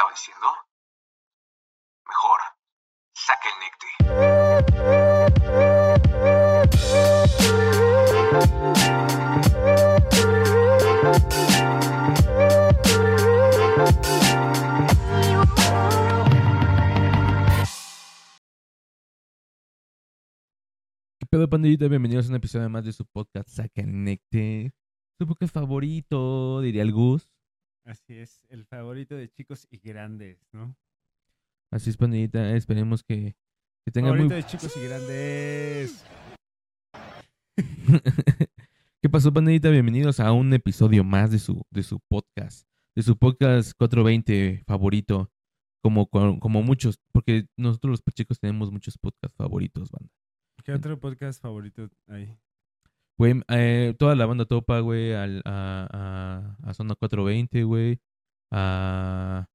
estaba 0.00 0.12
diciendo? 0.12 0.46
Mejor, 2.08 2.40
saque 3.12 3.48
el 3.48 3.56
necte. 3.60 3.86
¿Qué 21.18 21.26
pedo, 21.26 21.48
pandillita? 21.50 21.88
Bienvenidos 21.88 22.26
a 22.26 22.30
un 22.30 22.36
episodio 22.36 22.70
más 22.70 22.84
de 22.84 22.92
su 22.92 23.04
podcast 23.04 23.50
Saca 23.50 23.82
el 23.82 24.04
Necte. 24.04 24.72
Su 25.18 25.26
podcast 25.26 25.52
favorito, 25.52 26.62
diría 26.62 26.82
el 26.82 26.92
Gus. 26.92 27.28
Así 27.84 28.18
es, 28.18 28.44
el 28.50 28.66
favorito 28.66 29.16
de 29.16 29.30
chicos 29.30 29.66
y 29.70 29.78
grandes, 29.78 30.46
¿no? 30.52 30.76
Así 31.70 31.90
es, 31.90 31.96
pandillita. 31.96 32.54
Esperemos 32.54 33.02
que, 33.02 33.36
que 33.84 33.90
tengan 33.90 34.12
favorito 34.12 34.34
muy... 34.34 34.42
de 34.42 34.48
chicos 34.48 34.76
y 34.76 34.84
grandes. 34.84 36.04
¿Qué 39.02 39.08
pasó, 39.08 39.32
pandillita? 39.32 39.70
Bienvenidos 39.70 40.20
a 40.20 40.30
un 40.32 40.52
episodio 40.52 41.04
más 41.04 41.30
de 41.30 41.38
su, 41.38 41.62
de 41.70 41.82
su 41.82 42.00
podcast. 42.00 42.68
De 42.94 43.02
su 43.02 43.16
podcast 43.16 43.72
420 43.78 44.62
favorito. 44.66 45.32
Como, 45.82 46.06
como 46.08 46.62
muchos, 46.62 47.00
porque 47.10 47.46
nosotros 47.56 48.02
los 48.06 48.14
chicos 48.14 48.38
tenemos 48.38 48.70
muchos 48.70 48.98
podcasts 48.98 49.34
favoritos, 49.38 49.90
banda. 49.90 50.12
¿Qué 50.62 50.72
otro 50.72 51.00
podcast 51.00 51.40
favorito 51.40 51.88
hay? 52.06 52.36
Güey, 53.20 53.34
eh, 53.48 53.94
toda 53.98 54.14
la 54.14 54.24
banda 54.24 54.46
topa, 54.46 54.80
güey, 54.80 55.12
al- 55.12 55.42
a, 55.44 56.56
a, 56.64 56.70
a 56.70 56.72
Zona 56.74 56.94
420, 56.94 57.64
güey. 57.64 58.00
A, 58.50 59.46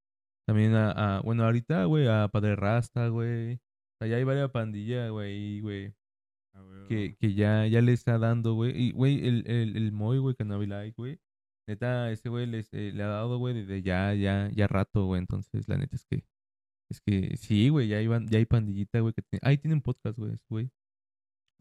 también 0.47 0.75
a, 0.75 0.91
a- 1.17 1.21
bueno, 1.21 1.43
ahorita, 1.45 1.85
güey, 1.85 2.07
a 2.07 2.27
Padre 2.27 2.55
Rasta, 2.55 3.07
güey. 3.07 3.55
O 3.55 3.59
sea, 3.99 4.07
ya 4.07 4.17
hay 4.17 4.23
varias 4.23 4.51
pandillas, 4.51 5.09
güey, 5.09 5.61
güey, 5.61 5.95
Ah, 6.53 6.63
que, 6.87 7.15
que 7.17 7.33
ya, 7.33 7.65
ya 7.65 7.81
le 7.81 7.93
está 7.93 8.19
dando, 8.19 8.53
güey. 8.53 8.71
Y, 8.79 8.91
güey, 8.91 9.27
el, 9.27 9.43
el, 9.47 9.75
el 9.75 9.91
Moy, 9.91 10.19
güey, 10.19 10.35
Cannabis 10.35 10.69
güey. 10.95 11.19
Neta, 11.67 12.11
ese 12.11 12.29
güey 12.29 12.45
les, 12.45 12.71
eh, 12.73 12.91
le 12.93 13.01
ha 13.03 13.07
dado, 13.07 13.39
güey, 13.39 13.55
desde 13.55 13.81
ya, 13.81 14.13
ya, 14.13 14.51
ya 14.53 14.67
rato, 14.67 15.05
güey. 15.07 15.19
Entonces, 15.21 15.67
la 15.67 15.77
neta 15.79 15.95
es 15.95 16.05
que, 16.05 16.23
es 16.91 17.01
que 17.01 17.35
sí, 17.37 17.69
güey, 17.69 17.87
ya 17.87 17.99
ya 18.01 18.37
hay 18.37 18.45
pandillita, 18.45 18.99
güey, 19.01 19.13
que 19.13 19.23
tiene, 19.23 19.41
ahí 19.43 19.57
tienen 19.57 19.81
podcast, 19.81 20.17
güey, 20.19 20.37
güey. 20.49 20.69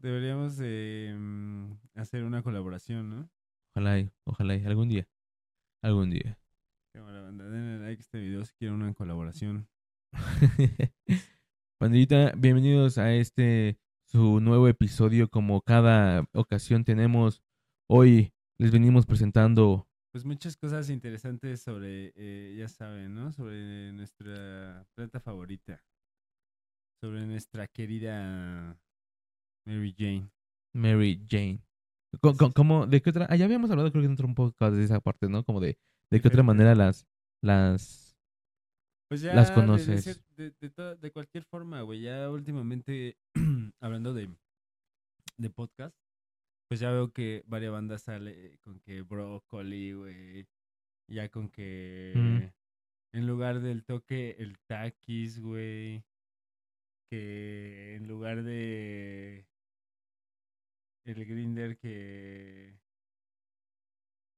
Deberíamos 0.05 0.55
de 0.57 1.15
mm, 1.17 1.71
hacer 1.95 2.25
una 2.25 2.43
colaboración, 2.43 3.09
¿no? 3.09 3.29
Ojalá, 3.73 3.99
y- 3.99 4.11
ojalá, 4.23 4.55
y 4.55 4.63
algún 4.63 4.87
día, 4.87 5.07
algún 5.81 6.11
día. 6.11 6.37
Cámara, 6.93 7.23
banda, 7.23 7.49
denle 7.49 7.79
like 7.79 8.01
a 8.01 8.01
este 8.01 8.19
video 8.19 8.45
si 8.45 8.53
quieren 8.53 8.75
una 8.75 8.93
colaboración. 8.93 9.67
Pandillita, 11.79 12.33
bienvenidos 12.37 12.99
a 12.99 13.15
este 13.15 13.79
su 14.03 14.39
nuevo 14.41 14.67
episodio. 14.67 15.27
Como 15.27 15.61
cada 15.61 16.29
ocasión 16.33 16.83
tenemos, 16.83 17.41
hoy 17.89 18.31
les 18.59 18.71
venimos 18.71 19.07
presentando. 19.07 19.89
Pues 20.11 20.23
muchas 20.23 20.55
cosas 20.55 20.91
interesantes 20.91 21.63
sobre, 21.63 22.13
eh, 22.15 22.55
ya 22.59 22.67
saben, 22.67 23.15
¿no? 23.15 23.31
Sobre 23.31 23.91
nuestra 23.91 24.85
planta 24.93 25.19
favorita. 25.19 25.83
Sobre 27.01 27.25
nuestra 27.25 27.65
querida 27.67 28.79
Mary 29.65 29.93
Jane. 29.97 30.29
Mary 30.73 31.25
Jane. 31.29 31.61
Como, 32.55 32.87
¿de 32.87 33.01
qué 33.01 33.09
otra? 33.09 33.27
Ah, 33.29 33.35
ya 33.35 33.45
habíamos 33.45 33.69
hablado, 33.71 33.91
creo 33.91 34.01
que 34.03 34.07
dentro 34.07 34.27
un 34.27 34.35
poco 34.35 34.71
de 34.71 34.83
esa 34.83 34.99
parte, 35.01 35.27
¿no? 35.29 35.43
Como 35.43 35.59
de, 35.59 35.77
de 36.11 36.21
qué 36.21 36.27
otra 36.27 36.43
manera 36.43 36.73
las, 36.75 37.05
las, 37.43 38.15
Pues 39.09 39.21
ya 39.21 39.33
Las 39.33 39.51
conoces. 39.51 40.05
De, 40.35 40.43
de, 40.45 40.55
de 40.61 40.69
to- 40.69 40.95
de 40.95 41.11
cualquier 41.11 41.43
forma, 41.43 41.81
güey. 41.81 42.01
Ya 42.01 42.29
últimamente, 42.29 43.17
hablando 43.81 44.13
de, 44.13 44.29
de 45.37 45.49
podcast, 45.49 45.95
pues 46.69 46.79
ya 46.79 46.91
veo 46.91 47.11
que 47.11 47.43
varias 47.47 47.71
bandas 47.73 48.03
sale 48.03 48.57
con 48.61 48.79
que 48.79 49.01
Broccoli, 49.01 49.93
güey. 49.93 50.47
Ya 51.07 51.29
con 51.29 51.49
que 51.49 52.13
Mm. 52.15 53.17
en 53.17 53.27
lugar 53.27 53.59
del 53.61 53.83
toque, 53.83 54.35
el 54.39 54.57
taquis, 54.67 55.39
güey. 55.39 56.03
Que 57.11 57.95
en 57.95 58.07
lugar 58.07 58.43
de 58.43 59.45
el 61.05 61.25
grinder 61.25 61.77
que 61.77 62.77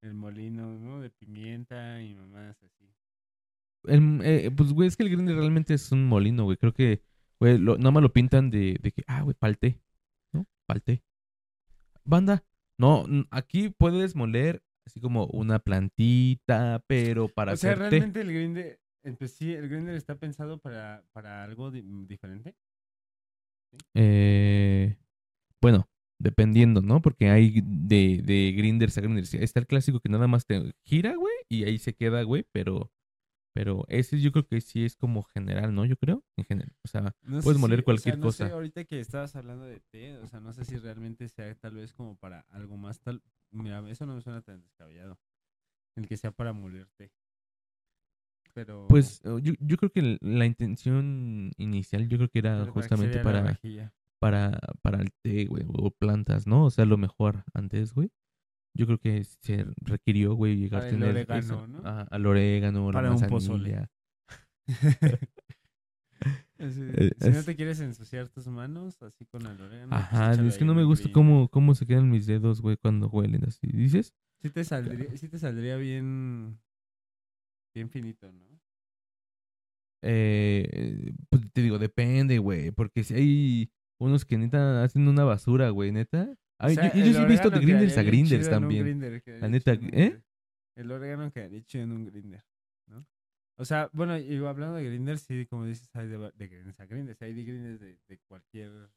el 0.01 0.13
molino, 0.13 0.77
¿no? 0.77 1.01
De 1.01 1.09
pimienta 1.09 2.01
y 2.01 2.13
mamás 2.13 2.61
así. 2.61 2.85
el- 3.85 4.19
eh, 4.23 4.51
pues, 4.55 4.73
güey, 4.73 4.87
es 4.87 4.97
que 4.97 5.03
el 5.03 5.09
Grindr 5.09 5.33
realmente 5.35 5.73
es 5.73 5.91
un 5.91 6.05
molino, 6.07 6.43
güey. 6.43 6.57
Creo 6.57 6.73
que, 6.73 7.01
güey, 7.39 7.57
lo, 7.57 7.77
nada 7.77 7.91
más 7.91 8.03
lo 8.03 8.11
pintan 8.11 8.49
de, 8.49 8.77
de 8.81 8.91
que, 8.91 9.03
ah, 9.07 9.21
güey, 9.21 9.35
palté, 9.37 9.81
¿no? 10.33 10.45
Palté. 10.65 11.03
Banda, 12.03 12.43
no, 12.77 13.05
aquí 13.31 13.69
puedes 13.69 14.15
moler 14.15 14.61
así 14.85 14.99
como 15.01 15.25
una 15.27 15.59
plantita, 15.59 16.83
pero 16.87 17.27
para 17.29 17.53
o 17.53 17.55
sea, 17.57 17.71
hacerte... 17.73 17.89
realmente 17.89 18.21
el 18.21 18.33
grinder, 18.33 18.79
pues 19.17 19.31
sí, 19.33 19.53
el 19.53 19.67
grinder 19.69 19.95
está 19.95 20.15
pensado 20.15 20.59
para, 20.59 21.03
para 21.11 21.43
algo 21.43 21.71
di- 21.71 21.83
diferente. 22.07 22.55
Eh, 23.93 24.97
bueno, 25.61 25.87
dependiendo, 26.19 26.81
¿no? 26.81 27.01
Porque 27.01 27.29
hay 27.29 27.61
de, 27.63 28.21
de 28.23 28.53
grinders 28.55 28.97
a 28.97 29.01
grinders. 29.01 29.33
Está 29.33 29.59
el 29.59 29.67
clásico 29.67 29.99
que 29.99 30.09
nada 30.09 30.27
más 30.27 30.45
te 30.45 30.73
gira, 30.83 31.15
güey, 31.15 31.33
y 31.49 31.63
ahí 31.63 31.77
se 31.77 31.93
queda, 31.93 32.23
güey, 32.23 32.45
pero... 32.51 32.91
Pero 33.53 33.85
ese 33.87 34.21
yo 34.21 34.31
creo 34.31 34.45
que 34.45 34.61
sí 34.61 34.85
es 34.85 34.95
como 34.95 35.23
general, 35.23 35.73
¿no? 35.73 35.83
Yo 35.83 35.97
creo, 35.97 36.23
en 36.35 36.45
general. 36.45 36.71
O 36.83 36.87
sea, 36.87 37.15
No 37.23 37.39
Puedes 37.41 37.57
si- 37.57 37.61
moler 37.61 37.79
o 37.79 37.81
sea, 37.81 37.85
cualquier 37.85 38.19
no 38.19 38.31
sé, 38.31 38.43
ahorita 38.43 38.83
que 38.85 38.99
estabas 38.99 39.35
hablando 39.35 39.65
de 39.65 39.79
té, 39.79 40.15
o 40.17 40.27
sea, 40.27 40.39
no 40.39 40.53
sé 40.53 40.63
si 40.63 40.77
realmente 40.77 41.27
sea 41.27 41.55
tal 41.55 41.73
vez 41.73 41.91
como 41.91 42.15
para 42.17 42.41
algo 42.51 42.77
más 42.77 42.99
tal. 42.99 43.23
Mira, 43.49 43.83
eso 43.89 44.05
no 44.05 44.13
me 44.13 44.21
suena 44.21 44.43
tan 44.43 44.61
descabellado. 44.61 45.17
El 45.95 46.07
que 46.07 46.17
sea 46.17 46.29
para 46.29 46.53
moler 46.53 46.87
té. 46.97 47.11
Pero. 48.53 48.85
Pues 48.89 49.21
yo, 49.23 49.53
yo 49.59 49.77
creo 49.77 49.91
que 49.91 50.17
la 50.21 50.45
intención 50.45 51.51
inicial 51.57 52.07
yo 52.09 52.17
creo 52.17 52.29
que 52.29 52.39
era 52.39 52.59
¿para 52.59 52.71
justamente 52.71 53.19
para, 53.23 53.41
rejilla? 53.41 53.91
Para, 54.19 54.59
para 54.81 55.01
el 55.01 55.11
té, 55.23 55.45
güey, 55.45 55.63
o 55.67 55.91
plantas, 55.91 56.47
¿no? 56.47 56.65
O 56.65 56.69
sea, 56.69 56.85
lo 56.85 56.97
mejor 56.97 57.43
antes, 57.53 57.93
güey. 57.93 58.11
Yo 58.75 58.85
creo 58.85 58.99
que 58.99 59.23
se 59.23 59.65
requirió, 59.77 60.35
güey, 60.35 60.55
llegar 60.57 60.83
a 60.83 60.89
tener 60.89 61.09
orégano, 61.09 61.39
eso, 61.39 61.67
¿no? 61.67 61.79
ajá, 61.79 62.07
al 62.11 62.25
orégano, 62.25 62.91
Para 62.91 63.09
la 63.09 63.15
un 63.15 63.27
pozole. 63.27 63.87
Eh, 66.59 67.11
si 67.19 67.29
no 67.29 67.43
te 67.43 67.55
quieres 67.55 67.79
ensuciar 67.81 68.29
tus 68.29 68.47
manos, 68.47 68.99
así 69.03 69.25
con 69.25 69.45
el 69.45 69.61
orégano. 69.61 69.89
pues 69.89 70.01
Ajá, 70.01 70.33
es 70.33 70.57
que 70.57 70.65
no 70.65 70.73
me 70.73 70.83
gusta 70.83 71.11
cómo, 71.11 71.49
cómo 71.49 71.75
se 71.75 71.85
quedan 71.85 72.09
mis 72.09 72.25
dedos, 72.25 72.61
güey, 72.61 72.77
cuando 72.77 73.07
huelen 73.09 73.45
así. 73.45 73.67
¿Dices? 73.67 74.15
Sí 74.41 74.49
te 74.49 74.63
saldría, 74.63 75.15
sí 75.15 75.27
te 75.27 75.37
saldría 75.37 75.77
bien. 75.77 76.59
Bien 77.75 77.89
finito, 77.89 78.31
¿no? 78.31 78.59
Eh, 80.01 81.13
pues 81.29 81.43
te 81.51 81.61
digo, 81.61 81.77
depende, 81.77 82.39
güey, 82.39 82.71
porque 82.71 83.03
si 83.03 83.13
hay 83.13 83.71
unos 83.99 84.25
que 84.25 84.37
neta 84.37 84.83
hacen 84.83 85.07
una 85.07 85.23
basura, 85.23 85.69
güey, 85.69 85.91
neta. 85.91 86.33
Ay, 86.59 86.71
O 86.71 86.75
sea, 86.75 86.93
yo, 86.93 87.03
sí 87.13 87.17
he 87.21 87.25
visto 87.25 87.49
de 87.49 87.59
grinders 87.59 87.97
a 87.97 88.03
grinders 88.03 88.49
también. 88.49 88.83
grinder, 88.83 89.23
La 89.41 89.47
neta, 89.47 89.73
¿eh? 89.73 90.21
El 90.75 90.91
orégano 90.91 91.31
quedaría 91.31 91.63
chido 91.63 91.83
en 91.83 91.91
un 91.91 92.05
grinder, 92.05 92.43
¿no? 92.87 93.05
O 93.59 93.65
sea, 93.65 93.89
bueno, 93.93 94.17
y 94.17 94.37
hablando 94.45 94.75
de 94.75 94.83
grinders, 94.85 95.21
sí, 95.21 95.45
como 95.47 95.65
dices, 95.65 95.89
hay 95.95 96.07
de, 96.07 96.31
de 96.35 96.47
grinders 96.47 96.79
a 96.79 96.85
grinders. 96.85 97.21
Hay 97.21 97.33
de 97.33 97.43
grinders 97.43 97.79
de, 97.79 97.99
de 98.07 98.19
cualquier 98.27 98.89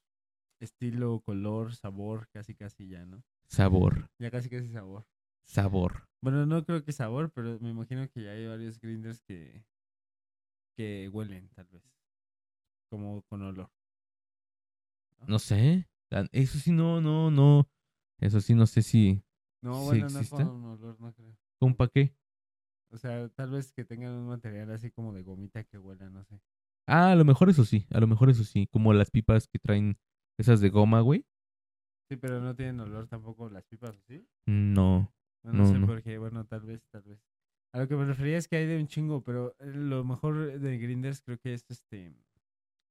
estilo, 0.61 1.21
color, 1.21 1.75
sabor, 1.75 2.29
casi 2.29 2.55
casi 2.55 2.87
ya, 2.89 3.05
¿no? 3.07 3.23
Sabor, 3.49 4.11
Ya 4.19 4.31
casi 4.31 4.49
casi 4.51 4.69
sabor. 4.69 5.05
sabor. 5.45 6.07
Bueno, 6.23 6.45
no 6.47 6.65
creo 6.65 6.85
que 6.85 6.93
sabor, 6.93 7.31
pero 7.35 7.59
me 7.61 7.71
imagino 7.71 8.07
que 8.11 8.23
ya 8.25 8.31
hay 8.33 8.47
varios 8.47 8.79
grinders 8.79 9.23
que, 9.23 9.65
que 10.77 11.09
huelen, 11.09 11.49
tal 11.51 11.67
vez. 11.67 11.83
Como 12.91 13.23
con 13.23 13.43
olor. 13.43 13.71
No 15.27 15.39
sé. 15.39 15.87
Eso 16.33 16.59
sí, 16.59 16.73
no, 16.73 17.01
no, 17.01 17.31
no. 17.31 17.69
Eso 18.21 18.41
sí, 18.41 18.55
no 18.55 18.67
sé 18.67 18.83
si. 18.83 19.23
No, 19.63 19.75
¿Sí 19.75 19.85
bueno, 19.87 20.05
no 20.11 20.19
exista? 20.19 20.45
con 20.45 20.65
olor, 20.65 21.01
no 21.01 21.13
creo. 21.13 21.37
¿Cómo 21.59 21.77
pa' 21.77 21.89
qué? 21.89 22.15
O 22.91 22.97
sea, 22.99 23.29
tal 23.29 23.51
vez 23.51 23.73
que 23.73 23.85
tengan 23.85 24.13
un 24.13 24.27
material 24.29 24.71
así 24.73 24.91
como 24.91 25.13
de 25.13 25.23
gomita 25.23 25.63
que 25.65 25.79
huela, 25.79 26.11
no 26.11 26.25
sé. 26.25 26.41
Ah, 26.87 27.13
a 27.13 27.15
lo 27.15 27.25
mejor 27.25 27.49
eso 27.51 27.65
sí. 27.65 27.87
A 27.91 28.01
lo 28.01 28.07
mejor 28.07 28.31
eso 28.31 28.45
sí. 28.45 28.67
Como 28.67 28.93
las 28.93 29.11
pipas 29.11 29.47
que 29.47 29.59
traen 29.59 29.99
esas 30.39 30.61
de 30.61 30.71
goma, 30.71 31.01
güey. 31.01 31.25
Sí, 32.09 32.17
pero 32.17 32.41
no 32.41 32.57
tienen 32.57 32.81
olor 32.81 33.07
tampoco 33.07 33.49
las 33.49 33.65
pipas, 33.65 33.97
¿o 33.97 34.01
¿sí? 34.09 34.27
No. 34.47 35.13
No, 35.43 35.53
no 35.53 35.59
No, 35.59 35.73
sé 35.73 35.79
no. 35.79 35.87
por 35.87 36.03
qué, 36.03 36.19
bueno, 36.19 36.45
tal 36.47 36.63
vez, 36.63 36.83
tal 36.91 37.03
vez. 37.03 37.21
A 37.73 37.79
lo 37.79 37.89
que 37.89 37.95
me 37.97 38.05
refería 38.05 38.37
es 38.37 38.49
que 38.49 38.57
hay 38.57 38.67
de 38.67 38.79
un 38.81 38.89
chingo, 38.89 39.23
pero 39.23 39.55
eh, 39.61 39.67
lo 39.73 40.05
mejor 40.05 40.59
de 40.59 40.79
grinders 40.79 41.23
creo 41.23 41.39
que 41.39 41.55
es 41.55 41.65
este 41.71 42.13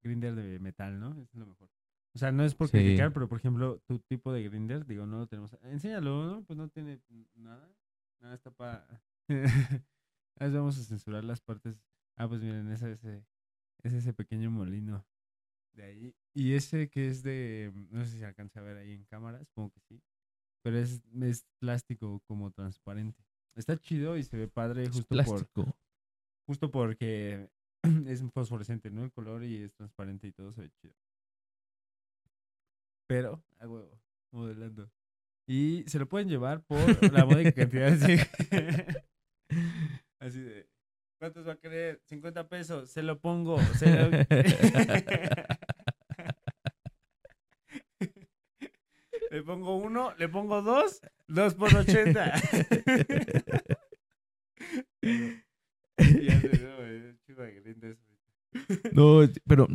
grinder 0.03 0.35
de 0.35 0.59
metal, 0.59 0.99
¿no? 0.99 1.21
Es 1.21 1.33
lo 1.35 1.45
mejor. 1.45 1.69
O 2.15 2.17
sea, 2.17 2.31
no 2.31 2.43
es 2.43 2.55
por 2.55 2.67
Sí. 2.67 2.71
criticar, 2.77 3.13
pero 3.13 3.27
por 3.29 3.37
ejemplo, 3.37 3.79
tu 3.87 3.99
tipo 3.99 4.33
de 4.33 4.43
grinder, 4.43 4.85
digo, 4.85 5.05
no 5.05 5.19
lo 5.19 5.27
tenemos. 5.27 5.55
Enséñalo, 5.63 6.25
¿no? 6.25 6.43
Pues 6.43 6.57
no 6.57 6.67
tiene 6.69 6.99
nada. 7.35 7.71
Nada 8.19 8.35
está 8.35 8.51
para. 8.51 9.01
A 10.39 10.45
veces 10.45 10.57
vamos 10.57 10.77
a 10.79 10.83
censurar 10.83 11.23
las 11.23 11.41
partes 11.41 11.79
Ah, 12.15 12.27
pues 12.27 12.41
miren, 12.41 12.69
ese, 12.71 12.91
ese, 12.93 13.25
es 13.83 13.93
ese 13.93 14.13
pequeño 14.13 14.51
molino 14.51 15.05
de 15.73 15.83
ahí. 15.83 16.15
Y 16.33 16.53
ese 16.53 16.89
que 16.89 17.07
es 17.07 17.23
de, 17.23 17.71
no 17.91 18.03
sé 18.03 18.17
si 18.17 18.23
alcanza 18.23 18.59
a 18.59 18.63
ver 18.63 18.77
ahí 18.77 18.91
en 18.93 19.05
cámara, 19.05 19.43
supongo 19.45 19.71
que 19.71 19.79
sí. 19.81 20.01
Pero 20.61 20.77
es, 20.79 21.01
es 21.21 21.45
plástico 21.59 22.19
como 22.27 22.51
transparente. 22.51 23.23
Está 23.55 23.77
chido 23.77 24.17
y 24.17 24.23
se 24.23 24.35
ve 24.35 24.47
padre 24.49 24.83
Es 24.83 24.89
justo 24.89 25.07
por, 25.07 25.25
plástico. 25.25 25.77
justo 26.45 26.71
porque 26.71 27.49
es 28.07 28.21
fosforescente, 28.33 28.89
¿no? 28.91 29.03
El 29.05 29.11
color 29.11 29.43
y 29.45 29.57
es 29.63 29.73
transparente 29.73 30.27
y 30.27 30.31
todo 30.33 30.51
se 30.51 30.61
ve 30.63 30.69
chido. 30.71 30.93
Pero, 33.09 33.43
a 33.57 33.67
huevo, 33.67 33.99
modelando. 34.31 34.89
Y 35.47 35.83
se 35.87 35.97
lo 35.97 36.07
pueden 36.07 36.29
llevar 36.29 36.61
por 36.61 37.11
la 37.11 37.25
módica 37.25 37.53
cantidad 37.53 37.93
de... 37.93 38.19
Así 40.19 40.39
de... 40.39 40.69
¿Cuántos 41.17 41.47
va 41.47 41.53
a 41.53 41.57
querer? 41.57 42.03
50 42.05 42.47
pesos, 42.47 42.91
se 42.91 43.01
lo 43.01 43.19
pongo. 43.19 43.59
Se 43.79 43.89
lo... 43.89 44.11
le 49.31 49.41
pongo 49.41 49.77
uno, 49.77 50.13
le 50.19 50.29
pongo 50.29 50.61
dos, 50.61 51.01
dos 51.27 51.55
por 51.55 51.75
80. 51.75 52.31
ya 55.01 56.41
sé, 56.41 56.59
no, 56.61 56.77
güey, 56.77 57.17
chico 57.25 57.41
de 57.41 57.59
grindes, 57.59 57.97
güey. 58.05 58.19
No, 58.93 59.27
pero 59.47 59.67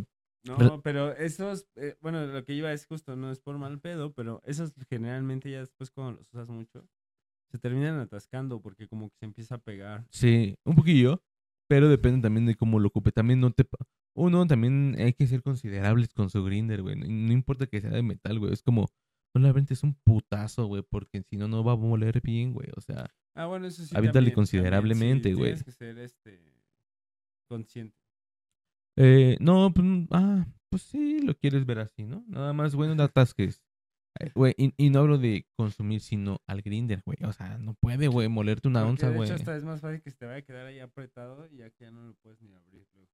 No, 0.44 0.82
pero 0.82 1.12
esos, 1.12 1.66
eh, 1.76 1.96
bueno, 2.00 2.26
lo 2.26 2.44
que 2.44 2.52
iba 2.52 2.72
es 2.72 2.86
justo, 2.86 3.16
no 3.16 3.30
es 3.30 3.40
por 3.40 3.56
mal 3.58 3.80
pedo, 3.80 4.12
pero 4.12 4.42
esos 4.44 4.72
generalmente 4.88 5.50
ya 5.50 5.60
después 5.60 5.90
cuando 5.90 6.18
los 6.18 6.28
usas 6.28 6.48
mucho, 6.48 6.86
se 7.50 7.58
terminan 7.58 7.98
atascando 7.98 8.60
porque 8.60 8.88
como 8.88 9.08
que 9.08 9.16
se 9.18 9.26
empieza 9.26 9.56
a 9.56 9.58
pegar. 9.58 10.06
sí, 10.10 10.56
un 10.64 10.74
poquillo. 10.74 11.22
Pero 11.66 11.88
depende 11.88 12.20
también 12.20 12.44
de 12.44 12.56
cómo 12.56 12.78
lo 12.78 12.88
ocupe. 12.88 13.10
También 13.10 13.40
no 13.40 13.50
te... 13.50 13.66
Uno, 14.14 14.46
también 14.46 14.96
hay 14.98 15.14
que 15.14 15.26
ser 15.26 15.42
considerables 15.42 16.12
con 16.12 16.28
su 16.28 16.44
grinder, 16.44 16.82
güey. 16.82 16.94
No, 16.94 17.06
no 17.06 17.32
importa 17.32 17.66
que 17.66 17.80
sea 17.80 17.90
de 17.90 18.02
metal, 18.02 18.38
güey. 18.38 18.52
Es 18.52 18.62
como, 18.62 18.86
no 19.34 19.40
le 19.40 19.48
aventes 19.48 19.82
un 19.82 19.94
putazo, 19.94 20.66
güey, 20.66 20.82
porque 20.82 21.22
si 21.22 21.38
no, 21.38 21.48
no 21.48 21.64
va 21.64 21.72
a 21.72 21.76
moler 21.76 22.20
bien, 22.20 22.52
güey. 22.52 22.68
O 22.76 22.82
sea, 22.82 23.10
Ah, 23.34 23.46
bueno, 23.46 23.66
eso 23.66 23.82
sí. 23.82 23.96
Aviéntale 23.96 24.02
también, 24.02 24.12
también, 24.12 24.34
considerablemente, 24.34 25.28
sí, 25.30 25.34
güey. 25.34 25.50
Tienes 25.50 25.64
que 25.64 25.72
ser, 25.72 25.98
este, 25.98 26.40
consciente. 27.48 28.03
Eh, 28.96 29.36
no, 29.40 29.72
pues, 29.74 29.86
mm, 29.86 30.06
ah, 30.12 30.46
pues 30.70 30.82
sí, 30.82 31.20
lo 31.20 31.34
quieres 31.34 31.64
ver 31.66 31.78
así, 31.80 32.04
¿no? 32.04 32.24
Nada 32.28 32.52
más, 32.52 32.74
güey, 32.74 32.88
no 32.88 32.96
te 32.96 33.02
atasques. 33.02 33.62
Eh, 34.20 34.30
Güey, 34.34 34.54
y, 34.56 34.72
y 34.76 34.90
no 34.90 35.00
hablo 35.00 35.18
de 35.18 35.44
consumir, 35.56 36.00
sino 36.00 36.40
al 36.46 36.62
grinder, 36.62 37.02
güey. 37.04 37.18
O 37.24 37.32
sea, 37.32 37.58
no 37.58 37.74
puede, 37.74 38.06
güey, 38.06 38.28
molerte 38.28 38.68
una 38.68 38.80
Porque 38.80 38.90
onza, 38.90 39.10
de 39.10 39.16
güey. 39.16 39.28
hecho 39.28 39.34
hasta 39.34 39.56
es 39.56 39.64
más 39.64 39.80
fácil 39.80 40.00
que 40.02 40.10
se 40.10 40.16
te 40.16 40.26
vaya 40.26 40.38
a 40.38 40.42
quedar 40.42 40.66
ahí 40.66 40.78
apretado 40.78 41.48
y 41.50 41.56
ya 41.56 41.70
que 41.70 41.84
ya 41.84 41.90
no 41.90 42.06
lo 42.06 42.14
puedes 42.22 42.40
ni 42.40 42.52
abrir. 42.54 42.86
luego. 42.94 43.10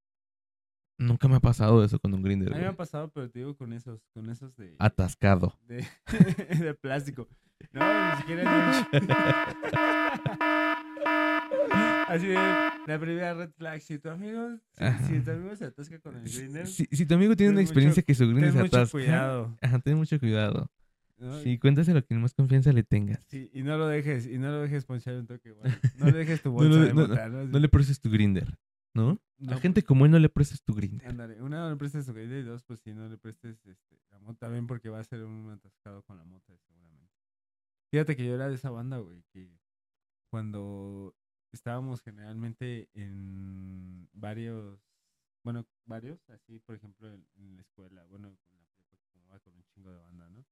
Nunca 0.99 1.29
me 1.29 1.37
ha 1.37 1.41
pasado 1.41 1.83
eso 1.83 1.99
con 1.99 2.13
un 2.13 2.23
grinder, 2.23 2.49
A 2.49 2.51
mí 2.51 2.57
me 2.59 2.65
güey. 2.65 2.75
ha 2.75 2.77
pasado, 2.77 3.11
pero 3.11 3.31
te 3.31 3.39
digo 3.39 3.57
con 3.57 3.73
esos, 3.73 4.03
con 4.13 4.29
esos 4.29 4.55
de, 4.59 4.77
Atascado. 4.79 5.59
de, 5.67 5.87
de 6.59 6.75
plástico. 6.75 7.27
No, 7.73 8.11
ni 8.11 8.17
siquiera 8.19 8.89
Así 12.09 12.27
de, 12.27 12.35
la 12.35 12.99
primera 13.01 13.35
red 13.35 13.51
flag, 13.53 13.81
si 13.81 13.99
tu 13.99 14.09
amigo, 14.09 14.59
si, 15.07 15.21
tu 15.21 15.31
amigo 15.31 15.55
se 15.57 15.67
atasca 15.67 15.99
con 16.01 16.17
el 16.17 16.25
grinder, 16.25 16.67
Si, 16.67 16.87
si 16.91 17.07
tu 17.07 17.15
amigo 17.15 17.37
tiene 17.37 17.51
ten 17.51 17.55
una 17.57 17.61
mucho- 17.61 17.71
experiencia 17.71 18.03
que 18.03 18.15
su 18.15 18.25
grinder 18.27 18.45
ten 18.51 18.53
se 18.53 18.63
mucho 18.63 18.77
atasca, 18.79 18.93
cuidado. 18.93 19.57
ajá, 19.61 19.79
ten 19.79 19.97
mucho 19.97 20.19
cuidado. 20.19 20.71
¿no? 21.19 21.39
Sí, 21.41 21.59
cuéntaselo 21.59 22.05
que 22.05 22.15
más 22.15 22.33
confianza 22.35 22.73
le 22.73 22.83
tengas. 22.83 23.23
Sí, 23.29 23.51
y 23.53 23.63
no 23.63 23.77
lo 23.77 23.87
dejes, 23.87 24.27
y 24.27 24.39
no 24.39 24.51
lo 24.51 24.61
dejes 24.63 24.87
ponchar 24.87 25.15
un 25.17 25.27
toque, 25.27 25.53
bueno, 25.53 25.75
no 25.99 26.07
le 26.07 26.13
dejes 26.19 26.43
tu 26.43 26.51
bolsa 26.53 26.79
no, 26.79 26.85
de 26.85 26.95
no, 26.95 27.29
¿no? 27.29 27.45
No 27.45 27.59
le 27.59 27.69
prestes 27.69 28.01
tu 28.01 28.11
grinder, 28.11 28.59
¿no? 28.95 29.21
A 29.49 29.57
gente 29.59 29.83
como 29.83 30.07
él 30.07 30.11
no 30.11 30.19
le 30.19 30.29
prestes 30.31 30.63
tu 30.63 30.75
grinder. 30.75 31.07
Ándale, 31.09 31.41
una, 31.43 31.61
no 31.61 31.71
le 31.71 31.77
prestes 31.77 32.07
tu 32.07 32.13
grinder 32.15 32.39
y 32.41 32.43
dos, 32.43 32.63
pues 32.65 32.81
si 32.81 32.93
no 32.95 33.07
le 33.09 33.19
prestes 33.19 33.65
este, 33.67 33.97
la 34.11 34.19
mota, 34.19 34.49
ven 34.49 34.67
porque 34.67 34.89
va 34.89 34.99
a 34.99 35.05
ser 35.05 35.23
un 35.25 35.51
atascado 35.51 36.03
con 36.03 36.17
la 36.17 36.25
mota, 36.25 36.57
seguramente. 36.67 37.13
Fíjate 37.91 38.17
que 38.17 38.25
yo 38.27 38.35
era 38.35 38.49
de 38.49 38.55
esa 38.55 38.71
banda, 38.71 38.97
güey, 38.99 39.23
que 39.33 39.51
cuando 40.31 41.15
estábamos 41.57 42.03
generalmente 42.03 42.89
en 42.95 44.09
varios, 44.13 44.81
bueno, 45.43 45.67
varios, 45.85 46.29
así, 46.31 46.59
por 46.61 46.77
ejemplo, 46.77 47.13
en, 47.13 47.57
la 47.57 47.63
escuela, 47.63 48.05
bueno, 48.05 48.29
en 48.29 48.59
la 48.59 48.67
prepa, 48.67 48.97
que 48.97 49.07
fumaba 49.13 49.41
con 49.41 49.55
un 49.55 49.65
chingo 49.65 49.91
de 49.91 49.99
banda, 49.99 50.29
¿no? 50.29 50.45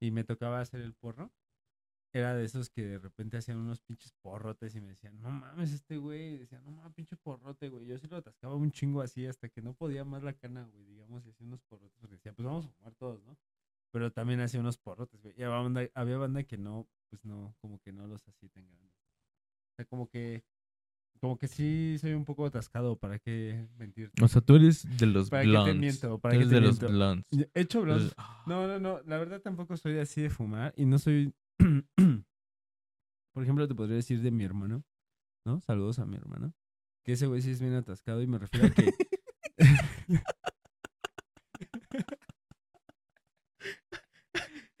Y 0.00 0.10
me 0.10 0.24
tocaba 0.24 0.60
hacer 0.60 0.80
el 0.80 0.94
porro. 0.94 1.30
Era 2.12 2.34
de 2.34 2.44
esos 2.44 2.70
que 2.70 2.82
de 2.82 2.98
repente 2.98 3.36
hacían 3.36 3.58
unos 3.58 3.80
pinches 3.80 4.12
porrotes 4.14 4.74
y 4.74 4.80
me 4.80 4.88
decían, 4.88 5.20
no 5.20 5.30
mames, 5.30 5.72
este 5.72 5.96
güey. 5.96 6.38
Decía, 6.38 6.60
no 6.60 6.72
mames, 6.72 6.92
pinche 6.94 7.16
porrote, 7.16 7.68
güey. 7.68 7.86
Yo 7.86 7.98
sí 7.98 8.08
lo 8.08 8.16
atascaba 8.16 8.56
un 8.56 8.72
chingo 8.72 9.00
así 9.00 9.26
hasta 9.26 9.48
que 9.48 9.62
no 9.62 9.74
podía 9.74 10.04
más 10.04 10.24
la 10.24 10.32
cana, 10.32 10.64
güey, 10.64 10.84
digamos, 10.86 11.24
y 11.24 11.30
hacía 11.30 11.46
unos 11.46 11.60
porrotes. 11.62 11.96
Porque 12.00 12.16
decía, 12.16 12.32
pues 12.32 12.44
vamos 12.44 12.66
a 12.66 12.70
fumar 12.70 12.94
todos, 12.96 13.22
¿no? 13.24 13.38
Pero 13.92 14.12
también 14.12 14.40
hacía 14.40 14.58
unos 14.58 14.76
porrotes, 14.76 15.22
güey. 15.22 15.34
Y 15.38 15.42
había 15.42 15.58
banda, 15.58 15.88
había 15.94 16.16
banda 16.16 16.42
que 16.42 16.58
no, 16.58 16.88
pues 17.10 17.24
no, 17.24 17.54
como 17.60 17.78
que 17.80 17.92
no 17.92 18.08
los 18.08 18.26
hacía 18.26 18.48
tan 18.48 18.68
grandes. 18.68 18.99
Sea, 19.80 19.86
como 19.86 20.08
que, 20.10 20.44
como 21.20 21.38
que 21.38 21.48
sí 21.48 21.96
soy 21.98 22.12
un 22.12 22.26
poco 22.26 22.44
atascado, 22.44 22.98
¿para 22.98 23.18
qué 23.18 23.66
mentirte? 23.78 24.22
O 24.22 24.28
sea, 24.28 24.42
tú 24.42 24.56
eres 24.56 24.86
de 24.98 25.06
los 25.06 25.30
¿Para 25.30 25.42
qué 25.42 25.46
te 25.48 25.52
blondes. 25.52 25.76
miento? 25.76 26.18
¿Para 26.18 26.34
eres 26.34 26.48
te 26.50 26.54
de 26.56 26.60
los 26.60 26.78
blondes. 26.78 27.24
He 27.54 27.60
hecho 27.62 27.80
blondes. 27.80 28.12
Ah, 28.18 28.44
No, 28.46 28.66
no, 28.68 28.78
no. 28.78 29.00
La 29.06 29.16
verdad 29.16 29.40
tampoco 29.40 29.78
soy 29.78 29.98
así 29.98 30.20
de 30.20 30.28
fumar 30.28 30.74
y 30.76 30.84
no 30.84 30.98
soy. 30.98 31.34
Por 33.32 33.42
ejemplo, 33.42 33.66
te 33.66 33.74
podría 33.74 33.96
decir 33.96 34.20
de 34.20 34.30
mi 34.30 34.44
hermano, 34.44 34.84
¿no? 35.46 35.62
Saludos 35.62 35.98
a 35.98 36.04
mi 36.04 36.16
hermano. 36.16 36.52
Que 37.02 37.12
ese 37.12 37.26
güey 37.26 37.40
sí 37.40 37.52
es 37.52 37.60
bien 37.62 37.72
atascado 37.72 38.20
y 38.20 38.26
me 38.26 38.38
refiero 38.38 38.66
a 38.66 38.70
que. 38.70 38.92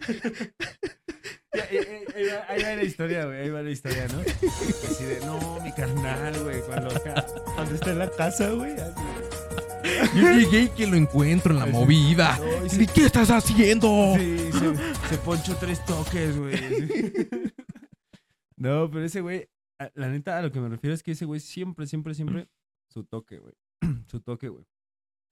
Eh, 1.70 2.04
eh, 2.14 2.30
ahí, 2.48 2.62
va, 2.62 2.76
la 2.76 2.82
historia, 2.84 3.26
güey. 3.26 3.38
Ahí 3.42 3.50
va 3.50 3.62
la 3.62 3.70
historia, 3.70 4.06
¿no? 4.08 4.20
Así 4.20 5.04
de, 5.04 5.20
no, 5.26 5.60
mi 5.62 5.72
carnal, 5.72 6.42
güey. 6.42 6.60
Cuando, 6.62 6.90
cuando 7.54 7.74
está 7.74 7.90
en 7.92 7.98
la 7.98 8.10
casa, 8.10 8.50
güey. 8.50 8.74
Yo 10.14 10.32
llegué 10.32 10.62
y 10.64 10.68
que 10.70 10.86
lo 10.86 10.96
encuentro 10.96 11.52
en 11.52 11.58
la 11.58 11.66
movida. 11.66 12.38
no, 12.38 12.62
y 12.64 12.66
¿Y 12.66 12.70
se- 12.70 12.86
¿Qué 12.86 13.04
estás 13.06 13.30
haciendo? 13.30 14.14
Sí, 14.16 14.50
se, 14.52 15.08
se 15.08 15.18
ponchó 15.24 15.56
tres 15.56 15.84
toques, 15.84 16.36
güey. 16.36 16.54
No, 18.56 18.90
pero 18.90 19.04
ese 19.04 19.20
güey, 19.20 19.48
la 19.94 20.08
neta, 20.08 20.38
a 20.38 20.42
lo 20.42 20.52
que 20.52 20.60
me 20.60 20.68
refiero 20.68 20.94
es 20.94 21.02
que 21.02 21.12
ese 21.12 21.24
güey 21.24 21.40
siempre, 21.40 21.86
siempre, 21.86 22.14
siempre, 22.14 22.48
su 22.88 23.04
toque, 23.04 23.38
güey. 23.38 23.54
Su 24.08 24.20
toque, 24.20 24.48
güey. 24.48 24.66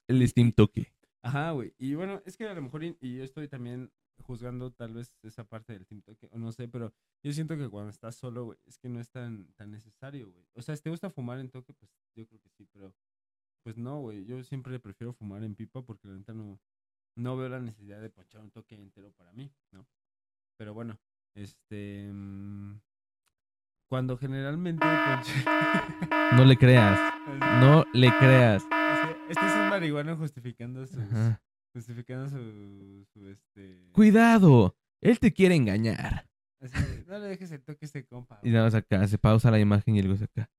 El 0.09 0.27
Steam 0.27 0.53
Toque. 0.53 0.93
Ajá, 1.23 1.51
güey. 1.51 1.75
Y 1.79 1.95
bueno, 1.95 2.23
es 2.25 2.37
que 2.39 2.47
a 2.49 2.55
lo 2.55 2.63
mejor, 2.63 2.83
y, 2.85 2.97
y 3.01 3.19
yo 3.19 3.25
estoy 3.25 3.49
también 3.49 3.91
juzgando 4.29 4.71
tal 4.71 4.93
vez 4.93 5.11
esa 5.23 5.43
parte 5.45 5.73
del 5.73 5.87
team 5.87 6.03
toque, 6.03 6.29
o 6.31 6.39
no 6.39 6.53
sé, 6.53 6.69
pero 6.69 6.93
yo 7.25 7.33
siento 7.33 7.57
que 7.57 7.69
cuando 7.69 7.89
estás 7.91 8.15
solo, 8.15 8.45
güey, 8.45 8.59
es 8.67 8.79
que 8.79 8.89
no 8.91 9.01
es 9.01 9.11
tan, 9.11 9.51
tan 9.55 9.71
necesario, 9.71 10.31
güey. 10.31 10.47
O 10.55 10.61
sea, 10.63 10.77
si 10.77 10.83
te 10.83 10.91
gusta 10.91 11.09
fumar 11.11 11.39
en 11.41 11.49
toque, 11.51 11.73
pues 11.73 11.91
yo 12.15 12.27
creo 12.29 12.39
que 12.41 12.51
sí, 12.51 12.67
pero 12.73 12.95
pues 13.65 13.77
no, 13.79 14.01
güey. 14.01 14.25
Yo 14.27 14.43
siempre 14.45 14.79
prefiero 14.79 15.13
fumar 15.15 15.43
en 15.45 15.55
pipa 15.55 15.83
porque 15.83 16.07
la 16.09 16.15
neta 16.15 16.35
no, 16.35 16.61
no 17.17 17.37
veo 17.39 17.49
la 17.49 17.59
necesidad 17.61 18.01
de 18.03 18.11
ponchar 18.11 18.43
un 18.43 18.51
toque 18.51 18.75
entero 18.77 19.11
para 19.13 19.33
mí, 19.33 19.51
¿no? 19.73 19.87
Pero 20.59 20.75
bueno, 20.75 20.99
este... 21.35 22.11
mm, 22.13 22.81
Cuando 23.89 24.19
generalmente 24.19 24.85
ponche- 24.87 25.45
No 26.37 26.45
le 26.45 26.57
creas. 26.59 27.01
No 27.61 27.85
le 27.93 28.09
creas. 28.19 28.63
Este, 28.63 29.33
este 29.33 29.47
es 29.47 29.55
un 29.55 29.69
marihuano 29.71 30.17
justificando 30.17 30.87
sus, 30.87 30.99
Ajá. 30.99 31.43
Justificando 31.79 32.29
su, 32.29 33.07
su 33.13 33.29
este... 33.29 33.91
Cuidado. 33.93 34.77
Él 35.01 35.21
te 35.21 35.33
quiere 35.33 35.55
engañar. 35.55 36.29
Así 36.61 36.75
no 37.07 37.19
le 37.21 37.29
dejes 37.29 37.53
el 37.53 37.63
toque 37.63 37.85
a 37.85 37.87
este 37.87 38.05
compa. 38.05 38.41
Y 38.43 38.51
nada 38.51 38.65
más 38.65 38.75
acá, 38.75 39.07
se 39.07 39.17
pausa 39.17 39.51
la 39.53 39.61
imagen 39.61 39.95
y 39.95 40.01
el 40.01 40.13
acá. 40.23 40.51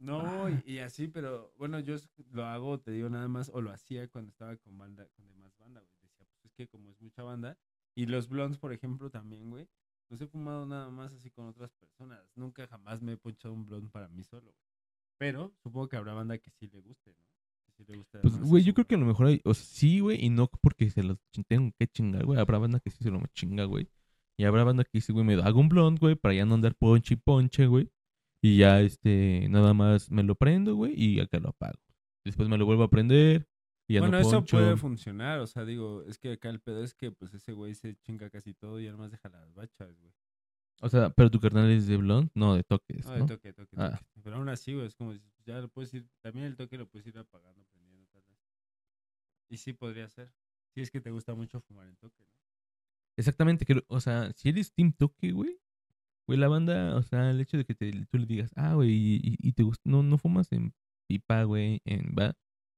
No, 0.00 0.50
y, 0.50 0.62
y 0.66 0.78
así, 0.78 1.06
pero 1.06 1.52
bueno, 1.56 1.78
yo 1.78 1.96
lo 2.30 2.44
hago, 2.44 2.80
te 2.80 2.90
digo 2.90 3.08
nada 3.08 3.28
más, 3.28 3.50
o 3.54 3.60
lo 3.60 3.70
hacía 3.70 4.08
cuando 4.08 4.30
estaba 4.30 4.56
con 4.56 4.76
banda, 4.76 5.06
con 5.14 5.28
demás 5.28 5.56
banda, 5.58 5.80
güey. 5.80 5.92
Decía, 6.02 6.26
pues 6.28 6.44
es 6.44 6.52
que 6.54 6.66
como 6.66 6.90
es 6.90 7.00
mucha 7.00 7.22
banda, 7.22 7.56
y 7.94 8.06
los 8.06 8.28
blondes, 8.28 8.58
por 8.58 8.72
ejemplo, 8.72 9.10
también, 9.10 9.50
güey, 9.50 9.68
los 10.08 10.20
he 10.20 10.26
fumado 10.26 10.66
nada 10.66 10.90
más 10.90 11.12
así 11.12 11.30
con 11.30 11.46
otras 11.46 11.72
personas. 11.74 12.20
Nunca 12.34 12.66
jamás 12.66 13.00
me 13.00 13.12
he 13.12 13.16
ponchado 13.16 13.54
un 13.54 13.64
blond 13.64 13.90
para 13.90 14.08
mí 14.08 14.24
solo, 14.24 14.52
güey. 14.52 14.68
Pero 15.18 15.52
supongo 15.62 15.88
que 15.88 15.96
habrá 15.96 16.14
banda 16.14 16.38
que 16.38 16.50
sí 16.50 16.66
le 16.68 16.80
guste, 16.80 17.12
¿no? 17.12 17.24
Sí 17.78 17.92
le 17.92 18.04
Pues, 18.20 18.40
güey, 18.40 18.64
yo 18.64 18.74
creo 18.74 18.86
que 18.86 18.96
a 18.96 18.98
lo 18.98 19.06
mejor 19.06 19.26
hay, 19.26 19.40
o 19.44 19.54
sea, 19.54 19.64
sí, 19.64 20.00
güey, 20.00 20.24
y 20.24 20.30
no 20.30 20.48
porque 20.60 20.90
se 20.90 21.02
los 21.02 21.18
tengo 21.46 21.72
que 21.78 21.86
chingar, 21.86 22.26
güey. 22.26 22.38
Habrá 22.38 22.58
banda 22.58 22.80
que 22.80 22.90
sí 22.90 23.02
se 23.02 23.10
lo 23.10 23.22
chinga, 23.32 23.64
güey. 23.64 23.88
Y 24.36 24.44
habrá 24.44 24.64
banda 24.64 24.84
que 24.84 24.90
dice, 24.94 25.12
güey, 25.12 25.24
me 25.24 25.34
hago 25.34 25.60
un 25.60 25.68
blond, 25.68 25.98
güey, 25.98 26.14
para 26.14 26.34
ya 26.34 26.44
no 26.44 26.54
andar 26.54 26.74
ponche 26.74 27.14
y 27.14 27.16
ponche, 27.16 27.66
güey. 27.66 27.90
Y 28.42 28.58
ya, 28.58 28.80
este, 28.80 29.48
nada 29.48 29.74
más 29.74 30.10
me 30.10 30.22
lo 30.22 30.34
prendo, 30.34 30.74
güey, 30.74 30.92
y 30.94 31.20
acá 31.20 31.38
lo 31.38 31.50
apago. 31.50 31.78
Después 32.24 32.48
me 32.48 32.58
lo 32.58 32.66
vuelvo 32.66 32.84
a 32.84 32.90
prender 32.90 33.48
y 33.88 33.94
ya 33.94 34.00
bueno, 34.00 34.20
no 34.20 34.28
eso 34.28 34.44
puede 34.44 34.76
funcionar, 34.76 35.40
o 35.40 35.46
sea, 35.46 35.64
digo, 35.64 36.02
es 36.02 36.18
que 36.18 36.32
acá 36.32 36.50
el 36.50 36.60
pedo 36.60 36.84
es 36.84 36.92
que 36.92 37.10
pues 37.10 37.32
ese 37.32 37.52
güey 37.52 37.74
se 37.74 37.96
chinga 37.96 38.28
casi 38.28 38.52
todo 38.52 38.78
y 38.78 38.86
además 38.86 39.10
deja 39.10 39.30
las 39.30 39.54
bachas, 39.54 39.98
güey. 39.98 40.12
O 40.80 40.88
sea, 40.88 41.10
pero 41.10 41.30
tu 41.30 41.40
carnal 41.40 41.70
es 41.70 41.86
de 41.86 41.96
blond, 41.96 42.30
no, 42.34 42.54
de 42.54 42.62
toques, 42.64 43.04
No, 43.06 43.12
de 43.12 43.18
¿no? 43.20 43.26
toque, 43.26 43.52
toque, 43.52 43.76
Ah. 43.76 43.90
toque. 43.98 44.20
Pero 44.22 44.36
aún 44.36 44.48
así, 44.48 44.74
güey, 44.74 44.86
es 44.86 44.94
como 44.94 45.12
si 45.12 45.20
ya 45.44 45.58
lo 45.60 45.68
puedes 45.68 45.92
ir, 45.94 46.06
también 46.20 46.46
el 46.46 46.56
toque 46.56 46.78
lo 46.78 46.86
puedes 46.88 47.06
ir 47.06 47.18
apagando, 47.18 47.64
prendiendo, 47.72 48.06
tal 48.12 48.22
vez. 48.28 48.38
Y 49.50 49.56
sí 49.56 49.72
podría 49.72 50.08
ser. 50.08 50.32
Si 50.74 50.80
es 50.80 50.90
que 50.90 51.00
te 51.00 51.10
gusta 51.10 51.34
mucho 51.34 51.60
fumar 51.60 51.88
en 51.88 51.96
toque, 51.96 52.22
¿no? 52.24 52.32
Exactamente, 53.16 53.64
que, 53.64 53.82
o 53.88 54.00
sea, 54.00 54.32
si 54.34 54.50
eres 54.50 54.72
team 54.72 54.92
toque, 54.92 55.32
güey, 55.32 55.58
güey, 56.28 56.38
la 56.38 56.46
banda, 56.48 56.94
o 56.96 57.02
sea, 57.02 57.30
el 57.30 57.40
hecho 57.40 57.56
de 57.56 57.64
que 57.64 57.74
te, 57.74 57.90
tú 58.06 58.18
le 58.18 58.26
digas, 58.26 58.52
ah, 58.54 58.74
güey, 58.74 58.90
y, 58.90 59.14
y- 59.16 59.48
y 59.48 59.52
te 59.52 59.64
gusta, 59.64 59.82
no, 59.90 60.02
no 60.04 60.18
fumas 60.18 60.52
en 60.52 60.72
pipa, 61.08 61.42
güey, 61.42 61.80
en 61.84 62.14
va, 62.16 62.36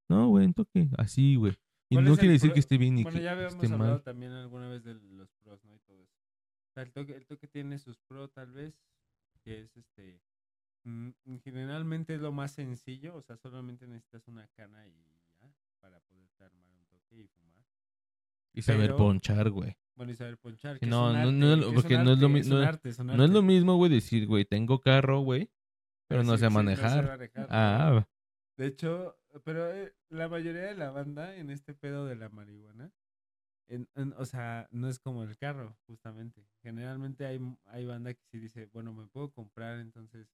no, 0.09 0.29
güey, 0.29 0.47
en 0.47 0.55
toque, 0.55 0.89
así, 0.97 1.35
güey. 1.37 1.53
Y 1.91 1.97
¿Cuál 1.97 2.05
no 2.07 2.13
el 2.13 2.19
quiere 2.19 2.33
decir 2.35 2.51
pro- 2.51 2.55
que 2.55 2.61
esté 2.61 2.79
bien 2.79 2.95
ni 2.95 3.03
Bueno, 3.03 3.19
que 3.19 3.25
ya 3.25 3.33
habíamos 3.33 3.55
esté 3.55 3.67
hablado 3.75 3.95
mal. 3.95 4.03
también 4.03 4.33
alguna 4.33 4.69
vez 4.69 4.85
de 4.85 4.95
los 4.95 5.29
pros, 5.43 5.63
¿no? 5.65 5.75
Y 5.75 5.81
todo 5.81 6.01
eso. 6.05 6.20
El 6.77 6.93
toque, 6.93 7.15
el 7.15 7.27
toque 7.27 7.47
tiene 7.49 7.79
sus 7.79 7.99
pros, 7.99 8.33
tal 8.33 8.53
vez, 8.53 8.75
que 9.43 9.61
es 9.63 9.77
este. 9.77 10.21
mm, 10.85 11.11
generalmente 11.45 12.15
es 12.15 12.21
lo 12.21 12.33
más 12.33 12.53
sencillo, 12.53 13.15
o 13.17 13.21
sea, 13.23 13.37
solamente 13.37 13.87
necesitas 13.87 14.27
una 14.29 14.47
cana 14.49 14.87
y 14.87 14.95
ya 15.41 15.53
para 15.81 16.01
poderte 16.01 16.45
armar 16.45 16.71
un 16.73 16.87
toque 16.87 17.17
y 17.23 17.29
fumar. 17.29 17.65
Y 18.55 18.63
saber 18.63 18.87
pero- 18.87 18.97
ponchar, 18.97 19.51
güey. 19.51 19.77
Bueno, 19.95 20.13
y 20.13 20.15
saber 20.17 20.39
ponchar. 20.39 20.79
Que 20.79 20.87
no, 20.87 21.13
no, 21.13 21.31
no, 21.31 21.73
porque 21.75 21.99
no 21.99 22.13
es 22.13 22.19
lo 22.19 22.27
arte, 22.27 22.29
mi- 22.33 22.41
un 22.41 22.49
no- 22.49 22.63
es 22.89 22.99
No 23.19 23.27
lo 23.27 23.43
mismo, 23.43 23.77
güey, 23.77 23.91
decir, 23.93 24.27
güey, 24.27 24.47
tengo 24.47 24.81
carro, 24.81 25.21
güey, 25.21 25.51
pero 26.09 26.23
no 26.25 26.39
sé 26.39 26.49
sí, 26.49 26.55
manejar. 26.55 27.07
manejar, 27.07 27.47
Ah, 27.51 28.09
De 28.57 28.67
hecho, 28.67 29.19
pero 29.45 29.71
eh, 29.73 29.95
la 30.09 30.29
mayoría 30.29 30.63
de 30.63 30.75
la 30.77 30.91
banda 30.91 31.37
en 31.37 31.51
este 31.51 31.75
pedo 31.75 32.07
de 32.07 32.17
la 32.17 32.29
marihuana, 32.31 32.91
en- 33.71 33.89
en- 33.95 34.15
o 34.19 34.27
sea, 34.27 34.69
no 34.73 34.89
es 34.89 34.99
como 35.01 35.25
el 35.25 35.37
carro, 35.39 35.79
justamente. 35.87 36.47
Generalmente 36.63 37.27
hay, 37.27 37.41
hay 37.67 37.87
banda 37.87 38.15
que 38.15 38.25
sí 38.27 38.39
dice, 38.39 38.67
bueno, 38.67 38.93
me 38.95 39.07
puedo 39.09 39.33
comprar 39.33 39.79
entonces 39.81 40.29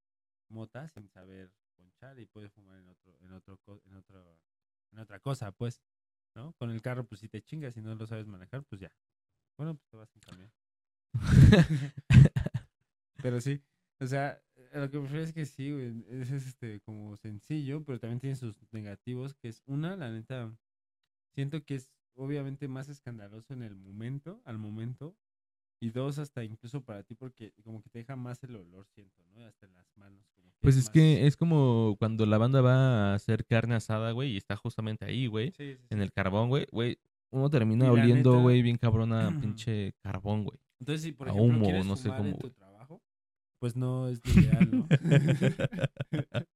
mota 0.49 0.89
sin 0.89 1.09
saber 1.11 1.53
ponchar 1.77 2.19
y 2.21 2.27
puedes 2.27 2.53
fumar 2.53 2.79
en 2.81 2.89
otro, 2.89 3.19
en 3.21 3.33
otro, 3.33 3.61
en 3.87 3.97
otro, 3.97 4.41
en 4.93 4.99
otra 5.01 5.21
cosa, 5.21 5.53
pues, 5.53 5.83
¿no? 6.35 6.55
Con 6.55 6.71
el 6.71 6.83
carro, 6.83 7.07
pues 7.07 7.21
si 7.21 7.29
te 7.29 7.43
chingas 7.43 7.77
y 7.77 7.83
no 7.83 7.95
lo 7.95 8.07
sabes 8.07 8.27
manejar, 8.27 8.65
pues 8.65 8.81
ya. 8.81 8.93
Bueno, 9.59 9.77
pues 9.77 9.89
te 9.89 9.97
vas 9.99 10.15
en 10.17 10.23
camión. 10.23 10.53
Pero 13.23 13.41
sí, 13.41 13.63
o 14.01 14.07
sea, 14.07 14.43
a 14.73 14.79
lo 14.79 14.91
que 14.91 14.99
me 14.99 15.05
refiero 15.05 15.25
es 15.25 15.33
que 15.33 15.47
sí, 15.47 15.73
güey, 15.73 16.05
es 16.11 16.31
este 16.31 16.81
como 16.81 17.17
sencillo, 17.17 17.85
pero 17.85 17.99
también 17.99 18.21
tiene 18.21 18.37
sus 18.37 18.73
negativos, 18.73 19.35
que 19.35 19.49
es 19.49 19.63
una, 19.67 19.97
la 19.97 20.11
neta, 20.11 20.57
siento 21.35 21.65
que 21.65 21.77
es 21.77 21.91
obviamente 22.17 22.69
más 22.69 22.89
escandaloso 22.89 23.53
en 23.55 23.63
el 23.63 23.77
momento, 23.77 24.41
al 24.45 24.59
momento, 24.59 25.17
y 25.81 25.91
dos, 25.91 26.19
hasta 26.19 26.43
incluso 26.43 26.83
para 26.85 27.03
ti, 27.03 27.15
porque 27.15 27.53
como 27.63 27.83
que 27.83 27.91
te 27.91 27.99
deja 28.01 28.17
más 28.17 28.43
el 28.45 28.57
olor, 28.57 28.87
siento, 28.89 29.23
¿no? 29.35 29.45
Hasta 29.45 29.67
en 29.67 29.75
las 29.75 29.87
manos. 29.97 30.27
como 30.35 30.49
que 30.53 30.57
Pues 30.63 30.77
es 30.77 30.89
que 30.91 31.27
es 31.27 31.37
como 31.37 31.97
cuando 31.99 32.25
la 32.27 32.39
banda 32.39 32.61
va 32.63 33.13
a 33.13 33.15
hacer 33.15 33.45
carne 33.45 33.75
asada, 33.75 34.13
güey, 34.13 34.33
y 34.33 34.37
está 34.39 34.57
justamente 34.57 35.05
ahí, 35.05 35.27
güey, 35.27 35.53
Sí, 35.53 35.77
sí, 35.77 35.87
en 35.91 36.01
el 36.01 36.13
carbón, 36.13 36.49
güey, 36.49 36.67
güey, 36.73 36.99
uno 37.31 37.51
termina 37.51 37.91
oliendo, 37.93 38.31
neta- 38.33 38.43
güey, 38.43 38.63
bien 38.63 38.79
cabrón 38.79 39.13
a 39.13 39.31
pinche 39.41 39.93
carbón, 40.03 40.45
güey. 40.45 40.59
Entonces, 40.81 41.03
si 41.03 41.13
por 41.13 41.29
a 41.29 41.33
ejemplo 41.33 41.55
humo, 41.57 41.65
quieres 41.67 41.87
no 41.87 41.97
sé 41.97 42.09
cómo, 42.09 42.25
en 42.25 42.33
tu 42.35 42.41
güey. 42.41 42.53
trabajo, 42.55 43.03
pues 43.59 43.77
no 43.77 44.09
es 44.09 44.25
lo 44.25 44.33
ideal, 44.41 44.71
¿no? 44.71 44.89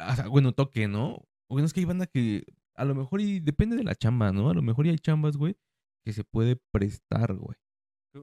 O 0.00 0.14
sea, 0.14 0.28
bueno, 0.28 0.52
toque, 0.52 0.86
¿no? 0.88 1.24
Bueno, 1.48 1.66
es 1.66 1.72
que 1.72 1.80
hay 1.80 1.86
banda 1.86 2.06
que 2.06 2.44
a 2.78 2.84
lo 2.84 2.94
mejor 2.94 3.20
y 3.20 3.40
depende 3.40 3.76
de 3.76 3.84
la 3.84 3.94
chamba, 3.94 4.32
¿no? 4.32 4.50
A 4.50 4.54
lo 4.54 4.62
mejor 4.62 4.86
y 4.86 4.90
hay 4.90 4.98
chambas, 4.98 5.36
güey, 5.36 5.56
que 6.04 6.12
se 6.12 6.24
puede 6.24 6.56
prestar, 6.72 7.34
güey. 7.34 7.56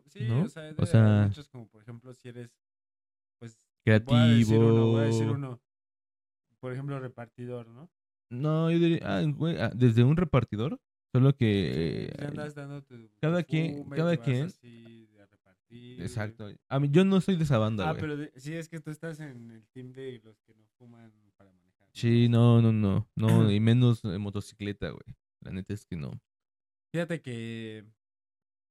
Sí, 0.07 0.27
¿no? 0.27 0.43
o 0.43 0.49
sea, 0.49 0.73
O 0.77 0.85
sea- 0.85 1.25
muchos 1.27 1.47
como 1.49 1.67
por 1.69 1.81
ejemplo 1.81 2.13
si 2.13 2.27
eres, 2.29 2.51
pues, 3.39 3.57
voy 4.05 4.17
a 4.17 4.25
decir 4.25 4.57
uno, 4.57 4.87
voy 4.87 5.01
a 5.01 5.03
decir 5.05 5.19
Creativo. 5.27 5.33
uno, 5.35 5.61
por 6.59 6.73
ejemplo 6.73 6.99
repartidor, 6.99 7.67
¿no? 7.67 7.89
No, 8.31 8.71
yo 8.71 8.79
diría, 8.79 8.99
ah, 9.03 9.21
güey, 9.23 9.57
ah, 9.59 9.71
desde 9.75 10.03
un 10.03 10.17
repartidor, 10.17 10.81
solo 11.13 11.35
que... 11.35 12.09
Si 12.17 12.23
eh, 12.23 12.27
andas 12.27 12.55
dando 12.55 12.81
tu, 12.83 13.07
tu 13.09 13.19
cada 13.21 13.43
quien- 13.43 13.77
fume, 13.83 13.95
cada 13.95 14.17
quien- 14.17 14.47
así 14.47 15.05
de 15.13 15.21
a 15.21 15.25
repartir, 15.27 16.01
exacto. 16.01 16.47
A 16.67 16.79
mí, 16.79 16.89
yo 16.91 17.05
no 17.05 17.21
soy 17.21 17.35
de 17.37 17.43
esa 17.43 17.59
banda, 17.59 17.87
Ah, 17.87 17.91
güey. 17.91 18.01
pero 18.01 18.17
de- 18.17 18.33
sí 18.35 18.53
es 18.55 18.67
que 18.67 18.79
tú 18.79 18.89
estás 18.89 19.19
en 19.19 19.51
el 19.51 19.67
team 19.67 19.91
de 19.93 20.19
los 20.23 20.41
que 20.41 20.53
no 20.55 20.65
fuman. 20.79 21.13
Sí, 21.95 22.27
no, 22.27 22.61
no, 22.61 22.73
no, 22.73 23.07
no, 23.15 23.49
y 23.49 23.59
menos 23.61 24.03
en 24.03 24.19
motocicleta, 24.19 24.89
güey. 24.89 25.15
La 25.39 25.51
neta 25.51 25.73
es 25.73 25.85
que 25.85 25.95
no. 25.95 26.11
Fíjate 26.91 27.21
que 27.21 27.85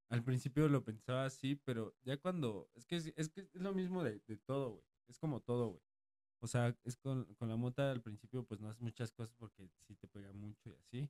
al 0.09 0.23
principio 0.23 0.67
lo 0.69 0.83
pensaba 0.83 1.25
así, 1.25 1.55
pero 1.55 1.95
ya 2.03 2.17
cuando. 2.17 2.69
Es 2.75 2.85
que 2.85 2.97
es, 2.97 3.13
es 3.15 3.29
que 3.29 3.41
es 3.41 3.55
lo 3.55 3.73
mismo 3.73 4.03
de, 4.03 4.21
de 4.27 4.37
todo, 4.37 4.73
güey. 4.73 4.83
Es 5.07 5.17
como 5.17 5.41
todo, 5.41 5.69
güey. 5.69 5.81
O 6.41 6.47
sea, 6.47 6.77
es 6.83 6.97
con, 6.97 7.25
con 7.35 7.49
la 7.49 7.55
mota 7.55 7.91
al 7.91 8.01
principio, 8.01 8.45
pues 8.45 8.61
no 8.61 8.69
haces 8.69 8.81
muchas 8.81 9.11
cosas 9.11 9.33
porque 9.35 9.67
sí 9.87 9.95
te 9.95 10.07
pega 10.07 10.31
mucho 10.31 10.69
y 10.69 10.73
así. 10.73 11.09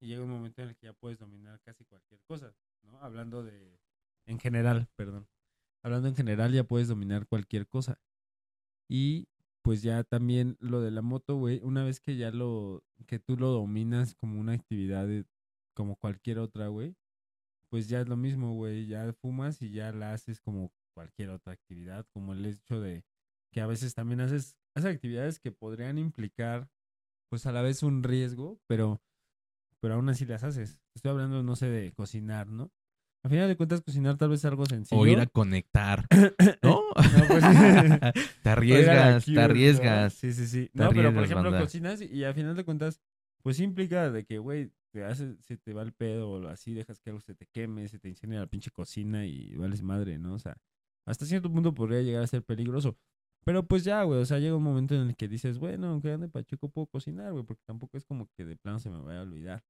Y 0.00 0.06
llega 0.06 0.24
un 0.24 0.30
momento 0.30 0.62
en 0.62 0.70
el 0.70 0.76
que 0.76 0.86
ya 0.86 0.94
puedes 0.94 1.18
dominar 1.18 1.60
casi 1.60 1.84
cualquier 1.84 2.22
cosa, 2.22 2.54
¿no? 2.82 2.98
Hablando 3.02 3.42
de. 3.42 3.78
En 4.24 4.38
general, 4.38 4.88
perdón. 4.96 5.28
Hablando 5.82 6.08
en 6.08 6.16
general, 6.16 6.52
ya 6.52 6.64
puedes 6.64 6.88
dominar 6.88 7.26
cualquier 7.26 7.68
cosa. 7.68 8.00
Y 8.88 9.28
pues 9.62 9.82
ya 9.82 10.04
también 10.04 10.56
lo 10.60 10.80
de 10.80 10.90
la 10.90 11.02
moto, 11.02 11.36
güey, 11.36 11.60
una 11.62 11.84
vez 11.84 12.00
que 12.00 12.16
ya 12.16 12.30
lo. 12.30 12.82
que 13.06 13.18
tú 13.18 13.36
lo 13.36 13.48
dominas 13.50 14.14
como 14.14 14.40
una 14.40 14.52
actividad 14.52 15.08
como 15.74 15.96
cualquier 15.96 16.38
otra, 16.38 16.68
güey, 16.68 16.96
pues 17.70 17.88
ya 17.88 18.00
es 18.00 18.08
lo 18.08 18.16
mismo, 18.16 18.54
güey. 18.54 18.86
Ya 18.86 19.12
fumas 19.14 19.62
y 19.62 19.70
ya 19.70 19.92
la 19.92 20.12
haces 20.12 20.40
como 20.40 20.72
cualquier 20.94 21.30
otra 21.30 21.52
actividad, 21.52 22.06
como 22.12 22.32
el 22.32 22.44
hecho 22.46 22.80
de 22.80 23.04
que 23.52 23.60
a 23.60 23.66
veces 23.66 23.94
también 23.94 24.20
haces, 24.20 24.56
haces 24.74 24.94
actividades 24.94 25.40
que 25.40 25.52
podrían 25.52 25.98
implicar, 25.98 26.68
pues 27.30 27.46
a 27.46 27.52
la 27.52 27.62
vez 27.62 27.82
un 27.82 28.02
riesgo, 28.02 28.60
pero, 28.66 29.02
pero 29.80 29.94
aún 29.94 30.08
así 30.08 30.26
las 30.26 30.44
haces. 30.44 30.80
Estoy 30.94 31.12
hablando, 31.12 31.42
no 31.42 31.56
sé, 31.56 31.68
de 31.68 31.92
cocinar, 31.92 32.48
¿no? 32.48 32.72
A 33.22 33.28
final 33.28 33.48
de 33.48 33.56
cuentas, 33.56 33.82
cocinar 33.82 34.16
tal 34.16 34.30
vez 34.30 34.40
es 34.40 34.44
algo 34.46 34.64
sencillo. 34.64 35.00
O 35.00 35.06
ir 35.06 35.20
a 35.20 35.26
conectar, 35.26 36.06
¿no? 36.62 36.80
No, 36.80 37.26
pues, 37.28 37.44
te 38.42 38.48
arriesgas, 38.48 39.24
Cure, 39.24 39.34
te 39.34 39.40
¿no? 39.40 39.44
arriesgas. 39.44 40.14
Sí, 40.14 40.32
sí, 40.32 40.46
sí. 40.46 40.70
No, 40.72 40.88
pero 40.90 41.12
por 41.12 41.24
ejemplo, 41.24 41.50
banda. 41.50 41.60
cocinas 41.60 42.00
y 42.00 42.24
a 42.24 42.32
final 42.32 42.56
de 42.56 42.64
cuentas, 42.64 43.00
pues 43.42 43.60
implica 43.60 44.10
de 44.10 44.24
que, 44.24 44.38
güey, 44.38 44.72
te 44.90 45.04
hace, 45.04 45.36
se 45.40 45.56
te 45.56 45.74
va 45.74 45.82
el 45.82 45.92
pedo 45.92 46.30
o 46.30 46.48
así, 46.48 46.72
dejas 46.72 46.98
que 47.00 47.10
algo 47.10 47.20
se 47.20 47.34
te 47.34 47.46
queme, 47.46 47.88
se 47.88 47.98
te 47.98 48.08
incendia 48.08 48.40
la 48.40 48.46
pinche 48.46 48.70
cocina 48.70 49.26
y 49.26 49.54
vales 49.54 49.82
madre, 49.82 50.18
¿no? 50.18 50.34
O 50.34 50.38
sea, 50.38 50.56
hasta 51.06 51.26
cierto 51.26 51.52
punto 51.52 51.74
podría 51.74 52.02
llegar 52.02 52.22
a 52.22 52.26
ser 52.26 52.42
peligroso. 52.42 52.96
Pero 53.44 53.66
pues 53.66 53.84
ya, 53.84 54.02
güey, 54.02 54.20
o 54.20 54.26
sea, 54.26 54.38
llega 54.38 54.56
un 54.56 54.62
momento 54.62 54.94
en 54.94 55.08
el 55.08 55.16
que 55.16 55.28
dices, 55.28 55.58
bueno, 55.58 55.88
aunque 55.88 56.12
ande 56.12 56.28
pacheco 56.28 56.68
puedo 56.68 56.86
cocinar, 56.86 57.32
güey, 57.32 57.44
porque 57.44 57.62
tampoco 57.66 57.96
es 57.96 58.04
como 58.04 58.28
que 58.36 58.44
de 58.44 58.56
plano 58.56 58.78
se 58.78 58.90
me 58.90 59.00
vaya 59.00 59.20
a 59.20 59.22
olvidar. 59.22 59.62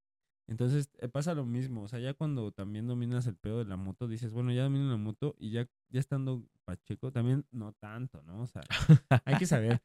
Entonces 0.50 0.90
eh, 0.99 1.09
pasa 1.09 1.33
lo 1.33 1.47
mismo, 1.47 1.83
o 1.85 1.88
sea, 1.88 2.00
ya 2.00 2.12
cuando 2.12 2.50
también 2.50 2.88
dominas 2.88 3.25
el 3.28 3.37
pedo 3.37 3.61
de 3.61 3.66
la 3.66 3.76
moto, 3.76 4.09
dices, 4.09 4.33
bueno, 4.33 4.52
ya 4.52 4.64
domino 4.64 4.90
la 4.90 4.97
moto 4.97 5.37
y 5.38 5.52
ya, 5.52 5.69
ya 5.90 6.00
estando 6.00 6.42
pacheco, 6.64 7.12
también 7.12 7.47
no 7.52 7.73
tanto, 7.75 8.21
¿no? 8.25 8.42
O 8.42 8.47
sea, 8.49 8.62
hay 9.25 9.37
que 9.37 9.47
saber. 9.47 9.80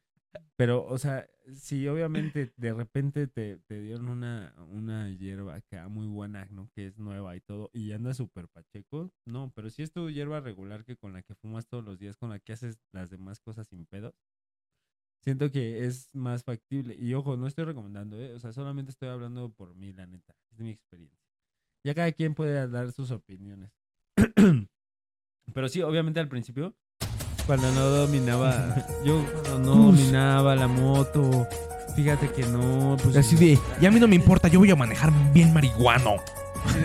Pero, 0.56 0.84
o 0.84 0.98
sea, 0.98 1.28
si 1.54 1.86
obviamente 1.86 2.52
de 2.56 2.74
repente 2.74 3.28
te, 3.28 3.58
te 3.58 3.80
dieron 3.80 4.08
una, 4.08 4.54
una 4.70 5.08
hierba 5.10 5.54
acá 5.54 5.88
muy 5.88 6.08
buena, 6.08 6.46
¿no? 6.50 6.68
Que 6.74 6.86
es 6.86 6.98
nueva 6.98 7.36
y 7.36 7.40
todo, 7.40 7.70
y 7.72 7.92
andas 7.92 8.16
súper 8.16 8.48
pacheco, 8.48 9.12
no, 9.24 9.52
pero 9.54 9.70
si 9.70 9.82
es 9.82 9.92
tu 9.92 10.10
hierba 10.10 10.40
regular 10.40 10.84
que 10.84 10.96
con 10.96 11.12
la 11.12 11.22
que 11.22 11.36
fumas 11.36 11.68
todos 11.68 11.84
los 11.84 11.98
días, 12.00 12.16
con 12.16 12.30
la 12.30 12.40
que 12.40 12.52
haces 12.52 12.80
las 12.92 13.08
demás 13.08 13.38
cosas 13.38 13.68
sin 13.68 13.86
pedo, 13.86 14.14
siento 15.26 15.50
que 15.50 15.84
es 15.84 16.08
más 16.12 16.44
factible. 16.44 16.94
Y 16.96 17.12
ojo, 17.14 17.36
no 17.36 17.48
estoy 17.48 17.64
recomendando, 17.64 18.16
¿eh? 18.16 18.32
O 18.34 18.38
sea, 18.38 18.52
solamente 18.52 18.92
estoy 18.92 19.08
hablando 19.08 19.50
por 19.50 19.74
mí, 19.74 19.92
la 19.92 20.06
neta, 20.06 20.36
es 20.52 20.60
mi 20.60 20.70
experiencia. 20.70 21.18
Ya 21.82 21.96
cada 21.96 22.12
quien 22.12 22.32
puede 22.32 22.68
dar 22.68 22.92
sus 22.92 23.10
opiniones. 23.10 23.72
pero 25.52 25.68
sí, 25.68 25.82
obviamente 25.82 26.20
al 26.20 26.28
principio 26.28 26.76
cuando 27.44 27.72
no 27.72 27.86
dominaba, 27.86 28.76
yo 29.04 29.24
cuando 29.42 29.58
no 29.58 29.86
dominaba 29.86 30.54
la 30.54 30.68
moto, 30.68 31.48
fíjate 31.96 32.30
que 32.30 32.42
no, 32.46 32.96
pues 33.02 33.16
Así 33.16 33.34
de, 33.34 33.58
ya 33.80 33.88
a 33.88 33.92
mí 33.92 33.98
no 33.98 34.06
me 34.06 34.14
importa, 34.14 34.46
yo 34.46 34.60
voy 34.60 34.70
a 34.70 34.76
manejar 34.76 35.12
bien 35.32 35.52
marihuano. 35.52 36.18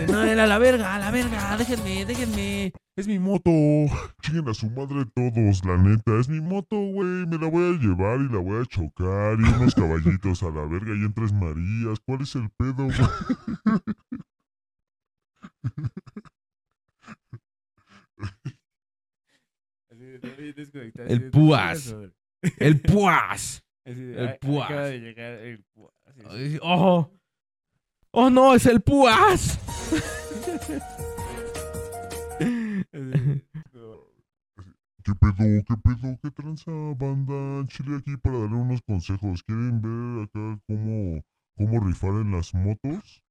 No, 0.08 0.22
era 0.24 0.44
a 0.44 0.46
la 0.46 0.58
verga, 0.58 0.94
a 0.94 0.98
la 0.98 1.10
verga, 1.10 1.56
déjenme, 1.56 2.04
déjenme. 2.04 2.72
Es 2.94 3.06
mi 3.06 3.18
moto. 3.18 3.50
Chinguen 4.22 4.48
a 4.48 4.54
su 4.54 4.68
madre 4.70 5.06
todos, 5.14 5.64
la 5.64 5.78
neta. 5.78 6.18
Es 6.20 6.28
mi 6.28 6.40
moto, 6.40 6.76
güey. 6.76 7.26
Me 7.26 7.38
la 7.38 7.48
voy 7.48 7.74
a 7.74 7.78
llevar 7.78 8.20
y 8.20 8.28
la 8.28 8.38
voy 8.38 8.60
a 8.62 8.66
chocar. 8.66 9.38
Y 9.40 9.44
unos 9.44 9.74
caballitos 9.74 10.42
a 10.42 10.50
la 10.50 10.66
verga 10.66 10.92
y 10.94 11.04
en 11.04 11.14
Tres 11.14 11.32
Marías. 11.32 12.00
¿Cuál 12.04 12.20
es 12.22 12.34
el 12.34 12.50
pedo, 12.50 12.84
güey? 12.84 12.94
El 21.08 21.30
púas. 21.30 21.94
El 23.84 23.96
de, 23.96 24.22
El 24.22 24.28
"Ay, 24.28 24.38
púas. 24.40 24.66
Acaba 24.66 24.86
de 24.86 24.98
llegar 25.00 25.32
el 25.32 25.64
púas. 25.64 25.92
Ay, 26.30 26.58
Oh, 28.14 28.28
no, 28.28 28.54
es 28.54 28.66
el 28.66 28.82
no. 33.72 34.00
¿Qué 35.02 35.14
pedo? 35.14 35.64
¿Qué 35.64 35.76
pedo? 35.82 36.18
¿Qué 36.22 36.30
tranza, 36.30 36.70
banda? 36.98 37.66
Chile 37.68 37.96
aquí 37.96 38.18
para 38.18 38.40
darle 38.40 38.56
unos 38.56 38.82
consejos. 38.82 39.42
¿Quieren 39.44 39.80
ver 39.80 40.24
acá 40.24 40.60
cómo, 40.66 41.24
cómo 41.56 41.80
rifar 41.80 42.10
en 42.20 42.32
las 42.32 42.52
motos? 42.52 43.24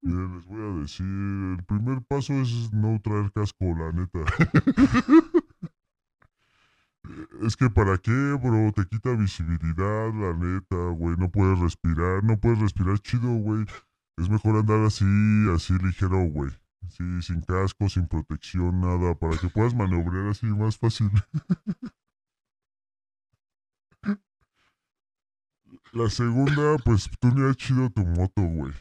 Miren, 0.00 0.36
les 0.36 0.46
voy 0.46 0.62
a 0.62 0.72
decir, 0.80 1.06
el 1.06 1.62
primer 1.66 2.00
paso 2.02 2.32
es 2.32 2.72
no 2.72 2.98
traer 3.02 3.30
casco, 3.30 3.66
la 3.66 3.92
neta. 3.92 4.20
es 7.42 7.56
que 7.56 7.68
para 7.68 7.98
qué, 7.98 8.38
bro, 8.42 8.72
te 8.72 8.86
quita 8.86 9.14
visibilidad, 9.16 10.14
la 10.14 10.32
neta, 10.32 10.76
güey, 10.96 11.14
no 11.18 11.30
puedes 11.30 11.58
respirar, 11.58 12.24
no 12.24 12.40
puedes 12.40 12.60
respirar 12.60 12.98
chido, 13.00 13.28
güey. 13.28 13.66
Es 14.16 14.28
mejor 14.28 14.56
andar 14.56 14.80
así, 14.84 15.04
así 15.54 15.72
ligero, 15.74 16.24
güey. 16.28 16.50
Sí, 16.88 17.22
sin 17.22 17.40
casco, 17.40 17.88
sin 17.88 18.06
protección, 18.06 18.80
nada, 18.80 19.14
para 19.14 19.36
que 19.38 19.48
puedas 19.48 19.74
maniobrar 19.74 20.28
así 20.28 20.46
más 20.46 20.78
fácil. 20.78 21.10
La 25.92 26.10
segunda, 26.10 26.76
pues 26.84 27.08
tunea 27.20 27.54
chido 27.54 27.88
tu 27.90 28.04
moto, 28.04 28.42
güey. 28.42 28.72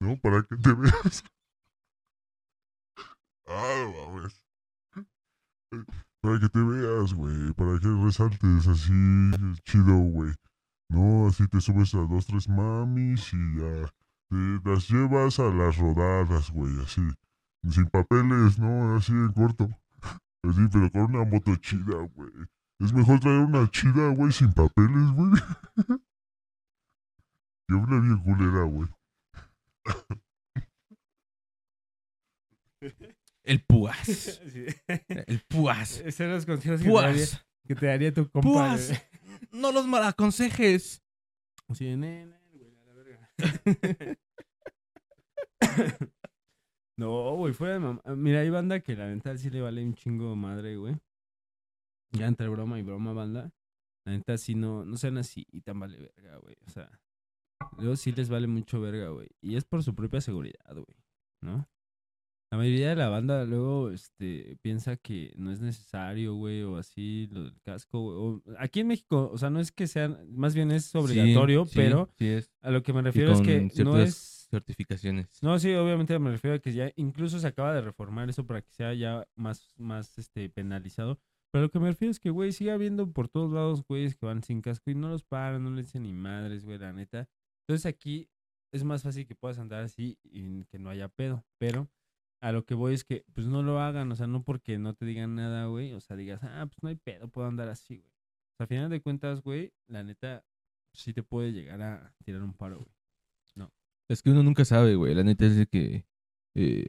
¿No? 0.00 0.16
Para 0.18 0.42
que 0.42 0.56
te 0.56 0.72
veas. 0.72 1.24
Ah, 3.50 3.90
mames. 3.90 4.44
Para 6.20 6.38
que 6.38 6.50
te 6.50 6.60
veas, 6.60 7.14
güey. 7.14 7.54
Para 7.54 7.78
que 7.80 7.88
resaltes 8.04 8.66
así 8.66 8.92
chido, 9.64 9.96
güey. 9.96 10.34
No, 10.90 11.28
así 11.28 11.48
te 11.48 11.58
subes 11.58 11.94
a 11.94 11.98
dos, 11.98 12.26
tres 12.26 12.46
mamis 12.46 13.32
y 13.32 13.58
ya. 13.58 13.90
Te 14.30 14.60
las 14.70 14.88
llevas 14.88 15.38
a 15.38 15.44
las 15.44 15.76
rodadas, 15.78 16.50
güey, 16.50 16.72
así. 16.82 17.00
Sin 17.70 17.86
papeles, 17.86 18.58
¿no? 18.58 18.96
Así 18.96 19.12
en 19.12 19.32
corto. 19.32 19.68
Así, 20.42 20.60
pero 20.72 20.90
con 20.92 21.02
una 21.14 21.24
moto 21.24 21.54
chida, 21.56 21.96
güey. 22.14 22.30
Es 22.80 22.92
mejor 22.92 23.18
traer 23.20 23.40
una 23.40 23.68
chida, 23.70 24.08
güey, 24.14 24.30
sin 24.32 24.52
papeles, 24.52 25.10
güey. 25.14 25.32
Que 27.68 27.74
una 27.74 28.00
bien 28.00 28.18
culera, 28.20 28.62
güey. 28.62 28.88
El 33.44 33.62
púas. 33.64 33.98
Sí. 34.52 34.66
El 35.26 35.40
púas. 35.48 35.98
Esos 36.00 36.28
los 36.28 36.46
consejos 36.46 36.80
que 36.80 36.86
te, 36.88 36.92
daría, 36.94 37.12
Púas. 37.26 37.46
que 37.66 37.74
te 37.74 37.86
daría 37.86 38.14
tu 38.14 38.30
compa. 38.30 38.48
Púas. 38.48 38.92
No 39.52 39.72
los 39.72 39.86
malaconsejes. 39.86 41.02
Así 41.68 41.84
de, 41.86 41.96
"Ne, 41.96 42.26
ne, 42.26 42.38
güey, 42.52 42.74
a 42.74 42.86
la 42.86 42.92
verga". 42.94 43.27
no, 46.96 47.36
güey, 47.36 47.52
fuera 47.54 47.74
de 47.74 47.80
mamá. 47.80 48.02
Mira, 48.16 48.40
hay 48.40 48.50
banda 48.50 48.80
que 48.80 48.96
la 48.96 49.08
neta 49.08 49.36
sí 49.36 49.50
le 49.50 49.60
vale 49.60 49.84
un 49.84 49.94
chingo 49.94 50.34
madre, 50.36 50.76
güey. 50.76 50.96
Ya 52.12 52.26
entre 52.26 52.48
broma 52.48 52.78
y 52.78 52.82
broma, 52.82 53.12
banda. 53.12 53.52
La 54.04 54.12
neta 54.12 54.38
sí 54.38 54.54
no, 54.54 54.84
no 54.84 54.96
sean 54.96 55.18
así 55.18 55.46
y 55.50 55.60
tan 55.60 55.78
vale 55.78 55.98
verga, 55.98 56.38
güey. 56.38 56.56
O 56.66 56.70
sea, 56.70 56.90
luego 57.78 57.96
sí 57.96 58.12
les 58.12 58.28
vale 58.28 58.46
mucho 58.46 58.80
verga, 58.80 59.08
güey. 59.10 59.28
Y 59.40 59.56
es 59.56 59.64
por 59.64 59.82
su 59.82 59.94
propia 59.94 60.20
seguridad, 60.20 60.74
güey. 60.74 60.96
¿No? 61.40 61.68
La 62.50 62.56
mayoría 62.56 62.88
de 62.90 62.96
la 62.96 63.08
banda 63.10 63.44
luego 63.44 63.90
este, 63.90 64.56
piensa 64.62 64.96
que 64.96 65.34
no 65.36 65.52
es 65.52 65.60
necesario, 65.60 66.34
güey, 66.34 66.62
o 66.62 66.78
así, 66.78 67.28
lo 67.30 67.44
del 67.44 67.60
casco, 67.62 68.00
güey. 68.00 68.16
o- 68.56 68.58
Aquí 68.58 68.80
en 68.80 68.86
México, 68.86 69.30
o 69.30 69.36
sea, 69.36 69.50
no 69.50 69.60
es 69.60 69.70
que 69.70 69.86
sea, 69.86 70.08
más 70.30 70.54
bien 70.54 70.70
es 70.70 70.94
obligatorio, 70.94 71.64
Sí, 71.66 71.70
sí, 71.72 71.76
pero 71.76 72.08
Sí, 72.16 72.26
es. 72.26 72.50
a 72.62 72.70
lo 72.70 72.82
que 72.82 72.92
me 72.94 73.02
refiero 73.02 73.32
es 73.32 73.42
que 73.42 73.68
no 73.84 73.98
es... 74.00 74.46
certificaciones. 74.50 75.28
No, 75.42 75.58
sí, 75.58 75.74
obviamente 75.74 76.18
me 76.18 76.30
refiero 76.30 76.56
a 76.56 76.58
que 76.58 76.72
ya 76.72 76.90
incluso 76.96 77.38
se 77.38 77.46
acaba 77.46 77.74
de 77.74 77.82
reformar 77.82 78.30
eso 78.30 78.46
para 78.46 78.62
que 78.62 78.70
sea 78.72 78.94
ya 78.94 79.26
más, 79.36 79.74
más 79.76 80.16
este, 80.18 80.48
penalizado. 80.48 81.20
Pero 81.52 81.64
lo 81.64 81.70
que 81.70 81.80
me 81.80 81.88
refiero 81.88 82.10
es 82.12 82.18
que, 82.20 82.30
güey, 82.30 82.52
sigue 82.52 82.70
habiendo 82.72 83.10
por 83.12 83.28
todos 83.28 83.52
lados 83.52 83.82
güeyes 83.86 84.16
que 84.16 84.24
van 84.24 84.42
sin 84.42 84.62
casco 84.62 84.90
y 84.90 84.94
no 84.94 85.08
los 85.10 85.22
paran, 85.22 85.64
no 85.64 85.70
les 85.70 85.86
dicen 85.86 86.02
ni 86.04 86.12
madres, 86.14 86.64
güey, 86.64 86.78
la 86.78 86.92
neta. 86.94 87.28
Entonces 87.66 87.84
aquí 87.86 88.30
es 88.72 88.84
más 88.84 89.02
fácil 89.02 89.26
que 89.26 89.34
puedas 89.34 89.58
andar 89.58 89.82
así 89.84 90.18
y 90.22 90.64
que 90.64 90.78
no 90.78 90.88
haya 90.90 91.08
pedo. 91.08 91.44
Pero 91.58 91.88
a 92.40 92.52
lo 92.52 92.64
que 92.64 92.74
voy 92.74 92.94
es 92.94 93.04
que, 93.04 93.24
pues 93.34 93.46
no 93.46 93.62
lo 93.62 93.80
hagan, 93.80 94.10
o 94.12 94.16
sea, 94.16 94.26
no 94.26 94.42
porque 94.44 94.78
no 94.78 94.94
te 94.94 95.04
digan 95.06 95.34
nada, 95.34 95.66
güey, 95.66 95.92
o 95.92 96.00
sea, 96.00 96.16
digas, 96.16 96.40
ah, 96.42 96.66
pues 96.66 96.82
no 96.82 96.88
hay 96.88 96.96
pedo, 96.96 97.28
puedo 97.28 97.46
andar 97.48 97.68
así, 97.68 97.96
güey. 97.98 98.10
O 98.10 98.56
sea, 98.56 98.64
a 98.64 98.66
final 98.68 98.90
de 98.90 99.00
cuentas, 99.00 99.42
güey, 99.42 99.72
la 99.86 100.02
neta 100.04 100.44
sí 100.92 101.12
te 101.12 101.22
puede 101.22 101.52
llegar 101.52 101.80
a 101.82 102.14
tirar 102.24 102.42
un 102.42 102.54
paro, 102.54 102.76
güey. 102.78 102.88
Es 104.10 104.22
que 104.22 104.30
uno 104.30 104.42
nunca 104.42 104.64
sabe, 104.64 104.94
güey. 104.94 105.14
La 105.14 105.22
neta 105.22 105.44
es 105.44 105.54
de 105.54 105.66
que 105.66 106.06
eh, 106.56 106.86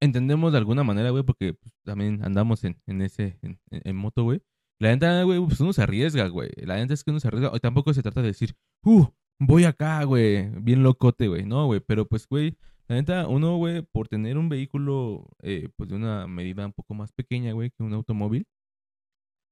entendemos 0.00 0.50
de 0.50 0.58
alguna 0.58 0.82
manera, 0.82 1.10
güey, 1.10 1.22
porque 1.22 1.54
pues, 1.54 1.72
también 1.84 2.24
andamos 2.24 2.64
en, 2.64 2.80
en 2.86 3.02
ese, 3.02 3.38
en- 3.42 3.60
en 3.70 3.96
moto, 3.96 4.24
güey. 4.24 4.42
La 4.80 4.88
neta, 4.88 5.22
güey, 5.22 5.38
pues 5.46 5.60
uno 5.60 5.72
se 5.72 5.82
arriesga, 5.82 6.26
güey. 6.26 6.50
La 6.56 6.74
neta 6.76 6.94
es 6.94 7.04
que 7.04 7.10
uno 7.12 7.20
se 7.20 7.28
arriesga. 7.28 7.52
Y 7.54 7.60
tampoco 7.60 7.94
se 7.94 8.02
trata 8.02 8.20
de 8.20 8.28
decir, 8.28 8.56
uh, 8.84 9.06
voy 9.38 9.62
acá, 9.64 10.02
güey, 10.02 10.48
bien 10.60 10.82
locote, 10.82 11.28
güey. 11.28 11.44
No, 11.44 11.66
güey, 11.66 11.78
pero 11.78 12.04
pues, 12.04 12.26
güey, 12.26 12.56
la 12.90 12.96
neta, 12.96 13.28
uno, 13.28 13.56
güey, 13.56 13.82
por 13.82 14.08
tener 14.08 14.36
un 14.36 14.48
vehículo, 14.48 15.28
eh, 15.42 15.68
pues 15.76 15.88
de 15.88 15.96
una 15.96 16.26
medida 16.26 16.66
un 16.66 16.72
poco 16.72 16.92
más 16.94 17.12
pequeña, 17.12 17.52
güey, 17.52 17.70
que 17.70 17.82
un 17.82 17.92
automóvil, 17.94 18.46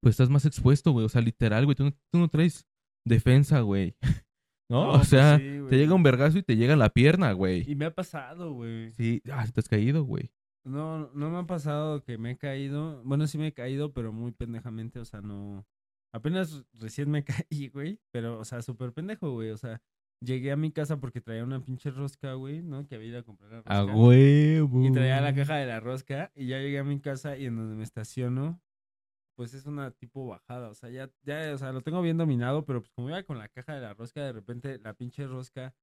pues 0.03 0.12
estás 0.14 0.29
más 0.31 0.44
expuesto, 0.44 0.92
güey. 0.92 1.07
O 1.07 1.09
sea, 1.09 1.20
literal, 1.22 1.64
güey, 1.64 1.74
tú, 1.77 1.85
no- 1.85 1.92
tú 2.12 2.18
no 2.18 2.29
traes 2.29 2.66
defensa, 3.07 3.61
güey. 3.61 3.96
¿No? 4.70 4.85
No, 4.85 4.90
o 4.90 4.96
pues 4.96 5.09
sea, 5.09 5.38
sí, 5.38 5.61
te 5.70 5.79
llega 5.79 5.94
un 5.94 6.03
vergazo 6.03 6.37
y 6.38 6.42
te 6.42 6.57
llega 6.57 6.74
en 6.74 6.79
la 6.79 6.90
pierna, 6.90 7.33
güey. 7.33 7.64
Y 7.70 7.74
me 7.74 7.87
ha 7.87 7.94
pasado, 7.94 8.53
güey. 8.53 8.92
Sí, 8.92 9.22
ah, 9.33 9.46
te 9.53 9.61
has 9.61 9.68
caído, 9.68 10.05
güey. 10.05 10.31
No, 10.66 11.11
no 11.14 11.31
me 11.31 11.38
ha 11.38 11.46
pasado 11.46 12.03
que 12.05 12.18
me 12.18 12.33
he 12.33 12.37
caído. 12.37 13.03
Bueno, 13.05 13.27
sí 13.27 13.38
me 13.38 13.46
he 13.46 13.55
caído, 13.55 13.94
pero 13.94 14.12
muy 14.12 14.33
pendejamente, 14.33 14.98
o 14.98 15.05
sea, 15.07 15.22
no. 15.22 15.64
Apenas 16.12 16.66
recién 16.74 17.11
me 17.11 17.24
caí, 17.51 17.68
güey. 17.68 17.98
Pero, 18.12 18.38
o 18.40 18.44
sea, 18.44 18.61
súper 18.61 18.92
pendejo, 18.92 19.33
güey. 19.33 19.51
O 19.51 19.57
sea, 19.57 19.81
llegué 20.21 20.53
a 20.53 20.57
mi 20.57 20.71
casa 20.73 20.99
porque 20.99 21.21
traía 21.21 21.45
una 21.45 21.61
pinche 21.61 21.91
rosca, 21.91 22.35
güey, 22.35 22.63
¿no? 22.63 22.87
Que 22.87 22.97
había 22.97 23.09
ido 23.09 23.19
a 23.21 23.23
comprar 23.23 23.51
la 23.51 23.57
rosca. 23.59 23.79
A 23.79 23.85
huevo. 23.85 24.85
Y 24.85 24.93
traía 24.93 25.21
la 25.21 25.35
caja 25.35 25.57
de 25.57 25.67
la 25.67 25.81
rosca. 25.81 26.31
Y 26.35 26.47
ya 26.49 26.59
llegué 26.59 26.79
a 26.79 26.85
mi 26.85 27.01
casa 27.01 27.37
y 27.37 27.47
en 27.47 27.57
donde 27.57 27.77
me 27.77 27.85
estaciono, 27.85 28.61
pues 29.37 29.55
es 29.55 29.67
una 29.67 29.91
tipo 29.93 30.27
bajada. 30.27 30.69
O 30.71 30.75
sea, 30.75 30.91
ya, 30.91 31.11
ya, 31.23 31.53
o 31.55 31.59
sea, 31.59 31.73
lo 31.73 31.81
tengo 31.83 32.03
bien 32.03 32.17
dominado, 32.19 32.65
pero 32.65 32.81
pues 32.81 32.91
como 32.93 33.09
iba 33.09 33.23
con 33.23 33.39
la 33.39 33.49
caja 33.49 33.75
de 33.75 33.81
la 33.81 33.95
rosca, 33.95 34.23
de 34.25 34.33
repente 34.33 34.79
la 34.79 34.95
pinche 34.95 35.27
rosca 35.27 35.75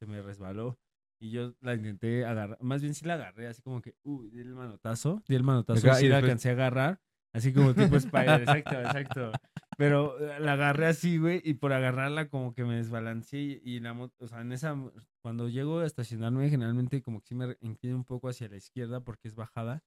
se 0.00 0.06
me 0.06 0.20
resbaló. 0.22 0.78
Y 1.20 1.30
yo 1.30 1.54
la 1.60 1.74
intenté 1.74 2.26
agarrar, 2.26 2.58
más 2.60 2.82
bien 2.82 2.92
sí 2.92 3.06
la 3.06 3.14
agarré, 3.14 3.46
así 3.46 3.62
como 3.62 3.80
que, 3.80 3.94
uh, 4.02 4.24
di 4.28 4.40
el 4.40 4.54
manotazo, 4.54 5.22
di 5.28 5.36
el 5.36 5.44
manotazo, 5.44 5.86
Acá, 5.86 5.96
sí 5.96 6.06
y 6.06 6.08
la 6.08 6.16
después- 6.16 6.24
alcancé 6.30 6.48
a 6.50 6.52
agarrar, 6.52 7.00
así 7.32 7.52
como 7.54 7.72
tipo 7.72 7.96
Spider, 7.96 8.40
exacto, 8.42 8.80
exacto. 8.80 9.32
Pero 9.76 10.18
eh, 10.18 10.40
la 10.40 10.52
agarré 10.52 10.86
así, 10.86 11.18
güey, 11.18 11.40
y 11.44 11.54
por 11.54 11.72
agarrarla 11.72 12.28
como 12.28 12.54
que 12.54 12.64
me 12.64 12.76
desbalanceé 12.76 13.40
y, 13.40 13.60
y 13.64 13.80
la 13.80 13.94
moto, 13.94 14.14
o 14.24 14.28
sea, 14.28 14.40
en 14.40 14.52
esa, 14.52 14.76
cuando 15.22 15.48
llego 15.48 15.80
a 15.80 15.86
estacionarme, 15.86 16.50
generalmente 16.50 17.02
como 17.02 17.20
que 17.20 17.28
sí 17.28 17.34
me 17.34 17.56
inclino 17.60 17.96
un 17.96 18.04
poco 18.04 18.28
hacia 18.28 18.48
la 18.48 18.56
izquierda 18.56 19.00
porque 19.00 19.28
es 19.28 19.34
bajada 19.34 19.82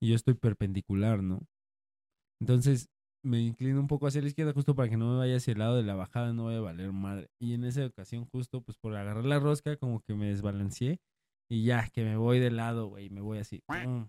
y 0.00 0.10
yo 0.10 0.14
estoy 0.14 0.34
perpendicular, 0.34 1.22
¿no? 1.22 1.46
Entonces 2.40 2.88
me 3.24 3.40
inclino 3.40 3.80
un 3.80 3.88
poco 3.88 4.06
hacia 4.06 4.22
la 4.22 4.28
izquierda 4.28 4.52
justo 4.52 4.74
para 4.74 4.88
que 4.88 4.96
no 4.96 5.12
me 5.12 5.18
vaya 5.18 5.36
hacia 5.36 5.52
el 5.52 5.58
lado 5.58 5.76
de 5.76 5.82
la 5.82 5.94
bajada, 5.94 6.32
no 6.32 6.46
vaya 6.46 6.58
a 6.58 6.62
valer 6.62 6.92
madre. 6.92 7.28
Y 7.40 7.54
en 7.54 7.64
esa 7.64 7.84
ocasión 7.84 8.26
justo 8.26 8.62
pues 8.62 8.78
por 8.78 8.94
agarrar 8.94 9.24
la 9.24 9.38
rosca 9.38 9.76
como 9.76 10.00
que 10.00 10.14
me 10.14 10.28
desbalanceé 10.28 11.00
y 11.50 11.64
ya, 11.64 11.88
que 11.88 12.04
me 12.04 12.16
voy 12.16 12.38
de 12.38 12.50
lado, 12.50 12.88
güey, 12.88 13.08
me 13.10 13.20
voy 13.20 13.38
así. 13.38 13.62
¡pum! 13.66 14.08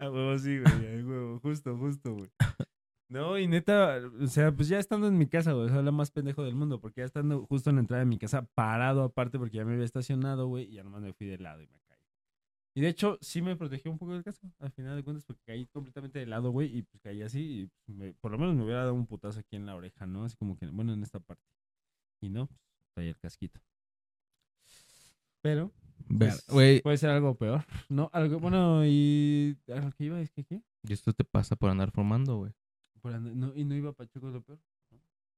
A 0.00 0.10
huevo 0.10 0.38
sí, 0.38 0.58
güey, 0.58 1.00
a 1.00 1.06
huevo, 1.06 1.38
justo, 1.40 1.76
justo, 1.76 2.14
güey. 2.14 2.30
No, 3.08 3.38
y 3.38 3.46
neta, 3.46 4.00
o 4.20 4.26
sea, 4.26 4.50
pues 4.52 4.68
ya 4.68 4.78
estando 4.78 5.06
en 5.06 5.16
mi 5.18 5.26
casa, 5.28 5.52
güey, 5.52 5.68
soy 5.68 5.84
la 5.84 5.92
más 5.92 6.10
pendejo 6.10 6.42
del 6.42 6.54
mundo, 6.54 6.80
porque 6.80 7.02
ya 7.02 7.04
estando 7.04 7.46
justo 7.46 7.70
en 7.70 7.76
la 7.76 7.80
entrada 7.80 8.00
de 8.00 8.06
mi 8.08 8.18
casa, 8.18 8.42
parado 8.54 9.02
aparte, 9.04 9.38
porque 9.38 9.58
ya 9.58 9.64
me 9.64 9.72
había 9.74 9.84
estacionado, 9.84 10.46
güey, 10.48 10.64
y 10.64 10.74
ya 10.74 10.82
nomás 10.84 11.02
me 11.02 11.12
fui 11.12 11.26
de 11.26 11.38
lado 11.38 11.62
y 11.62 11.66
me 11.68 11.78
caí. 11.86 11.98
Y 12.74 12.80
de 12.80 12.88
hecho, 12.88 13.18
sí 13.20 13.40
me 13.42 13.56
protegió 13.56 13.90
un 13.90 13.98
poco 13.98 14.12
del 14.14 14.24
casco, 14.24 14.48
al 14.58 14.72
final 14.72 14.96
de 14.96 15.04
cuentas, 15.04 15.24
porque 15.24 15.42
caí 15.46 15.66
completamente 15.66 16.18
de 16.18 16.26
lado, 16.26 16.50
güey, 16.50 16.76
y 16.78 16.82
pues 16.82 17.00
caí 17.02 17.22
así, 17.22 17.40
y 17.62 17.66
pues, 17.86 17.96
me- 17.98 18.14
por 18.14 18.32
lo 18.32 18.38
menos 18.38 18.56
me 18.56 18.64
hubiera 18.64 18.80
dado 18.80 18.94
un 18.94 19.06
putazo 19.06 19.40
aquí 19.40 19.56
en 19.56 19.66
la 19.66 19.76
oreja, 19.76 20.06
¿no? 20.06 20.24
Así 20.24 20.36
como 20.36 20.56
que, 20.56 20.66
bueno, 20.66 20.92
en 20.94 21.02
esta 21.02 21.20
parte. 21.20 21.44
Y 22.20 22.30
no, 22.30 22.46
pues, 22.48 22.60
traía 22.94 23.10
el 23.10 23.18
casquito. 23.18 23.60
Pero, 25.42 25.72
Ver- 26.08 26.34
pues, 26.48 26.82
puede 26.82 26.96
ser 26.98 27.10
algo 27.10 27.34
peor, 27.36 27.64
¿no? 27.88 28.10
Algo, 28.12 28.38
bueno, 28.38 28.84
y 28.84 29.56
a 29.72 29.80
lo 29.80 29.90
que 29.92 30.04
iba 30.04 30.20
es 30.20 30.30
que, 30.30 30.44
¿qué? 30.44 30.62
y 30.86 30.92
esto 30.92 31.12
te 31.12 31.24
pasa 31.24 31.56
por 31.56 31.70
andar 31.70 31.90
formando, 31.90 32.36
güey. 32.36 32.52
No, 33.20 33.54
y 33.54 33.64
no 33.64 33.74
iba 33.74 33.92
Pachuco 33.92 34.30
lo 34.30 34.42
peor. 34.42 34.58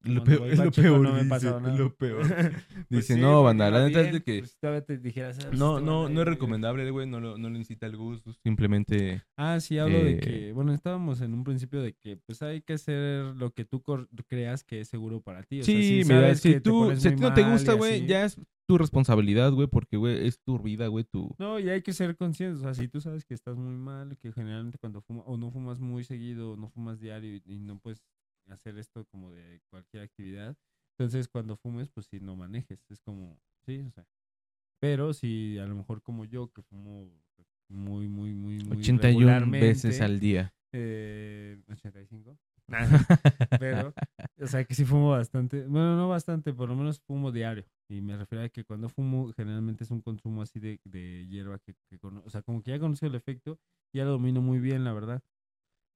Lo 0.02 0.22
peor, 0.22 0.48
es 0.48 0.58
lo 0.58 0.70
peor, 0.70 1.00
no 1.00 1.12
me 1.12 1.24
dice, 1.24 1.46
nada. 1.46 1.76
lo 1.76 1.94
peor. 1.96 2.22
Pues 2.88 2.88
Dice, 2.88 3.14
sí, 3.14 3.20
no, 3.20 3.42
banda, 3.42 3.70
la 3.70 3.84
neta 3.86 4.00
es 4.02 4.12
de 4.12 4.22
que 4.22 4.44
pues, 4.60 4.84
te 4.86 4.98
dijeras, 4.98 5.38
ah, 5.44 5.50
no, 5.52 5.80
no, 5.80 6.08
no 6.08 6.20
es 6.20 6.26
ahí, 6.26 6.32
recomendable, 6.32 6.88
güey, 6.90 7.06
no, 7.08 7.20
lo, 7.20 7.36
no 7.36 7.50
le 7.50 7.58
incita 7.58 7.86
al 7.86 7.96
gusto, 7.96 8.32
simplemente... 8.32 9.22
Ah, 9.36 9.58
sí, 9.58 9.78
hablo 9.78 9.98
de 9.98 10.12
Eh, 10.12 10.20
que, 10.20 10.52
bueno, 10.52 10.72
estábamos 10.72 11.20
en 11.20 11.34
un 11.34 11.42
principio 11.42 11.82
de 11.82 11.94
que 11.94 12.16
pues 12.16 12.42
hay 12.42 12.62
que 12.62 12.74
hacer 12.74 13.24
lo 13.36 13.50
que 13.52 13.64
tú 13.64 13.82
creas 14.28 14.62
que 14.62 14.80
es 14.80 14.88
seguro 14.88 15.20
para 15.20 15.42
ti. 15.42 15.60
O 15.60 15.64
sea, 15.64 15.74
Sí, 15.74 16.02
si 16.02 16.08
mira, 16.08 16.20
sabes 16.20 16.40
si 16.40 16.48
que 16.50 16.54
te 16.56 16.60
tú, 16.60 16.84
pones 16.84 17.02
si 17.02 17.10
ti 17.10 17.20
no 17.20 17.34
te 17.34 17.42
gusta, 17.50 17.72
güey, 17.72 18.06
ya 18.06 18.24
es 18.24 18.38
tu 18.66 18.78
responsabilidad, 18.78 19.52
güey, 19.52 19.68
porque, 19.68 19.96
güey, 19.96 20.26
es 20.26 20.40
tu 20.42 20.58
vida, 20.58 20.88
güey, 20.88 21.04
tu... 21.04 21.34
No, 21.38 21.58
y 21.58 21.68
hay 21.68 21.82
que 21.82 21.92
ser 21.92 22.16
conscientes. 22.16 22.60
O 22.60 22.64
sea, 22.64 22.74
si 22.74 22.88
tú 22.88 23.00
sabes 23.00 23.24
que 23.24 23.34
estás 23.34 23.56
muy 23.56 23.76
mal, 23.76 24.16
que 24.18 24.32
generalmente 24.32 24.78
cuando 24.78 25.00
fumas, 25.00 25.24
o 25.26 25.36
no 25.36 25.50
fumas 25.50 25.80
muy 25.80 26.04
seguido, 26.04 26.52
o 26.52 26.56
no 26.56 26.68
fumas 26.68 27.00
diario 27.00 27.36
y, 27.36 27.42
y 27.46 27.58
no 27.58 27.78
puedes 27.78 28.02
hacer 28.50 28.78
esto 28.78 29.04
como 29.06 29.30
de 29.32 29.60
cualquier 29.70 30.02
actividad, 30.02 30.56
entonces 30.98 31.28
cuando 31.28 31.56
fumes, 31.56 31.88
pues 31.90 32.06
sí, 32.06 32.20
no 32.20 32.36
manejes. 32.36 32.84
Es 32.90 33.00
como, 33.00 33.38
sí, 33.66 33.80
o 33.80 33.90
sea. 33.90 34.06
Pero 34.80 35.12
si 35.14 35.58
a 35.58 35.66
lo 35.66 35.74
mejor 35.74 36.02
como 36.02 36.24
yo, 36.24 36.52
que 36.52 36.62
fumo 36.62 37.10
muy, 37.68 38.08
muy, 38.08 38.34
muy, 38.34 38.58
muy 38.60 38.78
81 38.78 39.50
veces 39.50 40.00
al 40.00 40.20
día. 40.20 40.54
Eh, 40.72 41.58
85. 41.68 42.38
Pero, 43.60 43.94
o 44.40 44.46
sea, 44.46 44.64
que 44.64 44.74
sí 44.74 44.84
fumo 44.84 45.10
bastante. 45.10 45.62
Bueno, 45.66 45.96
no 45.96 46.08
bastante, 46.08 46.52
por 46.52 46.68
lo 46.68 46.74
menos 46.76 47.00
fumo 47.00 47.32
diario. 47.32 47.64
Y 47.88 48.00
me 48.00 48.16
refiero 48.16 48.44
a 48.44 48.48
que 48.48 48.64
cuando 48.64 48.88
fumo, 48.88 49.32
generalmente 49.32 49.84
es 49.84 49.90
un 49.90 50.02
consumo 50.02 50.42
así 50.42 50.58
de, 50.60 50.80
de 50.84 51.26
hierba 51.28 51.58
que, 51.58 51.74
que 51.88 51.98
cono- 51.98 52.22
o 52.24 52.30
sea, 52.30 52.42
como 52.42 52.62
que 52.62 52.72
ya 52.72 52.78
conozco 52.80 53.06
el 53.06 53.14
efecto, 53.14 53.58
ya 53.94 54.04
lo 54.04 54.10
domino 54.12 54.42
muy 54.42 54.58
bien, 54.58 54.84
la 54.84 54.92
verdad. 54.92 55.22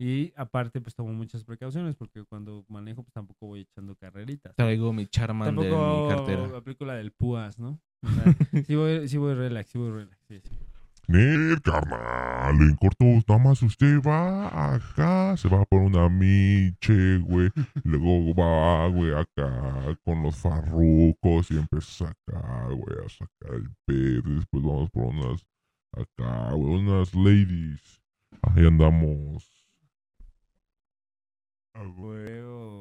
Y 0.00 0.32
aparte, 0.34 0.80
pues 0.80 0.94
tomo 0.94 1.12
muchas 1.12 1.44
precauciones, 1.44 1.94
porque 1.94 2.24
cuando 2.24 2.64
manejo, 2.68 3.02
pues 3.02 3.12
tampoco 3.12 3.48
voy 3.48 3.60
echando 3.60 3.94
carreritas. 3.96 4.56
Traigo 4.56 4.94
mi 4.94 5.06
Charman 5.06 5.54
de 5.54 5.68
Tampoco 5.68 6.02
mi 6.02 6.08
cartera. 6.08 6.56
aplico 6.56 6.86
la 6.86 6.94
del 6.94 7.12
púas, 7.12 7.58
¿no? 7.58 7.78
O 8.02 8.08
sea, 8.08 8.24
sí 8.66 8.76
voy, 8.76 9.06
sí 9.08 9.18
voy 9.18 9.34
relax, 9.34 9.68
sí 9.68 9.76
voy 9.76 9.90
relax. 9.90 10.16
Sí, 10.26 10.40
sí. 10.42 10.56
Nel, 11.06 11.60
carnal, 11.60 12.54
en 12.62 12.76
corto, 12.76 13.04
nada 13.28 13.42
más 13.42 13.62
usted 13.62 14.00
va 14.00 14.74
acá, 14.74 15.36
se 15.36 15.48
va 15.50 15.66
por 15.66 15.82
una 15.82 16.08
miche, 16.08 17.18
güey, 17.18 17.50
luego 17.84 18.34
va, 18.34 18.86
güey, 18.86 19.12
acá 19.12 19.98
con 20.04 20.22
los 20.22 20.36
farrucos 20.36 21.50
y 21.50 21.58
empieza 21.58 22.08
acá, 22.08 22.68
güey, 22.68 23.04
a 23.04 23.08
sacar 23.08 23.54
el 23.54 23.68
pedo, 23.84 24.36
después 24.36 24.62
vamos 24.62 24.90
por 24.90 25.04
unas, 25.06 25.44
acá, 25.92 26.52
güey, 26.52 26.74
unas 26.80 27.12
ladies, 27.14 28.00
ahí 28.42 28.66
andamos. 28.66 29.49
Güey. 31.88 32.42
Huevo. 32.42 32.80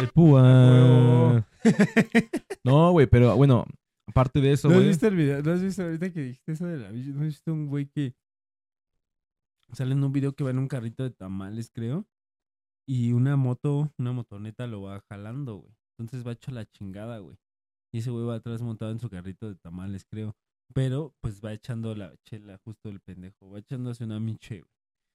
El 0.00 0.08
púa. 0.08 1.46
no, 2.64 2.92
güey, 2.92 3.06
pero 3.06 3.36
bueno, 3.36 3.64
aparte 4.06 4.40
de 4.40 4.52
eso, 4.52 4.68
¿No 4.68 4.74
has 4.74 4.80
güey. 4.80 4.88
visto 4.88 5.06
el 5.08 5.16
video? 5.16 5.42
¿No 5.42 5.52
has 5.52 5.62
visto 5.62 5.82
ahorita 5.82 6.12
que 6.12 6.20
dijiste 6.20 6.52
eso 6.52 6.66
de 6.66 6.78
la 6.78 6.90
bici? 6.90 7.12
¿No 7.12 7.20
has 7.20 7.26
visto 7.26 7.52
un 7.52 7.66
güey 7.66 7.86
que 7.86 8.14
sale 9.72 9.92
en 9.92 10.04
un 10.04 10.12
video 10.12 10.34
que 10.34 10.44
va 10.44 10.50
en 10.50 10.58
un 10.58 10.68
carrito 10.68 11.02
de 11.02 11.10
tamales, 11.10 11.70
creo? 11.70 12.06
Y 12.86 13.12
una 13.12 13.36
moto, 13.36 13.92
una 13.98 14.12
motoneta 14.12 14.66
lo 14.66 14.82
va 14.82 15.00
jalando, 15.08 15.56
güey. 15.56 15.74
Entonces 15.98 16.26
va 16.26 16.32
hecho 16.32 16.50
la 16.50 16.66
chingada, 16.66 17.18
güey. 17.18 17.36
Y 17.92 17.98
ese 17.98 18.10
güey 18.10 18.24
va 18.24 18.36
atrás 18.36 18.62
montado 18.62 18.90
en 18.92 18.98
su 18.98 19.10
carrito 19.10 19.48
de 19.48 19.56
tamales, 19.56 20.04
creo. 20.04 20.36
Pero 20.74 21.14
pues 21.20 21.40
va 21.44 21.52
echando 21.52 21.94
la 21.94 22.14
chela 22.24 22.58
justo 22.64 22.88
el 22.88 23.00
pendejo. 23.00 23.50
Va 23.50 23.58
echándose 23.58 24.04
una 24.04 24.18
miche, 24.18 24.60
güey. 24.62 24.72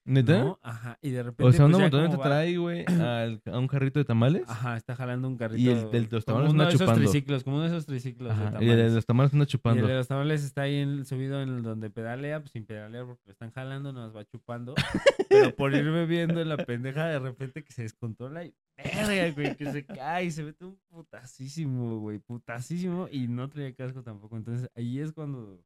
¿Neta? 0.08 0.40
¿No? 0.40 0.60
Ajá. 0.64 0.98
Y 1.02 1.10
de 1.12 1.22
repente. 1.22 1.44
O 1.44 1.52
sea, 1.52 1.66
pues, 1.66 1.76
una 1.76 1.90
como 1.90 2.02
motoneta 2.04 2.18
va- 2.18 2.24
trae, 2.24 2.58
güey, 2.58 2.86
a 3.52 3.60
un 3.60 3.68
carrito 3.68 4.00
de 4.00 4.06
tamales. 4.06 4.44
Ajá, 4.48 4.78
está 4.78 4.96
jalando 4.96 5.28
un 5.28 5.36
carrito. 5.38 5.62
Y 5.62 5.68
el 5.70 5.92
de 5.92 6.02
los 6.10 6.24
como 6.24 6.38
tamales 6.38 6.54
uno 6.54 6.64
anda 6.64 6.66
de 6.66 6.70
esos 6.76 6.80
chupando. 6.88 7.02
triciclos, 7.12 7.44
como 7.44 7.56
uno 7.58 7.64
de 7.66 7.70
esos 7.72 7.86
triciclos 7.86 8.38
de 8.60 8.66
y 8.66 8.70
el 8.70 8.78
de 8.78 8.90
los 8.92 9.06
tamales 9.06 9.34
anda 9.34 9.44
Y 9.44 9.46
el 9.46 9.48
chupando. 9.50 9.86
de 9.88 9.94
los 9.96 10.08
tamales 10.08 10.44
está 10.46 10.62
ahí 10.62 10.76
en- 10.78 11.06
subido 11.06 11.42
en 11.42 11.62
donde 11.62 11.90
pedalea, 11.90 12.40
pues 12.40 12.52
sin 12.52 12.66
pedalear 12.66 13.06
porque 13.06 13.24
lo 13.26 13.32
están 13.34 13.52
jalando, 13.52 13.92
nos 13.92 14.16
va 14.16 14.24
chupando. 14.26 14.74
pero 15.30 15.54
por 15.56 15.74
ir 15.76 15.84
bebiendo 15.84 16.40
en 16.42 16.50
la 16.50 16.58
pendeja, 16.58 17.06
de 17.08 17.20
repente 17.20 17.64
que 17.66 17.74
se 17.74 17.82
descontrola 17.84 18.46
y 18.46 18.54
verga, 18.78 19.30
güey, 19.36 19.56
que 19.58 19.72
se 19.72 19.86
cae 19.86 20.24
y 20.26 20.32
se 20.32 20.44
mete 20.44 20.64
un 20.64 20.80
putasísimo, 20.90 22.00
güey, 22.00 22.20
putasísimo 22.20 23.10
y 23.12 23.28
no 23.28 23.50
traía 23.50 23.74
casco 23.76 24.04
tampoco. 24.04 24.38
Entonces 24.38 24.70
ahí 24.74 25.00
es 25.00 25.12
cuando, 25.12 25.60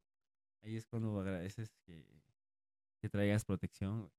ahí 0.64 0.76
es 0.76 0.84
cuando 0.86 1.20
agradeces 1.20 1.70
que, 1.86 2.04
que 3.00 3.08
traigas 3.08 3.44
protección, 3.44 4.00
güey. 4.00 4.10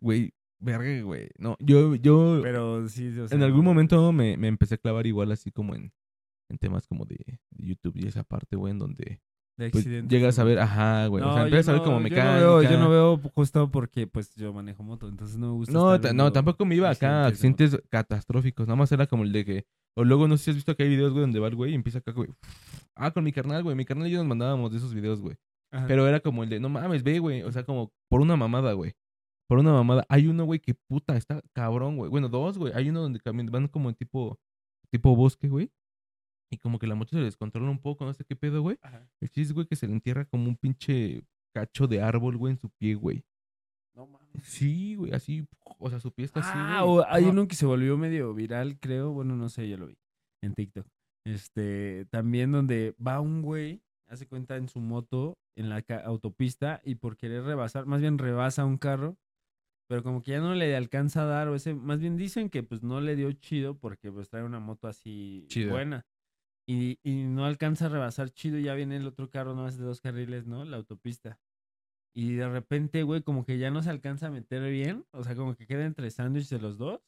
Güey, 0.00 0.32
verga, 0.60 1.02
güey. 1.02 1.28
No, 1.38 1.56
yo, 1.60 1.94
yo 1.94 2.40
Pero 2.42 2.88
sí, 2.88 3.08
o 3.18 3.28
sea, 3.28 3.36
en 3.36 3.42
algún 3.42 3.64
momento 3.64 4.12
me, 4.12 4.36
me 4.36 4.48
empecé 4.48 4.74
a 4.76 4.78
clavar 4.78 5.06
igual 5.06 5.32
así 5.32 5.50
como 5.50 5.74
en, 5.74 5.92
en 6.50 6.58
temas 6.58 6.86
como 6.86 7.04
de, 7.04 7.16
de 7.50 7.66
YouTube 7.66 7.96
y 7.96 8.06
esa 8.06 8.22
parte, 8.24 8.56
güey, 8.56 8.72
en 8.72 8.78
donde 8.78 9.20
de 9.58 9.70
pues, 9.70 9.86
llegas 9.86 10.38
a 10.38 10.44
ver, 10.44 10.58
ajá, 10.58 11.06
güey. 11.06 11.24
o 11.24 11.32
sea, 11.32 11.44
empiezas 11.44 11.68
a 11.70 11.72
ver 11.72 11.80
no- 11.80 11.84
como 11.86 11.96
yo 11.96 12.02
mecánica. 12.02 12.34
no 12.40 12.56
veo- 12.58 12.62
Yo 12.62 12.78
no 12.78 12.90
veo 12.90 13.18
justo 13.34 13.70
porque 13.70 14.06
pues 14.06 14.34
yo 14.34 14.52
manejo 14.52 14.82
moto, 14.82 15.08
entonces 15.08 15.38
no 15.38 15.46
me 15.48 15.52
gusta. 15.54 15.72
No, 15.72 15.94
estar 15.94 16.14
no, 16.14 16.30
tampoco 16.30 16.66
me 16.66 16.74
iba 16.74 16.90
acá 16.90 17.24
a 17.24 17.26
accidentes 17.28 17.72
accidentes 17.72 17.90
catastróficos. 17.90 18.66
Nada 18.66 18.76
más 18.76 18.92
era 18.92 19.06
como 19.06 19.22
el 19.24 19.32
de 19.32 19.44
que. 19.44 19.64
O 19.98 20.04
luego 20.04 20.28
no 20.28 20.36
sé 20.36 20.44
si 20.44 20.50
has 20.50 20.56
visto 20.56 20.76
que 20.76 20.82
hay 20.82 20.90
videos, 20.90 21.12
güey, 21.12 21.22
donde 21.22 21.40
va 21.40 21.48
el 21.48 21.54
güey 21.54 21.72
y 21.72 21.74
empieza 21.74 22.00
acá, 22.00 22.12
güey. 22.12 22.28
Ah, 22.94 23.12
con 23.12 23.24
mi 23.24 23.32
carnal, 23.32 23.62
güey. 23.62 23.74
Mi 23.74 23.86
carnal 23.86 24.08
y 24.08 24.10
yo 24.10 24.18
nos 24.18 24.26
mandábamos 24.26 24.70
de 24.72 24.76
esos 24.76 24.92
videos, 24.92 25.22
güey. 25.22 25.36
Ajá. 25.72 25.86
Pero 25.86 26.06
era 26.06 26.20
como 26.20 26.42
el 26.44 26.50
de, 26.50 26.60
no 26.60 26.68
mames, 26.68 27.02
ve, 27.02 27.18
güey. 27.18 27.42
O 27.42 27.50
sea, 27.50 27.64
como 27.64 27.92
por 28.10 28.20
una 28.20 28.36
mamada, 28.36 28.74
güey. 28.74 28.92
Por 29.48 29.58
una 29.58 29.72
mamada. 29.72 30.04
Hay 30.08 30.26
uno, 30.26 30.44
güey, 30.44 30.60
que 30.60 30.74
puta, 30.74 31.16
está 31.16 31.40
cabrón, 31.52 31.96
güey. 31.96 32.10
Bueno, 32.10 32.28
dos, 32.28 32.58
güey. 32.58 32.72
Hay 32.74 32.88
uno 32.90 33.00
donde 33.02 33.20
van 33.24 33.68
como 33.68 33.88
en 33.88 33.94
tipo, 33.94 34.38
tipo 34.90 35.14
bosque, 35.14 35.48
güey. 35.48 35.70
Y 36.50 36.58
como 36.58 36.78
que 36.78 36.86
la 36.86 36.94
moto 36.94 37.16
se 37.16 37.22
descontrola 37.22 37.70
un 37.70 37.80
poco, 37.80 38.04
no 38.04 38.14
sé 38.14 38.24
qué 38.24 38.36
pedo, 38.36 38.62
güey. 38.62 38.78
Ajá. 38.82 39.08
El 39.20 39.30
chiste 39.30 39.52
güey, 39.54 39.66
que 39.66 39.76
se 39.76 39.86
le 39.86 39.92
entierra 39.92 40.24
como 40.24 40.48
un 40.48 40.56
pinche 40.56 41.24
cacho 41.54 41.86
de 41.86 42.00
árbol, 42.00 42.36
güey, 42.36 42.52
en 42.52 42.58
su 42.58 42.70
pie, 42.70 42.94
güey. 42.94 43.24
No 43.94 44.06
mames. 44.06 44.42
Sí, 44.42 44.94
güey, 44.94 45.12
así. 45.12 45.46
O 45.78 45.90
sea, 45.90 45.98
su 46.00 46.12
pie 46.12 46.26
está 46.26 46.40
así, 46.40 46.52
Ah, 46.54 46.84
o 46.84 47.04
hay 47.08 47.24
uno 47.24 47.48
que 47.48 47.56
se 47.56 47.66
volvió 47.66 47.96
medio 47.96 48.34
viral, 48.34 48.78
creo. 48.78 49.12
Bueno, 49.12 49.36
no 49.36 49.48
sé, 49.48 49.68
yo 49.68 49.76
lo 49.78 49.86
vi 49.86 49.96
en 50.42 50.54
TikTok. 50.54 50.86
Este, 51.24 52.06
también 52.10 52.52
donde 52.52 52.94
va 53.04 53.20
un 53.20 53.42
güey, 53.42 53.82
hace 54.08 54.26
cuenta 54.28 54.56
en 54.56 54.68
su 54.68 54.80
moto, 54.80 55.38
en 55.56 55.68
la 55.68 55.82
autopista, 56.04 56.80
y 56.84 56.96
por 56.96 57.16
querer 57.16 57.42
rebasar, 57.42 57.86
más 57.86 58.00
bien 58.00 58.18
rebasa 58.18 58.64
un 58.64 58.78
carro, 58.78 59.16
pero 59.88 60.02
como 60.02 60.22
que 60.22 60.32
ya 60.32 60.40
no 60.40 60.54
le 60.54 60.74
alcanza 60.76 61.22
a 61.22 61.26
dar, 61.26 61.48
o 61.48 61.54
ese, 61.54 61.74
más 61.74 62.00
bien 62.00 62.16
dicen 62.16 62.50
que 62.50 62.62
pues 62.62 62.82
no 62.82 63.00
le 63.00 63.16
dio 63.16 63.30
chido 63.32 63.78
porque 63.78 64.10
pues 64.10 64.28
trae 64.28 64.42
una 64.42 64.60
moto 64.60 64.88
así 64.88 65.46
Chida. 65.48 65.70
buena. 65.72 66.06
Y, 66.68 66.98
y 67.04 67.22
no 67.24 67.44
alcanza 67.46 67.86
a 67.86 67.88
rebasar 67.90 68.30
chido, 68.30 68.58
ya 68.58 68.74
viene 68.74 68.96
el 68.96 69.06
otro 69.06 69.30
carro, 69.30 69.54
no 69.54 69.62
más 69.62 69.78
de 69.78 69.84
dos 69.84 70.00
carriles, 70.00 70.46
¿no? 70.46 70.64
La 70.64 70.78
autopista. 70.78 71.40
Y 72.12 72.34
de 72.34 72.48
repente, 72.48 73.02
güey, 73.02 73.22
como 73.22 73.44
que 73.44 73.58
ya 73.58 73.70
no 73.70 73.82
se 73.82 73.90
alcanza 73.90 74.28
a 74.28 74.30
meter 74.30 74.68
bien. 74.70 75.04
O 75.12 75.22
sea, 75.22 75.36
como 75.36 75.54
que 75.54 75.66
queda 75.66 75.84
entre 75.84 76.10
sándwiches 76.10 76.50
de 76.50 76.58
los 76.58 76.78
dos. 76.78 77.00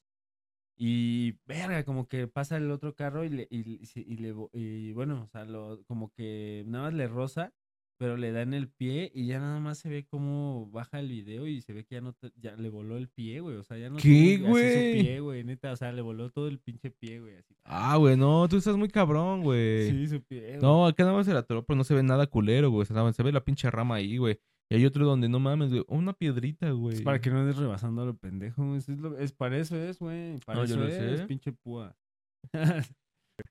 Y, 0.77 1.39
verga, 1.47 1.85
como 1.85 2.07
que 2.07 2.29
pasa 2.29 2.57
el 2.57 2.71
otro 2.71 2.95
carro 2.95 3.25
y 3.25 3.31
le, 3.31 3.49
y, 3.51 3.81
y- 3.95 4.17
le, 4.19 4.35
y 4.53 4.93
bueno, 4.93 5.23
o 5.23 5.27
sea, 5.27 5.45
lo, 5.45 5.83
como 5.87 6.13
que 6.13 6.63
nada 6.69 6.85
más 6.85 6.95
le 6.95 7.09
roza, 7.09 7.53
pero 7.99 8.17
le 8.17 8.33
da 8.33 8.43
en 8.43 8.55
el 8.55 8.69
pie 8.69 9.11
y 9.15 9.27
ya 9.27 9.41
nada 9.41 9.59
más 9.61 9.79
se 9.79 9.89
ve 9.89 10.07
cómo 10.09 10.71
baja 10.71 11.01
el 11.01 11.09
video 11.09 11.47
y 11.47 11.61
se 11.61 11.73
ve 11.73 11.85
que 11.85 11.97
ya 11.97 12.01
no, 12.01 12.13
te- 12.13 12.33
ya 12.37 12.55
le 12.57 12.71
voló 12.71 12.97
el 12.97 13.09
pie, 13.09 13.41
güey. 13.41 13.57
O 13.57 13.65
sea, 13.65 13.77
ya 13.77 13.91
no 13.91 13.97
¿Qué, 13.97 14.39
güey? 14.39 14.99
su 14.99 15.05
pie, 15.05 15.21
güey, 15.21 15.45
neta. 15.45 15.73
O 15.73 15.77
sea, 15.77 15.93
le 15.93 16.01
voló 16.01 16.31
todo 16.31 16.49
el 16.49 16.59
pinche 16.61 16.91
pie, 16.91 17.21
güey, 17.21 17.35
así. 17.37 17.55
Ah, 17.65 17.97
güey, 17.97 18.17
no, 18.17 18.49
tú 18.49 18.57
estás 18.57 18.77
muy 18.77 18.89
cabrón, 18.89 19.43
güey. 19.43 19.91
Sí, 19.91 20.07
su 20.07 20.23
pie, 20.23 20.41
güey. 20.51 20.61
No, 20.63 20.87
acá 20.87 21.03
nada 21.03 21.17
más 21.17 21.27
se 21.27 21.33
la 21.35 21.41
atoró, 21.41 21.65
pero 21.67 21.77
no 21.77 21.85
se 21.85 21.95
ve 21.95 22.03
nada 22.03 22.27
culero, 22.29 22.71
güey. 22.71 22.83
O 22.83 22.85
sea, 22.87 22.95
nada 22.95 23.07
más 23.07 23.17
se 23.17 23.23
ve 23.23 23.33
la 23.33 23.45
pinche 23.45 23.71
rama 23.71 23.97
ahí, 23.97 24.17
güey. 24.17 24.39
Y 24.71 24.75
hay 24.77 24.85
otro 24.85 25.07
donde 25.07 25.29
no 25.29 25.41
mames, 25.41 25.71
güey. 25.71 25.85
Una 25.89 26.13
piedrita, 26.13 26.71
güey. 26.73 26.97
Es 26.97 27.03
para 27.03 27.21
que 27.21 27.31
no 27.31 27.41
andes 27.41 27.57
rebasando 27.57 28.03
a 28.03 28.05
lo 28.05 28.17
pendejo. 28.17 28.77
Es, 28.77 28.89
es, 28.89 28.99
lo- 28.99 29.19
es 29.19 29.33
para 29.33 29.57
eso 29.59 29.77
es, 29.77 29.99
güey. 29.99 30.39
Para 30.47 30.61
No, 30.61 30.65
yo 30.67 30.75
eso 30.75 30.83
lo 30.85 30.89
es, 30.89 31.21
sé. 31.21 31.27
pinche 31.27 31.53
púa. 31.53 31.97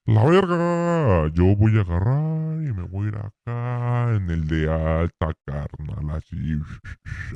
La 0.06 0.24
verga, 0.26 1.28
yo 1.34 1.56
voy 1.56 1.78
a 1.78 1.82
agarrar 1.82 2.62
y 2.62 2.74
me 2.74 2.84
voy 2.84 3.06
a 3.06 3.10
ir 3.10 3.16
acá 3.18 4.16
en 4.16 4.30
el 4.30 4.48
de 4.48 4.70
alta, 4.70 5.34
carnal, 5.46 6.10
así, 6.12 6.60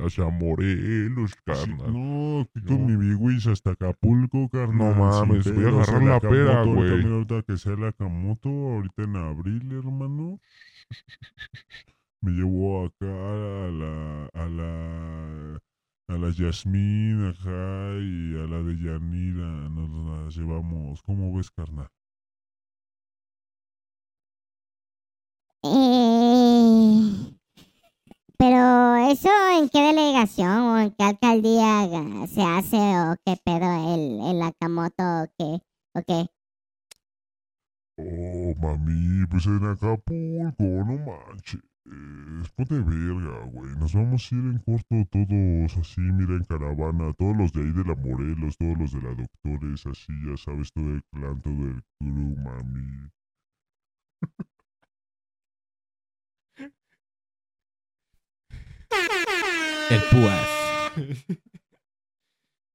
hacia 0.05 0.29
Morelos, 0.29 1.33
carnal. 1.45 1.93
No, 1.93 2.41
aquí 2.41 2.59
No. 2.63 2.67
con 2.67 2.85
mi 2.85 2.95
bigwis 2.97 3.47
hasta 3.47 3.71
Acapulco, 3.71 4.49
carnal. 4.49 4.77
No 4.77 4.93
mames, 4.95 5.53
voy 5.53 5.65
a 5.65 5.67
agarrar 5.69 6.01
el 6.01 6.09
la 6.09 6.19
pera, 6.19 6.63
güey. 6.63 7.03
ahorita, 7.05 7.43
que 7.43 7.57
sea 7.57 7.73
el 7.73 7.85
Akamoto, 7.85 8.49
ahorita 8.49 9.03
en 9.03 9.15
abril, 9.15 9.71
hermano. 9.71 10.39
Me 12.21 12.31
llevó 12.31 12.85
acá 12.85 13.05
a 13.05 13.71
la, 13.71 14.29
a 14.33 14.47
la, 14.47 15.59
a 16.09 16.17
la 16.17 16.29
Yasmín, 16.31 17.25
ajá, 17.27 17.95
y 17.99 18.35
a 18.37 18.45
la 18.47 18.61
de 18.61 18.75
Yanira, 18.77 19.69
nos 19.69 19.89
las 20.25 20.35
llevamos. 20.35 21.01
¿Cómo 21.03 21.35
ves, 21.35 21.49
carnal? 21.51 21.87
Pero 28.41 28.95
¿eso 29.11 29.29
en 29.55 29.69
qué 29.69 29.93
delegación 29.93 30.49
o 30.49 30.79
en 30.79 30.89
qué 30.95 31.03
alcaldía 31.03 32.25
se 32.25 32.41
hace 32.41 32.77
o 32.77 33.15
qué 33.23 33.37
pedo 33.45 33.69
el, 33.93 34.35
el 34.35 34.41
Akamoto 34.41 35.03
o 35.03 35.27
qué? 35.37 35.61
¿O 35.93 36.01
qué? 36.01 36.25
Oh, 37.99 38.55
mami, 38.59 39.27
pues 39.27 39.45
en 39.45 39.63
Acapulco, 39.63 40.63
no 40.63 40.97
manches. 41.05 41.61
Ponte 42.55 42.79
verga, 42.79 43.45
güey. 43.45 43.75
Nos 43.77 43.93
vamos 43.93 44.27
a 44.31 44.35
ir 44.35 44.41
en 44.41 44.57
corto 44.65 44.95
todos 45.11 45.77
así, 45.77 46.01
mira, 46.01 46.33
en 46.33 46.43
caravana. 46.45 47.13
Todos 47.13 47.37
los 47.37 47.51
de 47.53 47.61
ahí 47.61 47.71
de 47.71 47.83
la 47.83 47.93
Morelos, 47.93 48.57
todos 48.57 48.75
los 48.75 48.91
de 48.91 49.01
la 49.03 49.13
Doctores, 49.13 49.85
así, 49.85 50.13
ya 50.25 50.35
sabes, 50.37 50.73
todo 50.73 50.89
el 50.89 51.03
clan, 51.11 51.39
todo 51.41 51.63
el 51.67 51.83
crew, 51.99 52.35
mami. 52.37 53.11
El 59.89 60.01
Púas. 60.11 60.47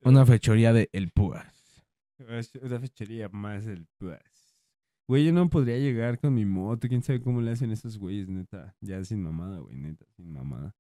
Una 0.03 0.25
fechoría 0.27 0.73
de 0.73 0.89
El 0.93 1.11
Púas. 1.11 1.53
Una 2.63 2.81
fechería 2.81 3.29
más 3.29 3.67
el 3.67 3.87
pues. 3.99 4.21
Güey, 5.09 5.25
yo 5.27 5.33
no 5.33 5.49
podría 5.49 5.79
llegar 5.79 6.19
con 6.19 6.35
mi 6.35 6.45
moto. 6.45 6.89
¿Quién 6.89 7.03
sabe 7.03 7.21
cómo 7.21 7.41
le 7.41 7.53
hacen 7.53 7.71
esos 7.71 7.99
güeyes, 7.99 8.29
neta? 8.29 8.75
Ya 8.81 9.03
sin 9.05 9.23
mamada, 9.23 9.59
güey, 9.59 9.77
neta, 9.77 10.05
sin 10.17 10.33
mamada. 10.33 10.75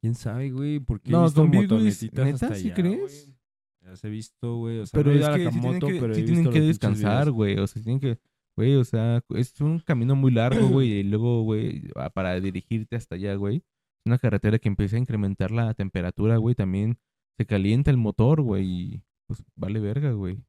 ¿Quién 0.00 0.14
sabe, 0.14 0.50
güey? 0.50 0.80
Porque 0.80 1.10
No, 1.10 1.22
he 1.22 1.24
visto 1.24 1.46
motonetitas 1.46 2.24
¿neta? 2.24 2.46
hasta 2.46 2.54
¿Sí 2.54 2.66
allá, 2.66 2.74
crees? 2.74 2.98
güey. 3.26 3.38
Las 3.82 4.04
he 4.04 4.08
visto, 4.10 4.56
güey. 4.56 4.78
O 4.78 4.86
sea, 4.86 4.98
Pero 4.98 5.10
no 5.10 5.16
he 5.16 5.20
es 5.20 5.26
a 5.28 5.34
que 5.36 5.38
sí 5.38 5.50
tienen 5.50 5.62
Nakamoto, 5.72 5.86
que, 5.88 6.00
pero 6.00 6.14
sí 6.14 6.24
tienen 6.24 6.50
que 6.50 6.60
descansar, 6.60 7.30
güey. 7.30 7.58
O 7.58 7.66
sea, 7.66 7.82
tienen 7.82 8.00
que, 8.00 8.18
güey, 8.56 8.74
o 8.76 8.84
sea, 8.84 9.22
es 9.30 9.60
un 9.60 9.80
camino 9.80 10.14
muy 10.16 10.30
largo, 10.32 10.68
güey. 10.68 10.92
Y 10.92 11.02
luego, 11.02 11.42
güey, 11.42 11.82
para 12.14 12.40
dirigirte 12.40 12.96
hasta 12.96 13.16
allá, 13.16 13.34
güey. 13.34 13.62
Una 14.08 14.18
carretera 14.18 14.58
que 14.58 14.68
empieza 14.68 14.96
a 14.96 15.00
incrementar 15.00 15.50
la 15.50 15.74
temperatura, 15.74 16.36
güey. 16.38 16.54
También 16.54 16.98
se 17.36 17.44
calienta 17.46 17.90
el 17.90 17.96
motor, 17.98 18.40
güey. 18.42 18.64
Y 18.66 19.02
pues 19.26 19.44
vale 19.54 19.80
verga, 19.80 20.12
güey. 20.12 20.42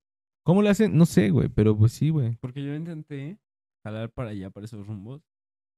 ¿Cómo 0.46 0.62
le 0.62 0.70
hacen? 0.70 0.98
No 0.98 1.06
sé, 1.06 1.30
güey. 1.30 1.50
Pero 1.50 1.78
pues 1.78 1.92
sí, 1.92 2.10
güey. 2.10 2.38
Porque 2.38 2.64
yo 2.64 2.74
intenté 2.74 3.38
jalar 3.86 4.10
para 4.12 4.30
allá, 4.30 4.50
para 4.50 4.66
esos 4.66 4.88
rumbos. 4.88 5.22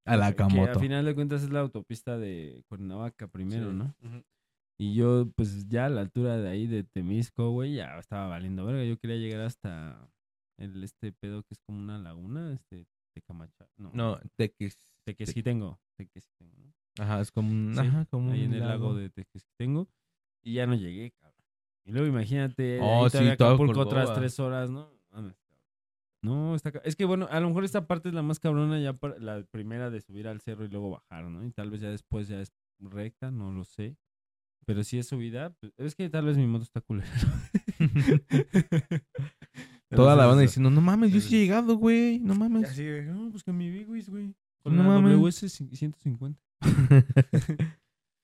A 0.06 0.16
la 0.16 0.30
Que 0.32 0.38
camoto. 0.38 0.72
a 0.78 0.80
final 0.80 1.06
de 1.06 1.14
cuentas 1.16 1.44
es 1.44 1.50
la 1.52 1.60
autopista 1.62 2.18
de 2.18 2.64
Cuernavaca 2.70 3.28
primero, 3.28 3.72
Sí. 3.72 3.78
¿no? 3.78 3.96
Y 4.80 4.96
yo, 4.96 5.30
pues 5.36 5.68
ya 5.68 5.86
a 5.86 5.90
la 5.90 6.02
altura 6.02 6.38
de 6.38 6.50
ahí 6.50 6.66
de 6.66 6.84
Temisco, 6.84 7.52
güey, 7.52 7.76
ya 7.76 8.00
estaba 8.00 8.28
valiendo 8.28 8.66
verga. 8.66 8.84
Yo 8.84 8.98
quería 8.98 9.18
llegar 9.18 9.42
hasta 9.42 10.10
el 10.58 10.84
este 10.84 11.12
pedo 11.12 11.44
que 11.44 11.54
es 11.54 11.60
como 11.68 11.78
una 11.80 12.00
laguna, 12.00 12.54
este 12.54 12.86
Tecamacha. 13.14 13.68
No, 13.78 13.92
No, 13.94 14.20
Tequis. 14.38 14.78
Tequesquitengo. 15.06 15.80
Tequesquitengo, 15.98 16.58
¿no? 16.58 16.74
Ajá, 17.00 17.22
es 17.22 17.32
como 17.32 17.52
un, 17.52 17.74
Sí, 17.74 17.80
ajá, 17.80 18.06
como 18.06 18.32
ahí 18.32 18.46
un 18.46 18.54
en 18.54 18.62
el 18.62 18.68
lago 18.68 18.94
de 18.94 19.10
Tequesquitengo. 19.10 19.88
Y 20.44 20.54
ya 20.54 20.68
no 20.68 20.76
llegué, 20.76 21.12
cabrón. 21.12 21.42
Y 21.86 21.92
luego 21.92 22.08
imagínate, 22.08 22.80
Oh, 22.82 23.10
sí, 23.10 23.18
Acapulco 23.28 23.82
otras 23.82 24.14
tres 24.14 24.40
horas, 24.40 24.70
¿no? 24.70 24.90
No, 26.24 26.54
está 26.54 26.72
es 26.84 26.96
que 26.96 27.06
bueno, 27.06 27.28
a 27.32 27.40
lo 27.40 27.48
mejor 27.48 27.64
esta 27.64 27.88
parte 27.88 28.10
es 28.10 28.14
la 28.14 28.22
más 28.22 28.40
cabrona 28.40 28.80
ya 28.80 28.94
para 28.94 29.18
la 29.18 29.44
primera 29.44 29.90
de 29.90 30.02
subir 30.02 30.28
al 30.28 30.40
cerro 30.40 30.66
y 30.66 30.68
luego 30.68 30.92
bajar, 30.92 31.26
¿no? 31.26 31.44
Y 31.44 31.52
tal 31.52 31.72
vez 31.72 31.82
ya 31.82 31.90
después 31.90 32.28
ya 32.28 32.40
es 32.40 32.54
recta, 32.80 33.32
no 33.32 33.52
lo 33.52 33.64
sé. 33.64 33.98
Pero 34.66 34.84
si 34.84 35.00
es 35.00 35.08
subida, 35.08 35.50
pues, 35.60 35.74
es 35.78 35.96
que 35.96 36.08
tal 36.10 36.26
vez 36.26 36.38
mi 36.38 36.46
moto 36.46 36.64
está 36.64 36.82
culera. 36.82 37.10
Toda 39.90 40.16
la 40.16 40.28
banda 40.28 40.44
diciendo, 40.44 40.70
no 40.70 40.80
mames, 40.80 41.12
yo 41.12 41.20
sí 41.20 41.36
he 41.36 41.40
llegado, 41.40 41.76
güey. 41.76 42.20
No 42.20 42.36
mames. 42.40 42.70
así 42.70 42.86
no, 43.08 43.32
pues 43.32 43.44
con 43.44 43.58
mi 43.58 43.72
Big 43.72 43.88
güey. 43.88 44.36
Con 44.62 44.76
No 44.76 44.84
mames. 44.84 45.18
WS 45.18 45.50
150. 45.50 46.40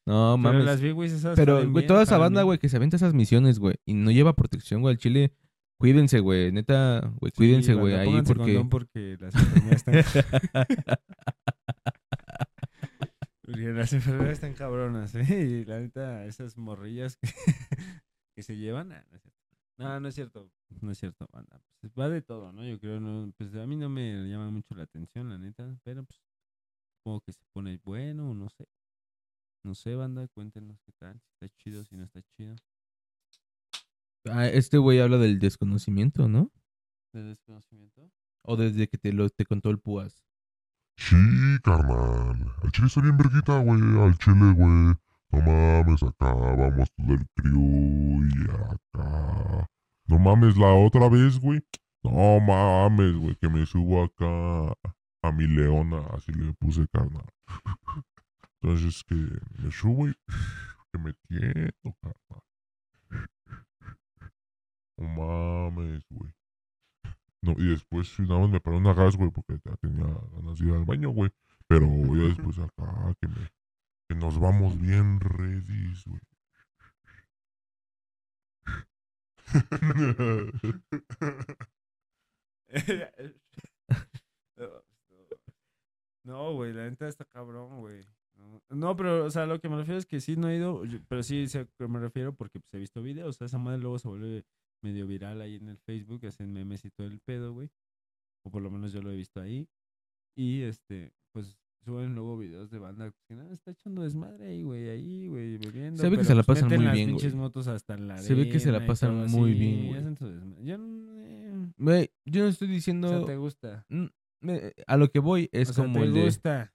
no 0.05 0.35
Pero 0.35 0.37
mames. 0.37 0.65
las 0.65 0.81
esas 0.81 1.35
Pero, 1.35 1.69
güey, 1.69 1.85
toda 1.87 2.03
esa 2.03 2.17
banda, 2.17 2.43
güey, 2.43 2.59
que 2.59 2.69
se 2.69 2.77
avienta 2.77 2.95
esas 2.97 3.13
misiones, 3.13 3.59
güey, 3.59 3.75
y 3.85 3.93
no 3.93 4.11
lleva 4.11 4.35
protección, 4.35 4.81
güey, 4.81 4.93
al 4.93 4.99
chile, 4.99 5.33
cuídense, 5.79 6.19
güey, 6.19 6.51
neta, 6.51 7.11
güey, 7.19 7.31
Sí, 7.31 7.37
cuídense, 7.37 7.73
güey, 7.73 7.95
banda, 7.95 8.17
ahí 8.17 8.21
porque... 8.23 8.65
porque 8.69 9.17
las 9.19 9.35
enfermedades 9.35 9.87
están... 9.87 9.95
porque 13.41 13.73
las 13.73 13.93
enfermedades 13.93 14.37
están 14.37 14.53
cabronas, 14.53 15.15
¿eh? 15.15 15.45
Y 15.45 15.65
la 15.65 15.79
neta, 15.79 16.25
esas 16.25 16.57
morrillas 16.57 17.17
que, 17.17 17.27
que 18.35 18.43
se 18.43 18.55
llevan... 18.57 18.91
ah, 18.91 19.03
no, 19.09 19.15
es 19.17 19.21
cierto. 19.21 19.41
no, 19.77 19.99
no 19.99 20.07
es 20.07 20.15
cierto. 20.15 20.51
No 20.81 20.91
es 20.91 20.97
cierto, 20.97 21.27
banda. 21.31 21.61
Pues 21.81 21.93
va 21.97 22.09
de 22.09 22.21
todo, 22.21 22.51
¿no? 22.51 22.65
Yo 22.65 22.79
creo, 22.79 22.99
no, 22.99 23.31
pues 23.37 23.55
a 23.55 23.65
mí 23.65 23.75
no 23.75 23.89
me 23.89 24.27
llama 24.27 24.49
mucho 24.49 24.75
la 24.75 24.83
atención, 24.83 25.29
la 25.29 25.37
neta, 25.37 25.77
pero 25.83 26.03
pues 26.03 26.19
supongo 27.07 27.21
que 27.21 27.31
se 27.31 27.45
pone 27.53 27.79
bueno, 27.85 28.31
o 28.31 28.33
no 28.33 28.49
sé. 28.49 28.67
No 29.63 29.73
sé, 29.75 29.95
banda, 29.95 30.27
cuéntenos 30.27 30.77
qué 30.81 30.91
tal, 30.99 31.17
si 31.21 31.29
está 31.31 31.55
chido, 31.55 31.85
si 31.85 31.95
no 31.95 32.03
está 32.03 32.21
chido. 32.35 32.55
Ah, 34.29 34.47
este 34.47 34.77
güey 34.77 34.99
habla 34.99 35.17
del 35.17 35.39
desconocimiento, 35.39 36.27
¿no? 36.27 36.51
¿De 37.13 37.23
desconocimiento? 37.23 38.11
O 38.43 38.57
desde 38.57 38.89
que 38.89 38.97
te 38.97 39.13
lo 39.13 39.29
te 39.29 39.45
contó 39.45 39.69
el 39.69 39.79
púas. 39.79 40.21
Sí, 40.97 41.15
carnal. 41.63 42.45
Al 42.61 42.71
chile 42.73 42.87
está 42.87 43.01
bien 43.01 43.17
verguita, 43.17 43.57
güey. 43.59 43.81
Al 44.01 44.17
chile, 44.17 44.53
güey. 44.53 44.95
No 45.29 45.41
mames, 45.41 46.03
acá 46.03 46.33
vamos 46.33 46.91
todo 46.91 47.13
el 47.13 47.25
crew 47.35 48.25
y 48.25 48.51
acá. 48.51 49.69
No 50.07 50.19
mames, 50.19 50.57
la 50.57 50.73
otra 50.73 51.07
vez, 51.07 51.39
güey. 51.39 51.61
No 52.03 52.39
mames, 52.41 53.15
güey, 53.15 53.35
que 53.35 53.47
me 53.47 53.65
subo 53.65 54.03
acá 54.03 54.75
a 55.27 55.31
mi 55.31 55.47
leona, 55.47 56.05
así 56.13 56.31
le 56.31 56.53
puse 56.53 56.87
carnal. 56.87 57.25
Entonces 58.61 59.03
que 59.03 59.15
me 59.15 59.71
subo 59.71 60.07
y 60.07 60.13
que 60.91 60.99
me 60.99 61.13
tiendo, 61.27 61.95
carnal. 62.01 62.43
No 64.97 65.07
mames, 65.07 66.03
güey. 66.09 66.33
No, 67.41 67.53
y 67.57 67.69
después 67.69 68.19
nada 68.19 68.41
más 68.41 68.49
me 68.49 68.59
paró 68.59 68.77
una 68.77 68.93
gas, 68.93 69.15
güey, 69.15 69.29
porque 69.29 69.59
ya 69.63 69.75
tenía 69.77 70.07
ganas 70.33 70.57
de 70.57 70.65
ir 70.65 70.73
al 70.73 70.85
baño, 70.85 71.09
güey. 71.09 71.31
Pero 71.67 71.87
ya 71.87 72.27
después 72.29 72.57
acá, 72.59 73.13
que, 73.21 73.27
me, 73.27 73.49
que 74.09 74.15
nos 74.15 74.39
vamos 74.39 74.79
bien 74.79 75.19
ready, 75.19 75.93
güey. 76.05 76.21
No, 86.27 86.53
güey, 86.53 86.73
la 86.73 86.89
neta 86.89 87.07
está 87.07 87.25
cabrón, 87.25 87.79
güey. 87.79 88.01
No, 88.35 88.61
No, 88.69 88.95
pero, 88.95 89.25
o 89.25 89.29
sea, 89.31 89.45
lo 89.45 89.59
que 89.59 89.69
me 89.69 89.77
refiero 89.77 89.97
es 89.97 90.05
que 90.05 90.19
sí 90.19 90.35
no 90.35 90.49
he 90.49 90.57
ido, 90.57 90.85
yo- 90.85 90.99
pero 91.07 91.23
sí 91.23 91.47
sé 91.47 91.59
a 91.59 91.65
qué 91.65 91.87
me 91.87 91.99
refiero 91.99 92.35
porque 92.35 92.59
pues, 92.59 92.73
he 92.73 92.79
visto 92.79 93.01
videos. 93.01 93.29
O 93.29 93.33
sea, 93.33 93.45
esa 93.47 93.57
madre 93.57 93.79
luego 93.79 93.97
se 93.97 94.07
vuelve 94.07 94.45
medio 94.83 95.07
viral 95.07 95.41
ahí 95.41 95.55
en 95.55 95.69
el 95.69 95.77
Facebook, 95.77 96.25
hacen 96.27 96.53
memes 96.53 96.85
y 96.85 96.91
todo 96.91 97.07
el 97.07 97.19
pedo, 97.19 97.53
güey. 97.53 97.69
O 98.45 98.51
por 98.51 98.61
lo 98.61 98.69
menos 98.69 98.91
yo 98.93 99.01
lo 99.01 99.11
he 99.11 99.15
visto 99.15 99.39
ahí. 99.41 99.67
Y 100.35 100.61
este, 100.61 101.13
pues 101.33 101.57
suben 101.83 102.13
luego 102.13 102.37
videos 102.37 102.69
de 102.69 102.79
banda 102.79 103.11
que 103.27 103.35
nada, 103.35 103.51
está 103.53 103.71
echando 103.71 104.03
desmadre 104.03 104.47
ahí, 104.47 104.61
güey, 104.63 104.89
ahí, 104.89 105.27
güey, 105.29 105.57
bebiendo. 105.57 105.97
Se 106.03 106.09
ve 106.09 106.17
que 106.17 106.17
pero, 106.17 106.27
se 106.27 106.35
la 106.35 106.43
pues, 106.43 106.57
pasan 106.59 106.69
meten 106.69 106.79
muy 106.79 106.85
las 106.87 106.93
bien, 106.95 107.09
pinches 107.09 107.31
güey. 107.33 107.41
motos 107.41 107.67
hasta 107.69 107.93
en 107.95 108.07
la 108.09 108.17
Se 108.17 108.35
ve 108.35 108.49
que 108.49 108.59
se 108.59 108.71
la 108.71 108.77
arena 108.77 108.85
y 108.85 108.87
pasan 108.89 109.09
todo 109.27 109.27
muy 109.39 109.51
así, 109.51 109.59
bien, 109.59 109.87
güey. 109.87 109.99
hacen 109.99 110.17
su 110.17 110.27
desmadre. 110.27 110.65
Yo 110.65 110.77
no, 110.77 111.13
eh, 111.21 111.73
Güey, 111.77 112.11
yo 112.25 112.43
no 112.43 112.49
estoy 112.49 112.67
o 112.67 112.71
diciendo... 112.71 113.07
sea, 113.09 113.25
te 113.25 113.37
gusta. 113.37 113.85
Mm, 113.89 114.05
me- 114.41 114.73
a 114.85 114.97
lo 114.97 115.09
que 115.09 115.19
voy 115.19 115.49
es 115.51 115.69
o 115.69 115.73
sea, 115.73 115.83
como 115.83 115.99
te 115.99 116.05
el 116.05 116.13
de... 116.13 116.23
gusta. 116.23 116.73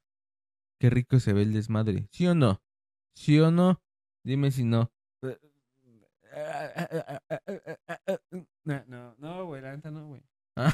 Qué 0.81 0.91
rico 0.91 1.21
se 1.21 1.33
ve 1.33 1.43
el 1.43 1.53
desmadre. 1.53 2.09
¿Sí 2.11 2.27
o 2.27 2.35
no? 2.35 2.63
¿Sí 3.15 3.39
o 3.39 3.51
no? 3.51 3.81
Dime 4.25 4.51
si 4.51 4.65
no. 4.65 4.93
No, 8.65 8.85
no, 8.87 9.15
no, 9.19 9.47
güey, 9.47 9.63
la 9.63 9.77
neta 9.77 9.91
no, 9.91 10.07
güey. 10.09 10.23
Ah. 10.57 10.73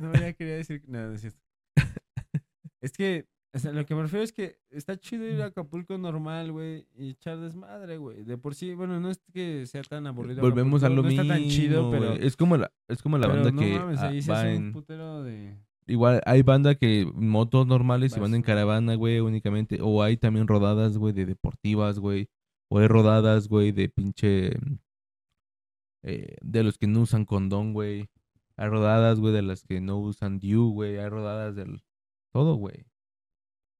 No, 0.00 0.12
ya 0.14 0.32
quería 0.34 0.56
decir 0.56 0.82
nada, 0.88 1.08
no 1.08 1.14
es 1.14 1.20
cierto. 1.22 1.40
Es 2.80 2.92
que, 2.92 3.26
o 3.56 3.58
sea, 3.58 3.72
lo 3.72 3.86
que 3.86 3.94
me 3.94 4.02
refiero 4.02 4.22
es 4.22 4.32
que 4.32 4.58
está 4.70 4.98
chido 4.98 5.26
ir 5.26 5.40
a 5.40 5.46
Acapulco 5.46 5.96
normal, 5.96 6.52
güey, 6.52 6.86
y 6.94 7.10
echar 7.10 7.40
desmadre, 7.40 7.96
güey. 7.96 8.22
De 8.22 8.36
por 8.36 8.54
sí, 8.54 8.74
bueno, 8.74 9.00
no 9.00 9.10
es 9.10 9.18
que 9.32 9.64
sea 9.64 9.82
tan 9.82 10.06
aburrido. 10.06 10.42
Volvemos 10.42 10.82
a 10.82 10.90
lo 10.90 11.00
Acapulco, 11.00 11.22
no 11.22 11.22
mismo. 11.22 11.22
está 11.22 11.34
tan 11.34 11.48
chido, 11.48 11.90
pero. 11.90 12.12
Es 12.12 12.36
como 12.36 12.58
la, 12.58 12.70
es 12.86 13.02
como 13.02 13.16
la 13.16 13.28
banda 13.28 13.50
no 13.50 13.58
que 13.58 13.78
mames, 13.78 13.98
ah, 14.00 14.08
ahí 14.08 14.20
se 14.20 14.30
va 14.30 14.40
hace 14.40 14.56
un 14.58 14.64
en... 14.66 14.72
putero 14.72 15.22
de. 15.22 15.56
Igual 15.86 16.20
hay 16.26 16.42
banda 16.42 16.74
que 16.74 17.10
motos 17.14 17.66
normales 17.66 18.14
y 18.14 18.20
van 18.20 18.34
en 18.34 18.42
caravana, 18.42 18.94
güey, 18.94 19.20
únicamente. 19.20 19.78
O 19.80 20.02
hay 20.02 20.18
también 20.18 20.48
rodadas, 20.48 20.98
güey, 20.98 21.14
de 21.14 21.24
deportivas, 21.24 21.98
güey. 21.98 22.28
O 22.68 22.78
hay 22.78 22.88
rodadas, 22.88 23.48
güey, 23.48 23.72
de 23.72 23.88
pinche... 23.88 24.50
eh, 26.02 26.36
de 26.42 26.62
los 26.62 26.76
que 26.76 26.88
no 26.88 27.00
usan 27.00 27.24
condón, 27.24 27.72
güey. 27.72 28.08
Hay 28.56 28.68
rodadas, 28.68 29.20
güey, 29.20 29.32
de 29.32 29.42
las 29.42 29.62
que 29.62 29.80
no 29.80 29.98
usan 29.98 30.40
DIU, 30.40 30.72
güey. 30.72 30.98
Hay 30.98 31.08
rodadas 31.08 31.54
del... 31.54 31.82
Todo, 32.32 32.56
güey. 32.56 32.84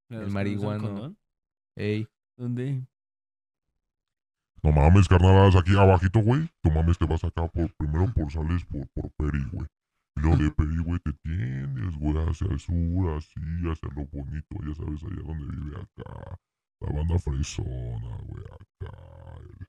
El 0.09 0.31
marihuano. 0.31 1.17
Ey. 1.77 2.07
¿Dónde? 2.37 2.87
No 4.63 4.73
mames, 4.73 5.09
carnalas, 5.09 5.55
aquí 5.57 5.77
abajito, 5.77 6.21
güey. 6.21 6.51
No 6.63 6.71
mames, 6.71 6.99
te 6.99 7.07
vas 7.07 7.23
acá 7.25 7.47
por, 7.49 7.73
primero 7.77 8.13
por 8.13 8.31
sales 8.33 8.65
por, 8.65 8.87
por 8.89 9.11
Peri, 9.13 9.43
güey. 9.53 9.67
Y 10.17 10.21
luego 10.21 10.37
de 10.39 10.51
pedir, 10.51 10.83
güey, 10.83 10.99
te 11.01 11.13
tiendes, 11.13 11.95
güey, 11.97 12.17
hacia 12.29 12.47
el 12.49 12.59
sur, 12.59 13.17
así, 13.17 13.41
hacia 13.71 13.89
lo 13.95 14.07
bonito, 14.07 14.57
ya 14.67 14.75
sabes, 14.75 15.03
allá 15.05 15.23
donde 15.23 15.57
vive 15.57 15.77
acá. 15.77 16.39
La 16.81 16.93
banda 16.93 17.19
fresona, 17.19 18.17
güey, 18.27 18.45
acá. 18.45 18.97
el- 19.41 19.67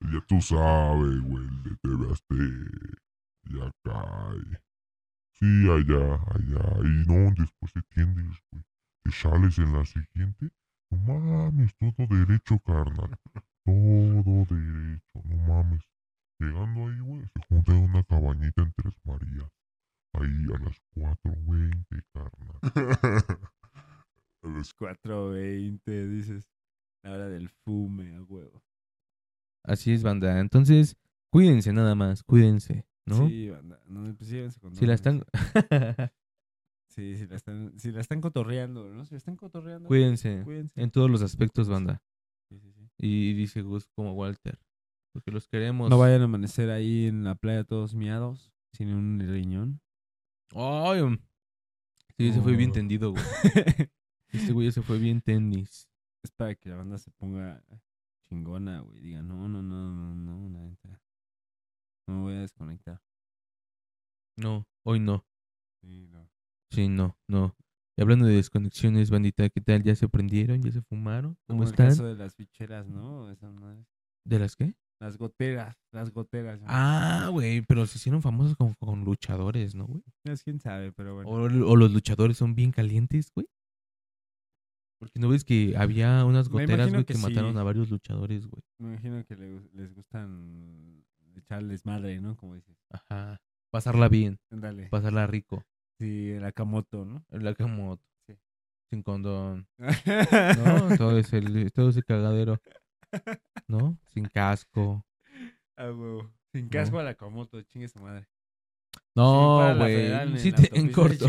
el 0.00 0.12
ya 0.12 0.20
tú 0.26 0.40
sabes, 0.40 1.20
güey, 1.22 1.44
el 1.44 1.62
de 1.62 1.76
TV 1.76 2.14
Y 3.44 3.60
acá, 3.60 4.34
y... 4.36 4.56
Sí, 5.32 5.68
allá, 5.70 6.14
allá. 6.34 6.78
Y 6.84 7.06
no, 7.06 7.32
después 7.36 7.72
te 7.72 7.82
tiendes, 7.94 8.36
güey. 8.50 8.64
Te 9.02 9.10
sales 9.10 9.58
en 9.58 9.72
la 9.72 9.84
siguiente. 9.84 10.50
No 10.90 10.98
mames, 10.98 11.74
todo 11.76 12.06
derecho, 12.08 12.58
carnal. 12.60 13.18
Todo 13.64 14.46
derecho, 14.48 15.22
no 15.24 15.36
mames. 15.36 15.82
Llegando 16.38 16.88
ahí, 16.88 17.00
güey, 17.00 17.22
se 17.22 17.46
junta 17.48 17.72
en 17.72 17.84
una 17.84 18.02
cabañita 18.04 18.62
en 18.62 18.72
Tres 18.72 18.94
Marías. 19.04 19.50
Ahí 20.14 20.46
a 20.54 20.58
las 20.58 20.80
4.20, 20.94 22.04
carnal. 22.12 22.58
a 24.42 24.48
las 24.48 24.76
4.20, 24.76 26.08
dices. 26.08 26.50
La 27.02 27.12
hora 27.14 27.28
del 27.28 27.48
fume, 27.48 28.14
a 28.14 28.22
huevo. 28.22 28.62
Así 29.64 29.92
es, 29.92 30.02
banda. 30.02 30.38
Entonces, 30.38 30.96
cuídense 31.30 31.72
nada 31.72 31.94
más, 31.94 32.22
cuídense, 32.22 32.86
¿no? 33.06 33.28
Sí, 33.28 33.48
banda. 33.50 33.80
No, 33.86 34.14
pues 34.14 34.58
si 34.72 34.86
la 34.86 34.94
están... 34.94 35.24
Sí, 36.94 37.16
si 37.16 37.26
la 37.26 37.36
están, 37.36 37.78
si 37.78 37.90
la 37.90 38.00
están 38.02 38.20
cotorreando, 38.20 38.92
¿no? 38.92 39.04
Si 39.06 39.12
la 39.14 39.18
están 39.18 39.36
cotorreando. 39.36 39.88
cuídense 39.88 40.42
Cuídense. 40.44 40.78
en 40.80 40.90
todos 40.90 41.10
los 41.10 41.22
aspectos, 41.22 41.68
banda. 41.68 42.02
Sí, 42.50 42.60
sí, 42.60 42.70
sí. 42.72 42.90
Y 42.98 43.32
dice 43.32 43.62
Gus 43.62 43.88
como 43.94 44.12
Walter. 44.12 44.58
Porque 45.12 45.30
los 45.30 45.48
queremos. 45.48 45.88
No 45.88 45.98
vayan 45.98 46.20
a 46.20 46.24
amanecer 46.24 46.70
ahí 46.70 47.06
en 47.06 47.24
la 47.24 47.34
playa 47.34 47.64
todos 47.64 47.94
miados, 47.94 48.52
sin 48.72 48.88
un 48.92 49.20
riñón. 49.20 49.80
Ay, 50.54 51.00
um, 51.00 51.16
sí, 52.18 52.28
ese 52.28 52.42
fue 52.42 52.56
bien 52.56 52.70
Oh. 52.70 52.74
tendido, 52.74 53.10
güey. 53.12 53.24
Este 54.28 54.52
güey 54.52 54.70
se 54.72 54.80
fue 54.82 54.98
bien 54.98 55.20
tenis. 55.20 55.88
es 56.22 56.30
para 56.30 56.54
que 56.54 56.68
la 56.70 56.76
banda 56.76 56.96
se 56.98 57.10
ponga 57.10 57.62
chingona, 58.22 58.80
güey. 58.80 59.00
Diga, 59.00 59.22
no, 59.22 59.46
no, 59.48 59.62
no, 59.62 59.90
no, 59.92 60.14
no, 60.14 60.48
la 60.58 60.64
neta. 60.68 61.00
No 62.06 62.14
me 62.16 62.20
voy 62.22 62.34
a 62.34 62.40
desconectar. 62.40 63.02
No, 64.36 64.66
hoy 64.84 65.00
no. 65.00 65.26
Sí, 65.82 66.06
no. 66.10 66.21
Sí, 66.72 66.88
no, 66.88 67.16
no. 67.28 67.54
Y 67.96 68.02
hablando 68.02 68.24
de 68.26 68.34
desconexiones, 68.36 69.10
bandita, 69.10 69.48
¿qué 69.50 69.60
tal? 69.60 69.82
¿Ya 69.82 69.94
se 69.94 70.08
prendieron? 70.08 70.62
¿Ya 70.62 70.72
se 70.72 70.80
fumaron? 70.80 71.36
¿Cómo 71.46 71.58
Como 71.58 71.62
el 71.64 71.68
están? 71.70 71.88
caso 71.88 72.06
de 72.06 72.14
las 72.16 72.34
ficheras, 72.34 72.88
¿no? 72.88 73.26
¿De 74.24 74.38
las 74.38 74.56
qué? 74.56 74.74
Las 74.98 75.18
goteras, 75.18 75.76
las 75.90 76.10
goteras. 76.12 76.60
¿no? 76.60 76.66
Ah, 76.70 77.28
güey, 77.30 77.60
pero 77.62 77.84
se 77.86 77.98
hicieron 77.98 78.22
famosos 78.22 78.56
con, 78.56 78.72
con 78.74 79.04
luchadores, 79.04 79.74
¿no, 79.74 79.86
güey? 79.86 80.02
Es 80.24 80.42
quién 80.42 80.60
sabe, 80.60 80.92
pero 80.92 81.14
bueno. 81.16 81.28
O, 81.28 81.42
o 81.72 81.76
los 81.76 81.92
luchadores 81.92 82.36
son 82.38 82.54
bien 82.54 82.70
calientes, 82.70 83.30
güey. 83.34 83.46
Porque 84.98 85.18
no 85.18 85.28
ves 85.28 85.44
que 85.44 85.74
había 85.76 86.24
unas 86.24 86.48
goteras, 86.48 86.90
güey, 86.90 87.04
que 87.04 87.14
que, 87.14 87.18
mataron 87.18 87.58
a 87.58 87.64
varios 87.64 87.90
luchadores, 87.90 88.46
güey. 88.46 88.62
Me 88.78 88.90
imagino 88.92 89.24
que 89.26 89.34
le- 89.36 89.68
les 89.74 89.92
gustan 89.92 91.04
echarles 91.34 91.84
madre, 91.84 92.20
¿no? 92.20 92.36
Como 92.36 92.54
dices. 92.54 92.76
Ajá. 92.88 93.42
Pasarla 93.72 94.08
bien, 94.08 94.38
Dale. 94.50 94.88
pasarla 94.88 95.26
rico. 95.26 95.64
Sí, 96.02 96.30
el 96.30 96.44
Akamoto, 96.44 97.04
¿no? 97.04 97.24
La 97.30 97.54
como 97.54 98.00
Sí. 98.26 98.34
sin 98.90 99.02
condón. 99.04 99.68
¿No? 99.78 100.96
todo, 100.96 101.16
ese, 101.16 101.70
todo 101.70 101.90
ese 101.90 102.02
cagadero. 102.02 102.60
¿No? 103.68 103.96
Sin 104.08 104.24
casco. 104.26 105.06
Ah, 105.76 105.84
huevo. 105.92 106.28
Sin 106.52 106.68
casco 106.68 106.98
a 106.98 107.04
la 107.04 107.10
Akamoto, 107.10 107.62
chingue 107.62 107.86
su 107.88 108.00
madre. 108.00 108.26
No, 109.14 109.76
güey. 109.78 110.38
Sí 110.38 110.50
te- 110.52 110.76
en 110.76 110.90
corto. 110.90 111.26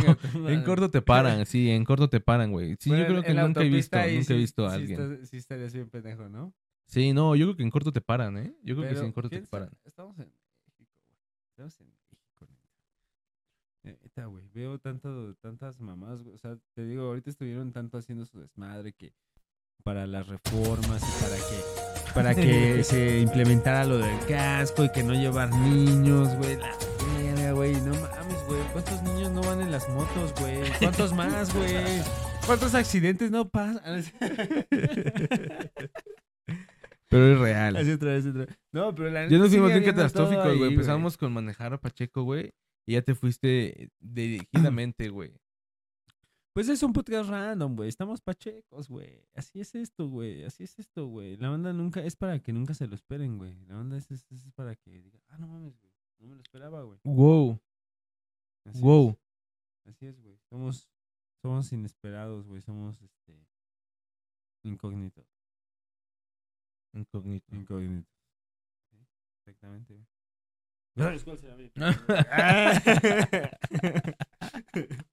En 0.47 0.63
corto 0.63 0.89
te 0.89 1.01
paran, 1.03 1.45
sí, 1.45 1.69
en 1.69 1.83
corto 1.85 2.09
te 2.09 2.19
paran, 2.19 2.51
güey. 2.51 2.75
Sí, 2.79 2.89
Bueno, 2.89 3.03
yo 3.03 3.09
creo 3.09 3.23
que 3.23 3.33
nunca 3.35 3.61
he 3.61 3.69
visto, 3.69 3.97
nunca 3.97 4.07
he 4.09 4.23
sí- 4.23 4.33
visto 4.33 4.65
a 4.65 4.71
sí 4.71 4.75
alguien. 4.77 5.25
Sí, 5.27 5.37
estarías 5.37 5.71
bien 5.73 5.89
pendejo, 5.89 6.27
¿no? 6.29 6.53
Sí, 6.87 7.13
no, 7.13 7.35
yo 7.35 7.45
creo 7.45 7.55
que 7.57 7.63
en 7.63 7.69
corto 7.69 7.91
te 7.93 8.01
paran, 8.01 8.37
¿eh? 8.37 8.55
Yo 8.63 8.75
creo 8.75 8.89
que 8.89 8.95
sí, 8.95 9.05
en 9.05 9.11
corto 9.11 9.29
te 9.29 9.41
paran. 9.43 9.69
Estamos 9.85 10.17
en 10.19 10.25
México, 10.65 10.85
güey. 11.07 11.19
Estamos 11.51 11.79
en 11.79 11.92
Neta, 13.83 14.25
güey. 14.25 14.45
Veo 14.53 14.79
tanto, 14.79 15.35
tantas 15.35 15.79
mamás. 15.79 16.21
O 16.33 16.37
sea, 16.37 16.57
te 16.73 16.85
digo, 16.85 17.03
ahorita 17.03 17.29
estuvieron 17.29 17.73
tanto 17.73 17.97
haciendo 17.97 18.25
su 18.25 18.39
desmadre 18.39 18.93
que 18.93 19.13
para 19.83 20.07
las 20.07 20.25
reformas 20.27 21.01
y 21.03 21.23
para 21.23 21.35
que 21.35 22.13
para 22.13 22.35
que 22.41 22.83
se 22.83 23.19
implementara 23.19 23.83
lo 23.83 23.97
del 23.97 24.17
casco 24.25 24.85
y 24.85 24.91
que 24.91 25.03
no 25.03 25.13
llevar 25.13 25.49
niños, 25.49 26.33
güey. 26.37 26.55
La 26.57 26.71
verga, 27.17 27.51
güey. 27.51 27.73
No 27.81 27.93
mames, 27.95 28.45
güey. 28.47 28.61
¿Cuántos 28.71 29.03
niños 29.03 29.31
no 29.31 29.41
van 29.41 29.61
en 29.61 29.71
las 29.71 29.89
motos, 29.89 30.33
güey? 30.39 30.61
¿Cuántos 30.79 31.13
más, 31.13 31.53
güey? 31.53 32.01
¿Cuántos 32.45 32.73
accidentes 32.75 33.31
no 33.31 33.49
pasan? 33.49 34.03
Pero 37.09 37.33
es 37.33 37.39
real. 37.39 37.75
Así 37.75 37.91
otra 37.91 38.13
vez, 38.13 38.25
otra 38.25 38.45
vez. 38.45 38.57
No, 38.71 38.95
pero 38.95 39.11
la 39.11 39.21
neta 39.25 39.37
nos 39.37 39.49
fuimos 39.49 39.69
bien 39.69 39.83
catastróficos, 39.83 40.57
güey. 40.57 40.71
Empezamos 40.71 41.15
con 41.15 41.31
manejar 41.31 41.71
a 41.73 41.77
Pacheco, 41.79 42.23
güey. 42.23 42.51
Y 42.85 42.93
ya 42.93 43.01
te 43.01 43.15
fuiste 43.15 43.91
dirigidamente, 43.99 45.09
güey. 45.09 45.33
Pues 46.53 46.69
es 46.69 46.83
un 46.83 46.93
podcast 46.93 47.29
random, 47.29 47.75
güey. 47.75 47.89
Estamos 47.89 48.21
pachecos, 48.21 48.87
güey. 48.87 49.25
Así 49.33 49.59
es 49.59 49.73
esto, 49.73 50.07
güey. 50.07 50.43
Así 50.43 50.63
es 50.63 50.77
esto, 50.77 51.07
güey. 51.07 51.35
La 51.37 51.49
banda 51.49 51.73
nunca 51.73 52.01
es 52.01 52.15
para 52.15 52.39
que 52.39 52.53
nunca 52.53 52.75
se 52.75 52.85
lo 52.85 52.93
esperen, 52.93 53.39
güey. 53.39 53.65
La 53.65 53.75
banda 53.75 53.97
es, 53.97 54.11
es, 54.11 54.31
es 54.31 54.51
para 54.51 54.75
que 54.75 54.91
diga, 54.91 55.19
ah, 55.29 55.37
no 55.39 55.47
mames, 55.47 55.75
güey. 55.79 55.93
No 56.19 56.27
me 56.27 56.35
lo 56.35 56.41
esperaba, 56.41 56.83
güey. 56.83 56.99
Wow, 57.03 57.59
Así 58.65 58.81
wow. 58.81 59.09
Es. 59.85 59.95
Así 59.95 60.05
es, 60.05 60.21
güey. 60.21 60.37
Somos, 60.49 60.89
somos 61.41 61.71
inesperados, 61.73 62.45
güey. 62.47 62.61
Somos, 62.61 63.01
este, 63.01 63.47
incógnitos. 64.63 65.25
Incógnito. 66.93 67.55
Incógnitos. 67.55 68.13
Sí, 68.91 68.97
Exactamente, 69.39 69.93
güey. 69.93 70.05
¿Sabes 70.95 71.23
cuál 71.23 71.37
será 71.37 71.55
mi-. 71.55 71.71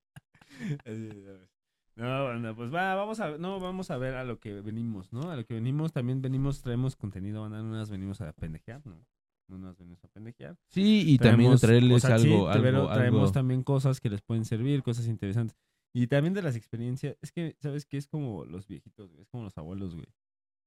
No, 1.97 2.25
banda, 2.25 2.55
pues 2.55 2.73
va, 2.73 2.95
vamos 2.95 3.21
a, 3.21 3.37
no, 3.37 3.61
vamos 3.61 3.91
a 3.91 3.99
ver 3.99 4.15
a 4.15 4.25
lo 4.25 4.41
que 4.41 4.63
venimos, 4.63 5.13
¿no? 5.13 5.31
A 5.31 5.37
lo 5.37 5.45
que 5.45 5.53
venimos, 5.53 5.93
también 5.93 6.23
venimos, 6.23 6.63
traemos 6.63 6.97
contenido, 6.97 7.43
banda, 7.43 7.63
no 7.63 7.77
nos 7.77 7.91
venimos 7.91 8.23
a 8.23 8.33
pendejear, 8.33 8.81
¿no? 8.87 9.05
No 9.49 9.59
nos 9.59 9.77
venimos 9.77 10.03
a 10.05 10.09
pendejear. 10.09 10.57
Sí, 10.69 11.03
y 11.07 11.19
también 11.19 11.59
Traemos 11.59 11.61
traerles 11.61 12.03
cosas, 12.03 12.23
sí, 12.23 12.33
algo, 12.33 12.51
pero 12.53 12.79
algo, 12.79 12.95
traemos 12.95 13.21
algo. 13.21 13.33
también 13.33 13.63
cosas 13.63 14.01
que 14.01 14.09
les 14.09 14.23
pueden 14.23 14.47
servir, 14.47 14.83
cosas 14.83 15.09
interesantes. 15.09 15.59
Y 15.93 16.07
también 16.07 16.33
de 16.33 16.41
las 16.41 16.57
experiencias, 16.57 17.19
es 17.21 17.33
que, 17.33 17.57
¿sabes 17.61 17.85
qué? 17.85 17.99
Es 17.99 18.07
como 18.07 18.47
los 18.47 18.67
viejitos, 18.67 19.11
güey, 19.11 19.21
es 19.23 19.29
como 19.29 19.45
los 19.45 19.59
abuelos, 19.59 19.95
güey. 19.95 20.07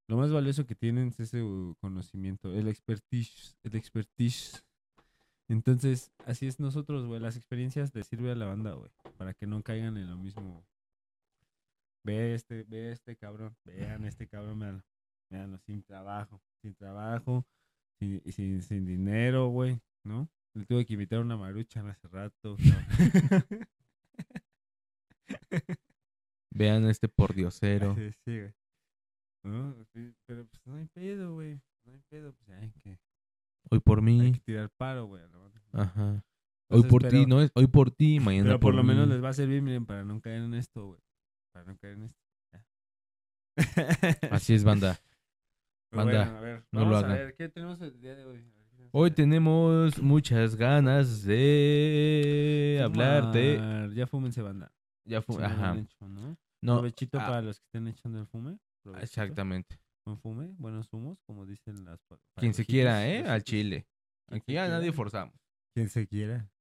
Lo 0.07 0.17
más 0.17 0.31
valioso 0.31 0.67
que 0.67 0.75
tienen 0.75 1.07
es 1.07 1.19
ese 1.19 1.41
conocimiento, 1.79 2.53
el 2.53 2.67
expertise, 2.67 3.57
el 3.63 3.75
expertise. 3.75 4.63
Entonces, 5.53 6.11
así 6.25 6.47
es 6.47 6.59
nosotros, 6.59 7.05
güey, 7.05 7.19
las 7.19 7.37
experiencias 7.37 7.93
les 7.93 8.07
sirve 8.07 8.31
a 8.31 8.35
la 8.35 8.47
banda, 8.47 8.73
güey, 8.73 8.89
para 9.17 9.35
que 9.35 9.45
no 9.45 9.61
caigan 9.61 9.97
en 9.97 10.09
lo 10.09 10.17
mismo. 10.17 10.65
Ve 12.03 12.33
este, 12.33 12.63
ve 12.63 12.91
este 12.91 13.15
cabrón, 13.15 13.55
vean 13.63 14.03
este 14.03 14.27
cabrón, 14.27 14.57
veanlo, 14.59 14.83
veanlo, 15.29 15.59
sin 15.59 15.83
trabajo, 15.83 16.41
sin 16.63 16.73
trabajo, 16.73 17.45
sin, 17.99 18.19
sin, 18.31 18.63
sin 18.63 18.85
dinero, 18.85 19.49
güey, 19.49 19.79
¿no? 20.03 20.27
Le 20.55 20.65
tuve 20.65 20.85
que 20.87 20.93
invitar 20.93 21.19
una 21.19 21.37
maruchan 21.37 21.87
hace 21.87 22.07
rato. 22.07 22.57
Vean 26.51 26.85
este 26.85 27.07
pordiosero. 27.09 27.95
Sí, 27.95 28.11
sí, 28.25 28.39
güey. 28.39 28.53
¿No? 29.43 29.75
Pero 30.25 30.45
pues 30.45 30.65
no 30.65 30.75
hay 30.77 30.85
pedo, 30.87 31.33
güey. 31.35 31.61
No 31.85 31.91
hay 31.91 31.99
pedo, 32.09 32.33
pues 32.33 32.49
hay 32.59 32.71
que, 32.71 32.97
Hoy 33.69 33.79
por 33.79 33.99
hay 33.99 34.03
mí. 34.03 34.31
que 34.33 34.39
tirar 34.39 34.69
paro, 34.77 35.05
güey. 35.05 35.23
Ajá. 35.73 36.23
Hoy 36.69 36.83
por 36.83 37.03
ti, 37.07 37.25
¿no? 37.25 37.41
es 37.41 37.51
Hoy 37.55 37.67
por 37.67 37.91
ti, 37.91 38.19
mañana 38.19 38.45
Pero 38.49 38.59
por 38.59 38.73
lo 38.73 38.83
menos 38.83 39.07
les 39.07 39.23
va 39.23 39.29
a 39.29 39.33
servir, 39.33 39.61
miren, 39.61 39.85
para 39.85 40.03
no 40.03 40.19
caer 40.21 40.41
en 40.43 40.53
esto, 40.53 40.87
güey. 40.87 40.99
Para 41.53 41.65
no 41.65 41.77
caer 41.77 41.93
en 41.95 42.03
esto. 42.03 42.19
Así 44.31 44.53
es, 44.53 44.63
banda. 44.63 44.97
Pero 45.91 46.05
Banda, 46.05 46.23
bueno, 46.23 46.37
a 46.37 46.41
ver, 46.41 46.63
no 46.71 46.79
lo 46.79 46.85
vamos 46.85 47.03
a 47.03 47.05
hagan. 47.05 47.17
ver, 47.17 47.35
¿qué 47.35 47.49
tenemos 47.49 47.79
el 47.81 47.99
día 47.99 48.15
de 48.15 48.25
hoy? 48.25 48.39
A 48.39 48.41
ver, 48.41 48.65
¿qué 48.65 48.73
tenemos 48.75 48.89
Hoy 48.93 49.11
tenemos 49.11 50.01
muchas 50.01 50.55
ganas 50.55 51.23
de 51.23 52.81
hablar 52.83 53.31
de... 53.31 53.57
Fumar. 53.57 53.89
Ya 53.93 54.07
fúmense, 54.07 54.41
banda. 54.41 54.71
Ya 55.05 55.21
fu- 55.21 55.33
Si 55.33 55.37
no 55.39 55.47
lo 55.47 55.53
Ajá. 55.53 55.77
hecho, 55.77 56.09
¿no? 56.09 56.37
No, 56.63 56.73
Provechito 56.77 57.19
ah, 57.19 57.27
para 57.27 57.41
los 57.43 57.59
que 57.59 57.65
estén 57.65 57.87
echando 57.87 58.19
el 58.19 58.25
fume. 58.25 58.57
provechito. 58.81 59.03
exactamente. 59.03 59.77
Buen 60.05 60.17
fume, 60.17 60.47
buenos 60.57 60.91
humos, 60.91 61.19
como 61.27 61.45
dicen 61.45 61.85
las 61.85 61.99
Quien 62.37 62.53
se 62.55 62.65
quiera, 62.65 63.07
¿eh? 63.07 63.23
Al 63.27 63.43
chile. 63.43 63.85
Aquí 64.31 64.57
a 64.57 64.67
nadie 64.67 64.91
forzamos. 64.91 65.35
Quien 65.73 65.89
se 65.89 66.07
quiera. 66.07 66.51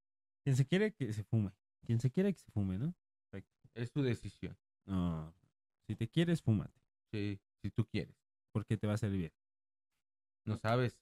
Quien 0.43 0.57
se 0.57 0.67
quiere 0.67 0.93
que 0.93 1.13
se 1.13 1.23
fume. 1.23 1.53
Quien 1.85 2.01
se 2.01 2.11
quiera 2.11 2.33
que 2.33 2.39
se 2.39 2.51
fume, 2.51 2.79
¿no? 2.79 2.95
Es 3.75 3.91
tu 3.91 4.03
decisión. 4.03 4.57
No. 4.87 5.35
Si 5.87 5.97
te 5.97 6.09
quieres, 6.09 6.43
fúmate. 6.43 6.79
Sí, 7.11 7.41
si 7.63 7.71
tú 7.71 7.87
quieres. 7.87 8.17
Porque 8.53 8.77
te 8.77 8.87
va 8.87 8.95
a 8.95 8.99
servir. 8.99 9.33
No 10.45 10.59
sabes. 10.59 11.01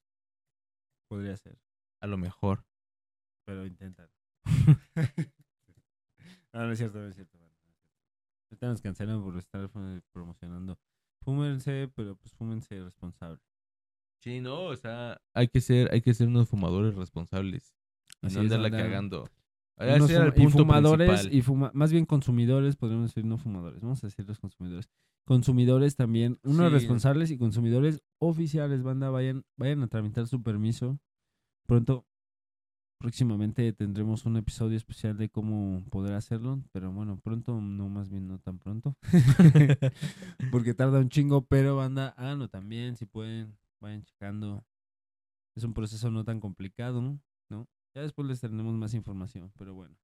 Podría 1.09 1.37
ser. 1.37 1.59
A 2.01 2.07
lo 2.07 2.17
mejor. 2.17 2.65
Pero 3.45 3.67
inténtalo. 3.67 4.13
no, 6.53 6.67
no 6.67 6.73
es 6.73 6.79
cierto, 6.79 6.99
no 6.99 7.09
es 7.09 7.15
cierto. 7.17 7.39
Ahorita 8.51 8.67
nos 8.67 8.83
cancelan 8.83 9.23
por 9.23 9.37
estar 9.37 9.71
promocionando. 10.13 10.79
Fúmense, 11.23 11.91
pero 11.95 12.17
pues 12.17 12.33
fúmense 12.35 12.83
responsable. 12.83 13.41
Sí, 14.21 14.41
no, 14.41 14.65
o 14.65 14.77
sea, 14.77 15.21
hay 15.35 15.49
que 15.49 15.61
ser, 15.61 15.93
hay 15.93 16.03
que 16.03 16.13
ser 16.15 16.29
unos 16.29 16.49
fumadores 16.49 16.95
responsables. 16.95 17.75
Y 18.23 18.27
Así 18.27 18.37
es, 18.37 18.43
andarla 18.43 18.69
banda. 18.69 18.79
cagando. 18.85 19.29
Unos 19.79 20.11
Ese 20.11 20.15
era 20.17 20.27
el 20.27 20.33
fuma- 20.33 20.37
y 20.39 20.43
punto 20.45 20.59
fumadores, 20.59 21.09
principal. 21.09 21.35
y 21.39 21.43
fuma- 21.43 21.71
más 21.73 21.91
bien 21.93 22.05
consumidores, 22.05 22.77
podríamos 22.77 23.11
decir 23.11 23.25
no 23.25 23.39
fumadores, 23.39 23.81
vamos 23.81 24.03
a 24.05 24.07
decir 24.09 24.27
los 24.29 24.39
consumidores. 24.39 24.91
Consumidores 25.27 25.97
también, 25.97 26.39
unos 26.43 26.69
Sí. 26.69 26.75
responsables 26.75 27.31
y 27.31 27.39
consumidores 27.39 28.03
oficiales, 28.19 28.83
banda, 28.83 29.09
vayan, 29.11 29.45
vayan 29.57 29.83
a 29.83 29.87
tramitar 29.87 30.27
su 30.27 30.43
permiso. 30.43 30.99
Pronto, 31.67 32.05
próximamente 33.01 33.73
tendremos 33.73 34.27
un 34.27 34.37
episodio 34.37 34.77
especial 34.77 35.17
de 35.17 35.31
cómo 35.31 35.83
poder 35.89 36.13
hacerlo, 36.13 36.63
pero 36.73 36.93
bueno, 36.93 37.19
pronto, 37.19 37.59
no 37.59 37.89
más 37.89 38.11
bien 38.11 38.27
no 38.29 38.39
tan 38.39 38.59
pronto, 38.59 38.97
porque 40.53 40.75
tarda 40.75 40.99
un 40.99 41.09
chingo, 41.09 41.47
pero 41.47 41.77
banda, 41.77 42.09
háganlo 42.19 42.49
también, 42.49 42.97
si 42.97 43.07
pueden, 43.07 43.57
vayan 43.81 44.03
checando. 44.05 44.63
Es 45.57 45.65
un 45.65 45.73
proceso 45.73 46.11
no 46.11 46.25
tan 46.25 46.41
complicado, 46.41 47.01
¿no? 47.49 47.67
Ya 47.95 48.03
después 48.03 48.27
les 48.29 48.41
tendremos 48.41 48.75
más 48.75 48.95
información, 48.95 49.53
pero 49.59 49.75
bueno. 49.75 49.97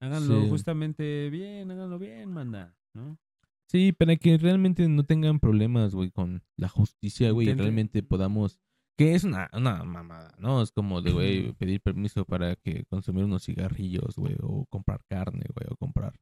Háganlo 0.00 0.42
Sí. 0.42 0.48
justamente 0.50 1.30
bien, 1.30 1.70
háganlo 1.70 1.98
bien, 1.98 2.32
manda, 2.32 2.76
¿no? 2.94 3.18
Sí, 3.66 3.92
para 3.92 4.16
que 4.16 4.36
realmente 4.36 4.86
no 4.88 5.04
tengan 5.04 5.40
problemas, 5.40 5.94
güey, 5.94 6.10
con 6.10 6.42
la 6.56 6.68
justicia, 6.68 7.30
güey, 7.30 7.48
y 7.48 7.54
realmente 7.54 8.02
podamos... 8.02 8.60
Que 8.96 9.14
es 9.14 9.24
una, 9.24 9.48
una 9.54 9.82
mamada, 9.82 10.34
¿no? 10.38 10.62
Es 10.62 10.70
como 10.70 11.00
de, 11.00 11.12
güey, 11.12 11.52
pedir 11.58 11.80
permiso 11.80 12.24
para 12.26 12.56
que 12.56 12.84
consumir 12.84 13.24
unos 13.24 13.44
cigarrillos, 13.44 14.16
güey, 14.16 14.36
o 14.40 14.66
comprar 14.66 15.02
carne, 15.08 15.46
güey, 15.54 15.66
o 15.70 15.76
comprar 15.76 16.14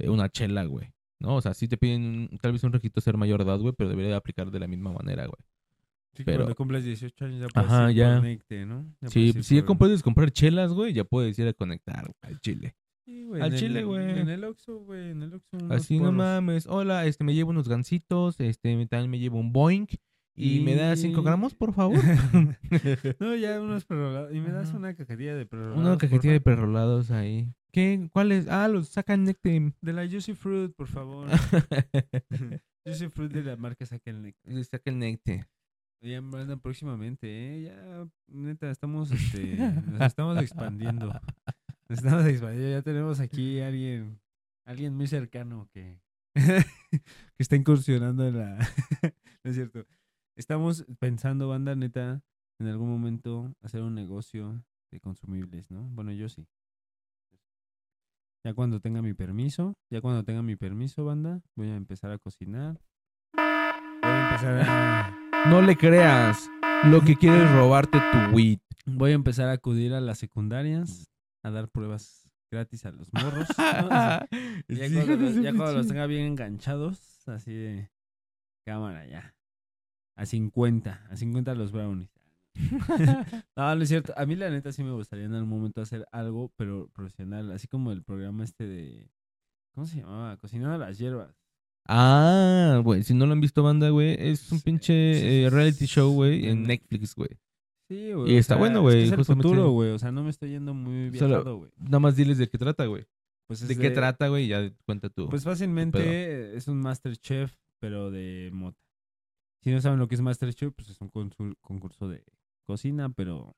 eh, 0.00 0.08
una 0.08 0.28
chela, 0.28 0.64
güey, 0.64 0.92
¿no? 1.20 1.34
O 1.36 1.40
sea, 1.40 1.52
sí 1.54 1.66
te 1.66 1.76
piden 1.76 2.38
tal 2.40 2.52
vez 2.52 2.62
un 2.62 2.72
requisito 2.72 3.00
ser 3.00 3.16
mayor 3.16 3.44
de 3.44 3.50
edad, 3.50 3.58
güey, 3.58 3.74
pero 3.76 3.90
debería 3.90 4.12
de 4.12 4.16
aplicar 4.16 4.50
de 4.52 4.60
la 4.60 4.68
misma 4.68 4.92
manera, 4.92 5.26
güey. 5.26 5.42
Sí, 6.14 6.24
Pero- 6.24 6.38
cuando 6.38 6.54
cumples 6.56 6.84
18 6.84 7.24
años 7.26 7.40
ya 7.40 7.46
puedes 7.48 7.70
Ajá, 7.70 7.90
ir 7.90 7.96
ya. 7.96 8.14
por 8.16 8.24
Necte, 8.24 8.66
¿no? 8.66 8.92
Ya 9.00 9.08
Sí, 9.08 9.32
si 9.42 9.56
ya 9.56 9.64
por- 9.64 9.78
puedes 9.78 10.02
comprar 10.02 10.30
chelas, 10.32 10.72
güey, 10.72 10.92
ya 10.92 11.04
puedes 11.04 11.38
ir 11.38 11.46
a 11.48 11.52
conectar 11.52 12.02
güey, 12.02 12.14
al 12.22 12.40
chile. 12.40 12.74
Sí, 13.06 13.24
güey, 13.24 13.40
al 13.40 13.52
el- 13.52 13.58
chile, 13.58 13.84
güey. 13.84 14.18
En 14.20 14.28
el 14.28 14.44
Oxxo, 14.44 14.80
güey, 14.80 15.10
en 15.12 15.22
el 15.22 15.34
Oxxo 15.34 15.72
Así 15.72 15.98
no 16.00 16.10
mames, 16.12 16.66
hola, 16.66 17.06
este 17.06 17.22
me 17.24 17.34
llevo 17.34 17.50
unos 17.50 17.68
gancitos, 17.68 18.38
este 18.40 18.86
también 18.86 19.10
me 19.10 19.18
llevo 19.18 19.38
un 19.38 19.52
boing 19.52 19.86
y, 20.34 20.60
me 20.60 20.74
da 20.76 20.94
5 20.96 21.20
Y- 21.20 21.24
gramos, 21.24 21.54
por 21.54 21.72
favor. 21.72 21.98
no, 23.20 23.34
ya 23.36 23.60
unos 23.60 23.84
prerrolados. 23.84 24.32
Y 24.34 24.40
me 24.40 24.50
das 24.50 24.68
Ajá. 24.70 24.78
una 24.78 24.94
cajetilla 24.94 25.34
de 25.36 25.46
prerrolados. 25.46 25.78
Una 25.80 25.98
cajetilla 25.98 26.32
de 26.32 26.40
porfa. 26.40 26.56
perrolados 26.56 27.10
ahí. 27.10 27.48
¿Qué? 27.72 28.08
¿Cuáles? 28.12 28.48
Ah, 28.48 28.66
los 28.68 28.88
sacan 28.88 29.24
Nectem. 29.24 29.72
De 29.80 29.92
la 29.92 30.06
Juicy 30.08 30.34
Fruit, 30.34 30.72
por 30.74 30.86
favor. 30.88 31.28
Juicy 32.86 33.08
Fruit 33.08 33.32
de 33.32 33.42
la 33.44 33.56
marca 33.56 33.84
Saca 33.86 34.10
el 34.10 34.22
Necte. 34.22 34.64
Saca 34.64 34.90
el 34.90 34.98
Necte. 34.98 35.44
Ya 36.00 36.18
andan 36.18 36.60
próximamente, 36.60 37.26
¿eh? 37.28 37.62
Ya, 37.64 38.06
neta, 38.28 38.70
estamos, 38.70 39.10
este, 39.10 39.56
nos 39.90 40.02
estamos 40.02 40.38
expandiendo. 40.40 41.12
Nos 41.88 41.98
estamos 41.98 42.24
expandiendo. 42.26 42.70
Ya 42.70 42.82
tenemos 42.82 43.18
aquí 43.18 43.60
a 43.60 43.68
alguien, 43.68 44.20
alguien 44.64 44.94
muy 44.94 45.08
cercano 45.08 45.68
que, 45.72 46.00
que 46.34 47.02
está 47.38 47.56
incursionando 47.56 48.28
en 48.28 48.38
la... 48.38 48.58
no 49.44 49.50
es 49.50 49.56
cierto. 49.56 49.86
Estamos 50.36 50.86
pensando, 51.00 51.48
banda, 51.48 51.74
neta, 51.74 52.22
en 52.60 52.68
algún 52.68 52.88
momento 52.90 53.52
hacer 53.60 53.82
un 53.82 53.96
negocio 53.96 54.64
de 54.92 55.00
consumibles, 55.00 55.68
¿no? 55.70 55.82
Bueno, 55.88 56.12
yo 56.12 56.28
sí. 56.28 56.46
Ya 58.44 58.54
cuando 58.54 58.80
tenga 58.80 59.02
mi 59.02 59.14
permiso, 59.14 59.74
ya 59.90 60.00
cuando 60.00 60.24
tenga 60.24 60.42
mi 60.42 60.54
permiso, 60.54 61.04
banda, 61.04 61.42
voy 61.56 61.70
a 61.70 61.76
empezar 61.76 62.12
a 62.12 62.18
cocinar. 62.18 62.80
Voy 63.34 64.12
a 64.12 64.28
empezar 64.28 64.60
a... 64.60 65.17
No 65.46 65.62
le 65.62 65.76
creas. 65.76 66.48
Lo 66.84 67.00
que 67.02 67.16
quiere 67.16 67.44
es 67.44 67.50
robarte 67.52 67.98
tu 68.12 68.34
weed. 68.36 68.58
Voy 68.86 69.12
a 69.12 69.14
empezar 69.14 69.48
a 69.48 69.52
acudir 69.52 69.94
a 69.94 70.00
las 70.00 70.18
secundarias 70.18 71.08
a 71.42 71.50
dar 71.50 71.68
pruebas 71.68 72.30
gratis 72.50 72.84
a 72.86 72.92
los 72.92 73.12
morros. 73.12 73.48
¿no? 73.58 73.88
Así, 73.90 74.28
ya, 74.68 74.90
cuando, 74.92 75.16
los- 75.16 75.34
ya 75.36 75.52
cuando 75.54 75.72
los 75.74 75.88
tenga 75.88 76.06
bien 76.06 76.26
enganchados, 76.26 77.26
así 77.28 77.52
de 77.52 77.90
cámara 78.66 79.06
ya. 79.06 79.34
A 80.16 80.26
50, 80.26 81.06
a 81.10 81.16
50 81.16 81.54
los 81.54 81.72
brownies. 81.72 82.10
no, 83.56 83.74
no 83.76 83.82
es 83.82 83.88
cierto. 83.88 84.12
A 84.16 84.26
mí 84.26 84.34
la 84.34 84.50
neta 84.50 84.72
sí 84.72 84.82
me 84.82 84.90
gustaría 84.92 85.26
en 85.26 85.34
algún 85.34 85.50
momento 85.50 85.80
hacer 85.80 86.06
algo, 86.12 86.52
pero 86.56 86.88
profesional, 86.88 87.52
así 87.52 87.68
como 87.68 87.92
el 87.92 88.02
programa 88.02 88.44
este 88.44 88.66
de 88.66 89.10
¿cómo 89.74 89.86
se 89.86 89.98
llamaba? 90.00 90.36
Cocinando 90.38 90.76
las 90.78 90.98
hierbas. 90.98 91.34
Ah, 91.88 92.80
güey, 92.84 93.02
si 93.02 93.14
no 93.14 93.24
lo 93.26 93.32
han 93.32 93.40
visto, 93.40 93.62
banda, 93.62 93.88
güey, 93.88 94.14
es 94.18 94.52
un 94.52 94.60
pinche 94.60 95.44
eh, 95.44 95.50
reality 95.50 95.86
show, 95.86 96.12
güey, 96.12 96.46
en. 96.46 96.64
Netflix, 96.64 97.14
güey. 97.14 97.30
Sí, 97.88 98.12
güey. 98.12 98.34
Y 98.34 98.36
está 98.36 98.54
sea, 98.54 98.58
bueno, 98.60 98.80
es 98.80 98.80
que 98.80 98.82
güey, 98.82 99.02
Es 99.04 99.10
el 99.12 99.16
justamente. 99.16 99.48
futuro, 99.48 99.70
güey. 99.70 99.90
O 99.92 99.98
sea, 99.98 100.12
no 100.12 100.22
me 100.22 100.28
estoy 100.28 100.50
yendo 100.50 100.74
muy 100.74 101.08
viajado, 101.08 101.56
güey. 101.56 101.70
Nada 101.78 102.00
más 102.00 102.16
diles 102.16 102.36
de 102.36 102.46
qué 102.48 102.58
trata, 102.58 102.84
güey. 102.84 103.06
Pues 103.46 103.62
es 103.62 103.68
¿De 103.68 103.78
qué 103.78 103.88
trata, 103.90 104.28
güey? 104.28 104.46
Ya 104.46 104.70
cuenta 104.84 105.08
tú. 105.08 105.30
Pues 105.30 105.44
fácilmente 105.44 106.54
es 106.54 106.68
un 106.68 106.78
Masterchef, 106.80 107.56
pero 107.78 108.10
de 108.10 108.50
mota. 108.52 108.78
Si 109.62 109.70
no 109.70 109.80
saben 109.80 109.98
lo 109.98 110.06
que 110.06 110.16
es 110.16 110.20
Masterchef, 110.20 110.74
pues 110.74 110.90
es 110.90 111.00
un 111.00 111.08
concurso 111.62 112.08
de 112.08 112.22
cocina, 112.66 113.08
pero 113.08 113.56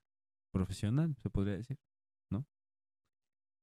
profesional, 0.52 1.16
se 1.20 1.28
podría 1.28 1.56
decir, 1.56 1.76
¿no? 2.30 2.46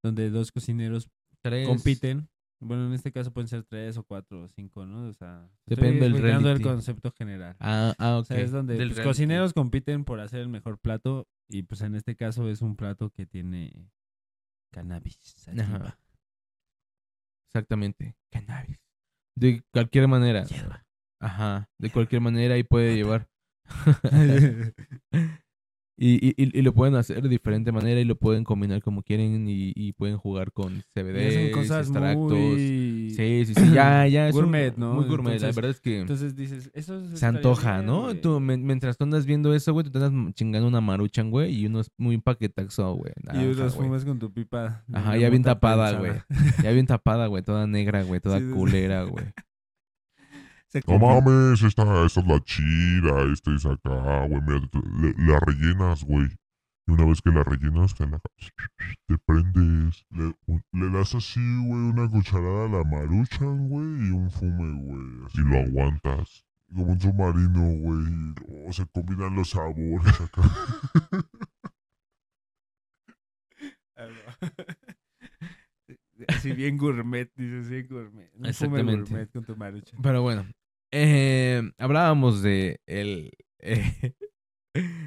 Donde 0.04 0.30
dos 0.30 0.52
cocineros 0.52 1.10
Tres. 1.42 1.66
compiten. 1.68 2.28
Bueno, 2.60 2.88
en 2.88 2.94
este 2.94 3.12
caso 3.12 3.32
pueden 3.32 3.48
ser 3.48 3.64
tres 3.64 3.98
o 3.98 4.04
cuatro 4.04 4.44
o 4.44 4.48
cinco, 4.48 4.86
¿no? 4.86 5.08
O 5.08 5.14
sea, 5.14 5.48
Depende 5.66 5.94
estoy 5.94 6.02
del 6.02 6.14
explicando 6.14 6.52
el 6.52 6.62
concepto 6.62 7.12
general. 7.12 7.56
Ah, 7.60 7.94
ah, 8.00 8.18
ok. 8.18 8.22
O 8.22 8.26
sea, 8.26 8.40
es 8.40 8.52
donde 8.52 8.76
Del 8.78 8.94
pues, 8.94 9.06
cocineros 9.06 9.54
compiten 9.54 10.06
por 10.06 10.20
hacer 10.20 10.40
el 10.40 10.50
mejor 10.50 10.80
plato 10.80 11.28
y 11.48 11.64
pues 11.64 11.82
en 11.82 11.96
este 11.96 12.16
caso 12.16 12.50
es 12.50 12.62
un 12.62 12.76
plato 12.76 13.12
que 13.12 13.26
tiene 13.28 13.92
cannabis. 14.72 15.48
Ajá. 15.48 16.00
Exactamente. 17.50 18.16
Cannabis. 18.32 18.80
De 19.36 19.64
cualquier 19.72 20.08
manera. 20.08 20.46
Ajá. 21.20 21.70
De 21.78 21.92
cualquier 21.92 22.22
manera 22.22 22.58
y 22.58 22.64
puede 22.64 22.96
llevar. 22.96 23.30
y, 26.00 26.28
y, 26.28 26.34
y- 26.38 26.62
lo 26.62 26.74
pueden 26.74 26.94
hacer 26.96 27.22
de 27.24 27.28
diferente 27.30 27.72
manera 27.72 28.00
y 28.00 28.06
lo 28.06 28.16
pueden 28.16 28.44
combinar 28.44 28.84
como 28.84 29.02
quieren 29.02 29.48
y, 29.50 29.74
y 29.76 29.94
pueden 29.94 30.18
jugar 30.18 30.52
con 30.52 30.84
CBD, 30.94 31.28
hacen 31.28 31.52
cosas 31.52 31.88
extractos. 31.88 32.32
muy... 32.38 33.10
Sí, 33.18 33.46
sí, 33.48 33.54
sí. 33.56 33.72
Ya, 33.74 34.06
ya. 34.08 34.28
es 34.30 34.36
un- 34.36 34.42
Gourmet, 34.42 34.76
¿no? 34.78 34.94
Muy 34.94 35.06
gourmet. 35.06 35.34
Entonces- 35.34 35.56
la 35.56 35.62
verdad 35.62 35.72
es 35.72 35.82
que 35.82 36.00
Entonces 36.02 36.36
dices, 36.36 36.70
eso 36.76 37.00
es- 37.00 37.20
se 37.20 37.26
antoja, 37.26 37.76
bien, 37.78 37.88
¿no? 37.88 38.02
güey. 38.04 38.22
Tú, 38.22 38.40
mientras 38.40 38.96
tú 38.98 39.06
andas 39.06 39.26
viendo 39.26 39.54
eso, 39.56 39.74
güey, 39.74 39.86
tú 39.86 39.92
te 39.92 39.98
andas 40.06 40.34
chingando 40.36 40.68
una 40.68 40.82
maruchan, 40.82 41.32
güey, 41.32 41.54
y 41.56 41.66
unos 41.66 41.90
muy 41.98 42.18
paquetaxo, 42.20 42.94
güey. 42.94 43.14
Y 43.34 43.54
los 43.56 43.76
güey. 43.76 43.88
fumas 43.88 44.06
con 44.06 44.20
tu 44.20 44.32
pipa. 44.32 44.84
Ajá, 44.94 45.18
ya 45.18 45.30
bien 45.32 45.42
tapada, 45.42 46.00
prensada. 46.00 46.26
Ya 46.64 46.72
bien 46.72 46.86
tapada, 46.86 47.26
güey, 47.28 47.42
toda 47.42 47.66
negra, 47.66 48.04
güey, 48.04 48.20
toda 48.22 48.38
sí. 48.40 48.46
culera, 48.54 49.04
güey. 49.04 49.26
Se 50.70 50.82
No 50.88 51.00
mames, 51.00 51.62
esta, 51.64 52.06
esta 52.06 52.20
es 52.22 52.28
la 52.28 52.40
chida, 52.44 53.22
esta 53.34 53.56
es 53.56 53.66
acá, 53.66 54.28
güey. 54.28 54.42
Mira, 54.42 54.60
le- 55.02 55.16
la 55.26 55.40
rellenas, 55.40 56.04
güey. 56.04 56.28
Y 56.88 56.92
una 56.92 57.06
vez 57.06 57.22
que 57.22 57.32
la 57.32 57.44
rellenas, 57.44 57.94
te, 57.96 58.08
la, 58.08 58.20
te 59.08 59.18
prendes. 59.26 60.06
Le, 60.12 60.90
das 60.92 61.16
así, 61.16 61.40
güey, 61.66 61.82
una 61.92 62.10
cucharada 62.10 62.66
a 62.66 62.70
la 62.70 62.84
maruchan, 62.84 63.68
güey, 63.70 64.08
y 64.08 64.12
un 64.12 64.30
fume, 64.32 64.82
güey. 64.84 65.26
Así 65.28 65.42
lo 65.42 65.58
aguantas. 65.60 66.46
Como 66.74 66.92
un 66.94 67.00
submarino, 67.00 67.64
güey. 67.80 68.68
O 68.68 68.74
se 68.74 68.86
combinan 68.88 69.36
los 69.36 69.50
sabores 69.52 70.20
acá. 70.22 70.42
Así 76.28 76.52
bien 76.54 76.78
gourmet, 76.78 77.32
dices, 77.36 77.70
bien 77.70 77.88
gourmet. 77.88 78.30
Fume 78.34 78.50
Exactamente. 78.50 79.10
gourmet 79.12 79.32
con 79.32 79.46
tu 79.46 79.56
marucha. 79.56 79.98
Pero 80.02 80.22
bueno, 80.22 80.46
eh, 80.92 81.62
hablábamos 81.78 82.42
de 82.42 82.80
el... 82.86 83.32
eh, 83.60 84.14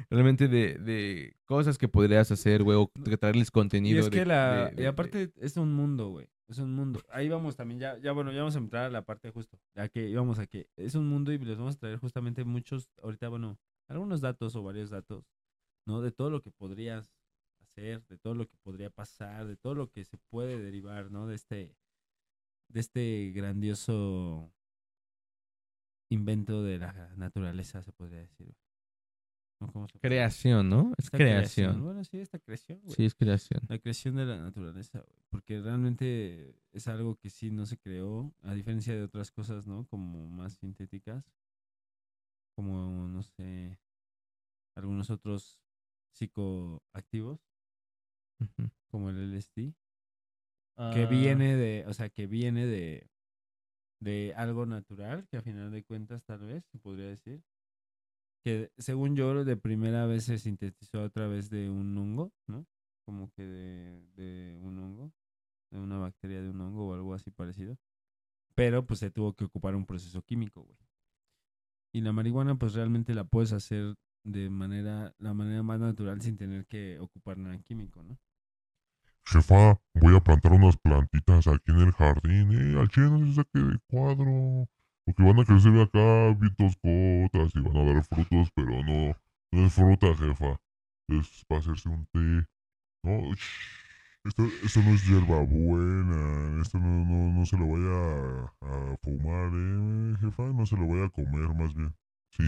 realmente 0.09 0.47
de, 0.47 0.77
de 0.79 1.35
cosas 1.45 1.77
que 1.77 1.87
podrías 1.87 2.31
hacer, 2.31 2.63
güey, 2.63 2.77
o 2.77 2.91
traerles 3.19 3.47
Y 3.49 3.51
contenido. 3.51 3.99
es 4.01 4.09
que 4.09 4.25
la... 4.25 4.71
de- 4.71 4.83
y 4.83 4.85
aparte 4.85 5.31
es 5.37 5.57
un 5.57 5.73
mundo, 5.73 6.09
güey. 6.09 6.27
Es 6.49 6.59
un 6.59 6.73
mundo. 6.75 7.01
Ahí 7.09 7.29
vamos 7.29 7.55
también, 7.55 7.79
ya, 7.79 7.97
ya 7.99 8.11
bueno, 8.11 8.31
ya 8.33 8.39
vamos 8.39 8.55
a 8.55 8.59
entrar 8.59 8.85
a 8.85 8.89
la 8.89 9.05
parte 9.05 9.31
justo. 9.31 9.57
Ya 9.73 9.87
que 9.87 10.09
íbamos 10.09 10.37
a 10.37 10.47
que 10.47 10.67
es 10.75 10.95
un 10.95 11.07
mundo 11.07 11.31
y 11.31 11.37
les 11.37 11.57
vamos 11.57 11.75
a 11.75 11.79
traer 11.79 11.97
justamente 11.99 12.43
muchos, 12.43 12.89
ahorita, 13.01 13.29
bueno, 13.29 13.57
algunos 13.87 14.19
datos 14.19 14.53
o 14.57 14.63
varios 14.63 14.89
datos, 14.89 15.23
¿no? 15.87 16.01
De 16.01 16.11
todo 16.11 16.29
lo 16.29 16.41
que 16.41 16.51
podrías 16.51 17.09
hacer, 17.71 18.05
de 18.07 18.17
todo 18.17 18.35
lo 18.35 18.47
que 18.47 18.57
podría 18.57 18.89
pasar, 18.89 19.47
de 19.47 19.55
todo 19.55 19.75
lo 19.75 19.89
que 19.89 20.03
se 20.05 20.17
puede 20.17 20.59
derivar, 20.59 21.11
¿no? 21.11 21.27
De 21.27 21.35
este, 21.35 21.75
de 22.69 22.79
este 22.79 23.31
grandioso 23.33 24.53
invento 26.09 26.63
de 26.63 26.77
la 26.77 27.13
naturaleza, 27.15 27.81
se 27.83 27.93
podría 27.93 28.19
decir. 28.19 28.53
¿no? 29.61 29.71
¿Cómo 29.71 29.87
se- 29.87 29.99
Creación, 29.99 30.69
¿no? 30.69 30.93
Es 30.97 31.09
creación. 31.09 31.81
Bueno, 31.83 32.03
sí, 32.03 32.19
esta 32.19 32.39
creación, 32.39 32.79
güey. 32.81 32.95
Sí, 32.95 33.05
es 33.05 33.15
creación. 33.15 33.61
La 33.69 33.79
creación 33.79 34.15
de 34.15 34.25
la 34.25 34.37
naturaleza, 34.41 34.99
güey, 34.99 35.19
porque 35.29 35.61
realmente 35.61 36.55
es 36.73 36.87
algo 36.87 37.15
que 37.15 37.29
sí 37.29 37.51
no 37.51 37.65
se 37.65 37.77
creó, 37.77 38.33
a 38.41 38.53
diferencia 38.53 38.93
de 38.93 39.03
otras 39.03 39.31
cosas, 39.31 39.67
¿no? 39.67 39.85
Como 39.87 40.27
más 40.27 40.53
sintéticas, 40.55 41.23
como, 42.55 43.07
no 43.07 43.23
sé, 43.23 43.79
algunos 44.75 45.09
otros 45.09 45.61
psicoactivos, 46.13 47.39
Como 48.89 49.09
el 49.09 49.17
LSD, 49.33 49.73
Ah. 50.77 50.91
que 50.93 51.05
viene 51.05 51.55
de, 51.57 51.85
o 51.87 51.93
sea, 51.93 52.09
que 52.09 52.27
viene 52.27 52.65
de, 52.65 53.09
de 53.99 54.33
algo 54.35 54.65
natural, 54.65 55.27
que 55.27 55.37
a 55.37 55.41
final 55.41 55.69
de 55.71 55.83
cuentas 55.83 56.23
tal 56.23 56.39
vez 56.39 56.65
se 56.71 56.79
podría 56.79 57.07
decir, 57.07 57.43
que 58.43 58.71
según 58.77 59.15
yo 59.15 59.43
de 59.43 59.57
primera 59.57 60.05
vez 60.05 60.23
se 60.23 60.39
sintetizó 60.39 61.03
a 61.03 61.09
través 61.09 61.49
de 61.49 61.69
un 61.69 61.95
hongo, 61.97 62.33
¿no? 62.47 62.65
Como 63.05 63.29
que 63.31 63.43
de, 63.45 64.07
de 64.15 64.57
un 64.61 64.79
hongo, 64.79 65.13
de 65.71 65.79
una 65.79 65.97
bacteria 65.99 66.41
de 66.41 66.49
un 66.49 66.61
hongo 66.61 66.87
o 66.87 66.93
algo 66.93 67.13
así 67.13 67.29
parecido. 67.31 67.77
Pero 68.55 68.85
pues 68.85 68.99
se 68.99 69.11
tuvo 69.11 69.33
que 69.33 69.45
ocupar 69.45 69.75
un 69.75 69.85
proceso 69.85 70.21
químico, 70.23 70.63
güey. 70.63 70.77
Y 71.93 72.01
la 72.01 72.13
marihuana 72.13 72.55
pues 72.55 72.73
realmente 72.73 73.13
la 73.13 73.25
puedes 73.25 73.51
hacer 73.53 73.95
de 74.23 74.49
manera, 74.49 75.13
la 75.19 75.33
manera 75.33 75.61
más 75.63 75.79
natural 75.79 76.21
sin 76.21 76.37
tener 76.37 76.65
que 76.65 76.99
ocupar 76.99 77.37
nada 77.37 77.59
químico, 77.59 78.01
¿no? 78.03 78.17
Jefa, 79.25 79.79
voy 79.93 80.15
a 80.15 80.19
plantar 80.19 80.53
unas 80.53 80.77
plantitas 80.77 81.47
aquí 81.47 81.71
en 81.71 81.79
el 81.79 81.91
jardín. 81.93 82.51
Eh, 82.51 82.79
al 82.79 82.89
chile 82.89 83.09
no 83.09 83.25
se 83.27 83.35
saque 83.35 83.59
de 83.59 83.79
cuadro. 83.87 84.67
Porque 85.05 85.23
van 85.23 85.39
a 85.39 85.45
crecer 85.45 85.79
acá 85.79 86.33
bien 86.39 86.55
toscotas 86.55 87.55
y 87.55 87.59
van 87.61 87.77
a 87.77 87.93
dar 87.93 88.03
frutos, 88.03 88.49
pero 88.55 88.83
no, 88.83 89.15
no 89.51 89.65
es 89.65 89.73
fruta, 89.73 90.07
jefa. 90.15 90.59
Es 91.07 91.45
para 91.47 91.59
hacerse 91.59 91.89
un 91.89 92.05
té. 92.07 92.47
No, 93.03 93.33
shh, 93.33 93.81
esto, 94.25 94.43
esto 94.63 94.81
no 94.83 94.91
es 94.91 95.07
hierba 95.07 95.39
buena. 95.41 96.61
Esto 96.61 96.77
no, 96.77 97.05
no, 97.05 97.39
no 97.39 97.45
se 97.45 97.57
lo 97.57 97.67
vaya 97.67 98.51
a, 98.61 98.97
fumar, 99.01 99.51
eh, 99.53 100.15
jefa. 100.21 100.43
No 100.53 100.65
se 100.65 100.77
lo 100.77 100.87
vaya 100.87 101.05
a 101.05 101.09
comer, 101.09 101.49
más 101.55 101.73
bien. 101.73 101.95
Sí. 102.29 102.43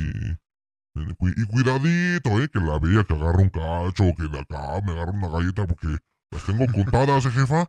Y 0.96 1.46
cuidadito, 1.48 2.40
eh, 2.40 2.50
que 2.50 2.60
la 2.60 2.78
vea 2.78 3.04
que 3.04 3.14
agarra 3.16 3.42
un 3.42 3.50
cacho, 3.50 4.14
que 4.16 4.28
de 4.28 4.40
acá 4.40 4.80
me 4.86 4.92
agarra 4.92 5.12
una 5.12 5.28
galleta 5.28 5.66
porque 5.66 5.98
las 6.34 6.46
tengo 6.46 6.66
contadas, 6.72 7.26
¿eh, 7.26 7.30
jefa? 7.32 7.66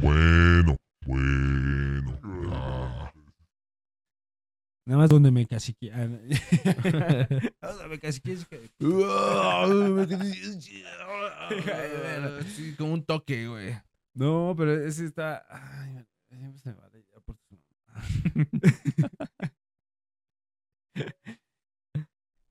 Bueno, 0.00 0.76
bueno. 1.06 2.18
Nada 4.88 4.98
más 5.00 5.08
donde 5.10 5.30
me 5.32 5.46
cacique. 5.46 5.90
ah, 5.92 6.06
me 7.88 7.98
que- 7.98 8.68
Sí, 12.54 12.74
como 12.76 12.92
un 12.94 13.04
toque, 13.04 13.48
güey. 13.48 13.76
No, 14.14 14.54
pero 14.56 14.72
ese 14.84 15.06
está. 15.06 15.44
Ay, 15.50 16.04
siempre 16.28 16.60
se 16.60 16.68
me 16.70 16.76
va 16.76 16.88
de 16.90 17.02
ya 17.12 17.20
por 17.20 17.36
su- 17.48 17.58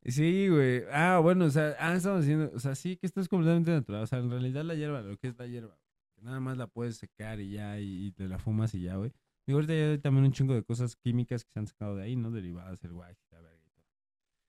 Sí, 0.05 0.47
güey. 0.49 0.83
Ah, 0.91 1.19
bueno, 1.21 1.45
o 1.45 1.49
sea, 1.49 1.75
ah, 1.79 1.95
estamos 1.95 2.21
diciendo, 2.21 2.51
o 2.53 2.59
sea, 2.59 2.75
sí 2.75 2.95
que 2.95 3.07
esto 3.07 3.21
es 3.21 3.27
completamente 3.27 3.71
natural. 3.71 4.03
O 4.03 4.07
sea, 4.07 4.19
en 4.19 4.29
realidad 4.29 4.63
la 4.63 4.75
hierba, 4.75 5.01
lo 5.01 5.17
que 5.17 5.29
es 5.29 5.37
la 5.37 5.47
hierba, 5.47 5.77
que 6.15 6.21
nada 6.21 6.39
más 6.39 6.57
la 6.57 6.67
puedes 6.67 6.97
secar 6.97 7.39
y 7.39 7.51
ya, 7.51 7.79
y, 7.79 8.07
y 8.07 8.11
te 8.11 8.27
la 8.27 8.37
fumas 8.37 8.75
y 8.75 8.81
ya, 8.81 8.97
güey. 8.97 9.11
Y 9.47 9.53
ahorita 9.53 9.73
ya 9.73 9.91
hay 9.91 9.97
también 9.99 10.25
un 10.25 10.31
chingo 10.31 10.53
de 10.53 10.63
cosas 10.63 10.95
químicas 10.95 11.43
que 11.43 11.51
se 11.51 11.59
han 11.59 11.67
sacado 11.67 11.95
de 11.95 12.03
ahí, 12.03 12.15
¿no? 12.15 12.31
Derivadas, 12.31 12.83
el 12.83 12.93
wax 12.93 13.19
y 13.23 13.33
la 13.33 13.41
verga 13.41 13.63
y 13.63 13.69
todo. 13.71 13.85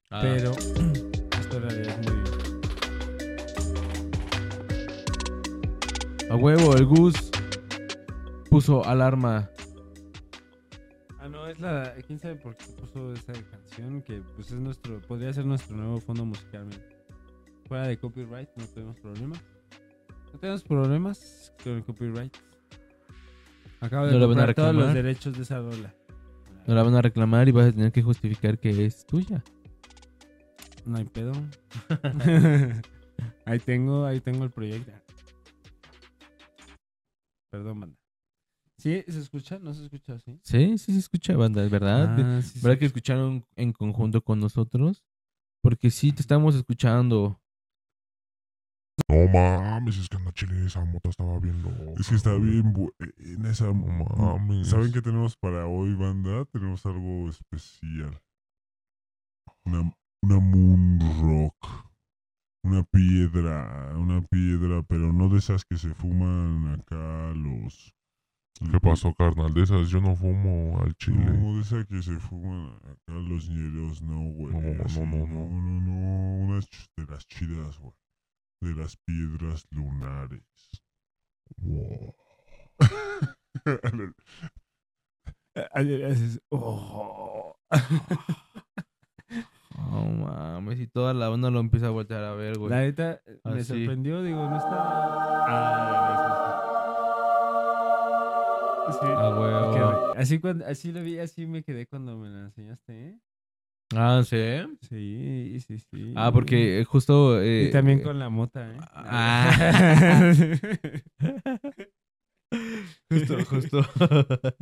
Ah, 0.09 0.21
Pero 0.21 0.51
esto 1.39 1.57
en 1.57 1.63
realidad 1.63 1.99
es 1.99 2.11
muy. 2.11 2.17
A 6.29 6.35
huevo, 6.35 6.75
el 6.75 6.85
Gus 6.85 7.31
puso 8.49 8.85
alarma. 8.85 9.49
Ah, 11.27 11.29
no, 11.29 11.45
es 11.45 11.59
la. 11.59 11.93
¿Quién 12.05 12.19
sabe 12.19 12.35
por 12.35 12.55
qué 12.55 12.63
puso 12.79 13.11
esa 13.11 13.33
canción? 13.33 14.01
Que 14.01 14.21
pues 14.35 14.49
es 14.49 14.59
nuestro. 14.59 15.01
Podría 15.01 15.33
ser 15.33 15.45
nuestro 15.45 15.75
nuevo 15.75 15.99
fondo 15.99 16.23
musical. 16.23 16.69
Fuera 17.67 17.85
de 17.85 17.97
copyright, 17.99 18.47
no 18.55 18.65
tenemos 18.67 18.97
problemas. 18.97 19.43
No 20.31 20.39
tenemos 20.39 20.63
problemas 20.63 21.53
con 21.61 21.73
el 21.73 21.83
copyright. 21.83 22.33
Acabo 23.81 24.05
de 24.05 24.13
¿No 24.13 24.19
le 24.19 24.25
van 24.25 24.39
a 24.39 24.45
comprar 24.45 24.55
todos 24.55 24.75
los 24.75 24.93
derechos 24.93 25.35
de 25.35 25.43
esa 25.43 25.59
rola. 25.59 25.93
No 26.65 26.75
la 26.75 26.83
van 26.83 26.95
a 26.95 27.01
reclamar 27.01 27.49
y 27.49 27.51
vas 27.51 27.67
a 27.67 27.71
tener 27.73 27.91
que 27.91 28.01
justificar 28.01 28.57
que 28.57 28.85
es 28.85 29.05
tuya. 29.05 29.43
No 30.85 30.97
hay 30.97 31.05
pedo. 31.05 31.33
ahí 33.45 33.59
tengo, 33.59 34.05
ahí 34.05 34.21
tengo 34.21 34.45
el 34.45 34.51
proyecto. 34.51 34.93
Perdón, 37.49 37.81
banda. 37.81 38.06
¿Sí? 38.77 39.03
¿Se 39.07 39.19
escucha? 39.19 39.57
¿No 39.59 39.73
se 39.73 39.83
escucha 39.83 40.13
así? 40.13 40.39
Sí, 40.43 40.77
sí 40.77 40.93
se 40.93 40.99
escucha, 40.99 41.35
banda, 41.35 41.63
es 41.63 41.71
verdad. 41.71 42.15
Ah, 42.19 42.41
sí, 42.43 42.59
¿Verdad 42.61 42.75
sí. 42.75 42.79
que 42.79 42.85
escucharon 42.85 43.45
en 43.55 43.73
conjunto 43.73 44.21
con 44.21 44.39
nosotros? 44.39 45.03
Porque 45.63 45.89
sí, 45.89 46.11
te 46.11 46.21
estamos 46.21 46.55
escuchando. 46.55 47.41
No 49.09 49.27
mames, 49.27 49.97
es 49.97 50.09
que 50.09 50.17
la 50.19 50.31
chile 50.31 50.65
esa 50.65 50.83
moto 50.83 51.09
estaba 51.09 51.39
bien 51.39 51.61
loca. 51.61 51.99
Es 51.99 52.07
que 52.07 52.15
está 52.15 52.35
bien 52.35 52.73
buena 52.73 53.49
esa 53.49 53.65
No 53.65 54.37
mames. 54.37 54.69
¿Saben 54.69 54.91
qué 54.91 55.01
tenemos 55.01 55.35
para 55.37 55.65
hoy, 55.67 55.95
banda? 55.95 56.45
Tenemos 56.45 56.85
algo 56.85 57.29
especial. 57.29 58.21
Una, 59.65 59.91
una 60.21 60.39
moon 60.39 60.99
rock. 61.21 61.87
Una 62.63 62.83
piedra, 62.83 63.95
una 63.97 64.21
piedra, 64.21 64.83
pero 64.83 65.13
no 65.13 65.29
de 65.29 65.39
esas 65.39 65.63
que 65.63 65.77
se 65.77 65.93
fuman 65.93 66.79
acá 66.79 67.33
los... 67.33 67.96
¿Qué 68.59 68.79
pasó, 68.79 69.13
carnal? 69.13 69.53
De 69.53 69.63
esas 69.63 69.89
yo 69.89 70.01
no 70.01 70.15
fumo 70.15 70.79
al 70.81 70.95
chile. 70.95 71.25
No, 71.25 71.55
de 71.55 71.61
esas 71.61 71.85
que 71.85 72.01
se 72.01 72.17
fuman 72.19 72.75
acá 72.77 73.13
los 73.13 73.49
ñeros, 73.49 74.01
no, 74.01 74.31
güey. 74.31 74.53
No, 74.53 74.61
no, 74.61 75.05
no, 75.05 75.27
no, 75.27 75.47
no. 75.47 75.81
no, 75.81 76.45
unas 76.45 76.67
de 76.97 77.05
las 77.05 77.27
chidas, 77.27 77.77
güey. 77.79 77.93
De 78.61 78.73
las 78.73 78.97
piedras 78.97 79.67
lunares. 79.71 80.41
Wow. 81.57 82.15
Ayer 85.73 86.05
haces, 86.05 86.41
oh. 86.49 87.55
No 89.77 90.03
mames, 90.05 90.79
y 90.79 90.87
toda 90.87 91.13
la 91.13 91.29
banda 91.29 91.51
lo 91.51 91.59
empieza 91.59 91.87
a 91.87 91.91
voltear 91.91 92.23
a 92.23 92.33
ver, 92.33 92.57
güey. 92.57 92.71
La 92.71 92.79
neta 92.79 93.21
me 93.43 93.59
Así. 93.59 93.63
sorprendió, 93.65 94.23
digo, 94.23 94.49
no 94.49 94.57
está. 94.57 94.75
Ah, 95.49 96.66
sí, 98.99 99.05
sí. 99.05 99.05
Sí, 99.05 99.11
A 99.15 99.29
huevo. 99.39 100.13
que- 100.13 100.19
así, 100.19 100.39
cuando, 100.39 100.65
así 100.65 100.91
lo 100.91 101.01
vi, 101.03 101.19
así 101.19 101.45
me 101.45 101.63
quedé 101.63 101.85
cuando 101.87 102.17
me 102.17 102.29
la 102.29 102.39
enseñaste, 102.45 103.07
¿eh? 103.09 103.19
Ah, 103.95 104.21
sí. 104.25 104.37
Sí, 104.89 105.59
sí, 105.65 105.77
sí. 105.79 106.13
Ah, 106.15 106.31
porque 106.33 106.81
eh, 106.81 106.83
justo. 106.83 107.41
eh, 107.41 107.67
Y 107.69 107.71
también 107.71 107.99
eh, 107.99 108.03
con 108.03 108.19
la 108.19 108.29
mota, 108.29 108.69
¿eh? 108.73 108.77
Ah. 108.93 110.33
Justo, 113.09 113.37
justo. 113.45 113.81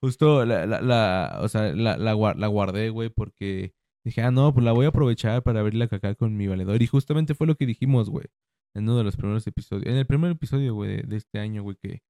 justo 0.00 0.44
la, 0.44 0.66
la, 0.66 0.80
la, 0.80 1.38
o 1.42 1.48
sea, 1.48 1.72
la, 1.74 1.96
la, 1.96 2.14
la 2.34 2.46
guardé, 2.46 2.90
güey, 2.90 3.08
porque 3.10 3.74
dije, 4.04 4.22
ah, 4.22 4.30
no, 4.30 4.52
pues 4.52 4.64
la 4.64 4.72
voy 4.72 4.86
a 4.86 4.88
aprovechar 4.88 5.42
para 5.42 5.60
abrirla 5.60 5.86
acá 5.86 6.14
con 6.14 6.36
mi 6.36 6.46
valedor. 6.46 6.80
Y 6.82 6.86
justamente 6.86 7.34
fue 7.34 7.46
lo 7.46 7.54
que 7.56 7.66
dijimos, 7.66 8.10
güey, 8.10 8.26
en 8.74 8.84
uno 8.84 8.98
de 8.98 9.04
los 9.04 9.16
primeros 9.16 9.46
episodios. 9.46 9.86
En 9.86 9.96
el 9.96 10.06
primer 10.06 10.30
episodio, 10.32 10.74
güey, 10.74 10.96
de, 10.98 11.02
de 11.04 11.16
este 11.16 11.38
año, 11.38 11.62
güey, 11.62 11.76
que, 11.76 12.02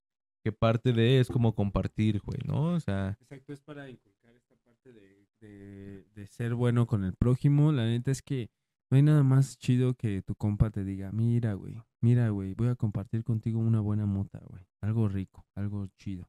que 0.47 0.53
parte 0.53 0.93
de 0.93 1.19
es 1.19 1.27
como 1.27 1.57
compartir, 1.57 2.21
güey, 2.21 2.39
¿no? 2.47 2.75
O 2.75 2.79
sea, 2.79 3.19
Exacto, 3.21 3.53
es 3.53 3.61
para 3.61 3.91
inculcar 3.91 4.33
esta 4.33 4.55
parte 4.59 4.93
de, 4.93 5.27
de, 5.41 6.05
de 6.15 6.27
ser 6.29 6.55
bueno 6.55 6.87
con 6.87 7.03
el 7.03 7.15
prójimo. 7.15 7.73
La 7.73 7.85
neta 7.85 8.13
es 8.13 8.23
que 8.23 8.49
no 8.89 8.97
hay 8.97 9.03
nada 9.03 9.25
más 9.25 9.59
chido 9.59 9.95
que 9.95 10.23
tu 10.23 10.37
compa 10.37 10.71
te 10.71 10.85
diga, 10.85 11.11
mira, 11.11 11.55
güey, 11.55 11.83
mira, 12.01 12.29
güey, 12.29 12.55
voy 12.55 12.69
a 12.69 12.77
compartir 12.77 13.25
contigo 13.25 13.59
una 13.59 13.81
buena 13.81 14.07
mota, 14.07 14.39
güey. 14.49 14.63
Algo 14.83 15.09
rico, 15.09 15.45
algo 15.57 15.89
chido. 15.99 16.29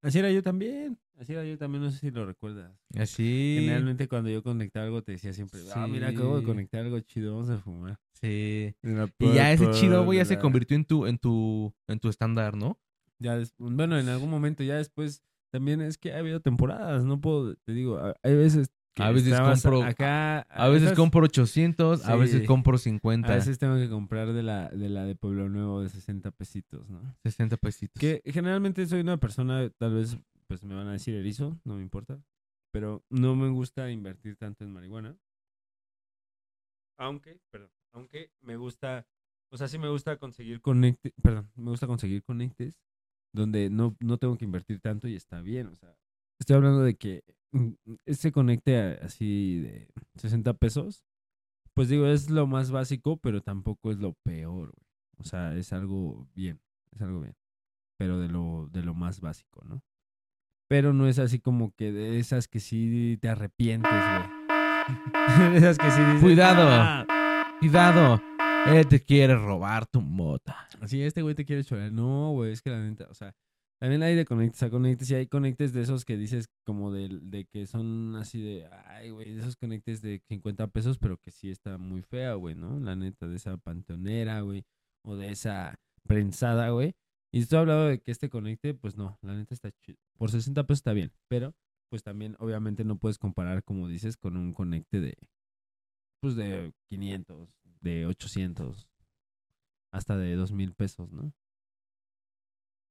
Así 0.00 0.18
era 0.18 0.32
yo 0.32 0.42
también. 0.42 0.98
Así 1.18 1.34
era 1.34 1.44
yo 1.44 1.58
también, 1.58 1.84
no 1.84 1.90
sé 1.90 1.98
si 1.98 2.10
lo 2.10 2.24
recuerdas. 2.24 2.72
así. 2.96 3.58
Generalmente 3.60 4.08
cuando 4.08 4.30
yo 4.30 4.42
conectaba 4.42 4.86
algo 4.86 5.02
te 5.02 5.12
decía 5.12 5.34
siempre, 5.34 5.60
ah, 5.74 5.86
mira, 5.86 6.08
acabo 6.08 6.38
de 6.40 6.46
conectar 6.46 6.82
algo 6.82 6.98
chido, 7.00 7.34
vamos 7.34 7.50
a 7.50 7.58
fumar. 7.58 8.00
Sí. 8.14 8.74
Y 9.18 9.34
ya 9.34 9.52
ese 9.52 9.70
chido, 9.72 10.02
güey, 10.02 10.18
ya 10.18 10.24
se 10.24 10.38
convirtió 10.38 10.76
en 10.78 10.86
tu, 10.86 11.06
en 11.06 11.18
tu, 11.18 11.74
en 11.88 12.00
tu 12.00 12.08
estándar, 12.08 12.56
¿no? 12.56 12.78
Ya 13.22 13.40
bueno, 13.58 13.98
en 13.98 14.08
algún 14.08 14.30
momento 14.30 14.62
ya 14.62 14.76
después 14.76 15.22
también 15.52 15.80
es 15.80 15.98
que 15.98 16.12
ha 16.12 16.18
habido 16.18 16.40
temporadas, 16.40 17.04
no 17.04 17.20
puedo, 17.20 17.54
te 17.56 17.72
digo, 17.72 18.00
hay 18.22 18.34
veces 18.34 18.70
que 18.94 19.02
A 19.02 19.10
veces 19.10 19.32
compro- 19.40 19.82
acá, 19.84 20.40
A 20.50 20.68
veces 20.68 20.88
esas- 20.88 20.96
compro 20.98 21.24
800, 21.24 22.06
a 22.06 22.14
veces 22.16 22.46
compro 22.46 22.76
50, 22.76 23.32
a 23.32 23.36
veces 23.36 23.58
tengo 23.58 23.76
que 23.76 23.88
comprar 23.88 24.32
de 24.34 24.42
la 24.42 24.68
de 24.68 24.88
la 24.90 25.04
de 25.04 25.14
Pueblo 25.14 25.48
Nuevo 25.48 25.80
de 25.82 25.88
60 25.88 26.30
pesitos, 26.30 26.90
¿no? 26.90 27.00
60 27.22 27.56
pesitos. 27.56 27.98
Que 27.98 28.20
generalmente 28.26 28.84
soy 28.86 29.00
una 29.00 29.16
persona, 29.18 29.70
tal 29.78 29.94
vez 29.94 30.18
pues 30.46 30.62
me 30.64 30.74
van 30.74 30.88
a 30.88 30.92
decir 30.92 31.14
erizo, 31.14 31.58
no 31.64 31.76
me 31.76 31.82
importa, 31.82 32.22
pero 32.70 33.02
no 33.08 33.34
me 33.34 33.48
gusta 33.48 33.90
invertir 33.90 34.36
tanto 34.36 34.64
en 34.64 34.72
marihuana. 34.72 35.16
Aunque, 36.98 37.40
perdón, 37.50 37.70
aunque 37.92 38.30
me 38.42 38.56
gusta, 38.56 39.06
o 39.50 39.56
sea, 39.56 39.68
sí 39.68 39.78
me 39.78 39.88
gusta 39.88 40.16
conseguir 40.18 40.60
conectes, 40.60 41.12
perdón, 41.22 41.50
me 41.56 41.70
gusta 41.70 41.86
conseguir 41.86 42.22
conectes 42.22 42.74
donde 43.32 43.70
no, 43.70 43.96
no 44.00 44.18
tengo 44.18 44.36
que 44.36 44.44
invertir 44.44 44.80
tanto 44.80 45.08
y 45.08 45.14
está 45.16 45.40
bien, 45.40 45.66
o 45.68 45.74
sea, 45.74 45.94
estoy 46.40 46.56
hablando 46.56 46.82
de 46.82 46.94
que 46.96 47.24
mm, 47.52 47.70
ese 48.06 48.32
conecte 48.32 48.78
a- 48.78 49.04
así 49.06 49.60
de 49.60 49.88
60 50.16 50.54
pesos, 50.54 51.04
pues 51.74 51.88
digo, 51.88 52.06
es 52.06 52.28
lo 52.30 52.46
más 52.46 52.70
básico, 52.70 53.16
pero 53.16 53.40
tampoco 53.42 53.90
es 53.90 53.98
lo 53.98 54.12
peor, 54.24 54.72
güey. 54.72 54.86
O 55.18 55.24
sea, 55.24 55.54
es 55.56 55.72
algo 55.72 56.26
bien, 56.34 56.60
es 56.90 57.00
algo 57.02 57.20
bien, 57.20 57.34
pero 57.98 58.18
de 58.18 58.28
lo, 58.28 58.68
de 58.72 58.82
lo 58.82 58.92
más 58.94 59.20
básico, 59.20 59.62
¿no? 59.64 59.82
Pero 60.68 60.92
no 60.92 61.06
es 61.06 61.18
así 61.18 61.38
como 61.38 61.72
que 61.76 61.92
de 61.92 62.18
esas 62.18 62.48
que 62.48 62.58
sí 62.60 63.18
te 63.20 63.28
arrepientes, 63.28 63.90
güey. 63.92 64.42
de 65.52 65.58
esas 65.58 65.78
que 65.78 65.90
sí 65.90 66.00
dices, 66.00 66.20
Cuidado. 66.22 66.62
"Ah, 66.66 67.06
Cuidado. 67.60 68.20
Él 68.66 68.86
te 68.86 69.00
quiere 69.00 69.34
robar 69.34 69.86
tu 69.86 70.00
mota. 70.00 70.68
Así, 70.80 71.02
este 71.02 71.22
güey 71.22 71.34
te 71.34 71.44
quiere 71.44 71.64
chorar. 71.64 71.92
No, 71.92 72.30
güey, 72.32 72.52
es 72.52 72.62
que 72.62 72.70
la 72.70 72.80
neta, 72.80 73.06
o 73.10 73.14
sea, 73.14 73.34
también 73.80 74.02
hay 74.04 74.14
de 74.14 74.24
conectes 74.24 74.62
a 74.62 74.70
conectes 74.70 75.10
y 75.10 75.14
hay 75.16 75.26
conectes 75.26 75.72
de 75.72 75.82
esos 75.82 76.04
que 76.04 76.16
dices 76.16 76.48
como 76.64 76.92
de, 76.92 77.08
de 77.20 77.46
que 77.46 77.66
son 77.66 78.14
así 78.14 78.40
de, 78.40 78.68
ay, 78.86 79.10
güey, 79.10 79.32
de 79.32 79.40
esos 79.40 79.56
conectes 79.56 80.00
de 80.02 80.22
50 80.28 80.68
pesos, 80.68 80.98
pero 80.98 81.18
que 81.18 81.32
sí 81.32 81.50
está 81.50 81.78
muy 81.78 82.02
fea, 82.02 82.34
güey, 82.34 82.54
¿no? 82.54 82.78
La 82.78 82.94
neta, 82.94 83.26
de 83.26 83.36
esa 83.36 83.56
panteonera, 83.56 84.40
güey, 84.42 84.64
o 85.04 85.16
de 85.16 85.30
esa 85.30 85.74
prensada, 86.06 86.70
güey. 86.70 86.94
Y 87.32 87.40
estoy 87.40 87.58
hablando 87.58 87.86
de 87.86 88.00
que 88.00 88.12
este 88.12 88.28
conecte, 88.28 88.74
pues 88.74 88.96
no, 88.96 89.18
la 89.22 89.34
neta 89.34 89.52
está 89.54 89.72
chido. 89.72 89.98
Por 90.16 90.30
60 90.30 90.64
pesos 90.64 90.78
está 90.78 90.92
bien, 90.92 91.10
pero 91.28 91.54
pues 91.90 92.04
también 92.04 92.36
obviamente 92.38 92.84
no 92.84 92.98
puedes 92.98 93.18
comparar, 93.18 93.64
como 93.64 93.88
dices, 93.88 94.16
con 94.16 94.36
un 94.36 94.52
conecte 94.52 95.00
de, 95.00 95.18
pues 96.20 96.36
de 96.36 96.72
500, 96.88 97.58
de 97.82 98.06
800, 98.06 98.88
hasta 99.92 100.16
de 100.16 100.34
dos 100.36 100.52
mil 100.52 100.72
pesos, 100.72 101.12
¿no? 101.12 101.32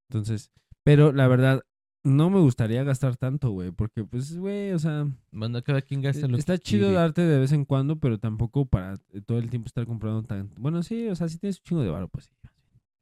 Entonces, 0.09 0.51
pero 0.83 1.11
la 1.13 1.27
verdad, 1.27 1.61
no 2.03 2.29
me 2.29 2.39
gustaría 2.39 2.83
gastar 2.83 3.15
tanto, 3.15 3.51
güey, 3.51 3.71
porque 3.71 4.03
pues, 4.03 4.37
güey, 4.37 4.71
o 4.71 4.79
sea, 4.79 5.07
Manda 5.31 5.61
cada 5.61 5.81
quien 5.81 6.01
gasta 6.01 6.27
lo 6.27 6.35
E, 6.35 6.39
está 6.39 6.57
que 6.57 6.63
chido 6.63 6.87
quiere. 6.87 6.95
darte 6.95 7.21
de 7.21 7.39
vez 7.39 7.51
en 7.51 7.63
cuando, 7.65 7.97
pero 7.99 8.17
tampoco 8.19 8.65
para 8.65 8.95
eh, 9.13 9.21
todo 9.25 9.37
el 9.37 9.49
tiempo 9.49 9.67
estar 9.67 9.85
comprando 9.85 10.23
tan... 10.23 10.49
Bueno, 10.57 10.83
sí, 10.83 11.07
o 11.07 11.15
sea, 11.15 11.29
si 11.29 11.37
tienes 11.37 11.57
un 11.59 11.63
chingo 11.63 11.81
de 11.83 11.89
varo, 11.89 12.07
pues 12.09 12.25
sí. 12.25 12.31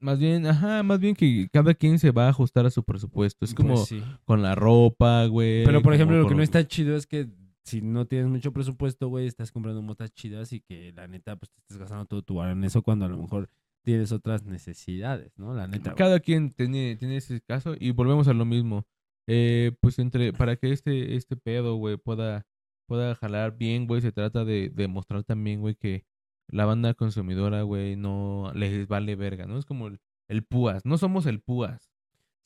Más 0.02 0.18
bien, 0.18 0.46
ajá, 0.46 0.82
más 0.84 1.00
bien 1.00 1.14
que 1.16 1.50
cada 1.52 1.74
quien 1.74 2.00
se 2.00 2.12
va 2.12 2.28
a 2.28 2.30
ajustar 2.30 2.66
a 2.66 2.70
su 2.70 2.84
presupuesto. 2.84 3.44
Es 3.44 3.54
como 3.54 3.74
Pues 3.76 3.88
sí. 3.88 4.02
con 4.24 4.42
la 4.42 4.56
ropa, 4.56 5.26
güey. 5.26 5.66
Pero, 5.66 5.82
por 5.82 5.94
ejemplo, 5.94 6.16
como 6.16 6.24
lo 6.24 6.30
que 6.30 6.36
no 6.36 6.44
está 6.44 6.66
chido 6.66 6.96
es 6.96 7.06
que 7.06 7.28
si 7.64 7.82
no 7.82 8.05
tienes 8.07 8.28
mucho 8.28 8.51
presupuesto, 8.51 9.07
güey, 9.07 9.28
estás 9.28 9.51
comprando 9.51 9.82
motas 9.82 10.12
chidas 10.12 10.53
y 10.53 10.62
que 10.62 10.91
la 10.93 11.07
neta, 11.07 11.36
pues 11.36 11.51
te 11.51 11.60
estás 11.62 11.78
gastando 11.78 12.05
todo 12.05 12.22
tu 12.22 12.36
varo 12.36 12.51
en 12.51 12.64
eso 12.64 12.82
cuando 12.82 13.05
a 13.05 13.10
lo 13.10 13.18
mejor 13.18 13.49
tienes 13.84 14.12
otras 14.12 14.43
necesidades, 14.43 15.38
¿no? 15.38 15.53
La 15.53 15.68
neta. 15.68 15.91
güey. 15.91 15.95
Cada 15.97 16.20
quien 16.20 16.51
tiene, 16.51 16.95
tiene 16.97 17.18
ese 17.18 17.41
caso 17.41 17.76
y 17.80 17.91
volvemos 17.91 18.28
a 18.28 18.34
lo 18.34 18.45
mismo. 18.45 18.86
Eh, 19.28 19.74
pues 19.82 19.99
entre, 19.99 20.34
para 20.34 20.55
que 20.55 20.72
este, 20.72 21.16
este 21.16 21.38
pedo, 21.38 21.76
güey, 21.76 21.97
pueda, 21.97 22.47
pueda 22.88 23.14
jalar 23.16 23.57
bien, 23.57 23.86
güey, 23.86 24.01
se 24.01 24.12
trata 24.12 24.43
de, 24.43 24.70
de 24.70 24.88
mostrar 24.88 25.24
también, 25.24 25.62
güey, 25.62 25.76
que 25.76 26.05
la 26.47 26.66
banda 26.66 26.95
consumidora, 26.95 27.62
güey, 27.62 27.95
no 27.95 28.51
les 28.55 28.88
vale 28.88 29.16
verga, 29.16 29.45
¿no? 29.45 29.60
Es 29.60 29.66
como 29.66 29.88
el, 29.88 29.99
el 30.28 30.43
púas, 30.43 30.84
no 30.86 30.97
somos 30.97 31.28
el 31.28 31.41
púas. 31.41 31.91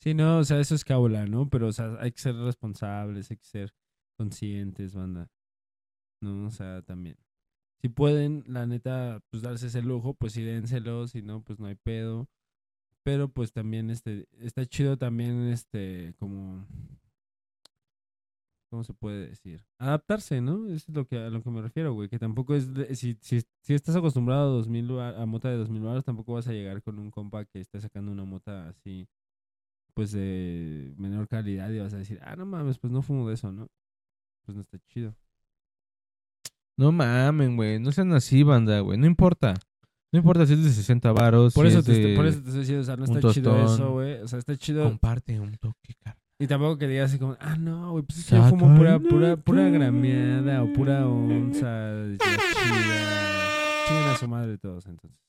Sí, 0.00 0.12
no, 0.12 0.38
o 0.38 0.44
sea, 0.44 0.60
eso 0.60 0.74
es 0.74 0.84
cábula, 0.84 1.24
¿no? 1.26 1.48
Pero, 1.48 1.68
o 1.68 1.72
sea, 1.72 1.96
hay 2.00 2.12
que 2.12 2.20
ser 2.20 2.36
responsables, 2.36 3.30
hay 3.30 3.38
que 3.38 3.46
ser 3.46 3.74
conscientes, 4.16 4.94
banda. 4.94 5.28
No, 6.20 6.46
o 6.48 6.50
sea, 6.50 6.82
también. 6.82 7.16
Si 7.82 7.88
pueden, 7.90 8.44
la 8.48 8.66
neta, 8.66 9.20
pues 9.30 9.42
darse 9.42 9.68
ese 9.68 9.82
lujo, 9.82 10.14
pues 10.14 10.34
sí 10.34 10.42
dénselo, 10.42 11.08
si 11.08 11.22
no, 11.22 11.42
pues 11.42 11.58
no 11.60 11.66
hay 11.66 11.76
pedo. 11.76 12.28
Pero 13.04 13.28
pues 13.28 13.52
también, 13.52 13.90
este, 13.90 14.28
está 14.40 14.66
chido 14.66 14.98
también, 14.98 15.48
este, 15.48 16.14
como, 16.18 16.66
¿cómo 18.70 18.84
se 18.84 18.94
puede 18.94 19.28
decir? 19.28 19.64
Adaptarse, 19.78 20.40
¿no? 20.40 20.66
Es 20.68 20.88
lo 20.88 21.06
que, 21.06 21.18
a 21.18 21.30
lo 21.30 21.42
que 21.42 21.50
me 21.50 21.62
refiero, 21.62 21.92
güey, 21.94 22.08
que 22.08 22.18
tampoco 22.18 22.54
es, 22.54 22.68
si, 22.98 23.16
si, 23.20 23.40
si 23.62 23.74
estás 23.74 23.94
acostumbrado 23.96 24.50
a 24.50 24.54
2000, 24.56 24.96
va- 24.96 25.20
a 25.20 25.26
mota 25.26 25.48
de 25.50 25.56
2000 25.56 25.82
baros, 25.82 26.04
tampoco 26.04 26.34
vas 26.34 26.48
a 26.48 26.52
llegar 26.52 26.82
con 26.82 26.98
un 26.98 27.10
compa 27.10 27.44
que 27.44 27.60
esté 27.60 27.80
sacando 27.80 28.10
una 28.12 28.24
mota 28.24 28.68
así, 28.68 29.08
pues 29.94 30.12
de 30.12 30.94
menor 30.98 31.28
calidad 31.28 31.70
y 31.70 31.80
vas 31.80 31.94
a 31.94 31.98
decir, 31.98 32.20
ah, 32.22 32.36
no 32.36 32.46
mames, 32.46 32.78
pues 32.78 32.92
no 32.92 33.02
fumo 33.02 33.28
de 33.28 33.34
eso, 33.34 33.52
¿no? 33.52 33.68
Pues 34.44 34.54
no 34.56 34.60
está 34.62 34.78
chido. 34.86 35.14
No 36.76 36.90
mamen, 36.92 37.56
güey, 37.56 37.78
no 37.78 37.92
sean 37.92 38.12
así, 38.12 38.42
banda, 38.42 38.80
güey, 38.80 38.98
no 38.98 39.06
importa. 39.06 39.54
No 40.12 40.18
importa 40.18 40.46
si 40.46 40.52
es 40.54 40.62
de 40.64 40.70
60 40.70 41.12
varos, 41.12 41.54
Por 41.54 41.66
si 41.66 41.70
eso, 41.70 41.78
es 41.80 41.84
te, 41.86 41.92
de- 41.92 42.16
por 42.16 42.26
eso 42.26 42.40
te 42.40 42.46
estoy 42.48 42.60
diciendo, 42.60 42.82
o 42.82 42.84
sea, 42.84 42.96
no 42.96 43.04
está 43.04 43.32
chido 43.32 43.64
eso, 43.64 43.92
güey. 43.92 44.14
O 44.22 44.28
sea, 44.28 44.38
está 44.38 44.56
chido. 44.56 44.84
comparte 44.84 45.38
un 45.40 45.52
toque, 45.56 45.94
cara. 46.02 46.16
Y 46.38 46.46
tampoco 46.46 46.78
que 46.78 46.88
digas 46.88 47.10
así 47.10 47.18
como, 47.18 47.36
ah, 47.40 47.56
no, 47.56 47.92
güey, 47.92 48.04
pues 48.04 48.18
es 48.20 48.26
que 48.26 48.36
yo 48.36 48.44
fumo 48.48 48.76
pura, 48.76 48.98
pura, 48.98 49.36
pura 49.36 49.68
grameada 49.70 50.62
o 50.62 50.72
pura 50.72 51.06
onza 51.06 51.92
chida. 52.18 52.36
Chinguen 53.88 54.04
a 54.08 54.16
su 54.16 54.28
madre 54.28 54.58
todos, 54.58 54.84
entonces. 54.86 55.20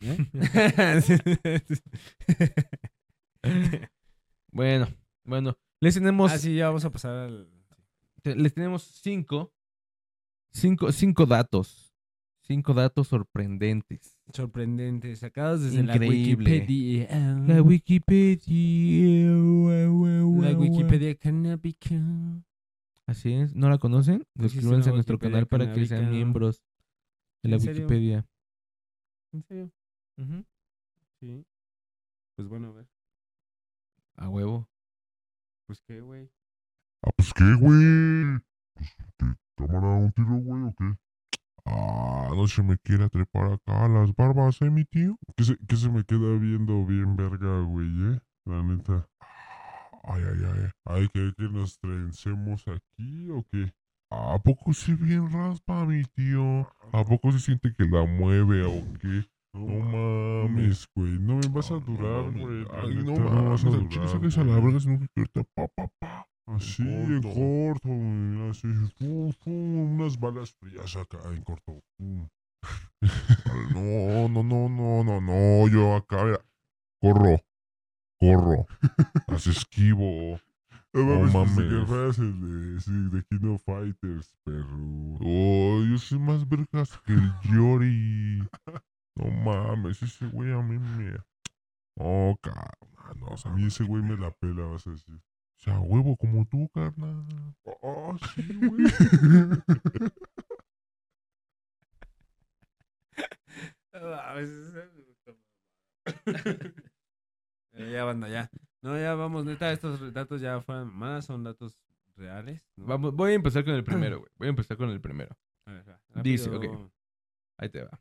¿Eh? 0.00 1.60
Bueno, 4.52 4.86
bueno, 5.24 5.56
les 5.80 5.94
tenemos, 5.94 6.30
ah, 6.32 6.38
sí, 6.38 6.54
ya 6.54 6.68
vamos 6.68 6.84
a 6.84 6.90
pasar 6.90 7.16
al... 7.16 7.48
les 8.24 8.54
tenemos 8.54 8.82
cinco, 8.82 9.52
cinco, 10.50 10.90
cinco 10.92 11.26
datos, 11.26 11.94
cinco 12.40 12.72
datos 12.72 13.08
sorprendentes. 13.08 14.18
Sorprendente, 14.32 15.14
sacados 15.16 15.62
desde 15.62 15.80
Increíble. 15.80 16.44
la 16.44 16.64
Wikipedia. 16.66 17.36
La 17.46 17.62
Wikipedia. 17.62 19.30
La 20.50 20.58
Wikipedia 20.58 21.14
canábica. 21.16 22.00
Así 23.06 23.34
es, 23.34 23.54
¿no 23.54 23.68
la 23.68 23.76
conocen? 23.76 24.26
Suscríbanse 24.40 24.88
a 24.88 24.94
nuestro 24.94 25.18
canal 25.18 25.46
para 25.46 25.72
que 25.72 25.86
sean 25.86 26.10
miembros 26.10 26.64
de 27.42 27.50
la. 27.50 27.56
Wikipedia. 27.58 28.26
¿En 29.32 29.42
serio? 29.42 29.70
Sí. 31.20 31.44
Pues 32.36 32.48
bueno, 32.48 32.68
a 32.68 32.72
ver. 32.72 32.88
A 34.16 34.28
huevo. 34.28 34.68
Pues 35.66 35.82
qué, 35.82 36.00
güey. 36.00 36.30
Ah, 37.06 37.10
pues 37.16 37.34
qué, 37.34 37.44
güey. 37.54 38.40
Pues, 38.74 38.96
¿qué? 39.18 39.26
¿Cámara 39.56 39.88
un 39.88 40.12
tiro, 40.12 40.36
güey, 40.36 40.62
o 40.62 40.74
qué? 40.78 40.96
Ah, 41.66 42.28
no 42.34 42.48
se 42.48 42.62
me 42.62 42.78
quiera 42.78 43.08
trepar 43.08 43.52
acá 43.52 43.84
a 43.84 43.88
las 43.88 44.14
barbas, 44.14 44.60
¿eh, 44.62 44.70
mi 44.70 44.84
tío? 44.84 45.18
Que 45.36 45.44
se, 45.44 45.58
que 45.66 45.76
se 45.76 45.90
me 45.90 46.04
queda 46.04 46.38
viendo 46.38 46.84
bien 46.86 47.16
verga, 47.16 47.60
güey, 47.60 47.88
¿eh? 47.88 48.20
La 48.46 48.62
neta. 48.62 49.06
Ay, 50.02 50.22
ay, 50.22 50.44
ay. 50.44 50.70
Ay, 50.84 51.08
¿que, 51.12 51.32
que 51.36 51.44
nos 51.44 51.78
trencemos 51.78 52.64
aquí 52.68 53.30
o 53.30 53.44
qué? 53.50 53.72
¿A 54.10 54.38
poco 54.38 54.72
sí 54.72 54.94
bien 54.94 55.30
raspa, 55.30 55.84
mi 55.84 56.04
tío? 56.04 56.68
¿A 56.92 57.04
poco 57.04 57.32
se 57.32 57.40
siente 57.40 57.74
que 57.74 57.84
la 57.84 58.04
mueve 58.04 58.64
o 58.64 58.82
qué? 59.00 59.26
No 59.52 59.66
mames, 59.66 60.88
güey. 60.94 61.18
No 61.18 61.36
me 61.36 61.48
vas 61.48 61.70
a 61.70 61.74
durar, 61.74 62.30
güey. 62.32 62.66
Ay, 62.72 62.94
no 63.04 63.14
mames. 63.16 63.62
Chile 63.88 64.08
sales 64.08 64.38
a 64.38 64.44
la 64.44 64.54
verga 64.56 64.80
si 64.80 64.88
no 64.88 64.98
te 64.98 65.08
quiero 65.14 65.44
pa, 65.54 65.68
pa, 65.68 65.88
pa. 65.98 66.26
Así, 66.46 66.82
en 66.82 67.22
corto, 67.22 67.88
güey. 67.88 68.50
Así, 68.50 68.68
fum, 68.98 69.32
fum, 69.32 69.94
unas 69.94 70.18
balas 70.18 70.52
frías 70.52 70.94
acá 70.96 71.18
en 71.32 71.42
corto. 71.42 71.82
fum. 71.96 72.28
Ay, 73.02 73.66
no, 73.72 74.28
no, 74.28 74.42
no, 74.42 74.68
no, 74.68 75.04
no, 75.04 75.20
no. 75.20 75.68
Yo 75.68 75.96
acá, 75.96 76.24
mira, 76.24 76.40
corro, 77.00 77.40
corro. 78.18 78.66
Las 79.28 79.46
esquivo. 79.46 80.38
No 80.92 81.04
mames. 81.04 81.56
que 81.56 81.86
fueras 81.86 82.18
el 82.18 82.40
de, 82.40 82.80
sí, 82.80 82.92
de 83.10 83.24
King 83.24 83.54
of 83.54 83.62
Fighters, 83.64 84.32
perro. 84.44 85.18
Oh, 85.20 85.82
yo 85.82 85.98
soy 85.98 86.20
más 86.20 86.48
vergas 86.48 86.96
que 87.04 87.14
el 87.14 87.32
Yori. 87.42 88.48
No 89.16 89.30
mames, 89.30 90.02
ese 90.02 90.26
güey 90.26 90.52
a 90.52 90.62
mí 90.62 90.78
me. 90.78 91.16
Oh, 91.96 92.36
carnal. 92.40 92.70
No, 93.16 93.26
o 93.26 93.36
sea, 93.36 93.50
a 93.50 93.54
mí 93.54 93.66
ese 93.66 93.84
güey 93.84 94.02
me 94.02 94.16
la 94.16 94.30
pela, 94.30 94.66
vas 94.66 94.86
a 94.86 94.90
decir. 94.90 95.20
O 95.64 95.70
sea, 95.70 95.80
huevo 95.80 96.14
como 96.16 96.44
tú, 96.46 96.68
carnal. 96.74 97.24
Oh, 97.64 98.14
sí, 98.34 98.42
güey. 98.54 98.84
Eh, 107.76 107.90
ya, 107.90 108.04
banda, 108.04 108.28
ya. 108.28 108.48
No, 108.82 108.96
ya 108.96 109.14
vamos, 109.14 109.44
neta, 109.44 109.72
estos 109.72 110.12
datos 110.12 110.40
ya 110.40 110.60
fueron 110.60 110.94
más, 110.94 111.24
son 111.24 111.42
datos 111.42 111.76
reales. 112.14 112.62
¿no? 112.76 112.86
Vamos, 112.86 113.12
voy 113.16 113.32
a 113.32 113.34
empezar 113.34 113.64
con 113.64 113.74
el 113.74 113.82
primero, 113.82 114.20
güey. 114.20 114.30
Voy 114.36 114.46
a 114.46 114.50
empezar 114.50 114.76
con 114.76 114.90
el 114.90 115.00
primero. 115.00 115.36
A 115.64 115.72
ver, 115.72 115.88
va, 115.88 116.22
Dice, 116.22 116.50
ok. 116.50 116.66
Ahí 117.56 117.68
te 117.70 117.82
va. 117.82 118.00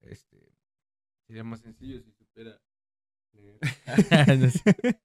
Este. 0.00 0.52
Sería 1.28 1.44
más 1.44 1.60
sencillo 1.60 2.00
si 2.00 2.10
supiera. 2.10 2.60
leer. 3.34 3.60
No 4.40 4.50
sé. 4.50 5.00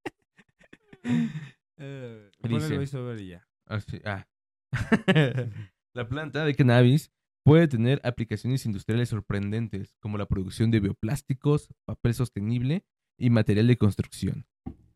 Eh, 1.83 2.29
Dice. 2.43 3.25
ya. 3.25 3.47
Así, 3.65 3.99
ah. 4.05 4.27
La 5.95 6.07
planta 6.07 6.45
de 6.45 6.53
cannabis 6.53 7.11
puede 7.43 7.67
tener 7.67 7.99
aplicaciones 8.03 8.67
industriales 8.67 9.09
sorprendentes, 9.09 9.95
como 9.99 10.19
la 10.19 10.27
producción 10.27 10.69
de 10.69 10.79
bioplásticos, 10.79 11.73
papel 11.85 12.13
sostenible 12.13 12.85
y 13.17 13.31
material 13.31 13.65
de 13.65 13.77
construcción. 13.77 14.45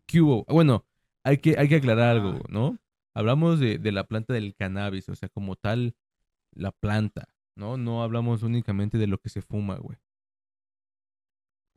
¿Qué 0.05 0.21
hubo? 0.21 0.45
Bueno, 0.45 0.85
hay 1.23 1.39
que, 1.39 1.57
hay 1.57 1.67
que 1.67 1.77
aclarar 1.77 2.09
algo, 2.09 2.43
¿no? 2.49 2.77
Hablamos 3.15 3.59
de, 3.59 3.79
de 3.79 3.91
la 3.91 4.05
planta 4.05 4.35
del 4.35 4.55
cannabis, 4.55 5.09
o 5.09 5.15
sea, 5.15 5.29
como 5.29 5.55
tal, 5.55 5.95
la 6.53 6.71
planta, 6.71 7.29
¿no? 7.57 7.77
No 7.77 8.03
hablamos 8.03 8.43
únicamente 8.43 8.99
de 8.99 9.07
lo 9.07 9.17
que 9.17 9.29
se 9.29 9.41
fuma, 9.41 9.77
güey. 9.77 9.97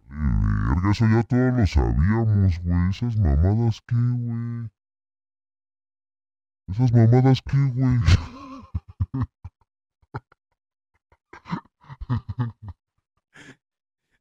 Verga, 0.79 0.91
eso 0.93 1.07
ya 1.09 1.23
todos 1.25 1.55
lo 1.59 1.67
sabíamos, 1.67 2.59
güey. 2.63 2.91
Esas 2.91 3.17
mamadas, 3.17 3.81
¿qué, 3.87 3.97
güey? 3.97 4.69
Esas 6.69 6.93
mamadas, 6.93 7.43
¿qué, 7.43 7.57
güey? 7.75 7.99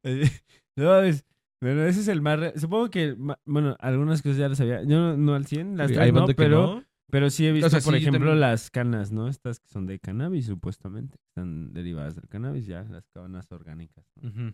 no, 0.76 1.02
es, 1.02 1.26
bueno, 1.62 1.84
ese 1.84 2.02
es 2.02 2.08
el 2.08 2.22
más... 2.22 2.40
re- 2.40 2.60
Supongo 2.60 2.90
que, 2.90 3.16
bueno, 3.46 3.76
algunas 3.80 4.22
cosas 4.22 4.38
ya 4.38 4.50
las 4.50 4.58
sabía. 4.58 4.84
Yo 4.84 4.98
no, 5.00 5.18
no 5.18 5.36
al 5.36 5.46
100, 5.46 5.78
las 5.78 5.90
Sí, 5.90 5.96
tres 5.96 6.14
no, 6.14 6.26
que 6.28 6.36
pero, 6.36 6.62
no. 6.78 6.84
pero 7.10 7.30
sí 7.30 7.46
he 7.48 7.52
visto, 7.52 7.70
sea, 7.70 7.80
por 7.82 7.94
sí, 7.94 8.02
ejemplo, 8.02 8.20
también. 8.30 8.40
las 8.42 8.70
canas, 8.72 9.12
¿no? 9.12 9.28
Estas 9.28 9.60
que 9.60 9.68
son 9.68 9.86
de 9.86 10.00
cannabis, 10.00 10.46
supuestamente. 10.46 11.18
Están 11.30 11.74
derivadas 11.74 12.16
del 12.16 12.28
cannabis, 12.28 12.66
ya, 12.68 12.84
las 12.84 13.08
cabanas 13.10 13.52
orgánicas. 13.52 14.06
¿no? 14.22 14.54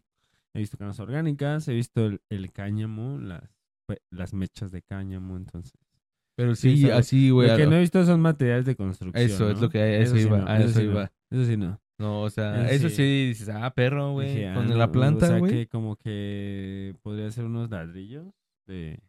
He 0.54 0.60
visto 0.60 0.78
canas 0.78 1.00
orgánicas, 1.00 1.68
he 1.68 1.74
visto 1.74 2.06
el, 2.06 2.22
el 2.30 2.52
cáñamo, 2.52 3.18
las, 3.20 3.44
las 4.12 4.34
mechas 4.34 4.72
de 4.72 4.82
cáñamo, 4.82 5.36
entonces. 5.36 5.74
Pero 6.36 6.56
Sí, 6.56 6.90
así, 6.90 7.30
güey. 7.30 7.50
Lo 7.50 7.58
que 7.58 7.68
no 7.68 7.76
he 7.76 7.80
visto 7.82 8.04
son 8.06 8.22
materiales 8.22 8.66
de 8.66 8.76
construcción. 8.76 9.24
Eso 9.26 9.50
es 9.50 9.56
¿no? 9.56 9.62
lo 9.64 9.70
que 9.70 10.02
eso 10.02 10.16
sí 10.16 10.22
iba, 10.24 10.38
no, 10.40 10.48
a 10.48 10.60
eso 10.60 10.80
sí 10.80 10.86
no, 10.86 10.92
iba. 10.92 11.12
Eso 11.30 11.46
sí 11.46 11.58
no. 11.58 11.80
No, 12.00 12.22
o 12.22 12.30
sea, 12.30 12.70
eso 12.72 12.90
sí. 12.90 13.28
dices, 13.28 13.50
ah, 13.50 13.72
perro, 13.74 14.14
güey. 14.14 14.30
Dije, 14.30 14.50
ah, 14.50 14.56
Con 14.56 14.68
no, 14.68 14.76
la 14.76 14.86
O 14.86 14.92
planta, 14.92 15.28
sea, 15.28 15.38
güey. 15.38 15.52
que 15.52 15.68
como 15.68 15.96
que 15.96 16.96
podría 17.04 17.30
ser 17.32 17.46
unos 17.46 17.70
ladrillos 17.70 18.26
de 18.66 19.00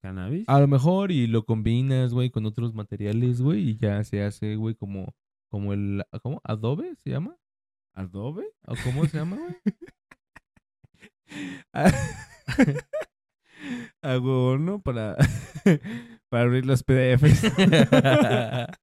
cannabis. 0.00 0.48
A 0.48 0.60
lo 0.60 0.66
mejor 0.66 1.12
y 1.12 1.26
lo 1.26 1.44
combinas, 1.44 2.12
güey, 2.14 2.30
con 2.30 2.46
otros 2.46 2.74
materiales, 2.74 3.40
güey, 3.42 3.70
y 3.70 3.76
ya 3.76 4.02
se 4.04 4.22
hace, 4.22 4.56
güey, 4.56 4.74
como, 4.74 5.14
como 5.50 5.72
el, 5.74 6.04
¿cómo? 6.22 6.40
¿Adobe 6.42 6.96
se 6.96 7.10
llama? 7.10 7.36
¿Adobe? 7.94 8.46
¿O 8.66 8.74
cómo 8.84 9.04
se 9.06 9.18
llama, 9.18 9.36
güey? 9.36 9.54
Hago 14.02 14.52
uno 14.54 14.80
para, 14.82 15.16
para 16.28 16.42
abrir 16.44 16.66
los 16.66 16.82
PDFs. 16.82 17.44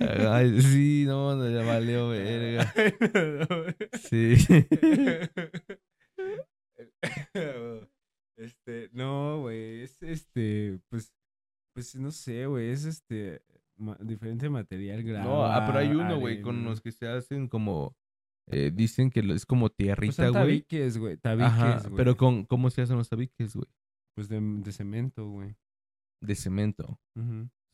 Ay, 0.00 0.60
sí, 0.62 1.04
no, 1.06 1.34
no, 1.36 1.48
ya 1.48 1.62
valió, 1.64 2.08
verga. 2.10 2.72
Sí. 3.98 4.36
Este, 8.36 8.90
no, 8.92 9.40
güey, 9.40 9.82
es 9.82 10.02
este, 10.02 10.78
pues, 10.90 11.12
pues 11.74 11.94
no 11.94 12.10
sé, 12.10 12.46
güey, 12.46 12.70
es 12.70 12.84
este, 12.84 13.40
ma- 13.76 13.96
diferente 14.00 14.50
material 14.50 15.02
grave. 15.02 15.24
No, 15.24 15.44
ah, 15.46 15.64
pero 15.66 15.78
hay 15.78 15.88
uno, 15.88 16.18
güey, 16.18 16.42
con 16.42 16.62
los 16.64 16.82
que 16.82 16.92
se 16.92 17.08
hacen 17.08 17.48
como, 17.48 17.96
eh, 18.48 18.70
dicen 18.74 19.10
que 19.10 19.20
es 19.20 19.44
como 19.46 19.66
Pues 19.68 19.76
tierrita, 19.76 20.28
güey. 20.28 20.32
tabiques, 20.32 20.98
güey, 20.98 21.16
tabiques, 21.16 21.52
Ajá, 21.52 21.80
güey. 21.84 21.96
pero 21.96 22.16
con, 22.16 22.44
¿cómo 22.44 22.70
se 22.70 22.82
hacen 22.82 22.96
los 22.96 23.08
tabiques, 23.08 23.54
güey? 23.56 23.66
Pues 24.14 24.28
de, 24.28 24.40
de 24.40 24.72
cemento, 24.72 25.28
güey. 25.28 25.54
De 26.22 26.34
cemento, 26.34 26.98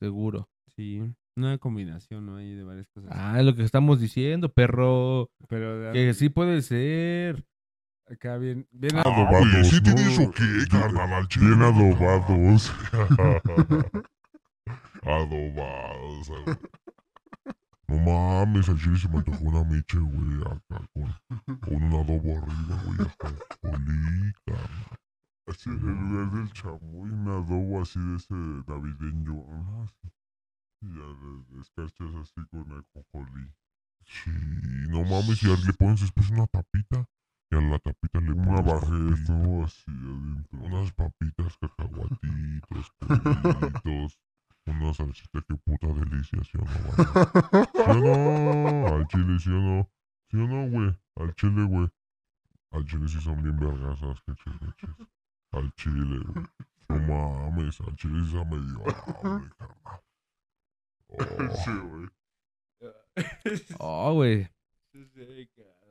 seguro. 0.00 0.48
Sí, 0.74 1.00
una 1.36 1.58
combinación, 1.58 2.26
¿no? 2.26 2.36
Hay 2.36 2.54
de 2.54 2.64
varias 2.64 2.88
cosas. 2.88 3.10
Ah, 3.12 3.38
es 3.38 3.44
lo 3.44 3.54
que 3.54 3.62
estamos 3.62 4.00
diciendo, 4.00 4.48
perro. 4.52 5.30
pero 5.48 5.78
de- 5.78 5.92
Que 5.92 6.14
sí 6.14 6.28
puede 6.30 6.62
ser. 6.62 7.44
acá 8.08 8.36
bien, 8.38 8.66
bien 8.72 8.96
Ah, 8.96 9.02
Adobados, 9.06 9.68
¿sí 9.68 9.76
¿no? 9.76 9.94
te 9.94 10.02
dijo 10.02 10.30
qué, 10.32 10.44
carnal? 10.70 11.28
Bien 11.38 11.62
adobados. 11.62 12.72
Adobados. 15.02 16.28
güey. 16.28 16.56
No 17.92 17.98
mames, 17.98 18.70
al 18.70 18.78
chile 18.78 18.98
se 18.98 19.06
me 19.08 19.18
antojó 19.18 19.44
una 19.44 19.64
miche, 19.64 19.98
güey, 19.98 20.40
acá 20.46 20.80
con, 20.94 21.58
con 21.60 21.74
un 21.74 21.92
adobo 21.92 22.38
arriba, 22.38 22.82
güey, 22.86 23.02
acá. 23.02 23.30
Carnal. 23.60 24.34
Así, 25.46 25.68
en 25.68 25.78
lugar 25.78 26.30
del 26.32 26.50
chamoy, 26.54 27.10
un 27.10 27.28
adobo 27.28 27.82
así 27.82 28.00
de 28.00 28.16
ese 28.16 28.32
navideño. 28.32 29.44
Sí. 30.00 30.08
Y 30.80 30.86
ya 30.88 31.04
le 31.04 31.58
descarchas 31.58 32.14
así 32.22 32.40
con 32.50 32.62
ajonjolí. 32.72 33.52
Sí, 34.06 34.30
no 34.88 35.04
mames, 35.04 35.42
y 35.42 35.48
le 35.48 35.72
pones 35.74 36.00
después 36.00 36.30
una 36.30 36.46
tapita. 36.46 37.06
Y 37.50 37.56
a 37.56 37.60
la 37.60 37.78
tapita 37.78 38.20
le 38.20 38.32
Una 38.32 38.62
pones 38.62 38.80
papitas, 38.80 39.28
¿no? 39.28 39.64
Así 39.64 39.90
adentro. 39.90 40.58
Unas 40.60 40.92
papitas, 40.92 41.58
cacahuatitos, 41.58 42.90
pollitos, 43.84 44.18
una 44.66 44.94
salsita, 44.94 45.42
qué 45.48 45.54
puta 45.56 45.86
delicia, 45.88 46.38
¿sí 46.44 46.58
o 46.58 46.64
no, 46.64 46.74
banda? 46.96 47.70
¿Sí 47.74 47.90
o 47.90 48.16
no? 48.16 48.86
Al 48.94 49.06
chile, 49.08 49.38
¿sí 49.38 49.50
o 49.50 49.60
no? 49.60 49.90
¿Sí 50.30 50.36
o 50.36 50.46
no, 50.46 50.70
güey? 50.70 50.98
Al 51.16 51.34
chile, 51.34 51.64
güey. 51.64 51.88
Al 52.70 52.84
chile 52.86 53.08
sí 53.08 53.20
son 53.20 53.42
bien 53.42 53.58
vergasas, 53.58 54.20
que 54.22 54.34
chileches. 54.34 55.08
Al 55.52 55.72
chile, 55.74 56.20
güey. 56.24 56.46
No 56.88 56.98
mames, 56.98 57.80
al 57.80 57.96
chile 57.96 58.20
sí 58.24 58.30
se 58.32 58.44
me 58.44 58.58
dio 58.58 58.82
hambre, 59.22 59.50
carnal. 59.58 60.02
Oh, 61.08 61.56
Sí, 61.64 61.70
güey. 61.70 62.08
Oh, 63.78 64.14
güey. 64.14 64.48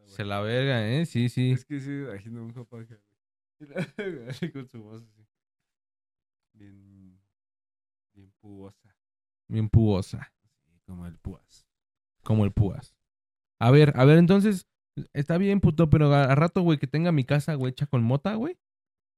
Se 0.05 0.25
la 0.25 0.41
verga, 0.41 0.87
¿eh? 0.87 1.05
Sí, 1.05 1.29
sí. 1.29 1.51
Es 1.51 1.65
que 1.65 1.79
sí, 1.79 1.91
imagino 1.91 2.43
un 2.43 2.53
papá 2.53 2.83
que 2.85 4.51
con 4.51 4.67
su 4.67 4.81
voz 4.81 5.03
así. 5.03 5.27
Bien, 6.53 7.00
puosa. 8.41 8.95
Bien 9.47 9.69
puosa. 9.69 10.31
Así 10.65 10.79
como 10.85 11.05
el 11.05 11.17
púas. 11.17 11.65
Como 12.23 12.45
el 12.45 12.51
púas. 12.51 12.95
A 13.59 13.71
ver, 13.71 13.93
a 13.95 14.05
ver, 14.05 14.17
entonces. 14.17 14.67
Está 15.13 15.37
bien, 15.37 15.61
puto, 15.61 15.89
pero 15.89 16.13
a, 16.13 16.25
a 16.25 16.35
rato, 16.35 16.61
güey, 16.63 16.77
que 16.77 16.87
tenga 16.87 17.11
mi 17.13 17.23
casa, 17.23 17.53
güey, 17.55 17.71
hecha 17.71 17.85
con 17.87 18.03
mota, 18.03 18.35
güey. 18.35 18.57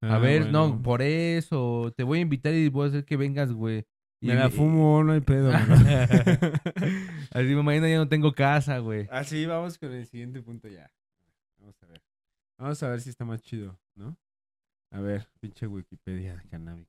A 0.01 0.15
Ah, 0.15 0.19
ver, 0.19 0.51
no, 0.51 0.82
por 0.84 1.01
eso. 1.01 1.91
Te 1.97 2.03
voy 2.03 2.19
a 2.19 2.21
invitar 2.21 2.53
y 2.53 2.69
voy 2.69 2.86
a 2.86 2.89
hacer 2.89 3.05
que 3.05 3.17
vengas, 3.17 3.51
güey. 3.51 3.86
Y- 4.21 4.28
Me 4.28 4.36
la 4.36 4.49
fumo, 4.49 5.03
no 5.03 5.13
hay 5.13 5.21
pedo. 5.21 5.51
Así 7.32 7.55
mañana 7.55 7.89
ya 7.89 7.97
no 7.97 8.07
tengo 8.07 8.34
casa, 8.34 8.80
güey. 8.80 9.07
Así 9.11 9.45
vamos 9.45 9.78
con 9.78 9.91
el 9.91 10.05
siguiente 10.05 10.41
punto 10.41 10.67
ya. 10.67 10.91
Vamos 11.57 11.82
a 11.82 11.86
ver. 11.88 12.01
Vamos 12.57 12.84
a 12.84 12.89
ver 12.89 13.01
si 13.01 13.09
está 13.09 13.26
más 13.26 13.41
chido, 13.41 13.80
¿no? 13.95 14.15
A 14.91 14.99
ver, 14.99 15.28
pinche 15.39 15.65
Wikipedia 15.67 16.43
cannabis. 16.51 16.88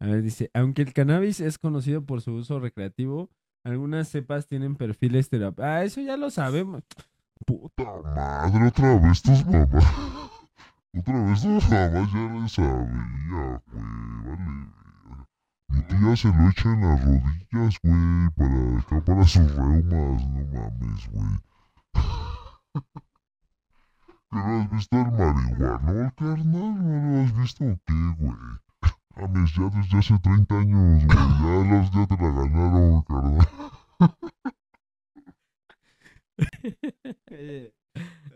A 0.00 0.06
ver, 0.06 0.22
dice, 0.22 0.50
aunque 0.54 0.80
el 0.80 0.94
cannabis 0.94 1.40
es 1.40 1.58
conocido 1.58 2.04
por 2.04 2.22
su 2.22 2.32
uso 2.32 2.58
recreativo, 2.58 3.28
algunas 3.64 4.08
cepas 4.08 4.46
tienen 4.46 4.74
perfiles 4.74 5.28
terapéuticos. 5.28 5.64
Ah, 5.64 5.84
eso 5.84 6.00
ya 6.00 6.16
lo 6.16 6.30
sabemos. 6.30 6.82
puta 7.46 7.84
madre, 8.02 8.68
otra 8.68 8.98
vez 8.98 9.22
tus 9.22 9.44
mamás. 9.46 9.84
Otra 10.98 11.22
vez 11.22 11.42
tus 11.42 11.70
mamás 11.70 12.12
ya 12.12 12.32
le 12.32 12.48
sabía, 12.48 13.62
güey. 13.70 13.84
Vale. 14.24 14.80
Mi 15.68 15.82
tía 15.82 16.16
se 16.16 16.28
lo 16.28 16.48
echa 16.48 16.72
en 16.72 16.80
las 16.80 17.04
rodillas, 17.04 17.78
güey, 17.82 18.30
para 18.36 18.78
acá 18.80 19.04
para 19.04 19.24
sus 19.24 19.54
reumas, 19.54 20.26
no 20.26 20.44
mames, 20.52 21.10
güey. 21.12 21.36
¿Pero 24.30 24.44
has 24.44 24.70
visto 24.70 24.96
el 24.96 25.12
marihuano, 25.12 26.12
carnal? 26.16 26.50
¿No 26.52 27.10
lo 27.10 27.22
has 27.22 27.36
visto 27.36 27.64
o 27.64 27.78
qué, 27.86 28.14
güey? 28.18 28.34
Mames, 29.20 29.52
ya 29.54 29.68
desde 29.68 29.98
hace 29.98 30.18
30 30.20 30.58
años, 30.58 31.04
güey. 31.04 31.08
Ya, 31.08 31.54
los, 31.70 31.90
ya 31.92 32.06
te 32.06 32.16
la 32.22 32.30
ganaron, 32.30 33.02
carnal. 33.02 33.46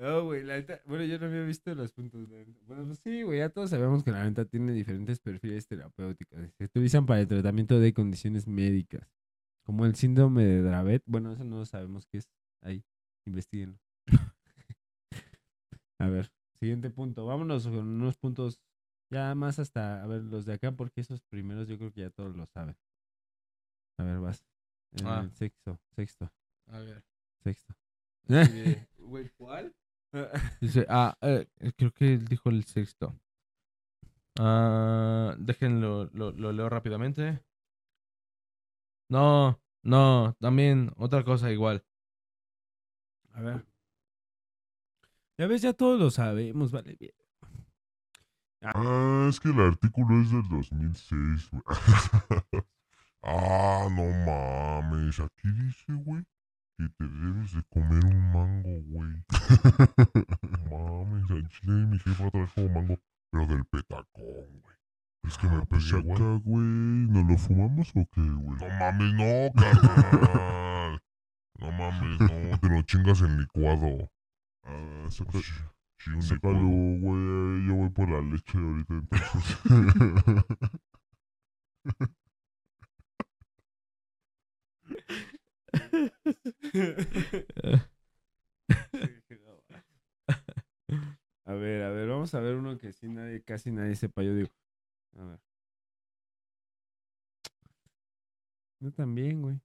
No, 0.00 0.24
güey, 0.24 0.42
la 0.44 0.56
neta, 0.56 0.80
bueno, 0.86 1.04
yo 1.04 1.18
no 1.18 1.26
había 1.26 1.42
visto 1.44 1.74
los 1.74 1.92
puntos. 1.92 2.28
de- 2.28 2.46
Bueno, 2.66 2.84
pues 2.86 2.98
sí, 2.98 3.22
güey, 3.22 3.38
ya 3.38 3.48
todos 3.48 3.70
sabemos 3.70 4.02
que 4.02 4.10
la 4.10 4.24
neta 4.24 4.44
tiene 4.44 4.72
diferentes 4.72 5.20
perfiles 5.20 5.66
terapéuticos. 5.66 6.38
Se 6.58 6.64
utilizan 6.64 7.06
para 7.06 7.20
el 7.20 7.28
tratamiento 7.28 7.78
de 7.78 7.94
condiciones 7.94 8.46
médicas, 8.46 9.08
como 9.64 9.86
el 9.86 9.94
síndrome 9.94 10.44
de 10.44 10.62
Dravet. 10.62 11.02
Bueno, 11.06 11.32
eso 11.32 11.44
no 11.44 11.64
sabemos 11.64 12.06
qué 12.06 12.18
es. 12.18 12.28
Ahí, 12.62 12.84
investiguenlo. 13.26 13.78
A 15.98 16.08
ver, 16.08 16.30
siguiente 16.58 16.90
punto. 16.90 17.24
Vámonos 17.26 17.66
con 17.66 17.78
unos 17.88 18.16
puntos 18.16 18.60
ya 19.10 19.34
más 19.34 19.58
hasta, 19.58 20.02
a 20.02 20.06
ver, 20.06 20.22
los 20.22 20.44
de 20.44 20.54
acá, 20.54 20.72
porque 20.72 21.00
esos 21.00 21.20
primeros 21.22 21.68
yo 21.68 21.76
creo 21.78 21.92
que 21.92 22.00
ya 22.02 22.10
todos 22.10 22.36
lo 22.36 22.46
saben. 22.46 22.76
A 23.98 24.04
ver, 24.04 24.18
vas. 24.18 24.44
El 24.92 25.06
Ah. 25.06 25.28
sexto, 25.32 25.78
sexto, 25.94 26.30
A 26.68 26.78
ver. 26.80 27.04
sexto. 27.42 27.74
Güey, 28.98 29.28
¿cuál? 29.36 29.74
Dice, 30.60 30.86
ah, 30.88 31.16
eh, 31.20 31.46
creo 31.76 31.92
que 31.92 32.14
él 32.14 32.24
dijo 32.26 32.48
el 32.48 32.64
sexto. 32.64 33.14
Ah, 34.38 35.34
déjenlo, 35.38 36.06
lo, 36.12 36.32
lo 36.32 36.52
leo 36.52 36.68
rápidamente. 36.68 37.44
No, 39.08 39.60
No, 39.82 40.34
también 40.40 40.90
otra 40.96 41.22
cosa 41.24 41.50
igual. 41.52 41.84
A 43.32 43.42
ver. 43.42 43.66
Ya 45.36 45.46
ves, 45.46 45.60
ya 45.62 45.72
todos 45.74 46.00
lo 46.00 46.10
sabemos, 46.10 46.70
vale 46.72 46.96
bien. 46.98 47.12
Ah, 48.64 49.26
es 49.28 49.40
que 49.40 49.50
el 49.50 49.60
artículo 49.60 50.20
es 50.22 50.30
del 50.30 50.48
2006, 50.48 51.50
güey. 51.50 51.62
ah, 53.22 53.88
no 53.90 54.08
mames. 54.24 55.20
Aquí 55.20 55.48
dice, 55.52 55.92
güey, 55.92 56.24
que 56.78 56.88
te 56.88 57.04
debes 57.04 57.54
de 57.54 57.62
comer 57.64 58.04
un 58.04 58.32
mango, 58.32 58.80
güey. 58.88 59.24
mames, 60.70 61.30
al 61.30 61.48
chile 61.48 61.86
mi 61.86 61.98
jefa 61.98 62.30
trajo 62.30 62.68
mango, 62.70 62.98
pero 63.30 63.46
del 63.46 63.64
petacón, 63.66 64.60
güey. 64.62 64.76
Es 65.24 65.38
que 65.38 65.48
me 65.48 65.56
Ah, 65.56 65.64
pues 65.68 65.84
pegué 65.84 66.12
acá, 66.12 66.14
acá, 66.14 66.40
güey. 66.44 66.64
¿Nos 66.64 67.26
lo 67.26 67.38
fumamos 67.38 67.90
o 67.94 68.08
qué, 68.12 68.20
güey? 68.20 68.58
No 68.60 68.68
mames, 68.78 69.12
no, 69.14 69.60
carnal. 69.60 71.02
No 71.56 71.70
mames, 71.70 72.20
no, 72.20 72.58
te 72.58 72.68
lo 72.68 72.82
chingas 72.82 73.20
en 73.20 73.38
licuado. 73.38 74.10
Ah, 74.64 75.06
saca, 75.08 75.38
Sí, 76.04 76.10
un 76.10 76.22
sácalo, 76.22 76.60
güey. 76.60 77.66
Yo 77.66 77.74
voy 77.76 77.88
por 77.88 78.10
la 78.10 78.20
leche 78.20 78.58
ahorita, 78.58 78.94
entonces. 78.94 79.58
A 91.46 91.54
ver, 91.54 91.82
a 91.82 91.90
ver, 91.90 92.08
vamos 92.08 92.34
a 92.34 92.40
ver 92.40 92.56
uno 92.56 92.78
que 92.78 92.92
sí 92.92 93.08
nadie, 93.08 93.42
casi 93.42 93.70
nadie 93.70 93.96
sepa. 93.96 94.22
Yo 94.22 94.34
digo, 94.34 94.48
a 95.18 95.24
ver. 95.24 95.40
Yo 98.80 98.92
también, 98.92 99.42
güey. 99.42 99.60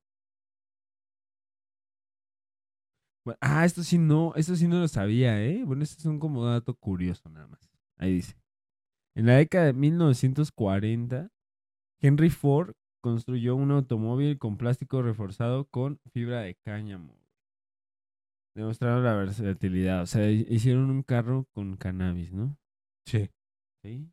Bueno, 3.29 3.37
ah, 3.41 3.63
esto 3.65 3.83
sí 3.83 3.97
no, 3.99 4.33
esto 4.35 4.55
sí 4.55 4.67
no 4.67 4.79
lo 4.79 4.87
sabía, 4.87 5.39
¿eh? 5.43 5.63
Bueno, 5.63 5.83
esto 5.83 5.97
es 5.99 6.05
un 6.05 6.19
como 6.19 6.45
dato 6.45 6.73
curioso 6.73 7.29
nada 7.29 7.47
más. 7.47 7.69
Ahí 7.97 8.13
dice. 8.15 8.35
En 9.15 9.27
la 9.27 9.33
década 9.35 9.65
de 9.67 9.73
1940, 9.73 11.29
Henry 12.01 12.29
Ford 12.31 12.73
construyó 13.01 13.55
un 13.55 13.71
automóvil 13.71 14.39
con 14.39 14.57
plástico 14.57 15.01
reforzado 15.03 15.65
con 15.65 15.99
fibra 16.13 16.41
de 16.41 16.55
cáñamo. 16.55 17.15
Demostraron 18.55 19.03
la 19.03 19.13
versatilidad. 19.15 20.01
O 20.03 20.05
sea, 20.07 20.29
hi- 20.31 20.45
hicieron 20.49 20.89
un 20.89 21.03
carro 21.03 21.45
con 21.53 21.77
cannabis, 21.77 22.33
¿no? 22.33 22.57
Sí. 23.05 23.29
Sí. 23.83 24.11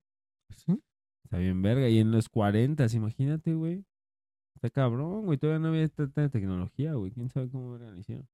¿Sí? 0.51 0.83
Está 1.25 1.39
bien 1.39 1.63
verga. 1.63 1.89
Y 1.89 1.99
en 1.99 2.13
los 2.13 2.29
40, 2.29 2.87
imagínate, 2.93 3.55
güey. 3.55 3.85
Está 4.57 4.71
cabrón, 4.71 5.27
güey. 5.27 5.39
Todavía 5.39 5.61
no 5.61 5.69
había 5.69 5.89
tanta 5.89 6.29
tecnología, 6.29 6.95
güey. 6.95 7.13
¿Quién 7.13 7.31
sabe 7.31 7.51
cómo 7.51 7.79
lo 7.79 7.97
hicieron? 7.97 8.29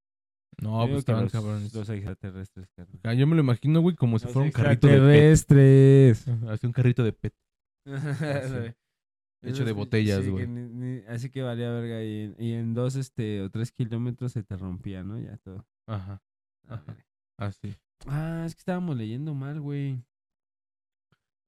No, 0.61 0.83
Yo 0.85 0.89
pues 0.89 0.99
estaban 1.01 1.25
los, 1.25 1.33
cabrones. 1.33 1.75
Los 1.75 1.89
extraterrestres, 1.89 2.69
carnal. 2.77 3.01
Ah, 3.05 3.15
Yo 3.15 3.27
me 3.27 3.35
lo 3.37 3.41
imagino, 3.43 3.81
güey, 3.81 3.97
como 3.97 4.19
si 4.19 4.27
Los 4.27 4.33
fuera 4.35 4.47
un 4.47 4.53
carrito 4.53 4.87
de 4.87 5.31
extraterrestres. 5.33 6.25
pet. 6.25 6.49
Así 6.51 6.67
un 6.67 6.73
carrito 6.73 7.03
de 7.05 7.13
pet. 7.13 7.35
Hecho 9.45 9.65
de 9.65 9.73
botellas, 9.73 10.19
sí, 10.21 10.25
que 10.27 10.31
güey. 10.31 10.47
ni- 10.47 10.69
ni- 10.69 11.03
así 11.09 11.29
que 11.31 11.43
valía 11.43 11.71
verga. 11.73 12.03
Y 12.05 12.21
en, 12.21 12.37
y 12.39 12.53
en 12.53 12.75
dos 12.75 12.95
este, 12.95 13.41
o 13.43 13.51
tres 13.51 13.73
kilómetros 13.73 14.31
se 14.33 14.45
te 14.45 14.57
rompía, 14.57 15.03
¿no? 15.03 15.19
Ya 15.19 15.37
todo. 15.39 15.67
Ajá. 15.89 16.23
Ajá. 16.69 16.97
Así. 17.39 17.75
Ah, 18.07 18.45
es 18.47 18.55
que 18.55 18.61
estábamos 18.61 18.97
leyendo 18.97 19.35
mal, 19.35 19.61
güey. 19.61 20.01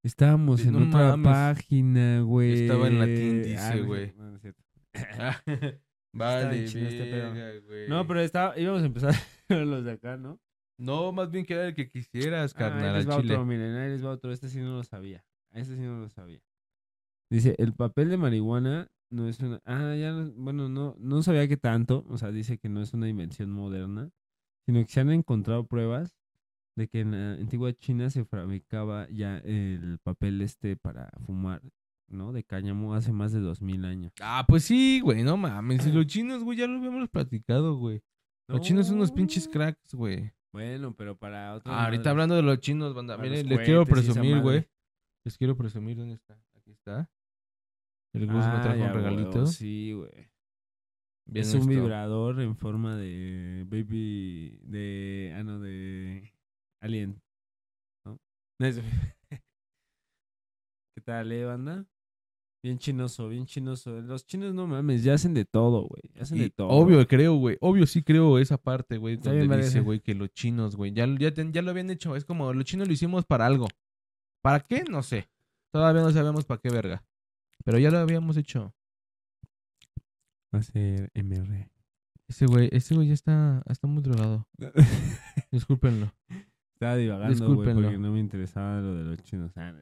Estábamos 0.04 0.60
Sí, 0.60 0.68
en 0.68 0.74
no 0.74 0.88
otra 0.88 1.16
mames. 1.16 1.32
página, 1.32 2.20
güey. 2.22 2.62
Estaba 2.62 2.88
en 2.88 2.98
latín, 2.98 3.42
dice, 3.44 3.58
Ah, 3.58 3.76
güey. 3.78 4.12
no, 4.16 4.30
no 4.30 4.36
es 4.36 4.42
cierto. 4.42 4.62
vale, 6.18 6.66
chido 6.66 6.88
este 6.88 7.04
pedo. 7.04 7.32
güey. 7.66 7.88
No, 7.88 8.06
pero 8.06 8.20
estaba, 8.20 8.58
íbamos 8.58 8.82
a 8.82 8.86
empezar 8.86 9.14
los 9.48 9.84
de 9.84 9.92
acá, 9.92 10.16
¿no? 10.16 10.40
No, 10.78 11.12
más 11.12 11.30
bien 11.30 11.44
que 11.46 11.54
era 11.54 11.66
el 11.68 11.74
que 11.74 11.88
quisieras, 11.88 12.52
Ah, 12.54 12.58
carnal, 12.58 12.90
ahí 12.90 12.96
les 12.96 13.08
va 13.08 13.20
chile. 13.20 13.34
otro, 13.34 13.46
miren, 13.46 13.74
ahí 13.76 13.90
les 13.90 14.04
va 14.04 14.10
otro. 14.10 14.32
Este 14.32 14.48
sí 14.48 14.58
no 14.60 14.74
lo 14.76 14.82
sabía. 14.84 15.24
Este 15.52 15.74
sí 15.76 15.80
no 15.82 16.00
lo 16.00 16.08
sabía. 16.08 16.40
Dice, 17.30 17.54
el 17.58 17.74
papel 17.74 18.08
de 18.10 18.16
marihuana 18.16 18.88
no 19.10 19.28
es 19.28 19.38
una... 19.40 19.60
Ah, 19.64 19.94
ya, 19.94 20.10
no- 20.12 20.32
bueno, 20.36 20.68
no, 20.68 20.96
no 20.98 21.22
sabía 21.22 21.46
que 21.46 21.56
tanto. 21.56 22.04
O 22.08 22.18
sea, 22.18 22.32
dice 22.32 22.58
que 22.58 22.68
no 22.68 22.82
es 22.82 22.92
una 22.92 23.08
invención 23.08 23.50
moderna, 23.50 24.10
sino 24.66 24.84
que 24.84 24.90
se 24.92 25.00
han 25.00 25.10
encontrado 25.10 25.66
pruebas 25.66 26.16
de 26.76 26.88
que 26.88 27.00
en 27.00 27.12
la 27.12 27.34
antigua 27.40 27.72
China 27.72 28.10
se 28.10 28.24
fabricaba 28.24 29.08
ya 29.10 29.38
el 29.38 29.98
papel 30.02 30.40
este 30.42 30.76
para 30.76 31.08
fumar, 31.24 31.62
¿no? 32.08 32.32
De 32.32 32.44
cáñamo 32.44 32.94
hace 32.94 33.12
más 33.12 33.32
de 33.32 33.40
dos 33.40 33.60
mil 33.60 33.84
años. 33.84 34.12
Ah, 34.20 34.44
pues 34.48 34.64
sí, 34.64 35.00
güey, 35.00 35.22
no 35.22 35.36
mames. 35.36 35.86
Los 35.92 36.06
chinos, 36.06 36.42
güey, 36.44 36.58
ya 36.58 36.66
lo 36.66 36.78
habíamos 36.78 37.08
platicado, 37.08 37.76
güey. 37.76 38.02
Los 38.48 38.60
chinos 38.60 38.86
son 38.88 38.96
unos 38.96 39.10
pinches 39.12 39.48
cracks, 39.48 39.94
güey. 39.94 40.32
Bueno, 40.52 40.94
pero 40.94 41.16
para 41.16 41.54
otro... 41.54 41.72
Ah, 41.72 41.86
ahorita 41.86 42.10
hablando 42.10 42.34
de 42.36 42.42
los 42.42 42.60
chinos, 42.60 42.94
banda. 42.94 43.16
Miren, 43.16 43.48
les 43.48 43.58
quiero 43.60 43.84
cohetes 43.86 44.04
presumir, 44.06 44.40
güey. 44.40 44.68
Les 45.24 45.36
quiero 45.38 45.56
presumir 45.56 45.96
dónde 45.96 46.14
está. 46.14 46.34
Aquí 46.56 46.70
está. 46.70 47.10
El 48.12 48.26
Gus 48.26 48.34
me 48.36 48.42
Ah, 48.42 48.60
trajo 48.62 48.78
ya, 48.78 48.86
un 48.86 48.92
regalito. 48.94 49.30
huevo, 49.30 49.46
Sí, 49.46 49.92
güey. 49.92 50.30
Es 51.32 51.54
un 51.54 51.66
vibrador 51.66 52.40
en 52.42 52.54
forma 52.54 52.96
de 52.96 53.64
baby 53.66 54.58
de 54.62 55.32
ah 55.34 55.42
no 55.42 55.58
de 55.58 56.34
alien 56.82 57.18
¿no? 58.04 58.20
¿Qué 60.94 61.00
tal, 61.02 61.32
eh, 61.32 61.44
banda? 61.46 61.86
Bien 62.64 62.78
chinoso, 62.78 63.28
bien 63.28 63.44
chinoso. 63.44 64.00
Los 64.00 64.24
chinos 64.24 64.54
no 64.54 64.66
mames, 64.66 65.04
ya 65.04 65.12
hacen 65.12 65.34
de 65.34 65.44
todo, 65.44 65.82
güey. 65.82 66.00
Hacen 66.18 66.38
Y 66.38 66.40
de 66.40 66.50
todo. 66.50 66.68
obvio, 66.68 67.06
creo, 67.06 67.34
güey. 67.34 67.58
Obvio 67.60 67.86
sí 67.86 68.02
creo 68.02 68.38
esa 68.38 68.56
parte, 68.56 68.96
güey. 68.96 69.18
Donde 69.18 69.58
dice, 69.58 69.80
güey, 69.80 70.00
que 70.00 70.14
los 70.14 70.32
chinos, 70.32 70.74
güey. 70.74 70.90
Ya, 70.94 71.04
ya, 71.06 71.30
ya 71.30 71.60
lo 71.60 71.72
habían 71.72 71.90
hecho. 71.90 72.16
Es 72.16 72.24
como, 72.24 72.54
los 72.54 72.64
chinos 72.64 72.88
lo 72.88 72.94
hicimos 72.94 73.26
para 73.26 73.44
algo. 73.44 73.68
¿Para 74.40 74.60
qué? 74.60 74.82
No 74.84 75.02
sé. 75.02 75.28
Todavía 75.72 76.00
no 76.00 76.10
sabemos 76.10 76.46
para 76.46 76.58
qué 76.58 76.70
verga. 76.70 77.04
Pero 77.66 77.78
ya 77.78 77.90
lo 77.90 77.98
habíamos 77.98 78.38
hecho. 78.38 78.74
hacer 80.50 81.10
MR. 81.12 81.68
Ese 82.28 82.46
güey, 82.46 82.70
ese 82.72 82.94
güey 82.94 83.08
ya 83.08 83.14
está, 83.14 83.62
está 83.68 83.86
muy 83.86 84.02
drogado. 84.02 84.48
Discúlpenlo. 85.52 86.14
Estaba 86.72 86.96
divagando, 86.96 87.56
güey, 87.56 87.74
porque 87.74 87.98
no 87.98 88.10
me 88.10 88.20
interesaba 88.20 88.80
lo 88.80 88.94
de 88.94 89.04
los 89.04 89.22
chinos. 89.22 89.52
Ah, 89.54 89.74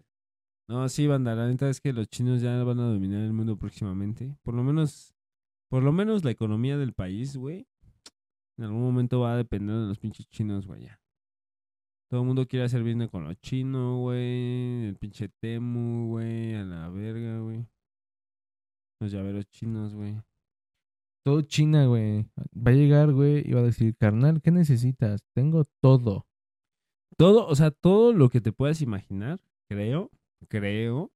no. 0.68 0.88
Sí, 0.88 1.06
banda, 1.06 1.34
la 1.34 1.48
neta 1.48 1.68
es 1.68 1.80
que 1.80 1.92
los 1.92 2.08
chinos 2.08 2.40
ya 2.40 2.62
van 2.64 2.80
a 2.80 2.86
dominar 2.86 3.22
el 3.22 3.32
mundo 3.32 3.56
próximamente. 3.56 4.36
Por 4.42 4.54
lo 4.54 4.62
menos, 4.62 5.14
por 5.70 5.82
lo 5.82 5.92
menos 5.92 6.24
la 6.24 6.30
economía 6.30 6.76
del 6.78 6.92
país, 6.92 7.36
güey. 7.36 7.66
En 8.58 8.64
algún 8.64 8.82
momento 8.82 9.20
va 9.20 9.34
a 9.34 9.36
depender 9.36 9.76
de 9.76 9.86
los 9.86 9.98
pinches 9.98 10.28
chinos, 10.28 10.66
güey, 10.66 10.84
ya. 10.84 11.00
Todo 12.10 12.20
el 12.20 12.26
mundo 12.26 12.46
quiere 12.46 12.66
hacer 12.66 12.82
business 12.82 13.10
con 13.10 13.24
los 13.24 13.40
chinos, 13.40 13.98
güey. 14.00 14.88
El 14.88 14.96
pinche 14.96 15.28
Temu, 15.28 16.08
güey. 16.10 16.54
A 16.54 16.64
la 16.64 16.88
verga, 16.90 17.40
güey. 17.40 17.66
Los 19.00 19.10
llaveros 19.10 19.48
chinos, 19.48 19.94
güey. 19.94 20.20
Todo 21.24 21.42
China, 21.42 21.86
güey. 21.86 22.26
Va 22.54 22.72
a 22.72 22.74
llegar, 22.74 23.12
güey, 23.12 23.48
y 23.48 23.52
va 23.52 23.60
a 23.60 23.64
decir, 23.64 23.96
carnal, 23.96 24.42
¿qué 24.42 24.50
necesitas? 24.50 25.24
Tengo 25.34 25.64
todo. 25.80 26.26
Todo, 27.16 27.46
o 27.46 27.54
sea, 27.54 27.70
todo 27.70 28.12
lo 28.12 28.28
que 28.28 28.40
te 28.40 28.52
puedas 28.52 28.80
imaginar, 28.80 29.40
creo, 29.68 30.10
creo, 30.48 31.12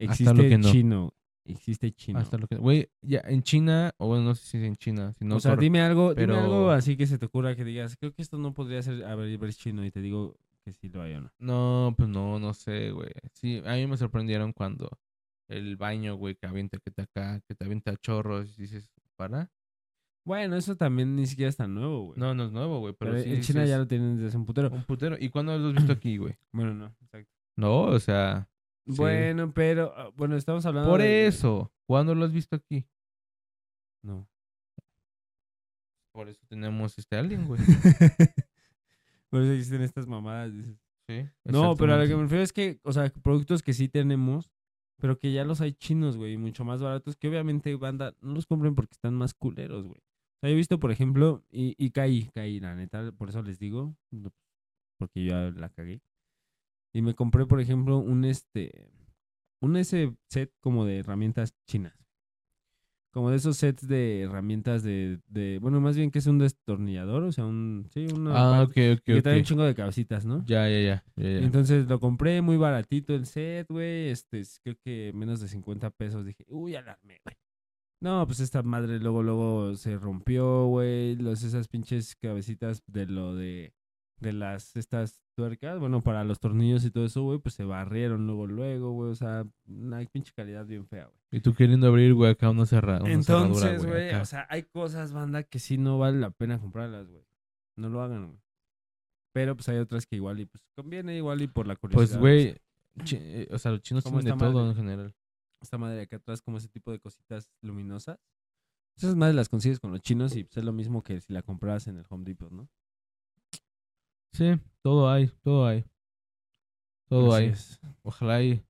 Hasta 0.00 0.04
existe 0.12 0.34
lo 0.34 0.42
que 0.42 0.58
no. 0.58 0.70
chino. 0.72 1.14
Existe 1.44 1.92
chino. 1.92 2.18
Hasta 2.18 2.36
lo 2.36 2.46
que. 2.46 2.56
Güey, 2.56 2.90
ya 3.00 3.22
en 3.24 3.42
China, 3.42 3.92
o 3.96 4.08
bueno, 4.08 4.24
no 4.24 4.34
sé 4.34 4.44
si 4.46 4.58
es 4.58 4.64
en 4.64 4.76
China. 4.76 5.12
Si 5.14 5.24
no, 5.24 5.36
o 5.36 5.40
sea, 5.40 5.56
dime 5.56 5.80
algo, 5.80 6.14
pero- 6.14 6.34
dime 6.34 6.44
algo 6.44 6.70
así 6.70 6.96
que 6.96 7.06
se 7.06 7.16
te 7.18 7.24
ocurra 7.26 7.56
que 7.56 7.64
digas, 7.64 7.96
creo 7.96 8.12
que 8.12 8.20
esto 8.22 8.36
no 8.38 8.52
podría 8.52 8.82
ser 8.82 9.02
a 9.04 9.14
ver, 9.14 9.36
ver 9.38 9.54
chino 9.54 9.84
y 9.84 9.90
te 9.90 10.00
digo 10.02 10.36
que 10.62 10.74
sí 10.74 10.90
lo 10.90 11.00
hay 11.00 11.14
o 11.14 11.22
no. 11.22 11.32
No, 11.38 11.94
pues 11.96 12.08
no, 12.10 12.38
no 12.38 12.52
sé, 12.52 12.90
güey. 12.90 13.08
Sí, 13.32 13.62
a 13.64 13.74
mí 13.76 13.86
me 13.86 13.96
sorprendieron 13.96 14.52
cuando 14.52 14.90
el 15.48 15.78
baño, 15.78 16.16
güey, 16.16 16.34
que 16.34 16.46
avienta, 16.46 16.78
que 16.78 16.90
te 16.90 17.00
acá, 17.02 17.40
que 17.48 17.54
te 17.54 17.64
avienta 17.64 17.96
chorros 17.96 18.58
y 18.58 18.62
dices, 18.62 18.90
¿para? 19.16 19.50
Bueno, 20.26 20.56
eso 20.56 20.76
también 20.76 21.16
ni 21.16 21.24
siquiera 21.26 21.48
es 21.48 21.56
tan 21.56 21.72
nuevo, 21.74 22.08
güey. 22.08 22.18
No, 22.20 22.34
no 22.34 22.44
es 22.44 22.52
nuevo, 22.52 22.80
güey, 22.80 22.92
pero, 22.92 23.12
pero 23.12 23.24
sí 23.24 23.32
en 23.32 23.40
China 23.40 23.64
ya 23.64 23.78
lo 23.78 23.86
tienen 23.88 24.16
desde 24.16 24.28
hace 24.28 24.36
un 24.36 24.44
putero. 24.44 24.68
Un 24.70 24.84
putero. 24.84 25.16
¿Y 25.18 25.30
cuándo 25.30 25.56
lo 25.56 25.68
has 25.68 25.74
visto 25.76 25.92
aquí, 25.92 26.18
güey? 26.18 26.34
Bueno, 26.52 26.74
no, 26.74 26.94
exacto. 27.00 27.32
No, 27.58 27.82
o 27.82 27.98
sea, 27.98 28.48
Sí. 28.86 28.94
Bueno, 28.96 29.52
pero, 29.52 29.92
ah, 29.96 30.10
bueno, 30.16 30.34
estamos 30.36 30.64
hablando 30.64 30.88
por 30.88 31.02
de- 31.02 31.26
eso. 31.26 31.70
¿Cuándo 31.86 32.14
lo 32.14 32.24
has 32.24 32.32
visto 32.32 32.56
aquí? 32.56 32.86
No. 34.02 34.26
Por 36.12 36.28
eso 36.30 36.40
tenemos 36.48 36.96
este 36.98 37.16
alien, 37.16 37.46
güey. 37.46 37.60
por 39.28 39.42
eso 39.42 39.52
existen 39.52 39.82
estas 39.82 40.06
mamadas, 40.06 40.54
dices. 40.54 40.78
Sí. 41.06 41.28
No, 41.44 41.76
pero 41.76 41.94
a 41.94 41.98
lo 41.98 42.06
que 42.06 42.16
me 42.16 42.22
refiero 42.22 42.42
es 42.42 42.52
que, 42.52 42.80
o 42.82 42.92
sea, 42.92 43.10
productos 43.22 43.62
que 43.62 43.74
sí 43.74 43.88
tenemos, 43.88 44.50
pero 44.98 45.18
que 45.18 45.32
ya 45.32 45.44
los 45.44 45.60
hay 45.60 45.74
chinos, 45.74 46.16
güey, 46.16 46.32
y 46.34 46.38
mucho 46.38 46.64
más 46.64 46.80
baratos, 46.82 47.14
que 47.16 47.28
obviamente, 47.28 47.74
banda, 47.76 48.14
no 48.22 48.32
los 48.34 48.46
compren 48.46 48.74
porque 48.74 48.94
están 48.94 49.14
más 49.14 49.34
culeros, 49.34 49.86
güey. 49.86 50.00
O 50.00 50.40
sea, 50.40 50.48
yo 50.50 50.54
he 50.54 50.56
visto, 50.56 50.78
por 50.78 50.92
ejemplo, 50.92 51.44
y, 51.50 51.74
y 51.76 51.90
caí, 51.90 52.30
caí, 52.34 52.58
la 52.60 52.74
neta, 52.74 53.12
por 53.12 53.28
eso 53.28 53.42
les 53.42 53.58
digo, 53.58 53.94
porque 54.98 55.24
yo 55.24 55.50
la 55.50 55.68
cagué. 55.68 56.00
Y 56.98 57.02
me 57.02 57.14
compré, 57.14 57.46
por 57.46 57.60
ejemplo, 57.60 57.98
un 57.98 58.24
este, 58.24 58.90
un 59.60 59.76
ese 59.76 60.16
set 60.28 60.50
como 60.60 60.84
de 60.84 60.98
herramientas 60.98 61.54
chinas. 61.64 61.94
como 63.12 63.30
de 63.30 63.36
esos 63.36 63.56
sets 63.56 63.86
de 63.86 64.22
herramientas 64.22 64.82
de, 64.82 65.20
de 65.28 65.58
bueno, 65.60 65.80
más 65.80 65.96
bien 65.96 66.10
que 66.10 66.18
es 66.18 66.26
un 66.26 66.38
destornillador, 66.38 67.22
o 67.22 67.30
sea, 67.32 67.46
un, 67.46 67.86
sí, 67.94 68.06
una 68.12 68.32
Ah, 68.58 68.62
ok, 68.62 68.70
ok, 68.70 69.00
que 69.04 69.22
trae 69.22 69.38
un 69.38 69.44
chingo 69.44 69.62
de 69.64 69.74
cabecitas, 69.74 70.24
¿no? 70.24 70.44
Ya, 70.44 70.68
ya, 70.68 70.80
ya. 70.80 71.04
ya, 71.16 71.22
ya. 71.22 71.38
Entonces 71.38 71.86
lo 71.88 72.00
compré 72.00 72.42
muy 72.42 72.56
baratito 72.56 73.14
el 73.14 73.26
set, 73.26 73.66
güey. 73.68 74.08
Este, 74.08 74.40
es- 74.40 74.60
creo 74.62 74.76
que 74.84 75.12
menos 75.14 75.40
de 75.40 75.46
50 75.48 75.90
pesos. 75.90 76.24
Dije, 76.26 76.44
uy, 76.48 76.74
alarmé, 76.74 77.20
güey. 77.24 77.36
No, 78.00 78.24
pues 78.26 78.40
esta 78.40 78.62
madre 78.62 78.98
luego, 79.00 79.22
luego 79.22 79.74
se 79.76 79.96
rompió, 79.96 80.66
güey. 80.66 81.14
Los, 81.16 81.42
esas 81.44 81.66
pinches 81.68 82.14
cabecitas 82.16 82.82
de 82.86 83.06
lo 83.06 83.34
de, 83.36 83.72
de 84.20 84.32
las, 84.32 84.76
estas 84.76 85.22
tuercas, 85.34 85.78
bueno, 85.78 86.02
para 86.02 86.24
los 86.24 86.40
tornillos 86.40 86.84
y 86.84 86.90
todo 86.90 87.04
eso, 87.04 87.22
güey, 87.22 87.38
pues 87.38 87.54
se 87.54 87.64
barrieron 87.64 88.26
luego, 88.26 88.46
luego, 88.46 88.92
güey. 88.92 89.10
O 89.10 89.14
sea, 89.14 89.46
una 89.66 90.04
pinche 90.06 90.32
calidad 90.34 90.66
bien 90.66 90.86
fea, 90.86 91.06
güey. 91.06 91.18
Y 91.30 91.40
tú 91.40 91.54
queriendo 91.54 91.86
abrir, 91.86 92.14
güey, 92.14 92.32
acá 92.32 92.50
una, 92.50 92.66
cerra 92.66 93.00
una 93.00 93.12
Entonces, 93.12 93.84
güey. 93.84 93.92
güey, 93.92 94.08
acá. 94.10 94.22
o 94.22 94.26
sea, 94.26 94.46
hay 94.50 94.64
cosas, 94.64 95.12
banda, 95.12 95.42
que 95.44 95.58
sí 95.58 95.78
no 95.78 95.98
vale 95.98 96.18
la 96.18 96.30
pena 96.30 96.58
comprarlas, 96.58 97.08
güey. 97.08 97.24
No 97.76 97.88
lo 97.88 98.02
hagan, 98.02 98.28
güey. 98.28 98.40
Pero 99.32 99.54
pues 99.54 99.68
hay 99.68 99.78
otras 99.78 100.06
que 100.06 100.16
igual 100.16 100.40
y 100.40 100.46
pues 100.46 100.64
conviene 100.74 101.16
igual 101.16 101.40
y 101.42 101.46
por 101.46 101.66
la 101.66 101.76
curiosidad. 101.76 102.18
Pues, 102.18 102.20
güey, 102.20 102.60
eh, 103.12 103.48
o 103.52 103.58
sea, 103.58 103.72
los 103.72 103.82
chinos 103.82 104.02
¿Cómo 104.02 104.20
tienen 104.20 104.38
de 104.38 104.44
todo 104.44 104.68
en 104.68 104.74
general. 104.74 105.14
esta 105.60 105.78
madre 105.78 105.96
de 105.96 106.02
acá 106.02 106.16
atrás, 106.16 106.42
como 106.42 106.58
ese 106.58 106.68
tipo 106.68 106.90
de 106.90 106.98
cositas 106.98 107.48
luminosas. 107.62 108.18
Esas 108.96 109.14
madres 109.14 109.36
las 109.36 109.48
consigues 109.48 109.78
con 109.78 109.92
los 109.92 110.00
chinos 110.00 110.34
y 110.34 110.42
pues, 110.42 110.56
es 110.56 110.64
lo 110.64 110.72
mismo 110.72 111.04
que 111.04 111.20
si 111.20 111.32
la 111.32 111.42
compras 111.42 111.86
en 111.86 111.98
el 111.98 112.06
Home 112.08 112.24
Depot, 112.24 112.50
¿no? 112.50 112.68
Sí, 114.32 114.60
todo 114.82 115.10
hay, 115.10 115.28
todo 115.42 115.66
hay. 115.66 115.84
Todo 117.08 117.34
Así 117.34 117.44
hay. 117.44 117.50
es. 117.50 117.80
Ojalá 118.02 118.42
y 118.42 118.64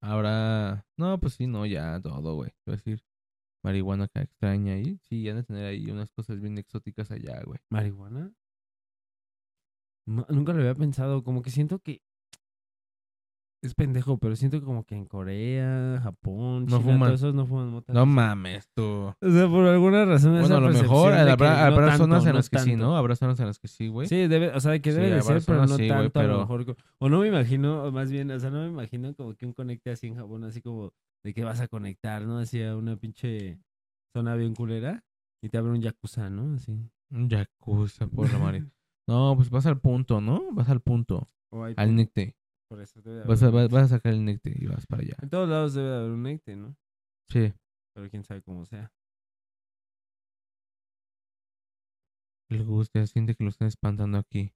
habrá... 0.00 0.86
No, 0.96 1.18
pues 1.18 1.34
sí, 1.34 1.46
no, 1.46 1.66
ya 1.66 2.00
todo, 2.00 2.34
güey. 2.34 2.50
Quiero 2.64 2.76
decir, 2.76 3.04
marihuana 3.62 4.04
acá 4.04 4.22
extraña 4.22 4.74
ahí. 4.74 4.98
Sí, 5.02 5.28
han 5.28 5.36
de 5.36 5.42
tener 5.42 5.66
ahí 5.66 5.90
unas 5.90 6.10
cosas 6.12 6.40
bien 6.40 6.58
exóticas 6.58 7.10
allá, 7.10 7.42
güey. 7.44 7.60
¿Marihuana? 7.70 8.32
Nunca 10.06 10.52
lo 10.52 10.60
había 10.60 10.74
pensado. 10.74 11.22
Como 11.22 11.42
que 11.42 11.50
siento 11.50 11.78
que. 11.78 12.02
Es 13.62 13.74
pendejo, 13.74 14.16
pero 14.16 14.36
siento 14.36 14.62
como 14.64 14.84
que 14.84 14.94
en 14.94 15.04
Corea, 15.04 16.00
Japón, 16.02 16.64
No 16.64 16.78
China, 16.80 16.98
todos 16.98 17.20
esos 17.20 17.34
no 17.34 17.44
fuman 17.44 17.68
mota. 17.70 17.92
No 17.92 18.06
mames, 18.06 18.70
tú. 18.74 18.82
O 18.82 19.16
sea, 19.20 19.48
por 19.50 19.66
alguna 19.66 20.06
razón. 20.06 20.30
Bueno, 20.32 20.46
esa 20.46 20.56
a 20.56 20.60
lo 20.60 20.70
mejor 20.70 21.12
habrá, 21.12 21.26
no 21.36 21.74
habrá 21.74 21.86
tanto, 21.88 22.04
zonas 22.04 22.24
en 22.24 22.30
no 22.32 22.36
las 22.38 22.48
que 22.48 22.58
sí. 22.60 22.74
¿no? 22.76 22.96
Habrá 22.96 23.16
zonas 23.16 23.38
en 23.38 23.46
las 23.46 23.58
que 23.58 23.68
sí, 23.68 23.88
güey. 23.88 24.08
Sí, 24.08 24.26
debe, 24.28 24.48
o 24.54 24.60
sea, 24.60 24.78
que 24.78 24.92
Sí, 24.92 24.96
debe 24.96 25.10
de 25.16 25.20
ser, 25.22 25.42
pero 25.46 25.66
no 25.66 25.76
sí, 25.76 25.88
tanto 25.88 26.18
a 26.18 26.22
pero- 26.22 26.32
lo 26.34 26.38
mejor. 26.40 26.74
O 27.00 27.08
no 27.10 27.20
me 27.20 27.28
imagino, 27.28 27.92
más 27.92 28.10
bien, 28.10 28.30
o 28.30 28.40
sea, 28.40 28.48
no 28.48 28.62
me 28.62 28.68
imagino 28.68 29.14
como 29.14 29.34
que 29.34 29.44
un 29.44 29.52
conecte 29.52 29.90
así 29.90 30.06
en 30.06 30.16
Japón, 30.16 30.44
así 30.44 30.62
como 30.62 30.94
de 31.22 31.34
que 31.34 31.44
vas 31.44 31.60
a 31.60 31.68
conectar, 31.68 32.22
¿no? 32.22 32.38
Así 32.38 32.62
a 32.62 32.74
una 32.74 32.96
pinche 32.96 33.58
zona 34.16 34.36
bien 34.36 34.54
culera 34.54 35.04
y 35.42 35.50
te 35.50 35.58
abre 35.58 35.72
un 35.72 35.82
yakuza, 35.82 36.30
¿no? 36.30 36.54
Así. 36.54 36.72
Un 37.10 37.28
yakuza, 37.28 38.06
por 38.06 38.32
la 38.32 38.38
madre. 38.38 38.64
No, 39.06 39.34
pues 39.36 39.50
vas 39.50 39.66
al 39.66 39.78
punto, 39.78 40.22
¿no? 40.22 40.44
Vas 40.52 40.70
al 40.70 40.80
punto. 40.80 41.28
Al 41.76 41.94
necte. 41.94 42.36
Por 42.70 42.80
eso 42.80 43.02
debe 43.02 43.18
de 43.18 43.24
Vas 43.24 43.42
a, 43.42 43.46
haber 43.48 43.68
vas, 43.68 43.82
a 43.84 43.88
sacar 43.96 44.12
el 44.12 44.24
necte 44.24 44.54
y 44.56 44.66
vas 44.66 44.86
para 44.86 45.02
allá. 45.02 45.16
En 45.20 45.28
todos 45.28 45.48
lados 45.48 45.74
debe 45.74 45.88
de 45.88 45.96
haber 45.96 46.10
un 46.12 46.22
necte, 46.22 46.54
¿no? 46.54 46.76
Sí. 47.28 47.52
Pero 47.94 48.08
quién 48.08 48.22
sabe 48.22 48.42
cómo 48.42 48.64
sea. 48.64 48.92
El 52.48 52.64
gusto, 52.64 53.04
siente 53.06 53.34
que 53.34 53.44
lo 53.44 53.50
están 53.50 53.68
espantando 53.68 54.18
aquí. 54.18 54.52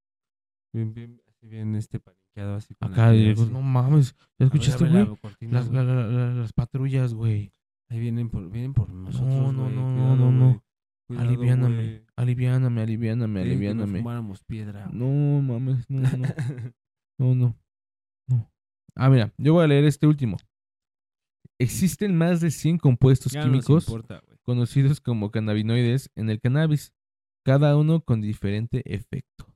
Bien, 0.73 0.93
bien, 0.95 1.21
así 1.29 1.47
bien 1.47 1.75
este 1.77 2.01
paniqueado 2.01 2.55
así 2.57 2.75
con 2.75 2.93
Acá, 2.93 3.11
así. 3.11 3.35
no 3.51 3.61
mames. 3.62 4.17
¿Ya 4.39 4.47
escuchaste, 4.47 4.89
güey? 4.89 5.07
Las, 5.51 5.69
la- 5.71 5.85
la- 5.85 6.07
la- 6.07 6.35
las 6.35 6.53
patrullas, 6.53 7.15
güey. 7.15 7.53
Ahí 7.91 8.01
vienen 8.01 8.31
por, 8.31 8.49
vienen 8.51 8.75
por 8.75 8.89
nosotros, 8.91 9.29
No, 9.33 9.53
no, 9.53 9.62
güey. 9.65 9.75
no, 9.77 9.89
no, 9.91 9.95
Cuidado, 9.97 10.17
no, 10.17 10.33
no. 10.33 10.65
Cuidado, 11.07 11.29
Aliviáname. 11.29 11.75
güey. 11.77 12.07
Aliviáname, 12.17 12.81
aliviáname, 12.83 13.41
Querían 13.43 13.59
que 13.61 13.75
nos 13.75 13.89
aliviáname. 13.91 14.35
piedra. 14.47 14.89
No, 14.93 15.43
mames, 15.43 15.89
no, 15.91 16.01
no. 16.01 16.25
No, 17.19 17.33
no. 17.37 17.57
Ah, 18.97 19.09
mira, 19.11 19.32
yo 19.38 19.55
voy 19.55 19.64
a 19.64 19.66
leer 19.68 19.84
este 19.84 20.07
último. 20.07 20.36
Existen 21.59 22.16
más 22.16 22.40
de 22.40 22.51
100 22.51 22.78
compuestos 22.78 23.32
Ya 23.32 23.40
no 23.45 23.53
nos 23.53 23.64
químicos 23.64 23.88
importa, 23.88 24.22
conocidos 24.42 25.01
como 25.01 25.30
cannabinoides 25.30 26.11
en 26.14 26.30
el 26.30 26.40
cannabis, 26.40 26.92
cada 27.45 27.76
uno 27.76 28.01
con 28.01 28.20
diferente 28.20 28.82
efecto. 28.92 29.47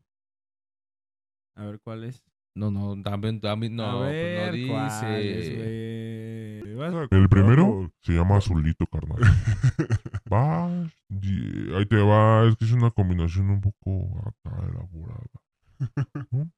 A 1.57 1.65
ver 1.67 1.81
cuál 1.81 2.05
es. 2.05 2.25
No, 2.55 2.71
no, 2.71 3.01
también, 3.03 3.41
también, 3.41 3.77
no, 3.77 3.85
a 3.85 3.99
pues 3.99 4.13
ver, 4.13 4.61
no 4.61 4.69
¿cuál 4.69 5.23
es, 5.23 5.49
dice. 5.49 6.75
Vas 6.77 7.09
El 7.11 7.29
primero 7.29 7.93
se 8.01 8.13
llama 8.13 8.37
azulito, 8.39 8.87
carnal. 8.87 9.19
Va, 10.33 10.69
y- 11.09 11.73
ahí 11.75 11.87
te 11.87 11.97
va, 11.97 12.49
es 12.49 12.57
que 12.57 12.65
es 12.65 12.73
una 12.73 12.91
combinación 12.91 13.51
un 13.51 13.61
poco 13.61 14.19
acá 14.27 14.57
elaborada. 14.67 15.31
¿no? 16.33 16.51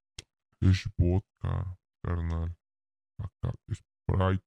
Es 0.60 0.88
vodka, 0.96 1.76
carnal. 2.02 2.56
Acá, 3.20 3.54
Sprite. 3.72 4.44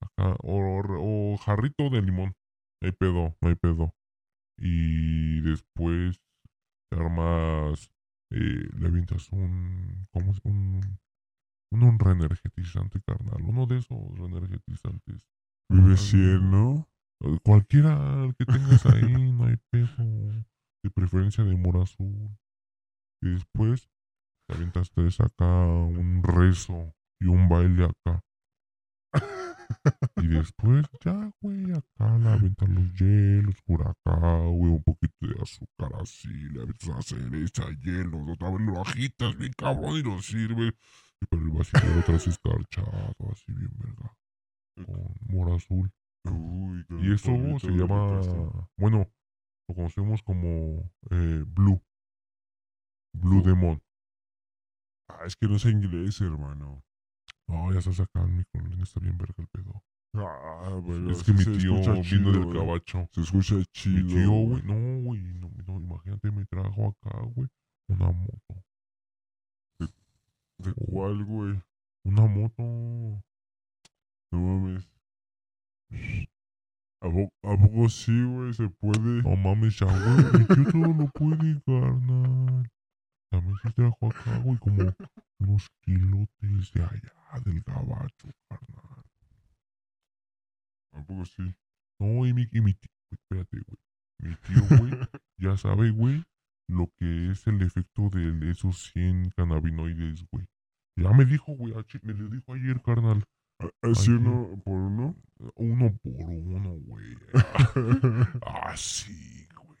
Acá, 0.00 0.36
o, 0.42 0.82
o 1.34 1.36
jarrito 1.38 1.90
de 1.90 2.02
limón. 2.02 2.34
No 2.80 2.86
hay 2.86 2.92
pedo, 2.92 3.36
no 3.40 3.48
hay 3.48 3.54
pedo. 3.56 3.94
Y 4.58 5.40
después 5.42 6.20
te 6.90 6.96
armas, 6.98 7.92
eh, 8.30 8.68
le 8.78 8.88
avientas 8.88 9.30
un, 9.32 10.06
¿cómo 10.12 10.32
es? 10.32 10.40
Un, 10.44 10.80
un, 11.72 11.82
un 11.82 11.98
reenergetizante, 11.98 13.00
carnal. 13.02 13.42
Uno 13.42 13.66
de 13.66 13.78
esos 13.78 13.98
reenergetizantes. 14.18 15.26
Vive 15.70 15.96
100, 15.96 16.50
¿no? 16.50 16.88
Eh, 17.22 17.38
Cualquiera 17.44 18.32
que 18.38 18.44
tengas 18.44 18.86
ahí, 18.86 19.02
no 19.32 19.46
hay 19.46 19.56
pedo. 19.70 19.88
De 20.82 20.90
preferencia 20.90 21.44
de 21.44 21.56
morazul. 21.56 22.38
Y 23.22 23.30
después 23.30 23.90
te 24.48 24.54
avientas 24.56 24.90
tres 24.90 25.20
acá, 25.20 25.66
un 25.66 26.22
rezo 26.22 26.94
y 27.20 27.26
un 27.26 27.48
baile 27.48 27.84
acá. 27.84 28.20
y 30.16 30.26
después 30.28 30.86
ya, 31.04 31.30
güey, 31.40 31.72
acá 31.72 32.18
le 32.18 32.28
aventas 32.28 32.68
los 32.68 32.92
hielos, 32.94 33.56
por 33.64 33.82
acá, 33.82 34.38
güey, 34.46 34.72
un 34.72 34.82
poquito 34.82 35.14
de 35.26 35.40
azúcar 35.42 35.92
así, 36.00 36.28
le 36.28 36.62
aventas 36.62 36.88
una 36.88 37.02
cereza, 37.02 37.64
hielos, 37.82 38.28
otra 38.28 38.50
vez 38.50 38.60
lo 38.60 38.80
agitas 38.80 39.36
bien 39.36 39.52
cabrón 39.56 39.96
y 39.96 40.02
lo 40.02 40.20
sirves. 40.22 40.72
Y 41.20 41.26
pero 41.26 41.42
el 41.42 41.50
vasito 41.50 41.80
lo 41.94 42.02
traes 42.04 42.26
escarchado, 42.26 43.14
así 43.30 43.52
bien 43.52 43.70
verga. 43.78 44.16
Con 44.86 45.14
morazul. 45.28 45.90
Uy, 46.24 46.84
con 46.84 47.04
Y 47.04 47.12
eso 47.14 47.32
se 47.58 47.68
llama, 47.70 48.08
repuesto. 48.20 48.70
bueno, 48.78 49.10
lo 49.68 49.74
conocemos 49.74 50.22
como 50.22 50.90
eh, 51.10 51.44
Blue. 51.46 51.82
Blue 53.14 53.40
Oh. 53.40 53.42
Demon. 53.42 53.82
Ah, 55.08 55.24
es 55.26 55.34
que 55.36 55.48
no 55.48 55.58
sé 55.58 55.70
inglés, 55.70 56.20
hermano. 56.20 56.82
No, 57.50 57.72
ya 57.72 57.78
estás 57.80 58.00
acá, 58.00 58.22
el 58.22 58.32
micro, 58.32 58.60
está 58.82 59.00
bien 59.00 59.18
verga 59.18 59.34
el 59.38 59.48
pedo. 59.48 59.82
Ah, 60.14 60.78
bueno. 60.82 61.10
es 61.12 61.22
que 61.22 61.32
mi 61.32 61.38
se 61.44 61.52
tío 61.56 61.74
vino 61.80 62.02
chido, 62.02 62.32
del 62.32 62.44
güey. 62.44 62.58
gabacho. 62.58 63.08
Se 63.12 63.20
escucha 63.20 63.54
Mi 63.56 63.64
chido. 63.66 64.06
tío, 64.08 64.30
güey, 64.30 64.62
no, 64.64 65.02
güey, 65.04 65.20
no, 65.34 65.50
no, 65.66 65.80
imagínate, 65.80 66.30
me 66.30 66.44
trajo 66.46 66.88
acá, 66.88 67.18
güey, 67.34 67.48
una 67.88 68.10
moto. 68.12 68.64
¿De 70.58 70.74
cuál, 70.74 71.24
güey? 71.24 71.60
Una 72.04 72.26
moto. 72.26 72.62
No 74.32 74.38
mames. 74.38 74.88
¿A, 77.02 77.08
po- 77.08 77.32
a 77.42 77.56
poco 77.56 77.88
sí, 77.88 78.22
güey? 78.24 78.52
¿Se 78.52 78.68
puede? 78.68 79.22
No 79.22 79.34
mames, 79.36 79.78
ya, 79.78 79.86
güey, 79.86 80.24
mi 80.40 80.44
tío 80.46 80.64
todo 80.72 80.92
lo 80.92 81.06
puede, 81.12 81.60
carnal. 81.64 82.70
También 83.30 83.56
se 83.62 83.70
trajo 83.72 84.08
acá, 84.08 84.38
güey, 84.38 84.58
como 84.58 84.92
unos 85.38 85.68
kilotes 85.82 86.72
de 86.72 86.82
allá, 86.82 87.40
del 87.44 87.60
gabacho, 87.62 88.28
carnal. 88.48 89.04
¿A 90.92 91.02
poco 91.04 91.24
sí? 91.24 91.54
No, 92.00 92.26
y 92.26 92.32
mi, 92.32 92.48
y 92.50 92.60
mi 92.60 92.74
tío, 92.74 92.90
espérate, 93.10 93.58
güey. 93.60 93.78
Mi 94.18 94.36
tío, 94.36 94.78
güey, 94.78 94.90
ya 95.38 95.56
sabe, 95.56 95.90
güey, 95.90 96.24
lo 96.68 96.90
que 96.96 97.30
es 97.30 97.46
el 97.46 97.62
efecto 97.62 98.10
de 98.10 98.50
esos 98.50 98.90
100 98.92 99.30
cannabinoides, 99.36 100.26
güey. 100.30 100.46
Ya 100.96 101.12
me 101.12 101.24
dijo, 101.24 101.52
güey, 101.52 101.72
a 101.74 101.84
me 102.02 102.14
lo 102.14 102.28
dijo 102.28 102.52
ayer, 102.52 102.82
carnal. 102.82 103.24
¿Así 103.82 104.10
Ay, 104.10 104.16
uno 104.16 104.60
por 104.64 104.74
uno? 104.74 105.16
Uno 105.56 105.92
por 106.02 106.12
uno, 106.30 106.70
güey. 106.80 107.16
Así, 108.46 109.46
güey. 109.54 109.78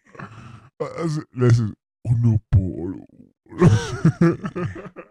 Hace- 0.98 1.24
Le 1.32 1.46
haces 1.46 1.72
uno 2.04 2.40
por 2.50 2.60
uno. 2.62 3.06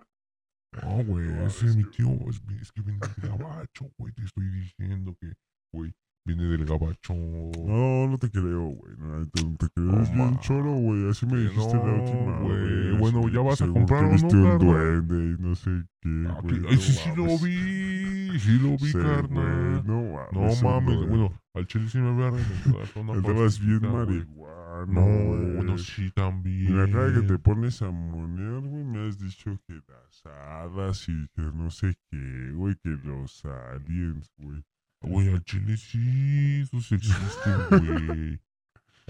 No, 0.81 1.03
güey, 1.03 1.27
No, 1.27 1.47
ese 1.47 1.65
es 1.65 1.71
es 1.71 1.75
mi 1.77 1.83
tío, 1.85 2.09
es, 2.29 2.41
es 2.61 2.71
que 2.71 2.81
viene 2.81 2.99
del 3.17 3.29
gabacho, 3.29 3.89
güey. 3.97 4.13
Te 4.13 4.23
estoy 4.23 4.49
diciendo 4.49 5.15
que, 5.19 5.33
güey, 5.73 5.91
viene 6.25 6.43
del 6.43 6.63
gabacho. 6.65 7.15
No, 7.15 8.07
no 8.07 8.17
te 8.17 8.29
creo, 8.29 8.65
güey. 8.65 8.95
No, 8.97 9.27
te, 9.27 9.43
te 9.57 9.67
creo. 9.73 10.01
Es 10.01 10.09
No, 10.11 10.15
bien 10.15 10.31
ma. 10.31 10.39
choro, 10.39 10.71
güey. 10.75 11.09
Así 11.09 11.25
me 11.25 11.33
Que 11.33 11.49
dijiste 11.49 11.73
la 11.75 11.83
no, 11.83 11.95
última, 12.03 12.39
güey. 12.39 12.97
Bueno, 12.97 13.27
¿ya 13.29 13.41
vas 13.41 13.61
a 13.61 13.67
comprar 13.67 14.05
o 14.05 14.09
no, 14.17 14.57
duende 14.59 15.15
y 15.15 15.41
no 15.41 15.55
sé 15.55 15.71
qué, 16.01 16.25
Ah, 16.29 16.39
güey. 16.41 16.55
Ay, 16.69 16.75
no 16.75 16.81
sí, 16.81 16.93
sí 16.93 17.09
lo 17.15 17.37
vi. 17.39 17.88
Sí, 18.31 18.39
sí 18.39 18.59
lo 18.59 18.71
vi, 18.71 18.77
Sí, 18.91 18.93
carnal. 18.93 19.83
güey, 19.83 19.83
no 19.83 20.01
mames. 20.31 20.61
No 20.61 20.69
mames, 20.69 21.07
bueno, 21.07 21.41
al 21.53 21.65
chile 21.67 21.87
sí 21.89 21.97
me 21.97 22.09
había 22.09 22.29
recomendado 22.37 23.01
una 23.01 23.13
Andabas 23.13 23.59
bien 23.59 23.81
marihuana, 23.81 24.85
No, 24.87 25.01
güey. 25.01 25.55
bueno, 25.55 25.77
sí 25.77 26.11
también. 26.11 26.71
Mira, 26.73 26.89
cada 26.91 27.13
que 27.13 27.21
te 27.27 27.39
pones 27.39 27.81
a 27.81 27.89
monear, 27.91 28.61
güey, 28.61 28.83
me 28.83 29.07
has 29.07 29.17
dicho 29.19 29.59
que 29.67 29.73
las 29.87 30.25
hadas 30.25 31.07
y 31.09 31.27
que 31.35 31.41
no 31.41 31.69
sé 31.71 31.95
qué, 32.11 32.51
güey, 32.53 32.75
que 32.83 32.89
los 32.89 33.43
aliens, 33.45 34.31
güey. 34.37 34.63
Güey, 35.01 35.33
al 35.33 35.43
chile 35.43 35.77
sí, 35.77 36.61
esos 36.61 36.91
existen, 36.91 37.65
güey. 37.69 38.39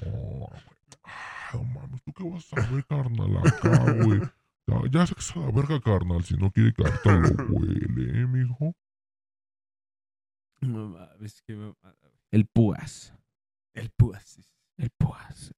Oh, 0.05 0.47
güey. 0.47 0.61
Ah, 1.03 1.49
no 1.55 1.63
mames, 1.65 2.01
¿tú 2.03 2.13
qué 2.13 2.23
vas 2.23 2.53
a 2.53 2.71
ver, 2.71 2.85
carnal, 2.85 3.35
acá, 3.37 3.91
güey? 4.01 4.21
Ya, 4.65 4.81
ya 4.91 5.05
sé 5.07 5.13
que 5.15 5.19
es 5.19 5.35
a 5.35 5.39
la 5.39 5.51
verga, 5.51 5.81
carnal, 5.81 6.23
si 6.23 6.37
no 6.37 6.49
quiere 6.51 6.71
que 6.73 6.83
ahorita 6.85 7.11
lo 7.17 7.19
huele, 7.53 8.21
¿eh, 8.21 8.25
mijo? 8.27 8.73
No 10.61 10.89
mames, 10.89 11.41
que 11.41 11.55
me- 11.55 11.73
El 12.31 12.45
Púas. 12.47 13.13
El 13.75 13.89
púas. 13.91 14.41
El 14.77 14.89
Púas. 14.91 15.53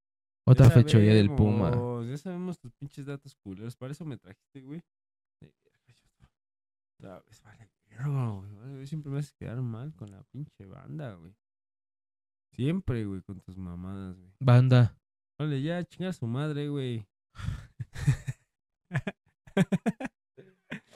Otra 0.48 0.70
fechoría 0.70 1.14
del 1.14 1.34
Puma. 1.34 1.72
Ya 2.08 2.18
sabemos 2.18 2.60
tus 2.60 2.72
pinches 2.74 3.06
datos 3.06 3.36
culeros. 3.36 3.76
Para 3.76 3.92
eso 3.92 4.06
me 4.06 4.18
trajiste, 4.18 4.62
güey. 4.62 4.82
Eh, 5.42 5.54
vez, 7.00 7.42
vale, 7.44 7.70
güey, 8.74 8.88
Siempre 8.88 9.12
me 9.12 9.20
haces 9.20 9.34
quedar 9.34 9.62
mal 9.62 9.94
con 9.96 10.12
la 10.12 10.24
pinche 10.32 10.66
banda, 10.66 11.14
güey. 11.16 11.34
Siempre, 12.54 13.06
güey, 13.06 13.22
con 13.22 13.40
tus 13.42 13.58
mamadas, 13.58 14.18
güey. 14.18 14.32
Banda. 14.40 14.98
Vale, 15.40 15.62
ya, 15.62 15.84
chinga 15.86 16.10
a 16.10 16.14
su 16.14 16.28
madre, 16.28 16.68
güey. 16.70 17.08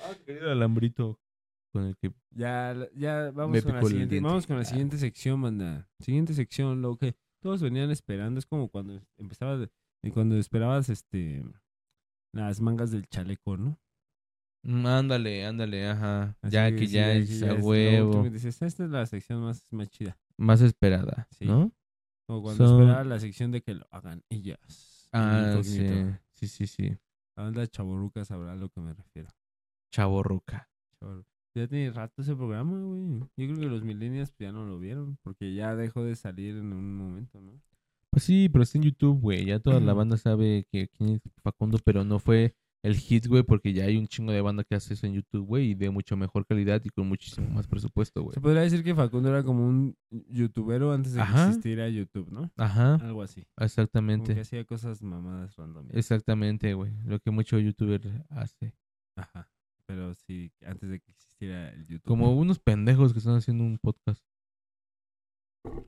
Ah, 0.07 0.13
querido 0.25 0.51
alambrito. 0.51 1.19
Con 1.75 1.87
el 1.87 1.97
que. 1.97 2.13
Ya, 2.31 2.73
ya, 2.95 3.31
vamos 3.31 3.61
con 3.65 3.75
la 3.75 3.83
siguiente. 3.83 4.21
Vamos 4.21 4.47
con 4.47 4.57
la 4.57 4.63
siguiente 4.63 4.97
sección, 4.97 5.41
banda. 5.41 5.89
Siguiente 5.99 6.33
sección, 6.33 6.81
lo 6.81 6.95
que 6.95 7.17
todos 7.41 7.61
venían 7.61 7.91
esperando. 7.91 8.39
Es 8.39 8.45
como 8.45 8.69
cuando 8.69 9.01
empezaba, 9.17 9.57
de- 9.57 9.69
y 10.01 10.09
cuando 10.11 10.37
esperabas, 10.37 10.87
este, 10.87 11.43
las 12.33 12.61
mangas 12.61 12.91
del 12.91 13.09
chaleco, 13.09 13.57
¿no? 13.57 13.77
Mm, 14.63 14.85
ándale, 14.85 15.45
ándale, 15.45 15.85
ajá. 15.89 16.37
Así 16.41 16.53
ya 16.53 16.71
que 16.71 16.87
sí, 16.87 16.93
ya 16.93 17.11
es 17.13 17.39
ya 17.41 17.51
es 17.51 17.61
huevo. 17.61 18.23
dices, 18.29 18.61
esta 18.61 18.85
es 18.85 18.89
la 18.89 19.05
sección 19.05 19.41
más, 19.41 19.67
más 19.73 19.89
chida. 19.89 20.17
Más 20.37 20.61
esperada, 20.61 21.27
Sí. 21.31 21.43
¿no? 21.45 21.73
Como 22.25 22.41
cuando 22.41 22.63
esperaba 22.63 23.03
la 23.03 23.19
sección 23.19 23.51
de 23.51 23.61
que 23.61 23.73
lo 23.75 23.85
hagan 23.91 24.23
ellas. 24.29 25.09
Ah, 25.11 25.59
sí. 25.61 25.85
Sí, 26.35 26.47
sí, 26.47 26.67
sí. 26.67 26.97
La 27.35 27.43
banda 27.43 27.67
chaborruca 27.67 28.23
sabrá 28.23 28.53
a 28.53 28.55
lo 28.55 28.69
que 28.69 28.79
me 28.79 28.93
refiero. 28.93 29.27
Chavo 29.91 30.23
Ruca. 30.23 30.69
Ya 31.55 31.67
tiene 31.67 31.91
rato 31.91 32.21
ese 32.21 32.35
programa, 32.35 32.77
güey. 32.77 33.19
Yo 33.37 33.47
creo 33.47 33.55
que 33.55 33.65
los 33.67 33.83
millennials 33.83 34.31
pues, 34.31 34.47
ya 34.47 34.51
no 34.51 34.65
lo 34.65 34.77
vieron. 34.77 35.17
Porque 35.23 35.53
ya 35.53 35.75
dejó 35.75 36.03
de 36.03 36.15
salir 36.15 36.57
en 36.57 36.73
un 36.73 36.97
momento, 36.97 37.39
¿no? 37.39 37.61
Pues 38.11 38.23
sí, 38.23 38.49
pero 38.49 38.63
está 38.63 38.77
en 38.77 38.83
YouTube, 38.83 39.19
güey. 39.19 39.45
Ya 39.45 39.59
toda 39.59 39.79
la 39.79 39.93
banda 39.93 40.17
sabe 40.17 40.67
que 40.71 40.89
quién 40.89 41.09
es 41.11 41.21
Facundo, 41.43 41.79
pero 41.83 42.03
no 42.03 42.19
fue 42.19 42.55
el 42.83 42.95
hit, 42.97 43.25
güey, 43.25 43.41
porque 43.43 43.73
ya 43.73 43.85
hay 43.85 43.97
un 43.97 44.07
chingo 44.07 44.31
de 44.31 44.41
banda 44.41 44.63
que 44.63 44.75
hace 44.75 44.93
eso 44.93 45.07
en 45.07 45.13
YouTube, 45.13 45.45
güey, 45.45 45.71
y 45.71 45.73
de 45.73 45.89
mucho 45.89 46.15
mejor 46.15 46.45
calidad 46.45 46.81
y 46.85 46.89
con 46.89 47.07
muchísimo 47.07 47.49
más 47.49 47.67
presupuesto, 47.67 48.21
güey. 48.21 48.35
Se 48.35 48.41
podría 48.41 48.61
decir 48.61 48.83
que 48.83 48.93
Facundo 48.93 49.29
era 49.29 49.43
como 49.43 49.67
un 49.67 49.97
youtubero 50.29 50.91
antes 50.93 51.13
de 51.13 51.17
que 51.17 51.23
Ajá. 51.23 51.47
existiera 51.47 51.89
YouTube, 51.89 52.29
¿no? 52.31 52.51
Ajá, 52.57 52.95
Algo 52.95 53.23
así. 53.23 53.41
Como 53.41 53.55
que 53.57 53.65
exactamente. 53.65 54.39
hacía 54.39 54.63
cosas 54.65 55.01
mamadas 55.01 55.55
random. 55.55 55.87
Exactamente, 55.93 56.73
güey. 56.73 56.93
Lo 57.05 57.19
que 57.19 57.31
mucho 57.31 57.57
youtuber 57.57 58.01
hace. 58.29 58.75
Ajá. 59.15 59.49
Pero 59.87 60.13
sí, 60.13 60.51
antes 60.65 60.89
de 60.89 60.99
que 60.99 61.11
existiera 61.11 61.69
el 61.69 61.85
YouTube. 61.87 62.07
Como 62.07 62.35
unos 62.35 62.59
pendejos 62.59 63.13
que 63.13 63.19
están 63.19 63.35
haciendo 63.35 63.63
un 63.63 63.77
podcast. 63.77 64.23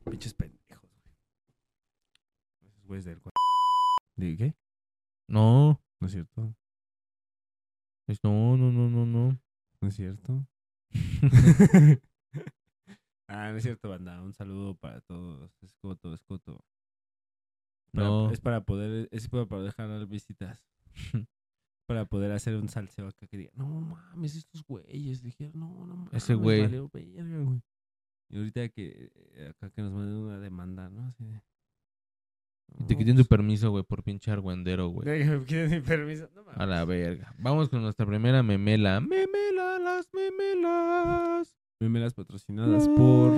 pinches 0.10 0.34
pendejos, 0.34 0.90
güey. 0.92 1.16
Esos 2.70 2.86
güeyes 2.86 3.06
del 3.06 3.22
¿De 4.16 4.38
qué? 4.38 4.56
No, 5.30 5.82
No 6.00 6.08
es 6.08 6.14
cierto. 6.14 6.56
es- 8.08 8.24
no, 8.24 8.56
no, 8.58 8.72
no, 8.72 8.90
no, 8.90 9.06
no. 9.06 9.40
No 9.82 9.88
es 9.88 9.96
cierto. 9.96 10.48
ah, 13.28 13.52
no 13.52 13.58
es 13.58 13.64
cierto, 13.64 13.90
banda. 13.90 14.22
Un 14.22 14.34
saludo 14.34 14.76
para 14.76 15.02
todos. 15.02 15.52
Escoto, 15.62 16.14
escoto. 16.14 16.64
Para- 17.92 18.08
No. 18.08 18.32
Es 18.32 18.40
para 18.42 18.62
poder, 18.64 19.08
es 19.12 19.28
para 19.28 19.46
poder 19.46 19.72
jalar 19.74 20.06
visitas. 20.08 20.64
para 21.88 22.06
poder 22.06 22.32
hacer 22.32 22.56
un 22.56 22.70
salseo 22.70 23.08
acá 23.08 23.26
que 23.26 23.38
diga, 23.38 23.52
no 23.56 23.66
mames, 23.82 24.36
estos 24.36 24.64
güeyes. 24.68 25.24
Dijeron, 25.24 25.54
no, 25.60 25.86
no 25.88 25.96
mames. 25.96 26.14
Ese 26.14 26.36
güey. 26.36 26.62
valió 26.62 26.90
verga, 26.94 27.40
güey". 27.44 27.62
Y 28.30 28.38
ahorita 28.38 28.70
que 28.70 29.10
eh, 29.34 29.48
acá 29.50 29.70
que 29.72 29.82
nos 29.82 29.94
manden 29.94 30.18
una 30.18 30.40
demanda, 30.40 30.90
¿no? 30.90 31.06
Así 31.08 31.24
de, 31.24 31.42
Y 32.80 32.84
te 32.84 32.94
"No, 32.94 33.00
quiten 33.00 33.16
tu 33.18 33.26
permiso, 33.26 33.72
güey, 33.72 33.84
por 33.86 34.04
pinche 34.04 34.30
argüendero, 34.30 34.90
güey. 34.90 35.08
me 35.40 35.46
quiten 35.46 35.72
mi 35.72 35.80
permiso. 35.80 36.30
No 36.36 36.42
A 36.54 36.66
la 36.66 36.86
mames. 36.86 36.88
verga. 36.88 37.34
Vamos 37.40 37.70
con 37.70 37.82
nuestra 37.82 38.06
primera 38.06 38.44
memela. 38.44 39.00
Memela, 39.00 39.80
las 39.80 40.10
memelas. 40.14 41.56
Memelas 41.80 42.14
patrocinadas 42.14 42.88
por. 42.90 43.32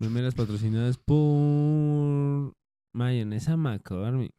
Memelas 0.00 0.34
patrocinadas 0.34 0.98
por. 0.98 2.52
Mayonesa 2.92 3.56
McCormick. 3.56 4.34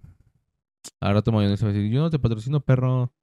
Ahora 1.01 1.21
toma 1.21 1.37
mayonesa 1.39 1.65
va 1.65 1.71
a 1.71 1.73
decir, 1.73 1.91
yo 1.91 2.01
no 2.01 2.09
te 2.09 2.19
patrocino, 2.19 2.59
perro. 2.59 3.13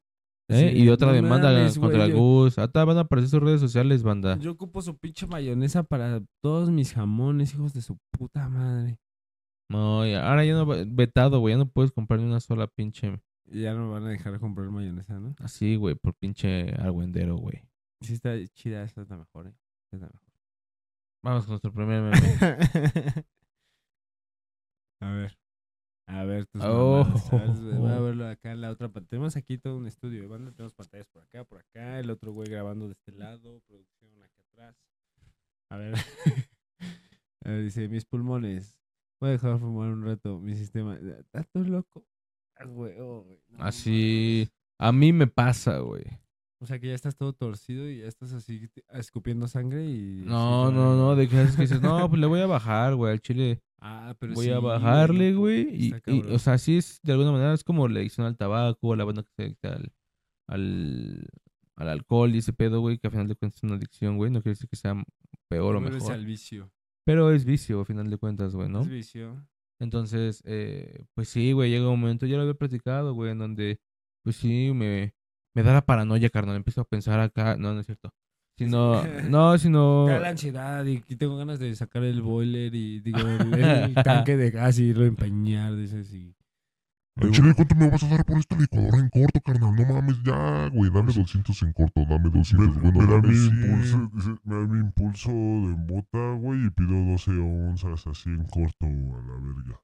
¿Eh? 0.48 0.72
Sí, 0.74 0.82
y 0.82 0.88
otra 0.88 1.08
no 1.08 1.14
demanda 1.14 1.52
mames, 1.52 1.78
contra 1.78 1.98
güey, 2.00 2.10
el 2.10 2.16
yo- 2.16 2.22
Gus. 2.22 2.58
Ahorita 2.58 2.84
van 2.84 2.98
a 2.98 3.00
aparecer 3.02 3.30
sus 3.30 3.40
redes 3.42 3.60
sociales, 3.60 4.02
banda. 4.02 4.36
Yo 4.38 4.52
ocupo 4.52 4.82
su 4.82 4.96
pinche 4.98 5.26
mayonesa 5.26 5.82
para 5.84 6.22
todos 6.42 6.70
mis 6.70 6.92
jamones, 6.92 7.54
hijos 7.54 7.72
de 7.72 7.80
su 7.82 7.96
puta 8.10 8.48
madre. 8.48 8.98
No, 9.70 10.06
y 10.06 10.14
ahora 10.14 10.44
ya 10.44 10.52
no, 10.54 10.66
vetado, 10.66 11.38
güey. 11.40 11.54
Ya 11.54 11.58
no 11.58 11.68
puedes 11.70 11.92
comprar 11.92 12.20
ni 12.20 12.26
una 12.26 12.40
sola 12.40 12.66
pinche 12.66 13.20
ya 13.46 13.74
no 13.74 13.90
van 13.90 14.04
a 14.06 14.10
dejar 14.10 14.38
comprar 14.40 14.70
mayonesa, 14.70 15.18
¿no? 15.18 15.34
así, 15.38 15.76
güey, 15.76 15.94
por 15.94 16.14
pinche 16.14 16.72
argüendero, 16.78 17.36
güey. 17.36 17.62
Sí 18.00 18.14
está 18.14 18.30
chida, 18.54 18.82
esta 18.82 19.02
es 19.02 19.10
la 19.10 19.18
mejor, 19.18 19.48
¿eh? 19.48 19.54
Esta 19.92 19.96
es 20.06 20.12
la 20.12 20.20
Vamos 21.24 21.44
con 21.44 21.50
nuestro 21.52 21.72
primer 21.72 22.02
meme. 22.02 22.10
mejor. 22.10 22.56
a 25.00 25.10
ver. 25.12 25.38
A 26.06 26.24
ver, 26.24 26.46
tus 26.46 26.62
Oh. 26.64 27.04
mamadas. 27.04 27.60
Voy 27.60 27.90
a 27.90 28.00
verlo 28.00 28.26
acá 28.28 28.52
en 28.52 28.60
la 28.60 28.70
otra 28.70 28.88
pantalla. 28.88 29.08
Tenemos 29.10 29.36
aquí 29.36 29.58
todo 29.58 29.78
un 29.78 29.86
estudio 29.86 30.20
de 30.22 30.26
banda. 30.28 30.50
Tenemos 30.52 30.74
pantallas 30.74 31.06
por 31.08 31.22
acá, 31.22 31.44
por 31.44 31.60
acá. 31.60 31.98
El 32.00 32.10
otro 32.10 32.32
güey 32.32 32.48
grabando 32.50 32.86
de 32.86 32.92
este 32.92 33.12
lado. 33.12 33.60
Producción 33.66 34.10
acá 34.22 34.42
atrás. 34.42 34.76
A 35.70 35.76
ver. 35.76 35.94
a 37.44 37.48
ver, 37.50 37.62
dice, 37.64 37.88
mis 37.88 38.04
pulmones. 38.04 38.76
Voy 39.20 39.28
a 39.30 39.32
dejar 39.32 39.58
fumar 39.58 39.88
un 39.90 40.04
rato. 40.04 40.38
Mi 40.40 40.54
sistema. 40.56 40.98
¿Estás 41.32 41.68
loco? 41.68 42.04
Ah, 42.56 42.64
güey, 42.64 42.98
oh, 43.00 43.22
güey, 43.22 43.40
no 43.48 43.64
Así. 43.64 44.48
mames. 44.48 44.52
A 44.78 44.92
mí 44.92 45.12
me 45.12 45.26
pasa, 45.28 45.78
güey. 45.78 46.04
O 46.62 46.66
sea 46.66 46.78
que 46.78 46.86
ya 46.86 46.94
estás 46.94 47.16
todo 47.16 47.32
torcido 47.32 47.90
y 47.90 47.98
ya 47.98 48.06
estás 48.06 48.32
así 48.32 48.70
escupiendo 48.90 49.48
sangre 49.48 49.84
y... 49.84 50.22
No, 50.24 50.68
sí, 50.68 50.74
no, 50.76 50.96
no. 50.96 51.16
De 51.16 51.28
que 51.28 51.36
haces 51.38 51.56
que 51.56 51.62
dices, 51.62 51.82
no, 51.82 52.08
pues 52.08 52.20
le 52.20 52.28
voy 52.28 52.38
a 52.38 52.46
bajar, 52.46 52.94
güey. 52.94 53.12
Al 53.12 53.20
chile 53.20 53.60
Ah, 53.84 54.14
pero 54.20 54.34
voy 54.34 54.44
sí, 54.44 54.52
a 54.52 54.60
bajarle, 54.60 55.34
güey. 55.34 55.66
Y, 55.74 55.92
y, 56.06 56.20
o 56.20 56.38
sea, 56.38 56.56
sí 56.56 56.76
es, 56.76 57.00
de 57.02 57.12
alguna 57.12 57.32
manera, 57.32 57.52
es 57.52 57.64
como 57.64 57.88
la 57.88 57.98
adicción 57.98 58.28
al 58.28 58.36
tabaco, 58.36 58.92
a 58.92 58.96
la 58.96 59.02
banda 59.04 59.24
que 59.24 59.30
se 59.34 59.42
adicta 59.42 59.72
al, 59.72 59.92
al, 60.46 61.26
al 61.74 61.88
alcohol 61.88 62.32
y 62.32 62.38
ese 62.38 62.52
pedo, 62.52 62.80
güey, 62.80 62.98
que 62.98 63.08
a 63.08 63.10
final 63.10 63.26
de 63.26 63.34
cuentas 63.34 63.58
es 63.58 63.64
una 63.64 63.74
adicción, 63.74 64.16
güey. 64.16 64.30
No 64.30 64.40
quiere 64.40 64.52
decir 64.54 64.68
que 64.68 64.76
sea 64.76 64.94
peor 65.48 65.74
o 65.74 65.80
Pero 65.80 65.96
es 65.96 66.02
mejor. 66.04 66.12
al 66.12 66.24
vicio. 66.24 66.70
Pero 67.04 67.32
es 67.32 67.44
vicio, 67.44 67.80
a 67.80 67.84
final 67.84 68.08
de 68.08 68.18
cuentas, 68.18 68.54
güey, 68.54 68.68
¿no? 68.68 68.82
Es 68.82 68.88
vicio. 68.88 69.44
Entonces, 69.80 70.44
eh, 70.46 71.04
pues 71.14 71.28
sí, 71.28 71.50
güey, 71.50 71.68
llega 71.68 71.88
un 71.90 71.98
momento, 71.98 72.24
ya 72.26 72.36
lo 72.36 72.42
había 72.42 72.54
platicado, 72.54 73.14
güey, 73.14 73.32
en 73.32 73.38
donde, 73.38 73.80
pues 74.22 74.36
sí, 74.36 74.70
me, 74.72 75.12
me 75.54 75.62
da 75.62 75.72
la 75.72 75.84
paranoia, 75.84 76.30
carnal. 76.30 76.56
Empiezo 76.56 76.82
a 76.82 76.84
pensar 76.84 77.20
acá, 77.20 77.56
no, 77.56 77.74
no 77.74 77.80
es 77.80 77.86
cierto. 77.86 78.10
Sino, 78.56 79.02
no, 79.28 79.58
sino... 79.58 80.04
Cae 80.06 80.20
la 80.20 80.28
ansiedad 80.28 80.84
y 80.84 81.00
tengo 81.16 81.36
ganas 81.36 81.58
de 81.58 81.74
sacar 81.74 82.04
el 82.04 82.22
boiler 82.22 82.74
y 82.74 83.00
digo, 83.00 83.18
el, 83.20 83.54
el 83.54 83.94
tanque 84.04 84.36
de 84.36 84.50
gas 84.50 84.78
y 84.78 84.84
irlo 84.84 85.04
a 85.04 85.08
empeñar, 85.08 85.74
dices, 85.76 86.12
y... 86.12 86.34
Chile, 87.30 87.52
¿cuánto 87.54 87.74
me 87.74 87.90
vas 87.90 88.02
a 88.04 88.08
dar 88.08 88.24
por 88.24 88.38
esta 88.38 88.56
licuadora 88.56 88.98
en 88.98 89.10
corto, 89.10 89.38
carnal? 89.42 89.74
No 89.74 89.84
mames, 89.84 90.22
ya, 90.22 90.68
güey, 90.70 90.90
dame 90.90 91.12
200 91.12 91.62
en 91.62 91.72
corto, 91.74 92.06
dame 92.08 92.30
200. 92.30 92.56
Me, 92.56 92.80
bueno, 92.80 93.00
me 93.00 93.06
da 93.06 93.12
dame 93.16 93.28
mi 93.28 93.34
100. 93.34 93.52
impulso, 93.52 94.10
dice, 94.14 94.30
me 94.44 94.54
da 94.54 94.66
mi 94.66 94.78
impulso 94.78 95.30
de 95.30 95.76
mota, 95.92 96.32
güey, 96.40 96.66
y 96.66 96.70
pido 96.70 97.04
12 97.04 97.30
onzas 97.32 98.06
así 98.06 98.30
en 98.30 98.44
corto, 98.44 98.86
a 98.86 99.20
la 99.26 99.34
verga. 99.34 99.80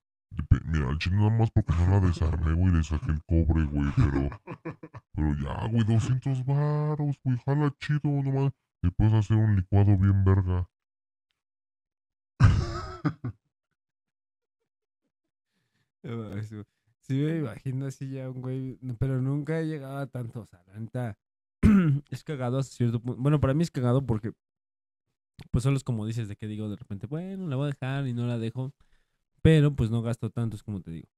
Mira, 0.65 0.89
al 0.89 0.99
chile 0.99 1.17
nada 1.17 1.31
más 1.31 1.51
porque 1.51 1.73
no 1.73 1.89
la 1.89 2.01
desarmé, 2.01 2.53
güey, 2.53 2.73
le 2.73 2.85
saqué 2.85 3.11
el 3.11 3.23
cobre, 3.25 3.65
güey, 3.65 3.91
pero... 3.97 4.29
Pero 5.15 5.35
ya, 5.35 5.67
güey, 5.67 5.85
200 5.85 6.45
varos, 6.45 7.19
güey, 7.25 7.39
jala 7.45 7.75
chido, 7.81 8.01
nomás. 8.05 8.53
Te 8.81 8.91
puedes 8.93 9.15
hacer 9.15 9.37
un 9.37 9.57
licuado 9.57 9.97
bien 9.97 10.25
verga. 10.25 10.69
Sí 17.09 17.15
me 17.15 17.39
imagino 17.39 17.87
así 17.87 18.11
ya 18.11 18.31
un 18.31 18.43
güey, 18.43 18.79
pero 18.99 19.21
nunca 19.21 19.61
he 19.61 19.67
llegado 19.67 19.97
a 19.97 20.07
tanto, 20.07 20.41
o 20.41 20.47
sea, 20.47 20.63
la 20.67 20.79
neta, 20.79 21.19
es 22.11 22.23
cagado 22.23 22.59
hasta 22.59 22.77
cierto 22.77 23.01
punto. 23.01 23.21
Bueno, 23.21 23.41
para 23.41 23.55
mí 23.55 23.63
es 23.63 23.71
cagado 23.71 24.05
porque 24.05 24.33
pues 25.51 25.63
solo 25.63 25.77
es 25.77 25.85
como 25.85 26.07
dices 26.07 26.29
de 26.29 26.37
que 26.37 26.47
digo 26.47 26.69
de 26.69 26.77
repente, 26.77 27.07
bueno, 27.07 27.49
la 27.49 27.57
voy 27.57 27.65
a 27.65 27.73
dejar 27.73 28.07
y 28.07 28.13
no 28.13 28.27
la 28.27 28.39
dejo, 28.39 28.73
pero 29.43 29.75
pues 29.75 29.91
no 29.91 30.03
gasto 30.03 30.31
tanto, 30.31 30.57
es 30.57 30.63
como 30.63 30.81
te 30.81 30.91
digo. 30.91 31.09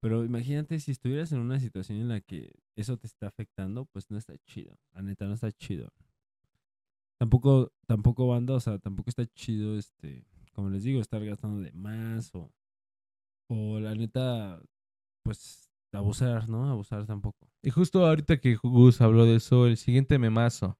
Pero 0.00 0.24
imagínate 0.24 0.80
si 0.80 0.92
estuvieras 0.92 1.30
en 1.32 1.40
una 1.40 1.60
situación 1.60 1.98
en 1.98 2.08
la 2.08 2.20
que 2.20 2.52
eso 2.74 2.96
te 2.96 3.06
está 3.06 3.26
afectando, 3.26 3.84
pues 3.86 4.10
no 4.10 4.16
está 4.16 4.34
chido. 4.46 4.78
La 4.94 5.02
neta, 5.02 5.26
no 5.26 5.34
está 5.34 5.52
chido. 5.52 5.92
Tampoco, 7.18 7.72
tampoco 7.86 8.26
banda, 8.26 8.54
o 8.54 8.60
sea, 8.60 8.78
tampoco 8.78 9.10
está 9.10 9.26
chido, 9.26 9.76
este, 9.76 10.24
como 10.54 10.70
les 10.70 10.84
digo, 10.84 11.02
estar 11.02 11.22
gastando 11.22 11.60
de 11.60 11.70
más 11.72 12.34
o, 12.34 12.50
o 13.50 13.78
la 13.78 13.94
neta, 13.94 14.62
pues 15.22 15.70
abusar, 15.92 16.48
¿no? 16.48 16.70
Abusar 16.70 17.04
tampoco. 17.04 17.50
Y 17.62 17.68
justo 17.68 18.06
ahorita 18.06 18.38
que 18.38 18.54
Gus 18.56 19.02
habló 19.02 19.26
de 19.26 19.36
eso, 19.36 19.66
el 19.66 19.76
siguiente 19.76 20.18
memazo. 20.18 20.78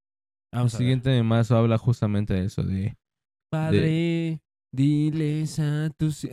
Vamos 0.50 0.72
el 0.74 0.78
siguiente 0.78 1.10
memazo 1.10 1.56
habla 1.56 1.76
justamente 1.76 2.32
de 2.32 2.46
eso, 2.46 2.62
de 2.62 2.96
Padre, 3.50 4.42
diles 4.72 5.58
a 5.58 5.90
tus... 5.90 6.26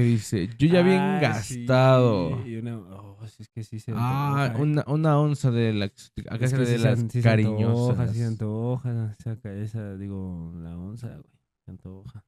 que 0.00 0.06
dice, 0.06 0.48
yo 0.58 0.66
ya 0.68 0.82
bien 0.82 0.98
Ah, 0.98 1.34
sí, 1.42 1.58
gastado. 1.66 2.46
y 2.46 2.56
una- 2.56 2.78
oh, 2.78 3.18
sí, 3.26 3.42
es 3.42 3.48
que 3.48 3.62
sí 3.64 3.78
se 3.80 3.92
Ah, 3.94 4.54
una, 4.58 4.84
una 4.86 5.18
onza 5.18 5.50
de 5.50 5.72
la 5.74 5.84
acá 5.86 6.44
Es 6.44 6.52
que 6.52 6.58
de 6.60 6.78
sí 6.78 6.82
las 6.82 6.98
sí 7.00 7.08
se 7.10 7.20
cariñosas. 7.22 7.98
antoja, 7.98 9.14
se 9.18 9.30
antoja, 9.30 9.52
esa, 9.62 9.96
digo, 9.96 10.52
la 10.56 10.76
onza, 10.76 11.08
güey, 11.08 11.38
se 11.64 11.70
antoja. 11.70 12.24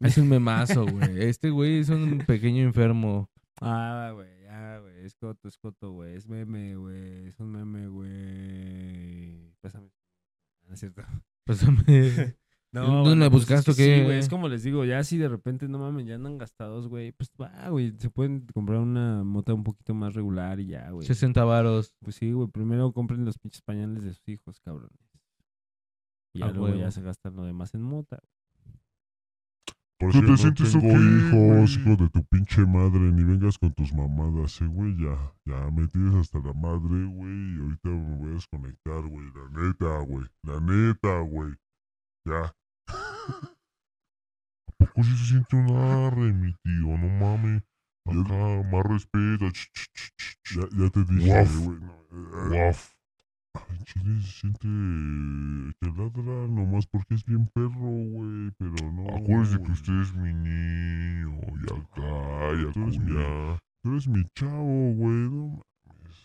Es 0.00 0.18
un 0.18 0.28
memazo, 0.28 0.84
güey. 1.14 1.22
Este 1.22 1.50
güey 1.50 1.78
es 1.78 1.88
un 1.88 2.18
pequeño 2.26 2.62
enfermo. 2.64 3.30
Ah, 3.60 4.10
güey, 4.14 4.28
ya, 4.42 4.78
güey, 4.80 5.04
es 5.04 5.14
coto, 5.14 5.48
es 5.48 5.56
coto, 5.56 5.92
güey, 5.92 6.14
es 6.16 6.28
meme, 6.28 6.76
güey, 6.76 7.28
es 7.28 7.38
un 7.40 7.52
meme, 7.52 7.86
güey. 7.88 9.54
Pásame. 9.60 9.88
No 10.66 10.74
es 10.74 10.80
cierto. 10.80 11.02
Pásame. 11.44 11.84
¿Dónde 12.72 13.00
bueno, 13.00 13.16
me 13.16 13.30
pues 13.30 13.42
es 13.44 13.48
buscaste 13.48 13.74
que? 13.74 13.98
Sí, 13.98 14.04
güey, 14.04 14.18
es 14.18 14.28
como 14.28 14.48
les 14.48 14.62
digo, 14.62 14.84
ya 14.84 15.02
si 15.02 15.16
de 15.16 15.28
repente 15.28 15.66
no 15.68 15.78
mames, 15.78 16.06
ya 16.06 16.16
andan 16.16 16.36
gastados, 16.36 16.88
güey, 16.88 17.12
pues 17.12 17.30
va, 17.40 17.68
güey, 17.70 17.94
se 17.98 18.10
pueden 18.10 18.46
comprar 18.52 18.80
una 18.80 19.24
mota 19.24 19.54
un 19.54 19.64
poquito 19.64 19.94
más 19.94 20.14
regular 20.14 20.60
y 20.60 20.66
ya, 20.66 20.90
güey. 20.90 21.06
60 21.06 21.44
varos. 21.44 21.94
Pues 22.00 22.16
sí, 22.16 22.32
güey, 22.32 22.48
primero 22.48 22.92
compren 22.92 23.24
los 23.24 23.38
pinches 23.38 23.62
pañales 23.62 24.04
de 24.04 24.12
sus 24.12 24.28
hijos, 24.28 24.60
cabrones. 24.60 24.98
Y 26.34 26.40
ya 26.40 26.50
luego 26.50 26.76
ya 26.76 26.90
se 26.90 27.02
gastan 27.02 27.36
lo 27.36 27.44
demás 27.44 27.74
en 27.74 27.82
mota. 27.82 28.20
Por 29.98 30.12
¿Qué 30.12 30.18
cierto, 30.18 30.32
te 30.32 30.38
sientes 30.38 30.72
tengo 30.72 30.88
hijos, 30.88 31.78
güey? 31.78 31.94
hijo 31.94 32.04
de 32.04 32.10
tu 32.10 32.22
pinche 32.26 32.66
madre, 32.66 33.00
ni 33.12 33.24
vengas 33.24 33.56
con 33.56 33.72
tus 33.72 33.94
mamadas, 33.94 34.60
eh, 34.60 34.66
güey, 34.66 34.94
ya, 34.98 35.32
ya 35.46 35.70
me 35.70 35.88
tienes 35.88 36.14
hasta 36.16 36.38
la 36.40 36.52
madre, 36.52 37.06
güey, 37.06 37.56
y 37.56 37.60
ahorita 37.62 37.88
me 37.88 38.16
voy 38.18 38.28
a 38.28 38.34
desconectar, 38.34 39.00
güey, 39.08 39.26
la 39.34 39.62
neta, 39.62 39.98
güey, 40.00 40.26
la 40.42 40.60
neta, 40.60 41.20
güey, 41.20 41.54
ya. 42.26 42.52
¿A 44.68 44.72
poco 44.78 45.02
sí 45.02 45.16
se 45.16 45.24
siente 45.26 45.56
un 45.56 45.70
arre, 45.76 46.32
mi 46.32 46.52
tío? 46.62 46.98
No 46.98 47.08
mames, 47.20 47.62
acá, 48.04 48.62
más 48.70 48.84
respeto, 48.84 49.50
ch, 49.50 49.70
ch, 49.72 49.88
ch, 49.94 50.12
ch, 50.16 50.36
ch. 50.42 50.56
ya, 50.56 50.62
ya 50.78 50.90
te 50.90 51.04
dije, 51.04 51.26
Guaf. 51.28 51.56
güey, 51.64 51.78
no, 51.80 51.92
eh, 52.12 52.48
guaf. 52.50 52.92
Ay, 53.54 53.78
Chile 53.84 54.20
se 54.20 54.32
siente 54.40 54.68
que 55.80 55.86
ladra 55.96 56.46
nomás 56.48 56.86
porque 56.86 57.14
es 57.14 57.24
bien 57.24 57.46
perro, 57.54 57.90
güey, 58.12 58.50
pero 58.58 58.92
no. 58.92 59.08
Acuérdese 59.16 59.62
que 59.62 59.72
usted 59.72 60.00
es 60.02 60.14
mi 60.14 60.34
niño. 60.34 61.38
Y 61.62 61.64
acá, 61.72 62.52
y 62.60 62.72
Tú 62.72 62.82
eres 62.82 62.98
mi-. 62.98 63.58
Tú 63.82 63.90
eres 63.92 64.08
mi 64.08 64.24
chavo, 64.34 64.92
güey, 64.94 65.30
no. 65.30 65.62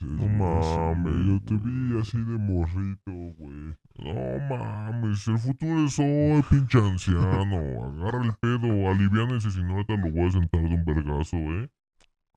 No 0.06 0.23
es- 0.26 0.32
mames, 0.32 1.26
Yo 1.28 1.40
te 1.45 1.56
vi 1.64 1.99
así 1.99 2.18
de 2.18 2.38
morrito, 2.38 3.11
güey. 3.38 3.76
No 3.99 4.40
mames, 4.49 5.28
el 5.28 5.38
futuro 5.38 5.86
es 5.86 5.99
hoy, 5.99 6.41
pinche 6.49 6.78
anciano. 6.80 7.57
Agarra 7.86 8.23
el 8.26 8.34
pedo, 8.36 8.90
aliviánese 8.90 9.52
si 9.52 9.61
no 9.64 9.73
ahorita 9.73 9.95
lo 9.98 10.11
voy 10.11 10.28
a 10.28 10.32
sentar 10.32 10.61
de 10.61 10.76
un 10.76 10.86
vergazo, 10.86 11.38
eh. 11.38 11.69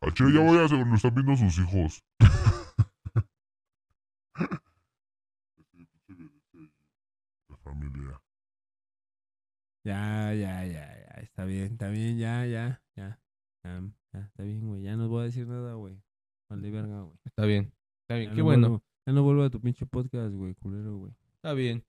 A 0.03 0.11
Chile 0.13 0.33
ya 0.35 0.41
voy 0.41 0.59
a 0.59 0.65
hacer, 0.65 0.87
lo 0.87 0.95
están 0.95 1.15
viendo 1.15 1.37
sus 1.37 1.59
hijos. 1.59 2.05
La 7.49 7.57
familia. 7.59 8.21
Ya, 9.85 10.33
ya, 10.35 10.65
ya, 10.65 10.87
ya, 10.97 11.23
está 11.23 11.45
bien, 11.45 11.73
está 11.73 11.89
bien, 11.89 12.19
ya, 12.19 12.47
ya, 12.47 12.83
ya. 12.97 13.21
Ya, 13.65 13.81
ya, 14.13 14.21
está 14.21 14.43
bien, 14.43 14.67
güey, 14.67 14.83
ya 14.83 14.97
no 14.97 15.09
voy 15.09 15.23
a 15.23 15.25
decir 15.27 15.47
nada, 15.47 15.75
güey. 15.75 15.99
Vale, 16.51 16.71
verga, 16.71 17.01
güey. 17.03 17.17
Está 17.25 17.45
bien. 17.47 17.73
Está 18.03 18.17
bien. 18.17 18.31
Ya 18.31 18.35
Qué 18.35 18.39
no 18.39 18.45
bueno. 18.45 18.69
vuelvo- 18.69 18.83
ya 19.07 19.13
no 19.13 19.23
vuelvo 19.23 19.43
a 19.45 19.51
tu 19.51 19.61
pinche 19.61 19.85
podcast, 19.87 20.35
güey, 20.35 20.55
culero, 20.55 20.97
güey. 20.99 21.13
Está 21.35 21.53
bien. 21.53 21.85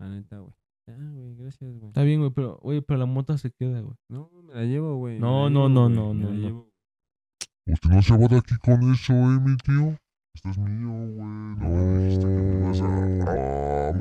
La 0.00 0.08
neta, 0.08 0.38
güey. 0.38 0.52
Ya, 0.86 0.96
güey, 0.96 1.36
gracias, 1.36 1.70
güey. 1.78 1.88
Está 1.88 2.02
bien, 2.02 2.20
güey. 2.20 2.32
Pero, 2.32 2.58
güey, 2.62 2.80
pero 2.80 2.98
la 2.98 3.06
mota 3.06 3.36
se 3.38 3.50
queda, 3.52 3.80
güey. 3.80 3.94
No, 4.08 4.30
me 4.44 4.54
la 4.54 4.64
llevo, 4.64 4.96
güey. 4.96 5.18
No, 5.18 5.50
no, 5.50 5.68
llevo, 5.68 5.68
no, 5.68 5.88
no, 5.88 6.14
me 6.14 6.22
no, 6.24 6.30
la 6.30 6.34
no. 6.34 6.40
llevo. 6.40 6.68
Usted 7.66 7.90
no 7.90 8.02
se 8.02 8.16
va 8.16 8.26
de 8.28 8.36
aquí 8.38 8.56
con 8.56 8.92
eso, 8.92 9.12
eh, 9.12 9.40
mi 9.40 9.56
tío. 9.58 9.96
Esto 10.34 10.48
es 10.50 10.58
mío, 10.58 10.88
güey. 10.88 11.28
No, 11.28 11.68
me 11.68 11.98
dijiste 12.04 12.26
que 12.26 12.32
me 12.32 12.64
ibas 12.64 12.80
a. 12.80 12.84
Ah. 13.26 13.92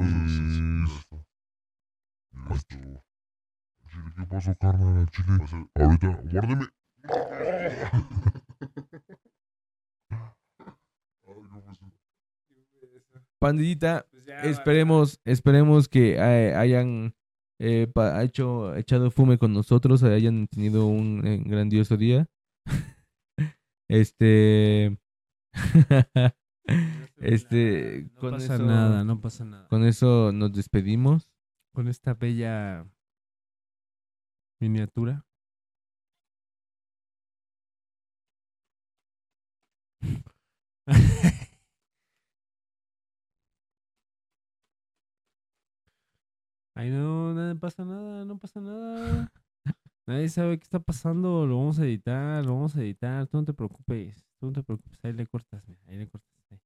Esto. 2.56 2.78
Chile, 3.90 4.12
¿qué 4.16 4.26
pasó, 4.28 4.56
carnal? 4.56 4.98
Al 5.00 5.10
chile. 5.10 5.28
Ahorita, 5.76 6.22
guárdeme. 6.32 6.66
Pandillita, 13.40 14.06
Pues 14.12 14.26
ya, 14.26 14.42
esperemos, 14.42 15.20
esperemos 15.26 15.88
que 15.88 16.16
eh, 16.16 16.56
hayan 16.56 17.16
eh, 17.60 17.88
pa- 17.94 18.24
hecho, 18.24 18.76
echado 18.76 19.12
fume 19.12 19.38
con 19.38 19.54
nosotros, 19.54 20.04
hayan 20.04 20.48
tenido 20.48 20.88
un 20.88 21.26
eh, 21.26 21.42
grandioso 21.46 21.98
día. 21.98 22.28
este. 23.90 24.98
este. 27.18 28.10
No 28.16 28.20
con 28.20 28.32
pasa 28.32 28.56
eso, 28.56 28.66
nada, 28.66 29.04
no 29.04 29.22
pasa 29.22 29.46
nada. 29.46 29.68
Con 29.68 29.86
eso 29.86 30.32
nos 30.34 30.54
despedimos. 30.54 31.32
Con 31.74 31.88
esta 31.88 32.14
bella 32.16 32.88
miniatura. 34.60 35.26
Ay, 46.78 46.92
no, 46.92 47.34
no 47.34 47.60
pasa 47.60 47.84
nada, 47.84 48.24
no 48.24 48.38
pasa 48.38 48.62
nada. 48.62 49.34
Nadie 50.06 50.30
sabe 50.30 50.60
qué 50.60 50.64
está 50.64 50.80
pasando, 50.80 51.48
lo 51.48 51.58
vamos 51.58 51.80
a 51.80 51.86
editar, 51.86 52.46
lo 52.46 52.54
vamos 52.54 52.76
a 52.76 52.82
editar, 52.82 53.26
tú 53.26 53.38
no 53.38 53.46
te 53.46 53.54
preocupes, 53.54 54.24
tú 54.40 54.46
no 54.46 54.54
te 54.54 54.62
preocupes, 54.62 55.00
ahí 55.04 55.12
le 55.12 55.26
cortas, 55.26 55.68
mira, 55.68 55.82
ahí 55.88 55.98
le 55.98 56.08
cortas. 56.08 56.30
ahí. 56.52 56.60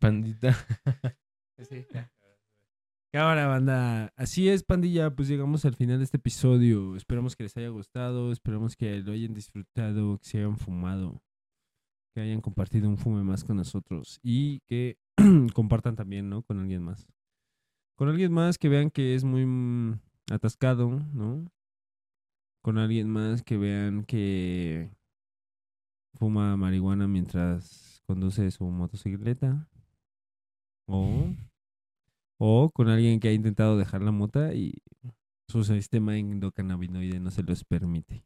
Pandita. 0.00 0.56
Cámara, 3.12 3.46
banda. 3.48 4.14
Así 4.16 4.48
es, 4.48 4.62
pandilla. 4.62 5.14
Pues 5.14 5.28
llegamos 5.28 5.66
al 5.66 5.74
final 5.74 5.98
de 5.98 6.04
este 6.04 6.16
episodio. 6.16 6.96
Esperamos 6.96 7.36
que 7.36 7.42
les 7.42 7.56
haya 7.56 7.68
gustado. 7.68 8.32
Esperamos 8.32 8.76
que 8.76 9.00
lo 9.00 9.12
hayan 9.12 9.34
disfrutado, 9.34 10.18
que 10.18 10.24
se 10.24 10.38
hayan 10.38 10.56
fumado, 10.56 11.20
que 12.14 12.20
hayan 12.20 12.40
compartido 12.40 12.88
un 12.88 12.96
fume 12.96 13.24
más 13.24 13.44
con 13.44 13.56
nosotros 13.56 14.20
y 14.22 14.60
que 14.60 14.98
compartan 15.54 15.96
también, 15.96 16.30
¿no? 16.30 16.42
Con 16.42 16.60
alguien 16.60 16.82
más. 16.82 17.08
Con 17.98 18.08
alguien 18.08 18.32
más 18.32 18.58
que 18.58 18.68
vean 18.68 18.90
que 18.90 19.16
es 19.16 19.24
muy 19.24 19.44
mm, 19.44 19.98
atascado, 20.30 20.88
¿no? 21.12 21.50
Con 22.62 22.78
alguien 22.78 23.10
más 23.10 23.42
que 23.42 23.56
vean 23.56 24.04
que 24.04 24.90
fuma 26.14 26.56
marihuana 26.56 27.08
mientras 27.08 28.00
conduce 28.06 28.50
su 28.52 28.64
motocicleta. 28.64 29.68
O 30.86 31.34
o 32.38 32.70
con 32.70 32.88
alguien 32.88 33.18
que 33.18 33.28
ha 33.28 33.32
intentado 33.32 33.76
dejar 33.76 34.00
la 34.02 34.12
mota 34.12 34.54
y 34.54 34.80
su 35.48 35.64
sistema 35.64 36.16
endocannabinoide 36.16 37.18
no 37.18 37.32
se 37.32 37.42
los 37.42 37.64
permite. 37.64 38.22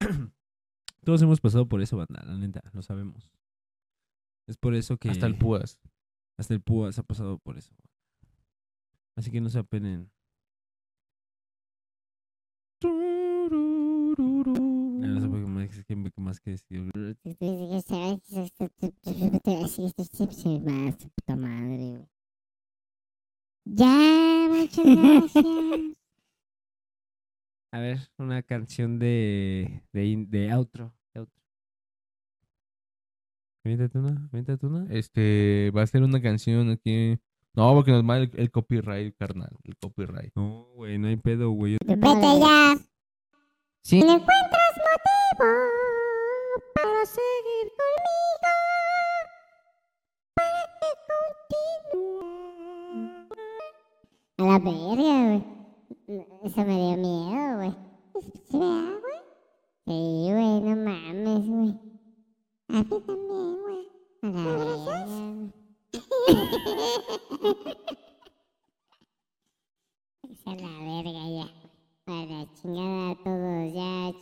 Todos 1.04 1.20
hemos 1.20 1.42
pasado 1.42 1.68
por 1.68 1.82
eso, 1.82 1.98
banda, 1.98 2.24
la 2.24 2.38
neta, 2.38 2.62
lo 2.72 2.80
sabemos. 2.80 3.30
Es 4.48 4.56
por 4.56 4.74
eso 4.74 4.96
que 4.96 5.10
Hasta 5.10 5.26
el 5.26 5.36
púas. 5.36 5.78
hasta 6.38 6.54
el 6.54 6.62
púas 6.62 6.98
ha 6.98 7.02
pasado 7.02 7.38
por 7.38 7.58
eso. 7.58 7.74
Así 9.16 9.30
que 9.30 9.40
no 9.40 9.48
se 9.48 9.58
apenen. 9.58 10.10
Ya 15.00 15.08
no 15.08 15.20
sé 15.20 15.28
por 15.28 15.40
qué 15.40 15.46
más, 15.46 15.68
qué- 15.70 15.84
qué 15.86 16.20
más 16.20 16.40
que 16.40 16.50
decir. 16.50 16.90
Puta 21.14 21.36
madre. 21.36 22.06
Ya, 23.66 24.48
muchas 24.50 24.84
gracias. 24.84 25.44
A 27.72 27.80
ver, 27.80 27.98
una 28.18 28.42
canción 28.42 28.98
de, 29.00 29.82
de, 29.92 30.06
in- 30.06 30.30
de 30.30 30.52
outro. 30.52 30.94
de 31.12 31.20
outro. 31.20 31.42
Aviéntate 33.64 33.98
una, 33.98 34.28
aviéntate 34.30 34.66
una. 34.66 34.86
Este 34.94 35.72
va 35.74 35.82
a 35.82 35.86
ser 35.88 36.02
una 36.04 36.20
canción 36.22 36.70
aquí 36.70 37.18
No, 37.56 37.72
porque 37.72 37.92
nos 37.92 38.02
manda 38.02 38.24
el, 38.24 38.30
el 38.34 38.50
copyright, 38.50 39.16
carnal. 39.16 39.56
El 39.62 39.76
copyright. 39.76 40.32
No, 40.34 40.66
güey, 40.74 40.98
no 40.98 41.06
hay 41.08 41.16
pedo, 41.16 41.50
güey. 41.50 41.78
Vete 41.84 42.40
ya. 42.40 42.74
Sí. 43.82 44.00
Si 44.00 44.00
no 44.00 44.14
encuentras 44.14 44.74
motivo 44.76 45.50
para 46.74 47.06
seguir 47.06 47.70
conmigo, 47.78 48.50
¿para 50.34 50.64
qué 50.80 50.90
continúas? 52.00 53.38
A 54.38 54.42
la 54.42 54.58
verga, 54.58 55.14
güey. 55.28 55.44
Eso 56.44 56.60
me 56.64 56.74
dio 56.74 56.96
miedo, 56.96 57.56
güey. 57.56 57.72
¿Sí, 58.50 58.58
verdad, 58.58 58.98
güey? 59.00 59.20
Sí, 59.86 60.32
güey, 60.32 60.60
no 60.60 60.74
mames, 60.76 61.46
güey. 61.46 61.72
A 62.68 62.72
mí 62.82 63.00
también, 63.06 63.56
güey. 63.62 63.82
A 64.22 64.26
la 64.26 64.32
verga, 64.42 65.63
esa 65.94 66.02
es 70.52 70.62
la 70.62 70.78
verga 70.80 71.28
ya. 71.28 71.46
Para 72.04 72.26
la 72.26 72.52
chingada 72.54 73.14
todos 73.22 73.72
ya. 73.74 74.12